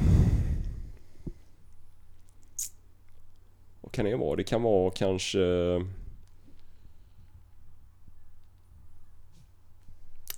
Vad 3.85 3.85
kan 3.96 4.04
det 4.04 4.16
vara? 4.16 4.36
Det 4.36 4.44
kan 4.44 4.62
vara 4.62 4.90
kanske... 4.90 5.38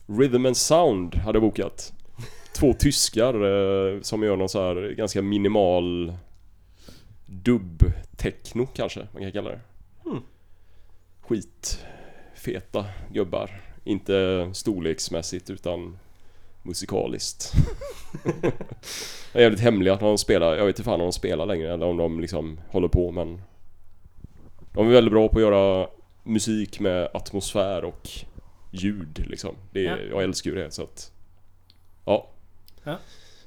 Rhythm 0.06 0.47
and 0.47 0.56
Sound 0.56 1.14
hade 1.14 1.40
bokat. 1.40 1.93
Två 2.56 2.72
tyskar 2.72 3.35
eh, 3.35 4.01
som 4.01 4.22
gör 4.22 4.36
någon 4.36 4.48
så 4.48 4.62
här 4.62 4.94
ganska 4.97 5.22
minimal 5.22 6.12
dubb-techno 7.26 8.66
kanske 8.66 9.09
man 9.12 9.22
kan 9.22 9.32
kalla 9.32 9.51
det. 9.51 9.60
Mm. 10.06 10.22
Skitfeta 11.20 12.85
gubbar. 13.12 13.60
Inte 13.85 14.51
storleksmässigt 14.55 15.51
utan 15.51 15.98
musikaliskt. 16.68 17.52
det 19.32 19.38
är 19.38 19.40
jävligt 19.42 19.60
hemliga 19.60 19.94
när 19.94 20.08
de 20.08 20.18
spelar. 20.18 20.56
Jag 20.56 20.66
vet 20.66 20.78
inte 20.78 20.84
fan 20.84 21.00
om 21.00 21.06
de 21.06 21.12
spelar 21.12 21.46
längre 21.46 21.74
eller 21.74 21.86
om 21.86 21.96
de 21.96 22.20
liksom 22.20 22.60
håller 22.70 22.88
på 22.88 23.12
men... 23.12 23.42
De 24.72 24.86
är 24.86 24.92
väldigt 24.92 25.12
bra 25.12 25.28
på 25.28 25.38
att 25.38 25.42
göra 25.42 25.88
musik 26.24 26.80
med 26.80 27.08
atmosfär 27.14 27.84
och 27.84 28.08
ljud 28.70 29.24
liksom. 29.28 29.54
Det 29.72 29.86
är, 29.86 29.96
Ja. 29.96 29.96
Jag 30.10 30.22
älskar 30.22 30.50
ju 30.50 30.56
det 30.56 30.70
så 30.70 30.82
att... 30.82 31.12
Ja. 32.04 32.30
Ja. 32.84 32.98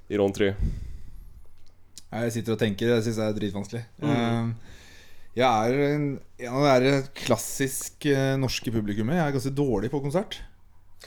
Det 0.08 0.14
är 0.14 0.18
de 0.18 0.34
tre. 0.34 0.54
Jeg 2.12 2.32
sitter 2.34 2.54
og 2.58 2.60
tenker. 2.60 2.90
Jeg 2.92 3.04
syns 3.06 3.18
det 3.22 3.26
er 3.30 3.36
dritvanskelig. 3.38 3.82
Mm. 4.04 4.12
Eh, 4.12 4.72
Jeg 5.40 5.48
er 5.72 5.94
en, 5.96 6.08
en 6.44 6.56
av 6.60 6.82
det 6.84 6.96
klassisk 7.16 8.06
eh, 8.12 8.34
norske 8.36 8.72
publikummet. 8.74 9.16
Jeg 9.16 9.30
er 9.30 9.36
ganske 9.38 9.54
dårlig 9.56 9.92
på 9.94 10.02
konsert. 10.04 10.42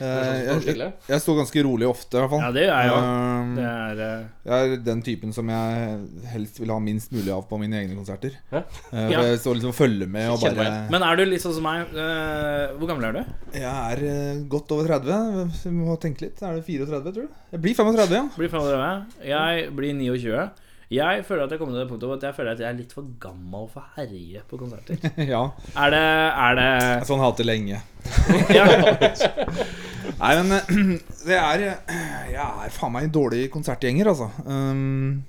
Jeg, 0.03 0.61
jeg, 0.75 0.87
jeg 1.07 1.21
står 1.23 1.37
ganske 1.39 1.61
rolig 1.63 1.87
ofte, 1.87 2.17
i 2.17 2.19
hvert 2.19 2.31
fall. 2.33 2.41
Ja, 2.43 2.49
det 2.55 2.63
er 2.65 2.87
jeg 2.87 2.95
òg. 2.95 3.05
Eh, 3.05 3.53
Det 3.55 3.67
er 3.69 4.01
uh... 4.01 4.25
Jeg 4.45 4.71
er 4.73 4.81
den 4.85 5.03
typen 5.05 5.31
som 5.35 5.49
jeg 5.53 5.95
helst 6.33 6.59
vil 6.59 6.73
ha 6.73 6.79
minst 6.83 7.13
mulig 7.15 7.31
av 7.33 7.45
på 7.47 7.59
mine 7.61 7.79
egne 7.79 7.95
konserter. 7.95 8.35
Ja. 8.51 8.63
Eh, 8.91 9.07
Ja. 9.15 9.21
Jeg 9.29 9.39
står 9.43 9.59
liksom 9.59 9.71
og 9.71 9.77
følger 9.77 10.09
med 10.11 10.29
og 10.33 10.41
bare 10.43 10.67
Men 10.91 11.05
er 11.07 11.15
du 11.19 11.23
litt 11.29 11.43
sånn 11.45 11.55
som 11.55 11.63
meg? 11.65 11.87
Uh, 11.95 12.75
hvor 12.79 12.91
gammel 12.91 13.07
er 13.07 13.15
du? 13.21 13.33
Jeg 13.55 13.71
er 13.71 14.03
uh, 14.03 14.43
godt 14.51 14.75
over 14.75 14.91
30. 14.97 15.55
Vi 15.63 15.73
må 15.77 15.95
tenke 16.01 16.27
litt. 16.27 16.43
Er 16.43 16.59
det 16.59 16.65
34, 16.67 17.01
tror 17.15 17.29
du? 17.29 17.41
Jeg 17.55 17.63
blir 17.63 17.77
35, 17.79 18.19
ja. 18.19 18.25
Blir 18.35 18.51
35. 18.51 19.17
Jeg 19.31 19.65
blir 19.79 19.95
29. 20.01 20.45
Jeg 20.93 21.23
føler 21.25 21.47
at 21.47 21.51
jeg 21.53 21.57
kommer 21.59 21.73
til 21.73 21.81
det 21.81 21.87
punktet 21.89 22.11
at 22.13 22.23
jeg 22.27 22.35
føler 22.37 22.51
at 22.53 22.59
jeg 22.61 22.67
er 22.69 22.75
litt 22.77 22.91
for 22.93 23.03
gammel 23.21 23.63
for 23.71 23.81
å 23.81 23.85
herje 23.97 24.41
på 24.49 24.55
konserter. 24.59 24.95
ja. 25.33 25.39
Er 25.81 25.89
det, 25.95 26.01
er 26.45 26.51
det 26.59 26.67
Sånn 27.09 27.21
har 27.23 27.29
hatt 27.31 27.41
det 27.41 27.47
lenge. 27.49 27.77
Nei, 30.21 30.31
men 30.37 30.47
det 31.27 31.37
er 31.39 31.57
Jeg 31.65 32.37
er 32.37 32.69
faen 32.75 32.93
meg 32.93 33.07
en 33.07 33.15
dårlig 33.15 33.41
konsertgjenger, 33.53 34.05
altså. 34.13 34.27
Um, 34.45 35.23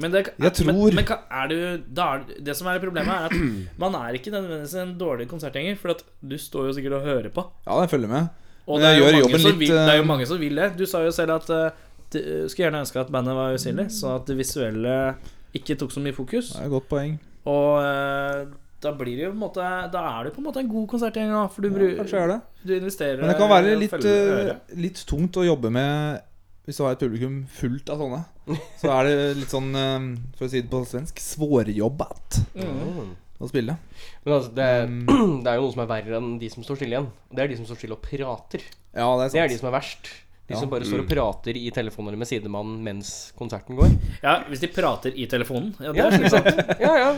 Men 0.00 0.08
det, 0.12 0.20
Jeg 0.40 0.52
tror- 0.62 0.72
men, 0.72 0.76
men 0.96 1.04
er 1.12 1.46
du, 1.52 1.56
er, 2.00 2.24
det 2.48 2.54
som 2.56 2.66
er 2.72 2.80
problemet, 2.80 3.12
er 3.12 3.28
at 3.28 3.36
man 3.84 3.92
er 4.00 4.16
ikke 4.16 4.32
nødvendigvis 4.32 4.78
en 4.80 4.96
dårlig 5.00 5.28
konsertgjenger. 5.28 5.76
For 5.80 5.88
at 5.92 6.00
du 6.24 6.36
står 6.40 6.62
jo 6.70 6.72
sikkert 6.80 6.96
og 7.02 7.06
hører 7.12 7.28
på. 7.36 7.42
ja, 7.68 7.72
jeg 7.84 7.92
følger 7.92 8.08
med. 8.16 8.24
Og 8.66 8.80
det 8.82 8.88
er, 8.96 8.98
som 9.30 9.44
litt, 9.44 9.60
vil, 9.60 9.68
det 9.70 9.78
er 9.92 10.00
jo 10.00 10.02
eh, 10.02 10.08
mange 10.08 10.24
som 10.26 10.40
vil 10.42 10.56
det. 10.58 10.72
Du 10.74 10.82
sa 10.90 10.98
jo 11.04 11.12
selv 11.14 11.36
at 11.36 11.46
uh, 11.54 11.70
du 12.10 12.20
skulle 12.48 12.66
gjerne 12.70 12.82
ønske 12.84 13.00
at 13.00 13.10
bandet 13.12 13.34
var 13.34 13.54
usynlig, 13.56 13.88
så 13.90 14.16
at 14.16 14.26
det 14.26 14.36
visuelle 14.38 15.16
ikke 15.56 15.76
tok 15.80 15.90
så 15.92 16.00
mye 16.04 16.12
fokus. 16.14 16.52
Det 16.54 16.60
er 16.62 16.68
et 16.68 16.70
godt 16.76 16.88
poeng. 16.88 17.18
Og 17.46 17.80
eh, 17.82 18.46
da 18.82 18.92
blir 18.92 19.16
det 19.16 19.24
jo 19.24 19.30
på 19.32 19.36
en 19.38 19.40
måte 19.46 19.66
Da 19.90 20.00
er 20.18 20.24
det 20.26 20.32
på 20.34 20.40
en 20.42 20.44
måte 20.48 20.60
en 20.60 20.68
god 20.68 20.86
konsertgjeng, 20.90 21.30
da. 21.32 21.46
For 21.48 21.62
du, 21.62 21.68
Ja, 21.72 21.96
kanskje 22.02 22.18
er 22.22 22.28
det. 22.34 22.40
du 22.66 22.72
investerer 22.76 23.20
Men 23.22 23.30
det 23.30 23.36
kan 23.38 23.48
være 23.50 23.76
litt, 23.80 23.94
eh, 24.04 24.50
litt 24.76 25.00
tungt 25.08 25.38
å 25.40 25.44
jobbe 25.46 25.70
med 25.72 26.20
hvis 26.66 26.76
du 26.78 26.82
har 26.82 26.96
et 26.96 26.98
publikum 26.98 27.46
fullt 27.46 27.88
av 27.94 28.00
sånne. 28.02 28.24
Så 28.82 28.90
er 28.90 29.04
det 29.06 29.36
litt 29.38 29.52
sånn, 29.54 29.68
eh, 29.78 30.06
for 30.36 30.46
å 30.46 30.50
si 30.50 30.60
det 30.60 30.70
på 30.70 30.80
svensk, 30.84 31.14
svårjobbat 31.22 32.40
Mm. 32.56 33.14
å 33.40 33.48
spille. 33.48 33.76
Men 34.24 34.34
altså, 34.34 34.52
det, 34.54 34.88
Mm. 34.88 35.06
det 35.44 35.46
er 35.52 35.56
jo 35.56 35.62
noe 35.62 35.72
som 35.72 35.82
er 35.84 35.90
verre 36.02 36.16
enn 36.18 36.38
de 36.40 36.48
som 36.50 36.62
står 36.64 36.76
stille 36.80 36.96
igjen. 36.98 37.08
Det 37.32 37.38
er 37.44 37.48
de 37.48 37.56
som 37.56 37.66
står 37.66 37.76
stille 37.78 37.92
og 37.96 38.02
prater. 38.02 38.62
Ja, 38.94 39.06
det 39.16 39.26
er 39.26 39.28
sant. 39.28 39.32
Det 39.32 39.42
er 39.44 39.48
de 39.48 39.58
som 39.58 39.68
er 39.72 39.78
verst. 39.78 40.10
De 40.46 40.54
Ja. 40.54 40.60
som 40.60 40.70
bare 40.70 40.84
står 40.86 41.00
og 41.02 41.08
prater 41.10 41.56
i 41.58 41.70
telefonen 41.74 42.08
eller 42.12 42.20
med 42.22 42.28
sidemannen 42.30 42.78
mens 42.86 43.32
konserten 43.38 43.74
går. 43.76 43.90
Ja, 44.22 44.36
hvis 44.48 44.60
de 44.62 44.68
prater 44.70 45.10
i 45.18 45.26
telefonen. 45.26 45.72
Ja, 45.82 45.90
det 45.92 46.04
er 46.06 46.28
sant. 46.30 46.46
Ja, 46.80 46.92
ja. 47.02 47.08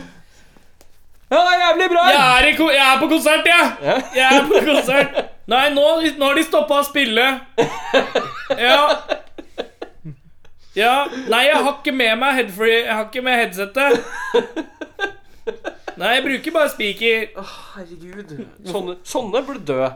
Ja, 1.29 1.37
det 1.45 1.51
er 1.53 1.59
jævlig 1.61 1.89
bra! 1.91 2.03
Jeg 2.09 2.21
er, 2.39 2.47
i 2.49 2.53
ko 2.57 2.69
jeg 2.73 2.81
er 2.81 2.97
på 3.03 3.07
konsert, 3.11 3.45
jeg! 3.45 3.65
Ja. 3.85 3.97
Jeg 4.17 4.39
er 4.39 4.47
på 4.49 4.61
konsert. 4.65 5.19
Nei, 5.49 5.69
nå, 5.75 5.83
nå 6.17 6.25
har 6.25 6.39
de 6.39 6.43
stoppa 6.47 6.79
å 6.81 6.85
spille. 6.87 7.27
Ja. 8.57 8.79
Ja. 10.77 10.95
Nei, 11.29 11.43
jeg 11.51 11.55
har 11.61 11.69
ikke 11.75 11.93
med 11.93 12.17
meg 12.21 12.35
headfree 12.37 12.75
Jeg 12.85 12.93
har 12.93 13.05
ikke 13.09 13.23
med 13.25 13.39
headsetet. 13.43 14.01
Nei, 15.99 16.11
jeg 16.15 16.23
bruker 16.25 16.53
bare 16.55 16.69
speaker. 16.71 17.25
Herregud. 17.75 18.29
Sånne, 18.69 18.97
sånne 19.03 19.41
burde 19.45 19.65
dø. 19.69 19.89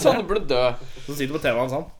Sånne 0.00 0.22
burde 0.26 0.46
dø. 0.50 0.62
Så 1.06 1.14
sitter 1.18 1.34
du 1.34 1.36
på 1.38 1.42
TV-en 1.44 1.70
sånn. 1.74 1.90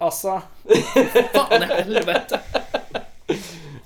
Altså 0.00 0.40
Faen 0.66 1.62
i 1.62 1.68
helvete. 1.70 2.40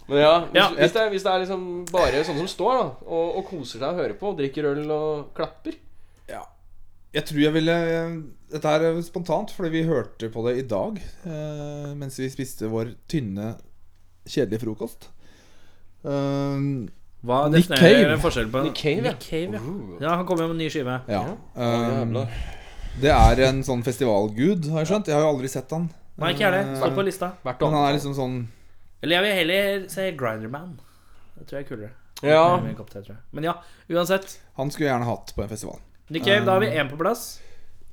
Men 0.08 0.18
ja, 0.22 0.32
hvis, 0.48 0.56
Ja. 0.56 0.68
hvis, 0.72 0.92
det, 0.94 1.02
er- 1.02 1.10
hvis 1.12 1.22
det 1.26 1.32
er 1.34 1.42
liksom 1.42 1.64
bare 1.92 2.22
sånne 2.24 2.38
som 2.40 2.48
står 2.48 2.78
da 2.78 2.86
og, 3.04 3.36
og 3.38 3.44
koser 3.50 3.78
seg 3.82 3.90
og 3.90 3.98
hører 4.00 4.14
på, 4.16 4.30
og 4.32 4.38
drikker 4.40 4.70
øl 4.70 4.90
og 4.94 5.34
klapper 5.36 5.76
Jeg 7.14 7.24
tror 7.24 7.40
jeg 7.40 7.52
ville 7.54 7.74
Dette 8.52 8.68
er 8.68 8.98
spontant, 9.04 9.50
fordi 9.52 9.68
vi 9.72 9.82
hørte 9.88 10.28
på 10.32 10.42
det 10.48 10.56
i 10.62 10.66
dag 10.68 10.96
eh, 11.28 11.94
mens 11.96 12.16
vi 12.20 12.28
spiste 12.32 12.68
vår 12.72 12.94
tynne, 13.08 13.54
kjedelige 14.28 14.60
frokost. 14.64 15.08
Um, 16.04 16.88
Hva 17.24 17.48
Nick 17.52 17.66
definerer 17.68 18.12
Cave. 18.12 18.18
forskjellen 18.22 18.52
på 18.54 18.62
Nick 18.64 18.76
Cave, 18.80 19.02
ja. 19.02 19.12
Nick 19.12 19.24
Cave, 19.24 19.56
ja. 19.56 19.60
Uh. 19.60 19.96
ja, 20.00 20.12
han 20.20 20.24
kommer 20.28 20.44
jo 20.46 20.52
med 20.52 20.56
en 20.56 20.62
ny 20.64 20.68
skive. 20.72 21.00
ja. 21.08 21.22
ja. 21.24 21.34
Um, 21.56 22.14
jävlar. 22.14 22.38
Det 23.02 23.12
er 23.14 23.42
en 23.48 23.62
sånn 23.66 23.84
festivalgud, 23.86 24.68
har 24.72 24.84
jeg 24.84 24.90
skjønt. 24.92 25.10
Jeg 25.10 25.18
har 25.18 25.24
jo 25.26 25.32
aldri 25.34 25.50
sett 25.52 25.72
han. 25.74 25.88
Nei, 26.18 26.32
ikke 26.34 26.48
jeg 26.48 26.54
det. 26.56 26.78
Står 26.80 26.94
på 26.96 27.04
lista. 27.06 27.30
Hvert 27.44 27.62
Men 27.62 27.76
han 27.76 27.86
er 27.86 27.94
liksom 27.94 28.14
sånn 28.16 28.36
Eller 29.04 29.14
jeg 29.18 29.24
vil 29.24 29.36
heller 29.38 29.84
se 29.92 30.06
Grinderman. 30.18 30.72
Det 31.38 31.46
tror 31.46 31.60
jeg 31.60 31.66
er 31.66 31.68
kulere. 31.68 31.92
Ja. 32.26 32.58
Men 33.30 33.46
ja, 33.46 33.54
uansett. 33.94 34.40
Han 34.58 34.72
skulle 34.74 34.88
jeg 34.88 34.94
gjerne 34.96 35.06
hatt 35.06 35.30
på 35.36 35.44
en 35.44 35.52
festival. 35.52 35.78
Nick 36.10 36.24
Cave, 36.26 36.42
da 36.46 36.56
har 36.56 36.64
vi 36.64 36.72
én 36.74 36.90
på 36.90 36.98
plass. 36.98 37.38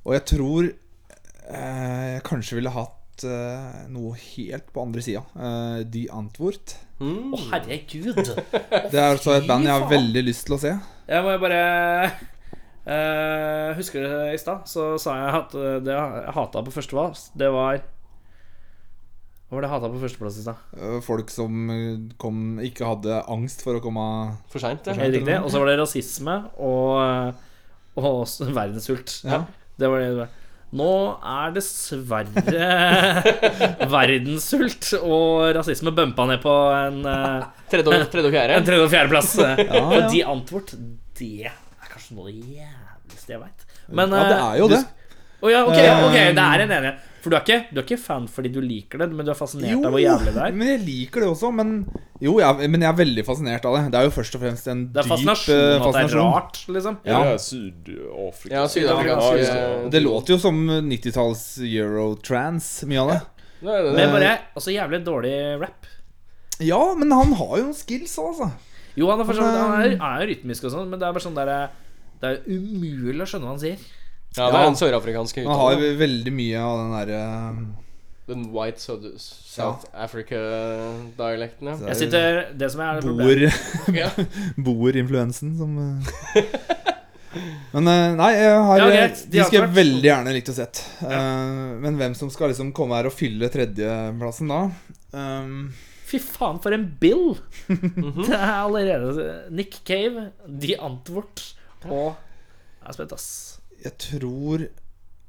Og 0.02 0.16
jeg 0.16 0.24
tror 0.32 0.66
eh, 0.66 2.06
jeg 2.16 2.24
kanskje 2.26 2.58
ville 2.58 2.72
hatt 2.74 3.26
eh, 3.28 3.84
noe 3.92 4.16
helt 4.18 4.72
på 4.74 4.82
andre 4.82 5.04
sida. 5.04 5.22
Eh, 5.36 5.84
De 5.86 6.06
Antwort. 6.10 6.74
Mm. 6.98 7.34
Å, 7.36 7.42
herregud. 7.52 8.18
Det 8.90 8.98
er 8.98 9.10
altså 9.12 9.36
et 9.36 9.46
band 9.46 9.68
jeg 9.68 9.76
har 9.76 9.86
veldig 9.90 10.26
lyst 10.26 10.48
til 10.48 10.56
å 10.56 10.62
se. 10.62 10.74
Jeg 11.06 11.22
må 11.22 11.36
jo 11.36 11.42
bare 11.46 11.62
eh, 12.86 13.74
Husker 13.78 14.04
du 14.06 14.14
i 14.32 14.38
stad, 14.40 14.64
så 14.70 14.94
sa 15.00 15.16
jeg 15.18 15.34
at 15.40 15.58
eh, 15.58 15.76
det 15.84 15.94
jeg 15.96 16.34
hata 16.36 16.62
på 16.66 16.74
førsteplass, 16.74 17.28
det 17.38 17.50
var 17.54 17.82
Hva 19.46 19.56
var 19.58 19.64
det 19.64 19.68
jeg 19.68 19.74
hata 19.74 19.90
på 19.92 20.00
førsteplass 20.04 20.38
i 20.40 20.46
stad? 20.46 20.64
Eh, 20.78 20.96
Folk 21.06 21.30
som 21.34 21.68
kom, 22.22 22.40
ikke 22.62 22.88
hadde 22.88 23.20
angst 23.32 23.66
for 23.66 23.78
å 23.78 23.84
komme 23.84 24.06
For 24.52 24.62
seint, 24.62 24.86
ja. 24.86 24.96
Riktig. 24.96 25.38
Og 25.42 25.50
så 25.52 25.62
var 25.62 25.72
det 25.72 25.78
rasisme 25.82 26.40
og, 26.56 27.36
og 28.00 28.24
verdenssult. 28.56 29.20
Ja. 29.26 29.44
Det 29.76 29.90
var 29.92 30.02
det 30.02 30.10
det 30.14 30.20
var. 30.24 30.34
Nå 30.76 30.86
er 31.22 31.52
dessverre 31.54 32.26
verdenssult 33.94 34.88
og 34.98 35.52
rasisme 35.54 35.92
bumpa 35.94 36.26
ned 36.26 36.42
på 36.42 36.54
en, 36.74 36.98
Tredje 37.70 37.86
og, 37.86 38.08
tredje 38.10 38.42
en 38.42 38.66
tredje- 38.66 38.82
og 38.82 38.90
fjerdeplass. 38.90 39.36
Ja, 39.38 39.54
ja. 39.62 39.84
Og 39.86 40.10
de 40.10 40.24
Antwort, 40.26 40.74
det 41.20 41.52
er 42.06 42.12
kanskje 42.12 42.16
noe 42.16 42.26
av 42.26 42.32
det 42.32 42.60
jævligste 42.60 43.34
jeg 43.34 43.40
veit. 43.42 43.66
Men 43.88 44.10
Ja, 44.10 44.22
det 44.24 44.36
eh, 44.38 44.46
er 44.52 44.58
jo 44.58 44.68
du- 44.68 44.74
det. 44.76 44.84
Å 45.42 45.50
ja, 45.52 45.58
ok, 45.66 45.76
Eh, 45.76 46.06
ok, 46.06 46.12
det 46.32 46.38
er 46.38 46.60
en 46.64 46.70
enighet. 46.70 46.98
For 47.20 47.30
du 47.30 47.36
er, 47.36 47.40
ikke, 47.42 47.66
du 47.74 47.80
er 47.80 47.84
ikke 47.84 47.98
fan 47.98 48.26
fordi 48.26 48.48
du 48.54 48.60
liker 48.62 48.98
det, 48.98 49.10
men 49.12 49.26
du 49.26 49.30
er 49.32 49.34
fascinert 49.36 49.84
av 49.84 49.92
hvor 49.92 50.00
jævlig 50.00 50.32
det 50.32 50.42
er. 50.46 50.52
men 50.52 50.68
jeg 50.68 50.80
liker 50.86 51.20
det 51.20 51.28
også. 51.28 51.52
Men 51.52 51.84
jo, 52.22 52.38
jeg, 52.38 52.70
men 52.70 52.80
jeg 52.80 52.88
er 52.88 52.96
veldig 52.96 53.24
fascinert 53.26 53.64
av 53.66 53.74
det. 53.76 53.90
Det 53.92 53.98
er 54.00 54.04
jo 54.04 54.10
først 54.16 54.34
og 54.34 54.40
fremst 54.40 54.66
en 54.68 54.86
Det 54.92 54.96
er 55.02 55.02
dyp 55.02 55.12
fascinasjon 55.12 55.54
eh, 55.54 55.60
at 55.60 55.68
det 55.68 55.76
er 55.76 55.92
fascinasjon. 55.92 56.32
rart, 56.32 56.60
liksom. 56.68 56.96
Ja. 57.04 57.12
Ja. 57.12 57.22
Det 57.24 57.34
er 57.34 57.42
Sydafrika. 57.44 58.54
Ja, 58.54 58.66
Sydafrika. 58.66 59.10
Ja, 59.10 59.30
det. 59.36 59.44
Ja, 59.84 59.88
Det 59.90 60.02
låter 60.02 60.28
jo 60.34 60.38
som 60.38 60.70
90-talls 60.70 61.58
Eurotrans, 61.66 62.84
mye 62.88 63.00
av 63.02 63.08
det. 63.12 63.20
Nei, 63.66 63.76
det, 63.82 63.90
det. 63.90 63.96
Men 63.96 64.12
bare 64.16 64.32
altså 64.56 64.72
jævlig 64.72 65.04
dårlig 65.04 65.34
rap. 65.60 65.86
Ja, 66.60 66.80
men 66.96 67.10
han 67.12 67.32
har 67.36 67.56
jo 67.58 67.64
noen 67.68 67.76
skills, 67.76 68.16
altså. 68.18 68.50
Jo, 68.96 69.10
han 69.10 69.20
er, 69.20 69.24
for 69.28 69.34
så 69.36 69.44
vidt- 69.44 69.60
han 69.60 69.82
er, 69.82 69.96
han 70.00 70.22
er 70.22 70.26
rytmisk 70.32 70.64
og 70.64 70.72
sånn, 70.72 70.88
men 70.88 70.98
det 71.00 71.04
er 71.08 71.12
bare 71.12 71.26
sånn 71.26 71.36
der 71.36 71.68
Det 72.20 72.32
er 72.32 72.42
umulig 72.48 73.22
å 73.24 73.28
skjønne 73.28 73.48
hva 73.48 73.54
han 73.54 73.62
sier. 73.62 73.86
Ja, 74.36 74.50
det 74.52 74.58
er 74.60 74.66
den 74.68 74.78
sørafrikanske 74.78 75.44
Han 75.46 75.60
har 75.60 75.74
jo 75.76 75.90
veldig 76.00 76.32
mye 76.36 76.60
av 76.60 76.78
den 76.80 76.94
derre 76.96 77.20
Den 78.28 78.42
white 78.52 78.82
South, 78.82 79.06
South 79.22 79.86
Africa-dialekten, 79.96 81.70
ja. 81.70 81.76
Jeg 81.92 82.00
sitter 82.02 82.42
Det 82.58 82.68
som 82.74 82.82
er 82.84 83.00
problemet 83.04 83.56
Boer 83.94 84.66
Boer-influensen 84.66 85.56
som 85.60 85.78
eh. 85.80 86.44
Men 87.74 87.90
eh, 87.92 88.12
nei, 88.16 88.30
jeg 88.32 88.52
har, 88.64 88.80
Ja, 88.80 88.86
greit. 88.88 89.18
De 89.26 89.38
de 89.38 89.42
skulle 89.44 89.66
jeg 89.66 89.76
veldig 89.76 90.08
gjerne 90.08 90.32
likt 90.32 90.48
å 90.48 90.54
sett. 90.56 90.80
Eh, 91.04 91.74
men 91.82 91.98
hvem 92.00 92.14
som 92.16 92.30
skal 92.32 92.48
liksom 92.48 92.70
komme 92.76 92.96
her 92.96 93.10
og 93.10 93.12
fylle 93.12 93.50
tredjeplassen 93.52 94.48
da? 94.48 94.60
Um, 95.12 95.58
Fy 96.08 96.16
faen, 96.22 96.62
for 96.64 96.72
en 96.72 96.86
bill! 96.96 97.34
Det 97.68 98.30
er 98.30 98.54
allerede 98.54 99.26
Nick 99.52 99.82
Cave, 99.84 100.30
De 100.48 100.78
Antwort 100.80 101.44
og 101.90 102.16
Jeg 102.16 102.88
er 102.88 102.96
spent, 102.96 103.12
ass. 103.16 103.28
jeg 103.82 103.96
tror 103.98 104.66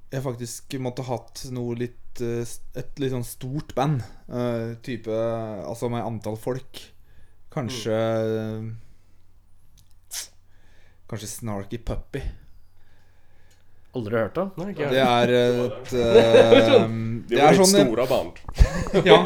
jeg 0.07 0.23
faktisk 0.23 0.77
måtte 0.79 1.03
hatt 1.03 1.41
noe 1.51 1.75
litt 1.75 2.21
eh, 2.23 2.47
Et 2.79 2.99
litt 3.01 3.11
sånn 3.11 3.25
stort 3.27 3.73
band. 3.75 3.99
Uh, 4.31 4.77
type 4.81 5.11
Altså 5.11 5.89
med 5.91 6.05
antall 6.05 6.37
folk. 6.39 6.79
Kanskje 7.53 7.97
Kanskje 11.07 11.29
Snarky 11.31 11.79
Puppy. 11.79 12.21
Aldri 13.97 14.19
hørt 14.21 14.37
om. 14.41 14.49
Nei, 14.61 14.67
ikke 14.73 14.87
Det 14.93 15.01
er 15.03 15.33
et 15.37 15.91
uh, 15.97 16.83
Det 17.27 17.39
er 17.43 17.55
ditt 17.57 17.59
sånn 17.59 17.73
stora 17.73 18.05
barn. 18.07 18.29
Ja. 19.07 19.17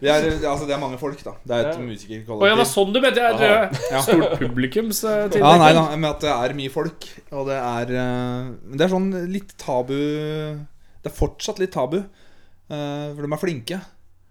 Det 0.00 0.08
er, 0.08 0.26
altså, 0.48 0.64
det 0.64 0.72
er 0.74 0.80
mange 0.80 0.96
folk, 1.00 1.20
da. 1.26 1.34
Det 1.44 1.56
er 1.58 1.66
et 1.68 2.04
Ja. 2.08 2.20
Å 2.32 2.48
ja, 2.48 2.54
det 2.56 2.66
sånn 2.70 2.94
du 2.94 3.00
mente? 3.04 3.20
Jeg 3.20 3.36
tror 3.36 3.50
jeg 3.50 3.90
Ja. 3.92 4.00
Stort 4.06 4.36
publikumstillegg. 4.40 5.36
uh, 5.36 5.42
Ja, 5.42 5.52
nei 5.60 5.72
da, 5.76 5.82
men 5.92 6.08
at 6.08 6.24
det 6.24 6.30
er 6.32 6.54
mye 6.56 6.72
folk. 6.72 7.08
Og 7.36 7.50
det 7.50 7.58
er 7.58 7.92
eh, 8.00 8.48
Men 8.64 8.78
det 8.80 8.86
er 8.86 8.92
sånn 8.94 9.10
litt 9.30 9.52
tabu 9.60 9.92
Det 9.94 11.10
er 11.10 11.14
fortsatt 11.14 11.60
litt 11.62 11.74
tabu. 11.76 11.98
eh, 12.00 13.06
for 13.14 13.22
de 13.26 13.32
er 13.34 13.42
flinke. 13.44 13.80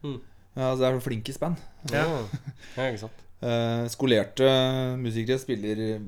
Mm. 0.03 0.17
Altså, 0.57 0.80
det 0.81 0.89
er 0.89 0.99
flinkisband. 1.05 1.61
Ja. 1.93 2.05
ja, 2.77 2.88
ikke 2.89 3.03
sant. 3.05 3.26
Uh, 3.39 3.85
skolerte 3.88 4.49
musikere 4.99 5.39
spiller 5.39 5.99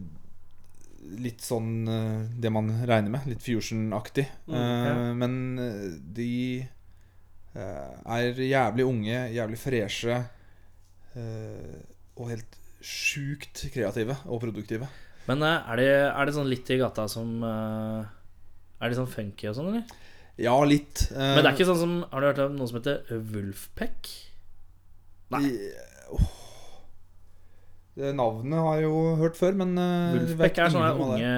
litt 1.22 1.42
sånn 1.42 1.88
eh, 1.90 2.28
det 2.42 2.52
man 2.54 2.70
regner 2.86 3.10
med. 3.16 3.26
Litt 3.32 3.42
fusion-aktig. 3.46 4.28
Mm, 4.48 4.56
Eh, 4.56 4.88
ja. 4.88 5.14
Men 5.18 5.34
eh, 5.60 5.88
de 6.18 6.30
eh, 7.56 7.94
er 8.18 8.42
jævlig 8.46 8.86
unge, 8.88 9.22
jævlig 9.36 9.60
freshe. 9.60 10.20
eh, 11.16 11.80
og 12.18 12.30
helt 12.30 12.58
sjukt 12.82 13.66
kreative 13.74 14.16
og 14.26 14.42
produktive. 14.42 14.88
Men 15.28 15.42
eh, 15.46 15.70
er, 15.72 15.76
det, 15.82 15.90
er 16.12 16.26
det 16.30 16.34
sånn 16.38 16.50
litt 16.50 16.70
i 16.74 16.78
gata 16.82 17.08
som 17.12 17.44
eh, 17.46 18.06
Er 18.82 18.90
de 18.90 18.98
sånn 18.98 19.10
funky 19.12 19.50
og 19.52 19.56
sånn, 19.58 19.68
eller? 19.74 19.84
Ja, 20.42 20.56
litt. 20.66 21.08
eh, 21.12 21.18
Men 21.36 21.44
det 21.44 21.50
er 21.52 21.56
ikke 21.58 21.68
sånn 21.70 21.78
som 21.82 21.92
Har 22.10 22.22
du 22.24 22.28
hørt 22.32 22.40
om 22.46 22.56
noe 22.58 22.70
som 22.72 22.80
heter 22.80 23.04
Wolfpack? 23.34 24.10
Nei. 25.36 25.44
åh. 26.12 26.24
Det 26.24 26.41
Navnet 28.18 28.60
har 28.66 28.80
jeg 28.80 28.88
jo 28.90 29.00
hørt 29.22 29.38
før, 29.40 29.56
men 29.62 29.78
eh, 29.78 30.18
Wolfpack 30.18 30.58
er 30.64 30.74
sånne 30.74 30.92
unge 31.06 31.32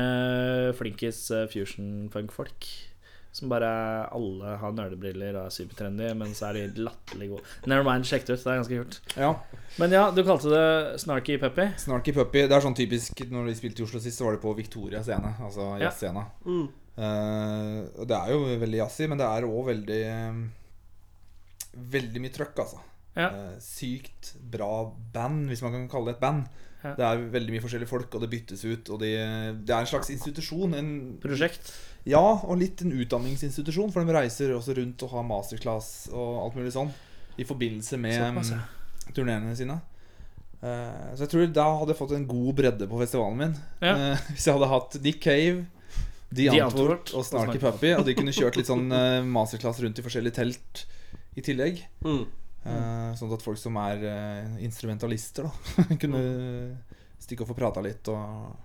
flinkis 0.80 1.20
eh, 1.36 1.46
fusion-funk-folk. 1.52 2.68
Som 3.34 3.50
bare 3.50 3.68
alle 4.14 4.52
har 4.62 4.74
nerdebriller 4.78 5.34
og 5.40 5.48
er 5.48 5.54
supertrendy, 5.56 6.12
men 6.20 6.36
så 6.38 6.52
er 6.52 6.60
de 6.70 6.84
latterlig 6.86 7.32
gode. 7.32 7.48
Never 7.66 7.82
mind, 7.88 8.06
sjekk 8.06 8.28
det 8.28 8.36
ut. 8.38 8.44
Det 8.44 8.52
er 8.52 8.60
ganske 8.62 8.78
kult. 8.84 8.98
Ja, 9.18 9.32
Men 9.82 9.96
ja, 9.96 10.04
du 10.14 10.22
kalte 10.28 10.52
det 10.54 11.00
Snarky 11.02 11.40
Puppy. 11.42 11.66
Snarky 11.82 12.14
Puppy. 12.14 12.44
Det 12.46 12.54
er 12.54 12.62
sånn 12.62 12.78
typisk 12.78 13.24
Når 13.34 13.50
de 13.50 13.56
spilte 13.58 13.82
i 13.82 13.88
Oslo 13.88 13.98
sist, 14.04 14.20
så 14.22 14.28
var 14.28 14.38
det 14.38 14.44
på 14.44 14.54
Victoria 14.54 15.02
scene. 15.02 15.34
Altså 15.42 15.66
Ja. 15.80 15.88
jazzscena. 15.88 16.28
Mm. 16.46 16.68
Uh, 16.94 18.06
det 18.06 18.20
er 18.20 18.30
jo 18.36 18.44
veldig 18.62 18.84
jazzy, 18.84 19.08
men 19.10 19.18
det 19.18 19.26
er 19.26 19.48
òg 19.50 19.64
veldig 19.72 20.02
eh, 20.14 20.44
Veldig 21.98 22.22
mye 22.22 22.34
trøkk, 22.36 22.60
altså. 22.62 22.84
Ja. 23.14 23.30
Eh, 23.30 23.56
sykt 23.62 24.34
bra 24.54 24.90
band, 25.14 25.48
hvis 25.52 25.64
man 25.66 25.76
kan 25.76 25.90
kalle 25.92 26.12
det 26.12 26.18
et 26.18 26.24
band. 26.24 26.46
Ja. 26.84 26.94
Det 26.98 27.08
er 27.08 27.26
veldig 27.32 27.56
mye 27.56 27.64
forskjellige 27.64 27.92
folk, 27.92 28.12
og 28.16 28.24
det 28.24 28.32
byttes 28.34 28.66
ut. 28.66 28.92
Og 28.92 29.00
de, 29.00 29.14
det 29.64 29.72
er 29.74 29.86
en 29.86 29.90
slags 29.90 30.12
institusjon. 30.12 30.76
En, 30.76 30.92
Prosjekt. 31.24 31.72
ja, 32.10 32.22
og 32.22 32.60
litt 32.60 32.84
en 32.84 32.92
utdanningsinstitusjon, 32.92 33.94
for 33.94 34.04
de 34.04 34.18
reiser 34.18 34.56
også 34.56 34.76
rundt 34.82 35.06
og 35.06 35.16
har 35.16 35.28
masterclass 35.30 35.94
og 36.12 36.44
alt 36.44 36.60
mulig 36.60 36.76
sånn 36.76 36.92
i 37.40 37.48
forbindelse 37.50 37.98
med 37.98 38.14
ja. 38.20 38.30
mm, 38.36 39.14
turneene 39.16 39.56
sine. 39.58 39.80
Uh, 40.64 41.12
så 41.16 41.26
jeg 41.26 41.32
tror 41.34 41.48
da 41.52 41.64
hadde 41.80 41.92
jeg 41.92 42.00
fått 42.00 42.14
en 42.16 42.28
god 42.28 42.52
bredde 42.56 42.88
på 42.88 43.00
festivalen 43.02 43.40
min. 43.40 43.56
Ja. 43.84 43.94
Eh, 43.94 44.28
hvis 44.34 44.46
jeg 44.48 44.58
hadde 44.58 44.70
hatt 44.72 45.00
Nick 45.04 45.24
Cave, 45.24 45.66
The, 46.34 46.48
The 46.50 46.62
Antwoord 46.66 46.96
Antwoord 46.98 47.16
og 47.20 47.26
Snarky 47.28 47.60
Puppy, 47.62 47.92
og 47.98 48.08
de 48.08 48.16
kunne 48.18 48.36
kjørt 48.36 48.60
litt 48.60 48.70
sånn 48.72 48.88
uh, 48.92 49.20
masterclass 49.38 49.82
rundt 49.84 50.00
i 50.00 50.06
forskjellige 50.06 50.40
telt 50.40 50.86
i 51.38 51.44
tillegg. 51.46 51.84
Mm. 52.06 52.24
Eh, 52.66 53.10
sånn 53.20 53.34
at 53.36 53.44
folk 53.44 53.58
som 53.60 53.76
er 53.82 54.04
eh, 54.08 54.54
instrumentalister, 54.64 55.50
da, 55.50 55.84
kunne 56.02 56.22
stikke 57.20 57.44
og 57.44 57.50
få 57.52 57.58
prata 57.60 57.84
litt. 57.84 58.08
Og 58.08 58.56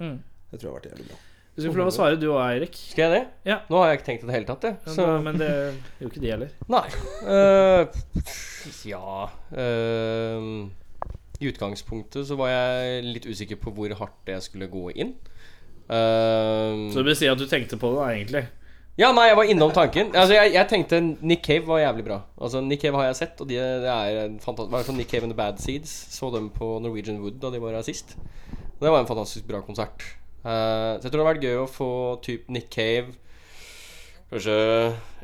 Mm. 0.00 0.14
det 0.50 0.56
tror 0.60 0.68
jeg 0.68 0.70
har 0.72 0.78
vært 0.80 0.90
jævlig 0.92 1.08
bra. 1.10 1.16
Du 1.50 1.60
skal 1.60 1.72
få 1.74 1.78
lov 1.82 1.88
å 1.90 1.92
svare, 1.92 2.16
du 2.16 2.28
og 2.30 2.38
Eirik. 2.40 2.76
Skal 2.78 3.02
jeg 3.04 3.12
det? 3.18 3.50
Ja. 3.50 3.56
Nå 3.68 3.80
har 3.82 3.90
jeg 3.90 3.98
ikke 3.98 4.06
tenkt 4.06 4.22
i 4.22 4.28
det 4.30 4.36
hele 4.38 4.46
tatt, 4.48 4.62
jeg. 4.64 4.76
Men, 4.86 4.94
Så 4.94 5.06
men 5.26 5.40
det 5.42 5.48
gjorde 6.00 6.12
ikke 6.14 6.22
de 6.22 6.30
heller. 6.30 6.52
Nei. 6.76 6.86
Uh, 7.26 7.82
ja 8.88 9.26
uh, 9.58 10.46
I 11.42 11.50
utgangspunktet 11.50 12.28
så 12.30 12.38
var 12.40 12.52
jeg 12.54 13.04
litt 13.10 13.26
usikker 13.28 13.60
på 13.60 13.74
hvor 13.76 13.92
hardt 13.98 14.30
jeg 14.32 14.46
skulle 14.46 14.70
gå 14.72 14.86
inn. 14.94 15.12
Uh, 15.90 16.88
Så 16.94 17.02
det 17.02 17.06
vil 17.10 17.18
si 17.18 17.28
at 17.28 17.40
du 17.42 17.46
tenkte 17.50 17.76
på 17.82 17.90
det, 17.92 17.98
da, 17.98 18.08
egentlig. 18.14 18.44
Ja, 19.00 19.10
nei, 19.16 19.30
jeg 19.30 19.38
var 19.38 19.50
innom 19.52 19.72
tanken. 19.74 20.12
Altså, 20.12 20.36
jeg, 20.36 20.52
jeg 20.58 20.68
tenkte 20.68 21.00
Nick 21.00 21.42
Cave 21.46 21.64
var 21.68 21.80
jævlig 21.80 22.04
bra. 22.10 22.20
Altså, 22.36 22.60
Nick 22.64 22.84
Cave 22.84 23.00
har 23.00 23.08
jeg 23.08 23.20
sett, 23.22 23.40
og 23.40 23.48
de, 23.48 23.56
det 23.56 23.90
er 23.90 24.36
fantastisk 24.44 24.74
hvert 24.76 24.88
fall 24.90 24.98
Nick 24.98 25.12
Cave 25.12 25.26
and 25.26 25.32
The 25.32 25.38
Bad 25.38 25.62
Seeds. 25.62 25.94
Så 26.12 26.28
dem 26.34 26.50
på 26.52 26.74
Norwegian 26.84 27.22
Wood 27.24 27.40
da 27.40 27.52
de 27.54 27.62
var 27.62 27.78
her 27.78 27.86
sist. 27.86 28.14
Det 28.80 28.88
var 28.88 29.00
en 29.00 29.08
fantastisk 29.08 29.48
bra 29.48 29.62
konsert. 29.64 30.04
Uh, 30.44 31.00
så 31.00 31.08
jeg 31.08 31.10
tror 31.10 31.18
det 31.18 31.24
hadde 31.24 31.32
vært 31.34 31.48
gøy 31.48 31.58
å 31.60 31.68
få 31.68 31.90
typ 32.24 32.46
Nick 32.48 32.70
Cave 32.72 33.10
Kanskje 34.30 34.54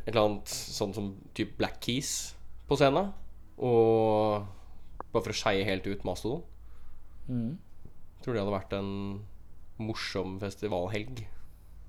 et 0.03 0.09
eller 0.11 0.25
annet 0.25 0.51
sånn 0.51 0.91
som 0.93 1.07
typ 1.37 1.53
Black 1.59 1.79
Keys 1.83 2.11
på 2.67 2.75
scenen. 2.79 3.13
Og 3.57 4.43
bare 5.13 5.23
for 5.23 5.31
å 5.31 5.37
skeie 5.37 5.63
helt 5.67 5.87
ut 5.87 6.03
Mastodon. 6.07 6.43
Mm. 7.31 7.55
Tror 8.23 8.35
det 8.35 8.43
hadde 8.43 8.55
vært 8.57 8.75
en 8.75 8.91
morsom 9.79 10.35
festivalhelg. 10.41 11.23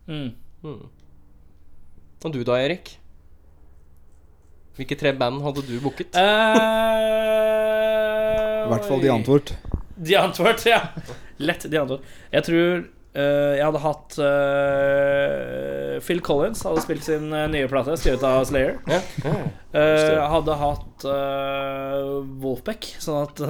Mm. 0.07 0.31
Mm. 0.63 0.87
Og 2.25 2.33
du 2.35 2.41
da, 2.43 2.57
Erik? 2.59 2.97
Hvilke 4.79 4.97
tre 4.99 5.13
band 5.15 5.43
hadde 5.45 5.63
du 5.67 5.77
booket? 5.83 6.15
Eh, 6.19 6.23
I 8.65 8.69
hvert 8.71 8.87
fall 8.87 9.03
De 9.03 9.11
Antwort. 9.13 9.53
De 9.95 10.17
Antwort, 10.19 10.65
ja. 10.67 10.81
Lett 11.39 11.67
De 11.71 11.79
Antwort. 11.79 12.03
Jeg 12.35 12.47
tror 12.47 12.67
uh, 12.83 13.55
jeg 13.55 13.65
hadde 13.65 13.83
hatt 13.85 14.19
uh, 14.23 15.99
Phil 16.03 16.23
Collins 16.27 16.63
hadde 16.67 16.83
spilt 16.83 17.07
sin 17.07 17.31
nye 17.31 17.71
plate, 17.71 17.97
skrevet 18.03 18.27
av 18.27 18.45
Slayer. 18.51 18.75
Ja. 18.91 19.01
ja. 19.25 19.35
Eh, 19.79 20.11
jeg 20.15 20.29
hadde 20.35 20.59
hatt 20.63 21.07
uh, 21.07 22.23
Wolfpack, 22.43 22.83
sånn 23.03 23.23
at 23.27 23.43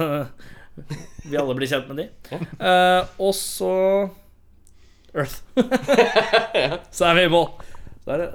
vi 1.29 1.37
alle 1.37 1.57
blir 1.57 1.69
kjent 1.69 1.89
med 1.89 2.03
de. 2.03 2.07
Eh, 2.37 3.01
og 3.17 3.33
så 3.37 3.73
Earth. 5.13 5.41
så 6.95 7.09
er 7.09 7.17
vi 7.17 7.25
i 7.25 7.33
mål. 7.33 7.49
Så 8.09 8.15
er 8.15 8.21
det, 8.23 8.27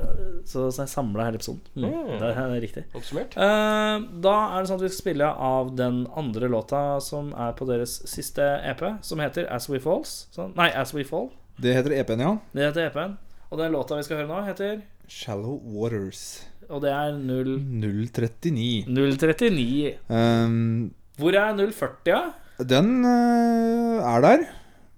så, 0.47 0.69
så 0.71 0.85
jeg 0.85 0.91
samla 0.93 1.25
hele 1.27 1.39
episoden. 1.41 1.63
Mm, 1.75 1.85
Mm. 1.91 2.19
det 2.21 2.29
er 2.31 2.53
riktig. 2.63 2.83
Oppsummert? 2.95 3.33
Eh, 3.35 4.05
da 4.23 4.35
er 4.55 4.61
det 4.63 4.69
sånn 4.71 4.79
at 4.79 4.85
vi 4.85 4.91
skal 4.93 5.01
spille 5.03 5.31
av 5.49 5.73
den 5.75 5.97
andre 6.15 6.47
låta 6.53 6.83
som 7.03 7.33
er 7.35 7.57
på 7.59 7.67
deres 7.67 7.97
siste 8.07 8.47
EP, 8.71 8.85
som 9.03 9.19
heter 9.19 9.49
As 9.51 9.67
We 9.69 9.81
Falls. 9.83 10.29
Så, 10.31 10.47
nei, 10.55 10.69
As 10.71 10.95
We 10.95 11.03
Fall. 11.03 11.33
Det 11.59 11.75
heter 11.75 11.91
EP-en, 11.99 12.23
ja. 12.23 12.33
Det 12.55 12.69
heter 12.69 12.87
EP-en. 12.87 13.17
Og 13.51 13.59
den 13.59 13.75
låta 13.75 13.99
vi 13.99 14.07
skal 14.07 14.23
høre 14.23 14.31
nå, 14.31 14.45
heter 14.47 14.83
Shallow 15.11 15.59
Waters. 15.75 16.45
Og 16.71 16.81
det 16.87 16.95
er 16.95 17.19
0, 17.19 17.59
039. 17.83 18.87
039. 18.87 19.95
Um, 20.09 20.93
Hvor 21.19 21.35
er 21.35 21.51
040, 21.59 21.99
da? 22.07 22.23
den 22.63 23.03
eh, 23.05 24.07
er 24.15 24.23
der. 24.23 24.47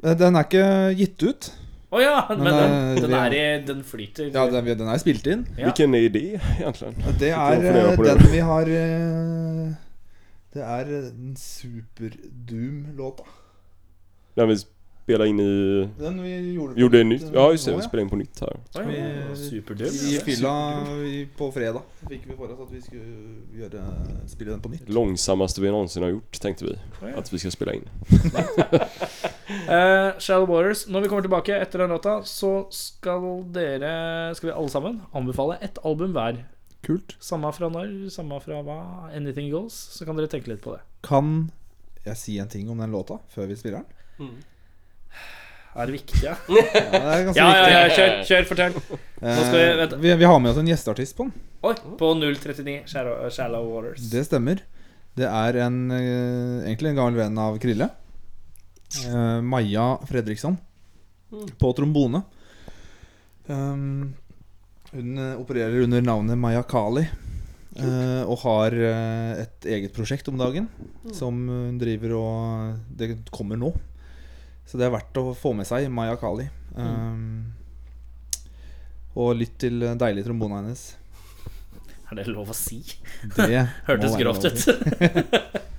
Eh, 0.04 0.14
Den 0.20 0.36
er 0.36 0.44
ikke 0.44 0.66
gitt 1.00 1.22
ut. 1.32 1.48
Å 1.86 2.00
ja, 2.02 2.14
men, 2.30 2.40
Men, 2.42 2.56
den, 2.56 2.72
eh, 2.74 3.00
den 3.04 3.12
er 3.14 3.34
i 3.36 3.42
Den 3.66 3.82
flyter. 3.86 4.30
Ja, 4.34 4.46
den, 4.50 4.66
den 4.66 4.88
er 4.90 4.98
spilt 4.98 5.26
inn. 5.30 5.44
Ja. 5.54 5.68
Hvilken 5.68 5.94
er 5.94 6.08
det 6.10 6.22
egentlig? 6.34 6.94
Det 7.20 7.30
er 7.30 7.52
eh, 7.62 7.92
det. 7.94 8.06
den 8.08 8.32
vi 8.32 8.40
har 8.42 8.70
eh, 8.74 9.68
Det 10.56 10.64
er 10.66 10.90
den 10.90 11.36
Super-Doom-låta. 11.38 13.28
Den 14.36 14.50
vi 14.50 14.58
spelade 15.06 15.28
in 15.30 15.40
i... 15.40 15.88
Den 15.98 16.22
vi 16.22 16.52
gjorde, 16.52 16.80
Gjorde 16.80 16.98
det 16.98 17.04
nytt? 17.04 17.24
Ja 17.34 17.50
just 17.52 17.66
det, 17.66 17.76
vi 17.76 17.82
spelade 17.82 18.02
in 18.02 18.10
på 18.10 18.16
nytt 18.16 18.40
här. 18.40 18.56
Vi-. 18.86 20.14
I 20.14 20.20
fylla 20.24 20.86
på 21.36 21.52
fredag 21.52 21.82
fikk 22.08 22.24
vi 22.26 22.34
for 22.36 22.50
oss 22.50 22.60
at 22.64 22.72
vi 22.74 22.80
skulle 22.82 23.04
gjøre, 23.54 23.84
spille 24.26 24.50
den 24.50 24.64
på 24.64 24.72
nytt. 24.72 24.88
Långsammaste 24.88 25.62
vi 25.62 25.70
någonsin 25.70 26.02
har 26.02 26.10
gjort 26.10 26.40
tänkte 26.42 26.64
vi. 26.64 26.74
At 27.06 27.18
Att 27.18 27.32
vi 27.32 27.38
ska 27.38 27.50
spela 27.50 27.74
in. 27.74 27.84
uh, 29.70 30.18
Shallow 30.18 30.48
Waters. 30.48 30.88
Når 30.88 31.00
vi 31.00 31.08
kommer 31.08 31.22
tilbake 31.22 31.54
etter 31.54 31.78
den 31.78 31.94
låta, 31.94 32.22
så 32.24 32.66
skal 32.70 33.44
dere 33.54 34.34
Skal 34.34 34.50
vi 34.50 34.56
alle 34.56 34.68
sammen 34.68 35.00
anbefale 35.12 35.56
ett 35.62 35.78
album 35.84 36.18
hver. 36.18 36.42
Kult. 36.82 37.16
Samme 37.20 37.52
fra 37.54 37.70
når, 37.70 38.10
samme 38.10 38.40
fra 38.42 38.58
hva. 38.66 38.80
Anything 39.14 39.54
goes. 39.54 39.78
Så 39.94 40.04
kan 40.04 40.18
dere 40.18 40.26
tenke 40.34 40.50
litt 40.50 40.66
på 40.66 40.74
det. 40.74 40.82
Kan 41.06 41.52
jeg 42.02 42.18
si 42.18 42.38
en 42.42 42.50
ting 42.50 42.66
om 42.70 42.82
den 42.82 42.90
låta 42.90 43.22
før 43.30 43.46
vi 43.46 43.56
spiller 43.58 43.78
den? 43.86 44.26
Mm. 44.26 44.55
Er 45.76 45.90
det 45.90 45.92
viktig, 45.98 46.22
ja? 46.24 46.34
Ja, 46.48 46.62
det 46.72 47.00
er 47.00 47.24
ganske 47.26 47.40
Ja, 47.40 47.48
ja, 47.48 47.64
viktig. 47.64 47.72
ja, 47.74 47.88
kjør, 47.96 48.14
kjør, 48.30 48.46
fortell. 48.48 48.76
Eh, 49.20 49.40
skal 49.42 49.58
vi- 49.58 49.76
vent. 49.82 49.96
vi, 50.00 50.14
vi 50.22 50.28
har 50.30 50.38
med 50.40 50.50
oss 50.52 50.60
en 50.62 50.70
gjesteartist 50.70 51.16
på 51.18 51.26
den. 51.26 51.34
Oi, 51.68 51.74
på 52.00 52.12
039 52.16 52.76
Shallow, 52.88 53.28
Shallow 53.34 53.66
Waters. 53.74 54.06
Det 54.12 54.22
stemmer. 54.28 54.62
Det 55.16 55.28
er 55.28 55.58
en, 55.66 55.76
eh, 55.92 56.64
egentlig 56.68 56.90
en 56.94 57.00
gammel 57.00 57.20
venn 57.20 57.38
av 57.40 57.58
Krille. 57.60 57.90
Uh, 59.04 59.40
Maja 59.42 59.96
Fredriksson. 60.08 60.56
På 61.60 61.72
trombone. 61.76 62.22
Um, 63.48 64.14
hun 64.92 65.18
eh, 65.18 65.34
opererer 65.40 65.82
under 65.82 66.00
navnet 66.04 66.38
Maja 66.38 66.62
Kali. 66.62 67.04
Uh, 67.76 68.22
og 68.24 68.38
har 68.46 68.72
eh, 68.72 69.42
et 69.42 69.66
eget 69.68 69.92
prosjekt 69.92 70.28
om 70.32 70.38
dagen 70.40 70.64
som 71.12 71.42
hun 71.50 71.74
driver 71.76 72.14
og 72.16 72.78
Det 72.96 73.10
kommer 73.28 73.58
nå. 73.60 73.74
Så 74.66 74.78
det 74.80 74.88
er 74.88 74.94
verdt 74.96 75.20
å 75.20 75.30
få 75.38 75.52
med 75.56 75.68
seg 75.68 75.86
Maya 75.92 76.16
Kali. 76.18 76.48
Um, 76.74 77.52
og 79.16 79.36
lytt 79.38 79.54
til 79.62 79.84
deilig 79.96 80.26
trombone 80.26 80.60
hennes. 80.60 80.88
Er 82.10 82.18
det 82.20 82.26
lov 82.30 82.50
å 82.52 82.56
si? 82.56 82.80
Det 83.36 83.48
Hørtes 83.88 84.18
grovt 84.18 84.46
ut. 84.46 84.66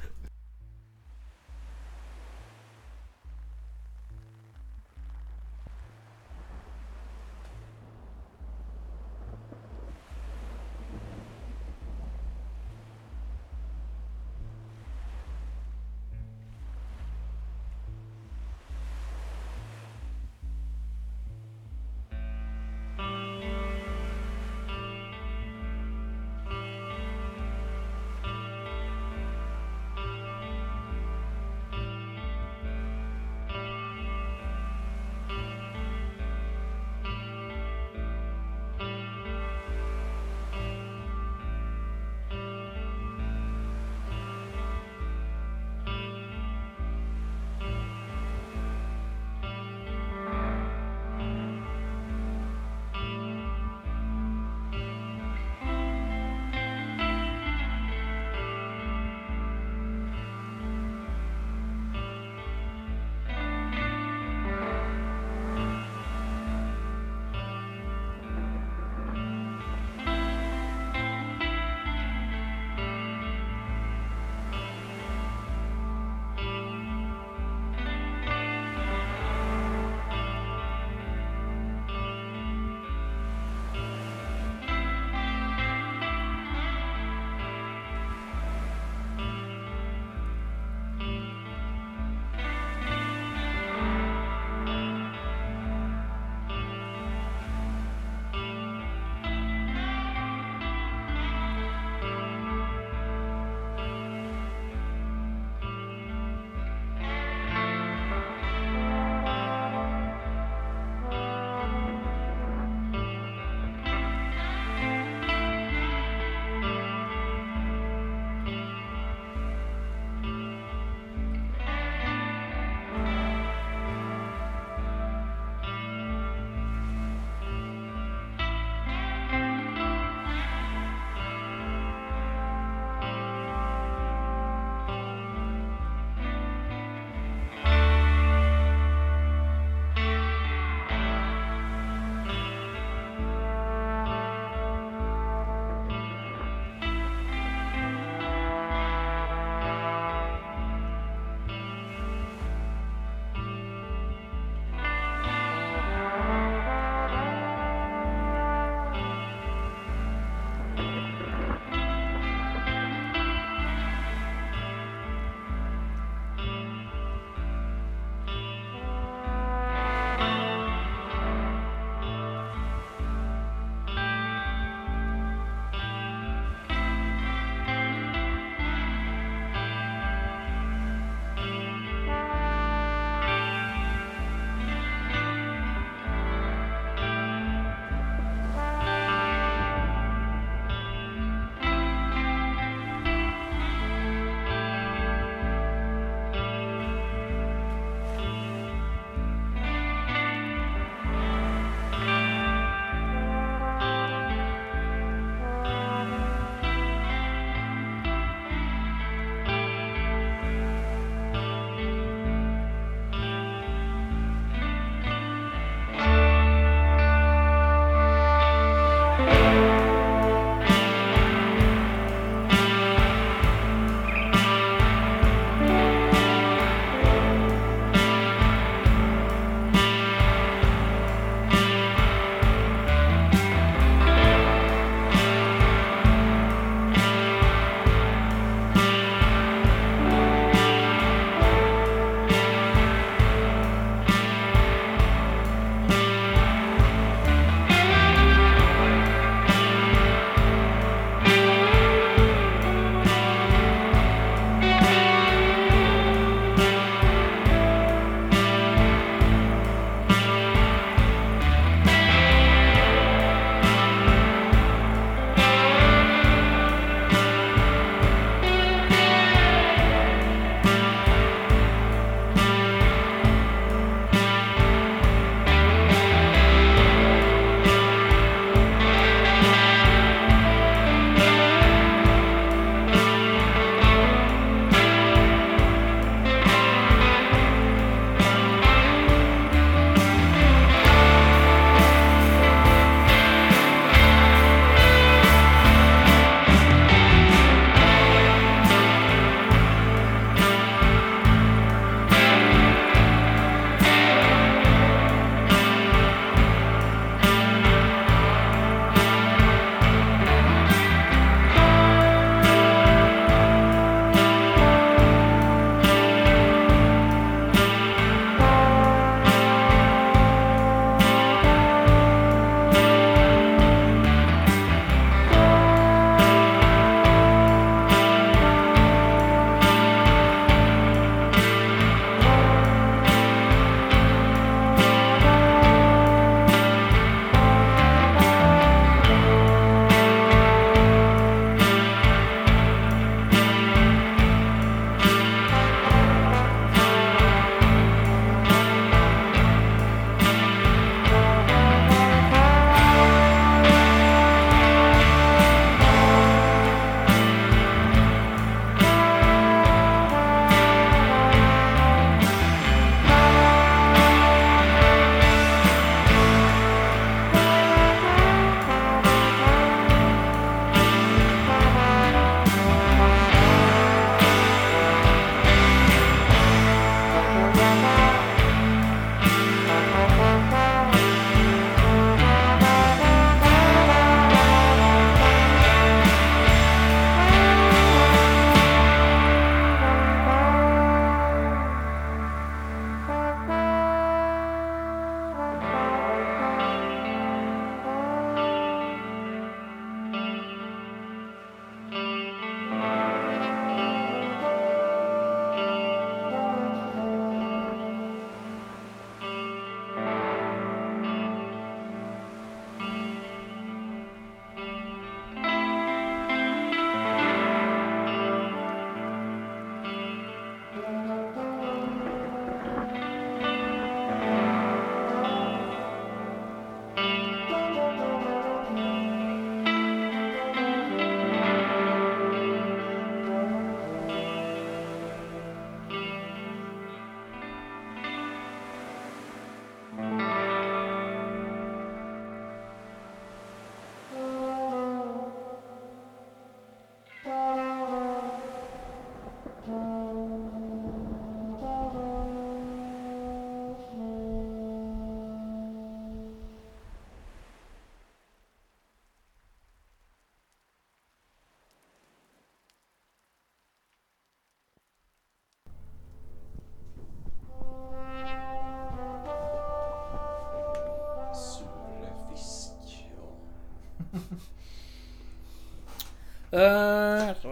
Eh, 476.58 477.48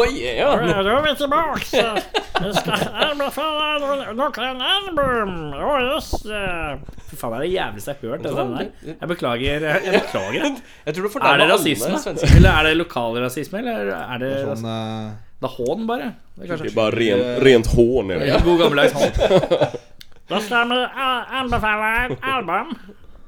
Oi, 0.00 0.10
ja. 0.38 0.50
Nå 0.62 0.74
er 0.78 1.02
vi 1.06 1.14
tilbake. 1.18 1.80
Vi 2.40 2.50
skal 2.54 2.84
anbefale 3.06 3.70
noen 3.82 4.20
album. 4.62 5.32
Å, 5.58 5.72
yes. 5.88 6.10
Fy 7.10 7.18
faen, 7.18 7.34
det 7.34 7.40
er 7.40 7.44
det 7.44 7.50
jævligste 7.56 7.94
jeg 7.94 7.98
har 8.00 8.12
hørt. 8.14 8.28
Den 8.28 8.54
der. 8.54 8.70
Jeg 8.92 9.10
beklager. 9.10 9.66
Jeg 9.66 9.96
beklager. 9.96 10.46
Jeg 10.86 10.96
tror 10.96 11.08
du 11.08 11.18
Er 11.32 11.42
det 11.42 11.50
rasisme? 11.50 11.98
svensker. 12.04 12.36
Eller 12.38 12.50
er 12.60 12.70
det 12.70 12.76
lokal 12.78 13.18
rasisme? 13.24 13.58
Eller 13.64 13.92
er 13.98 14.22
det 14.22 14.32
Sånn 14.46 14.70
eh, 14.70 15.10
Det 15.40 15.50
er 15.50 15.56
hån, 15.58 15.86
bare? 15.90 16.12
Det 16.38 16.50
er 16.50 16.66
är 16.86 16.98
ren, 17.02 17.24
rent 17.44 17.72
hån 17.74 18.14
Ja. 18.14 18.18
det. 18.22 18.42
God 18.46 18.62
gammeldags 18.64 18.92
hån. 18.92 19.78
Da 20.30 20.38
skal 20.38 20.68
vi 20.70 20.76
anbefale 21.34 21.86
et 22.06 22.20
album. 22.22 22.68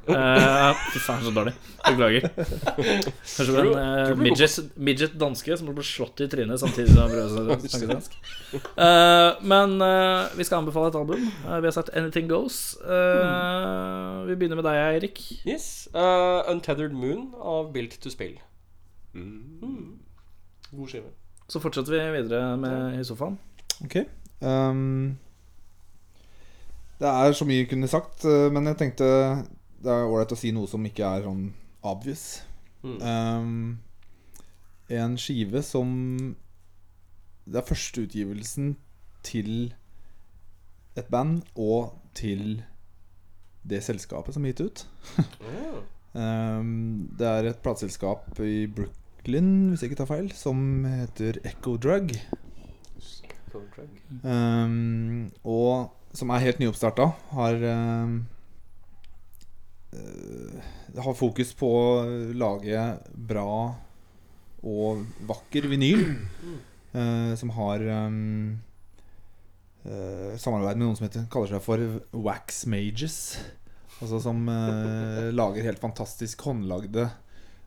Eh, 0.03 0.75
Fy 0.91 0.99
faen, 0.99 1.23
så 1.23 1.31
dårlig. 1.31 1.53
Beklager. 1.83 2.25
Kanskje 2.35 3.45
det 3.47 3.53
var 3.55 3.69
en 3.69 4.11
eh, 4.11 4.17
midget, 4.19 4.57
midget 4.75 5.15
danske 5.19 5.55
som 5.59 5.69
ble 5.71 5.85
slått 5.87 6.25
i 6.25 6.29
trynet 6.31 6.59
samtidig 6.63 6.91
som 6.91 7.05
han 7.05 7.13
prøvde 7.13 7.55
å 7.55 7.59
snakke 7.63 7.91
dansk. 7.91 8.17
Uh, 8.75 9.39
men 9.47 9.77
eh, 9.87 10.35
vi 10.39 10.47
skal 10.49 10.63
anbefale 10.63 10.91
et 10.91 10.99
album. 10.99 11.23
Vi 11.29 11.71
har 11.71 11.77
sagt 11.77 11.95
Anything 11.99 12.27
Goes. 12.31 12.59
Eh, 12.83 14.27
Vi 14.27 14.39
begynner 14.39 14.59
med 14.59 14.67
deg, 14.67 14.81
Eirik. 14.89 15.23
Yes. 15.47 15.87
Uh, 15.95 16.43
Untethered 16.51 16.95
Moon 16.95 17.31
av 17.39 17.71
Built 17.75 17.95
to 18.03 18.11
Spill. 18.11 18.37
Mm. 19.15 19.99
God 20.73 20.91
skive. 20.91 21.15
Så 21.51 21.63
fortsetter 21.63 21.95
vi 21.95 22.05
videre 22.19 22.57
med 22.59 22.99
i 22.99 23.07
sofaen. 23.07 23.39
Ok. 23.85 24.01
um, 24.43 25.19
det 27.03 27.11
er 27.11 27.35
så 27.35 27.47
mye 27.47 27.65
jeg 27.65 27.69
kunne 27.73 27.89
sagt, 27.91 28.23
men 28.55 28.69
jeg 28.71 28.77
tenkte 28.79 29.07
det 29.83 29.91
er 29.91 30.07
ålreit 30.07 30.35
å 30.35 30.39
si 30.39 30.53
noe 30.55 30.71
som 30.71 30.85
ikke 30.87 31.07
er 31.07 31.27
sånn 31.27 31.47
obvious. 31.87 32.27
Mm. 32.83 32.99
Um, 33.03 33.79
en 34.93 35.15
skive 35.21 35.61
som 35.63 35.91
Det 37.47 37.59
er 37.61 37.67
førsteutgivelsen 37.67 38.75
til 39.27 39.73
et 40.99 41.07
band 41.11 41.43
og 41.55 41.95
til 42.15 42.63
det 43.67 43.81
selskapet 43.87 44.37
som 44.37 44.47
gitt 44.47 44.63
ut. 44.63 44.85
Ehm, 46.13 47.09
det 47.17 47.25
er 47.25 47.47
et 47.49 47.61
plateselskap 47.65 48.37
i 48.45 48.67
Brooklyn, 48.69 49.71
hvis 49.71 49.81
jeg 49.81 49.91
ikke 49.91 50.01
tar 50.03 50.11
feil, 50.11 50.27
som 50.37 50.85
heter 50.85 51.39
Echo 51.49 51.79
Drug. 51.81 52.13
Echo 53.25 53.63
drug. 53.73 53.95
Um, 54.21 55.31
og 55.41 55.89
som 56.13 56.29
er 56.35 56.45
helt 56.45 56.61
nyoppstarta. 56.61 57.07
Har 57.33 57.65
eh, 57.65 58.13
Har 59.93 61.17
fokus 61.17 61.51
på 61.57 61.69
å 61.69 61.87
lage 62.37 62.83
bra 63.13 63.55
og 64.63 65.03
vakker 65.29 65.67
vinyl. 65.73 66.05
Uh, 66.93 67.33
som 67.41 67.49
har 67.57 67.83
um, 67.89 68.61
samarbeid 70.37 70.77
med 70.77 70.85
noen 70.85 70.99
som 70.99 71.07
heter, 71.07 71.25
kaller 71.33 71.55
seg 71.55 71.65
for 71.65 71.83
Wax 72.25 72.65
Mages. 72.71 73.19
Altså 74.03 74.21
som 74.23 74.45
uh, 74.49 75.31
lager 75.41 75.67
helt 75.67 75.83
fantastisk 75.83 76.45
håndlagde 76.49 77.09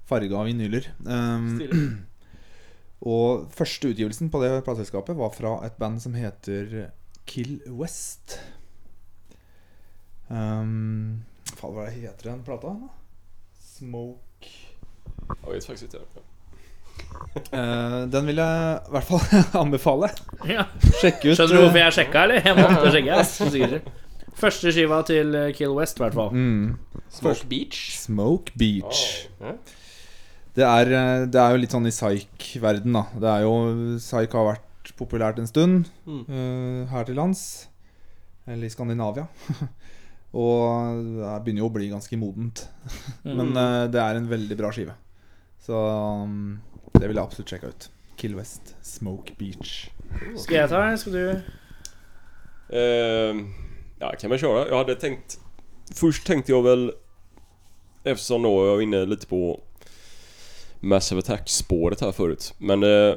farga 0.06 0.44
vinyler. 0.46 0.90
Um, 1.06 1.62
og 3.14 3.48
første 3.56 3.92
utgivelsen 3.92 4.32
på 4.34 4.42
det 4.44 4.52
plateselskapet 4.66 5.18
var 5.18 5.34
fra 5.36 5.58
et 5.68 5.78
band 5.82 6.02
som 6.04 6.18
heter 6.18 6.92
Kill 7.30 7.58
West. 7.74 8.40
Um, 10.30 11.26
faen, 11.54 11.74
hva 11.76 11.86
heter 11.92 12.32
den 12.32 12.42
plata? 12.46 12.72
Smoke 13.76 14.50
Jeg 14.50 15.52
vet 15.52 15.66
faktiskt 15.68 15.94
inte. 15.98 16.24
Uh, 17.52 18.06
Den 18.12 18.26
vil 18.30 18.40
jeg 18.40 18.80
i 18.88 18.92
hvert 18.96 19.08
fall 19.10 19.44
anbefale. 19.64 20.10
Ja. 20.48 20.66
Sjekke 21.02 21.32
ut. 21.32 21.38
Skjønner 21.38 21.56
du 21.58 21.62
hvorfor 21.66 21.80
eh, 21.80 21.86
jeg 21.86 21.96
sjekka, 22.00 22.24
eller? 22.26 22.42
Jeg 22.46 22.58
måtte 22.60 22.92
sjekke. 22.96 23.18
Sikkert. 23.30 23.90
Første 24.36 24.72
skiva 24.76 25.00
til 25.08 25.36
eh, 25.40 25.50
Kill 25.56 25.74
West, 25.78 26.00
i 26.00 26.04
hvert 26.06 26.16
fall. 26.18 26.32
mm, 26.36 27.02
Smoke 27.20 27.48
Beach. 27.52 27.82
Smoke 28.02 28.56
Beach. 28.60 29.04
Oh. 29.40 29.56
Det, 30.56 30.64
er, 30.68 30.92
eh, 30.96 31.26
det 31.32 31.40
er 31.42 31.56
jo 31.56 31.62
litt 31.64 31.76
sånn 31.76 31.88
i 31.88 31.94
psych-verden, 31.96 32.96
da. 32.96 33.06
Det 33.20 33.32
er 33.32 33.46
jo 33.48 33.54
Psych 34.00 34.36
har 34.36 34.50
vært 34.54 34.94
populært 35.00 35.40
en 35.42 35.48
stund 35.50 35.88
Mm. 36.06 36.22
uh, 36.30 36.82
her 36.92 37.08
til 37.08 37.18
lands. 37.20 37.42
Eller 38.48 38.68
i 38.68 38.74
Skandinavia. 38.76 39.26
Og 40.36 41.02
det 41.16 41.34
begynner 41.46 41.64
jo 41.64 41.70
å 41.70 41.76
bli 41.76 41.90
ganske 41.92 42.20
modent. 42.20 42.66
Men 43.38 43.54
uh, 43.56 43.86
det 43.92 44.02
er 44.02 44.20
en 44.20 44.30
veldig 44.30 44.58
bra 44.60 44.72
skive. 44.76 44.96
Så 45.64 45.76
um, 45.76 46.58
det 46.94 47.08
vil 47.08 47.16
jeg 47.16 47.24
absolutt 47.24 47.54
sjekke 47.54 47.72
ut. 47.72 47.88
Kill 48.20 48.36
West, 48.36 48.76
Smoke 48.86 49.36
Beach. 49.40 49.88
Skal 50.36 50.62
jeg 50.62 50.72
ta, 50.72 50.82
eller 50.84 51.00
skal 51.00 51.16
du? 51.16 51.24
Uh, 52.76 53.42
ja, 54.00 54.12
kan 54.20 54.30
man 54.30 54.40
köra? 54.40 54.68
Jag 54.68 54.78
hade 54.78 54.96
tänkt... 54.96 55.40
Först 55.96 56.28
tänkte 56.28 56.52
jag 56.52 56.64
väl... 56.64 56.92
Eftersom 58.04 58.42
då 58.42 58.66
jag 58.66 58.74
var 58.76 58.82
inne 58.82 59.06
lite 59.06 59.28
på 59.28 59.60
Massive 60.80 61.20
Attack-spåret 61.20 62.02
här 62.02 62.12
förut. 62.12 62.54
Men 62.58 62.84
uh, 62.84 63.16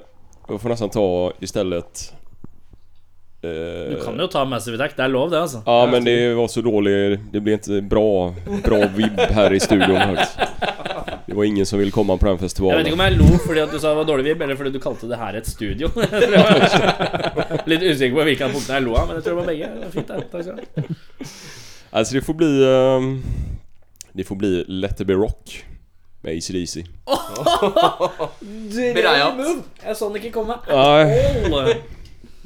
jag 0.49 0.61
får 0.61 0.69
nästan 0.69 0.90
ta 0.90 1.32
istället... 1.40 2.15
eh, 3.43 3.90
Du 3.90 4.05
kan 4.05 4.19
jo 4.20 4.27
ta 4.27 4.44
Massive 4.44 4.77
Attack. 4.77 4.97
Det 4.97 5.05
er 5.05 5.09
lov, 5.09 5.31
det, 5.31 5.40
altså. 5.40 5.62
Ja 5.66 5.86
men 5.86 6.05
det 6.05 6.35
var 6.35 6.48
så 6.48 6.60
dålig, 6.62 7.20
det 7.32 7.40
blev 7.40 7.55
inte 7.59 7.81
bra, 7.82 8.35
bra 8.65 8.86
vibb 8.97 9.20
här 9.20 9.52
i 9.52 9.60
studion 9.60 9.97
högt. 9.97 10.39
Det 11.27 11.35
var 11.35 11.44
ingen 11.44 11.66
som 11.66 11.78
ville 11.78 11.90
komme 11.90 12.19
på 12.19 12.27
den 12.27 12.39
festivalen. 12.39 12.78
Jeg 12.78 12.85
vet 12.85 12.93
ikke 12.93 13.01
om 13.02 13.05
jeg 13.05 13.16
lo 13.19 13.39
fordi 13.47 13.60
at 13.60 13.73
du 13.73 13.78
sa 13.78 13.89
det 13.89 13.97
var 14.01 14.05
dårlig 14.09 14.24
vib, 14.24 14.43
eller 14.43 14.56
fordi 14.56 14.70
du 14.70 14.81
kalte 14.81 15.09
det 15.10 15.19
her 15.20 15.36
et 15.36 15.47
studio. 15.47 15.90
Litt 17.70 17.82
usikker 17.85 18.16
på 18.16 18.24
hvilke 18.31 18.48
punkt 18.55 18.70
jeg 18.73 18.82
lo 18.86 18.97
av, 18.97 19.10
men 19.10 19.19
jeg 19.19 19.27
tror 19.27 19.35
det 19.35 19.40
var 19.43 19.51
begge. 19.52 19.69
Det 19.74 19.85
var 19.85 19.93
fint, 19.93 20.09
det. 20.09 20.15
Takk 20.32 20.43
skal 20.43 20.56
du 20.56 20.62
ha. 20.62 21.28
Alltså 21.90 22.15
det 22.15 22.24
får 22.24 22.35
bli... 22.35 22.51
um, 22.65 23.23
det 24.12 24.24
får 24.24 24.36
bli 24.36 24.65
Let 24.69 25.01
It 25.01 25.06
Be 25.06 25.15
Rock 25.15 25.65
med 26.23 26.36
ACDC. 26.36 26.74
Drømmemove! 28.73 29.62
Jeg 29.85 29.97
så 29.97 30.09
den 30.09 30.16
ikke 30.16 30.32
komme. 30.40 30.56
Ål. 30.73 31.74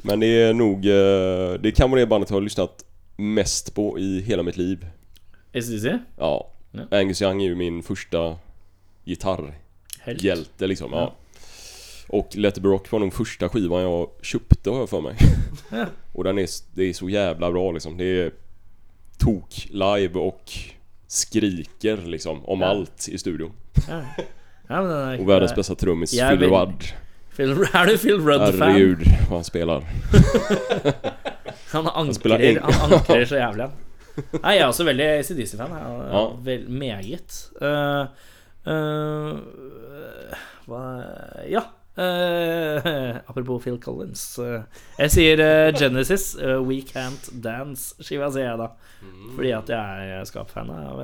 Men 0.03 0.19
det 0.19 0.41
är 0.41 0.53
nog... 0.53 0.85
eh, 0.85 1.59
Det 1.61 1.71
kan 1.75 1.91
vara 1.91 1.99
det 2.01 2.07
bandet 2.07 2.29
jag 2.29 2.37
har 2.37 2.41
lyssnat 2.41 2.85
mest 3.17 3.75
på 3.75 3.99
i 3.99 4.21
hela 4.21 4.43
mitt 4.43 4.57
liv. 4.57 4.85
SDC? 5.61 5.97
Ja. 6.17 6.49
Ja. 6.71 6.97
Angus 6.99 7.21
Young 7.21 7.41
är 7.43 7.45
ju 7.47 7.55
min 7.55 7.83
första 7.83 8.35
gitarrhjälte 9.05 10.67
liksom. 10.67 10.89
Ja. 10.93 10.99
Ja. 10.99 11.13
Och 12.07 12.35
Let 12.35 12.57
It 12.57 12.63
Be 12.63 12.69
Rock 12.69 12.91
var 12.91 12.99
nog 12.99 13.13
första 13.13 13.49
skivan 13.49 13.81
jag 13.81 14.09
köpte 14.21 14.69
har 14.69 14.79
jag 14.79 14.89
för 14.89 15.01
mig. 15.01 15.15
Ja. 15.71 15.85
och 16.13 16.23
den 16.23 16.37
är, 16.39 16.47
det 16.73 16.83
är 16.83 16.93
så 16.93 17.09
jävla 17.09 17.51
bra 17.51 17.71
liksom. 17.71 17.97
Det 17.97 18.05
är 18.05 18.31
tok 19.17 19.67
live 19.69 20.19
och 20.19 20.51
skriker 21.07 21.97
liksom 21.97 22.45
om 22.45 22.63
allt 22.63 23.07
i 23.09 23.17
studion. 23.17 23.51
Ja. 23.89 24.01
Ja, 24.67 24.81
men 24.81 25.19
Och 25.19 25.29
världens 25.29 25.55
bästa 25.55 25.75
trummis 25.75 26.11
Phil 26.11 26.39
Rudd. 26.39 26.83
Phil, 27.33 27.51
er 27.73 27.89
du 27.89 27.97
Phil 27.97 28.19
Rudd-fan? 28.21 28.61
Herregud 28.61 29.05
vad 29.29 29.37
han 29.39 29.43
spelar. 29.47 29.83
Han 31.73 31.87
ankrer, 31.89 32.59
han 32.61 32.91
ankrer 32.93 33.23
så 33.25 33.39
jævlig. 33.39 33.65
Nei, 34.43 34.51
jeg 34.53 34.61
er 34.61 34.67
også 34.67 34.85
veldig 34.85 35.05
ACDC-fan. 35.09 35.71
Ja. 36.11 36.19
vel, 36.45 36.67
meget. 36.69 37.37
Uh, 37.57 38.05
uh, 38.69 39.39
hva 40.69 40.81
Ja. 41.49 41.63
Eh, 41.97 43.17
apropos 43.29 43.59
Phil 43.63 43.77
Collins. 43.81 44.23
Uh, 44.39 44.63
jeg 44.97 45.13
sier 45.13 45.43
uh, 45.43 45.69
Genesis. 45.77 46.33
We 46.65 46.81
Can't 46.87 47.29
Dance-skiva, 47.43 48.31
sier 48.33 48.49
jeg 48.49 48.61
da. 48.61 48.69
Fordi 49.35 49.53
at 49.55 49.71
jeg 49.73 50.11
er 50.17 50.27
skapfan 50.29 50.71
av 50.73 51.01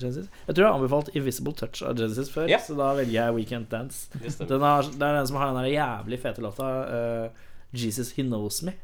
Genesis. 0.00 0.28
Jeg 0.48 0.56
tror 0.56 0.64
jeg 0.64 0.68
har 0.68 0.78
anbefalt 0.80 1.12
Invisible 1.14 1.54
Touch 1.58 1.84
av 1.86 1.94
Genesis 1.98 2.32
før, 2.32 2.50
yeah. 2.50 2.62
så 2.62 2.74
da 2.78 2.92
velger 2.98 3.14
jeg 3.18 3.36
We 3.36 3.46
Can't 3.46 3.70
Dance. 3.70 4.10
Den 4.40 4.64
har, 4.64 4.88
det 4.88 5.06
er 5.06 5.20
den 5.20 5.30
som 5.30 5.38
har 5.38 5.52
den 5.52 5.62
der 5.62 5.70
jævlig 5.70 6.18
fete 6.24 6.42
låta 6.42 6.72
Jesus 7.72 8.12
He 8.18 8.26
Knows 8.26 8.62
Me. 8.66 8.74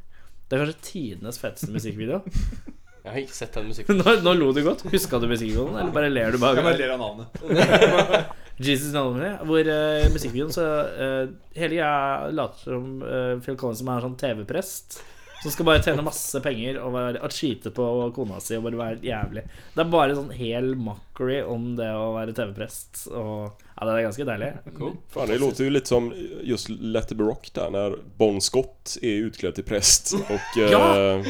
Det 0.48 0.56
er 0.56 0.64
kanskje 0.64 0.84
tidenes 0.86 1.40
feteste 1.42 1.74
musikkvideo. 1.74 2.22
Jeg 3.04 3.12
har 3.12 3.20
ikke 3.22 3.36
sett 3.36 3.54
den 3.56 3.68
musikken. 3.70 3.98
Nå, 4.02 4.16
nå 4.24 4.34
lo 4.38 4.50
du 4.56 4.62
godt. 4.66 4.84
Huska 4.92 5.20
du 5.22 5.28
musikkvideoen, 5.30 5.76
eller 5.78 5.94
bare 5.94 6.10
ler 6.12 6.34
du 6.34 6.42
bare? 6.42 6.74
ler 6.76 6.94
av 6.96 7.02
navnet. 7.02 8.34
Jesus 8.58 8.90
Me, 8.90 9.36
hvor 9.46 9.68
uh, 9.70 10.08
musikkvideoen 10.10 10.50
så 10.50 10.64
uh, 10.66 11.28
Hele 11.54 11.76
jeg 11.78 12.32
later 12.34 12.64
som 12.64 12.88
uh, 13.04 13.36
Phil 13.44 13.54
Collins 13.60 13.84
som 13.84 13.92
er 13.92 14.02
sånn 14.02 14.18
TV-prest. 14.18 14.98
Som 15.38 15.52
skal 15.54 15.68
bare 15.68 15.82
tjene 15.84 16.02
masse 16.02 16.40
penger 16.42 16.80
og, 16.82 16.90
være, 16.96 17.20
og 17.22 17.30
cheate 17.30 17.70
på 17.74 17.84
kona 18.16 18.40
si 18.42 18.56
og 18.58 18.64
bare 18.66 18.80
være 18.80 19.06
jævlig. 19.06 19.44
Det 19.76 19.84
er 19.84 19.92
bare 19.92 20.16
sånn 20.18 20.32
hel 20.34 20.72
mockery 20.74 21.38
om 21.46 21.70
det 21.78 21.92
å 21.94 22.08
være 22.16 22.34
TV-prest. 22.34 23.04
Og 23.12 23.62
Ja, 23.78 23.86
det 23.86 23.92
er 23.92 24.08
ganske 24.08 24.26
deilig. 24.26 24.48
Cool. 24.74 24.96
Fan 25.14 25.30
det 25.30 25.38
låter 25.38 25.68
jo 25.68 25.74
litt 25.76 25.90
som 25.90 26.10
just 26.42 26.72
Let 26.74 27.12
It 27.14 27.20
Be 27.20 27.28
Rock 27.28 27.52
der, 27.54 27.70
når 27.70 28.00
Bon 28.18 28.42
Scott 28.42 28.96
er 28.98 29.28
utklädd 29.28 29.60
til 29.60 29.68
prest 29.68 30.16
och... 30.18 30.58
Ja! 30.58 31.22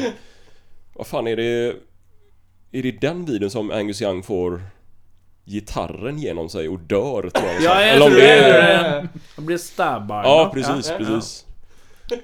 Vad 0.99 1.07
fan 1.07 1.27
är 1.27 1.35
det... 1.35 1.75
Är 2.71 2.83
det 2.83 2.91
den 3.01 3.25
videon 3.25 3.49
som 3.49 3.71
Angus 3.71 4.01
Young 4.01 4.23
får 4.23 4.61
gitarren 5.45 6.19
genom 6.19 6.49
sig 6.49 6.69
och 6.69 6.79
dör 6.79 7.29
tror 7.29 7.47
jag. 7.47 7.61
Ja, 7.61 7.81
jag 7.81 7.89
Eller 7.89 8.05
om 8.05 8.11
tror 8.11 8.21
det 8.21 8.27
det. 8.27 8.63
är- 8.63 9.07
Han 9.35 9.45
blir 9.45 9.57
stabbad. 9.57 10.25
Ja, 10.25 10.51
precis, 10.53 10.89
Ja, 10.89 10.95
ja, 10.99 10.99
ja. 10.99 11.05
precis. 11.05 11.45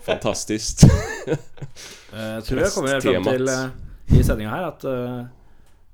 Fantastiskt. 0.06 0.84
Eh, 0.84 0.90
Jeg 2.14 2.44
tror 2.46 2.60
jeg 2.62 2.70
kommer 2.72 3.00
fram 3.02 3.24
til 3.24 3.48
eh, 3.50 3.66
i 4.20 4.24
sendinga 4.24 4.50
her 4.56 4.64
at 4.68 4.84
eh, 4.86 5.26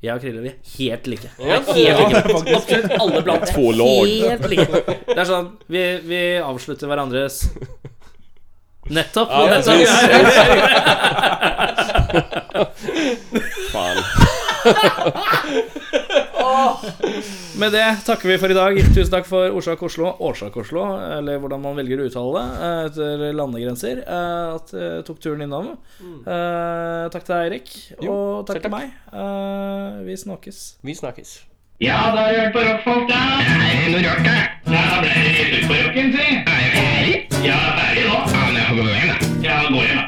jeg 0.03 0.13
og 0.15 0.21
Krille 0.21 0.45
er 0.47 0.51
helt 0.77 1.07
like. 1.07 1.29
Helt 1.39 1.75
like. 1.75 2.55
Absolutt 2.55 2.91
alle 2.99 3.21
blant 3.25 3.47
Två 3.55 3.71
lag. 3.71 4.05
Helt 4.29 4.49
like. 4.49 4.83
Det 5.07 5.17
er 5.17 5.25
sånn 5.31 5.49
Vi, 5.67 5.85
vi 6.07 6.21
avslutter 6.43 6.87
hverandres 6.91 7.41
Nettopp. 8.91 9.29
Ja, 9.29 9.45
nettopp. 9.47 9.77
Fan. 13.71 13.97
Med 17.61 17.71
det 17.75 17.85
takker 18.05 18.29
vi 18.31 18.37
for 18.41 18.51
i 18.51 18.57
dag. 18.57 18.77
Tusen 18.95 19.11
takk 19.13 19.27
for 19.29 19.53
Årsak 19.57 19.81
Oslo. 19.85 20.11
Årsak 20.29 20.55
Oslo, 20.61 20.83
eller 21.17 21.39
hvordan 21.41 21.61
man 21.63 21.77
velger 21.77 22.01
å 22.01 22.07
uttale 22.09 22.41
det 22.41 22.47
eh, 22.65 22.81
etter 22.89 23.37
landegrenser. 23.37 24.01
eh, 24.05 24.55
At 24.57 24.73
jeg 24.75 25.05
tok 25.07 25.19
turen 25.23 25.43
innom. 25.45 25.71
Mm. 26.01 26.19
takk 27.13 27.23
til 27.27 27.33
deg, 27.35 27.45
Eirik. 27.47 27.69
Og 28.07 28.45
takk 28.47 28.57
takk 28.59 28.65
til 28.67 28.75
meg. 28.75 28.91
Eh, 29.13 30.01
Vi 30.09 30.15
snakkes. 30.25 30.57
Vi 30.83 30.93
snakkes. 30.97 31.29
Ja, 31.81 31.97
da 32.13 32.27
har 32.27 32.33
du 32.33 32.37
hørt 32.43 32.53
på 32.53 32.61
rockfolk, 32.61 33.07
da. 33.09 33.19
Er 33.41 33.73
det 33.81 33.91
noe 33.95 34.01
rart, 34.05 34.21
da? 34.27 34.35
Da 34.69 34.81
ble 35.01 35.09
det 35.17 35.45
ut 35.49 35.65
på 35.65 35.73
rocken, 35.79 36.07
si. 36.13 36.27
Er 36.37 36.59
jeg 36.61 36.71
ferdig? 36.77 37.15
Ja, 37.47 37.57
ferdig 37.79 38.03
nå. 38.05 38.17
Ja, 38.21 38.41
men 38.45 38.55
jeg 38.59 38.65
får 38.69 38.75
gå 38.77 38.83
hjem, 38.91 39.09
da. 39.09 39.17
Ja, 39.47 39.55
gå 39.65 39.79
hjem, 39.81 39.97
da. 39.97 40.03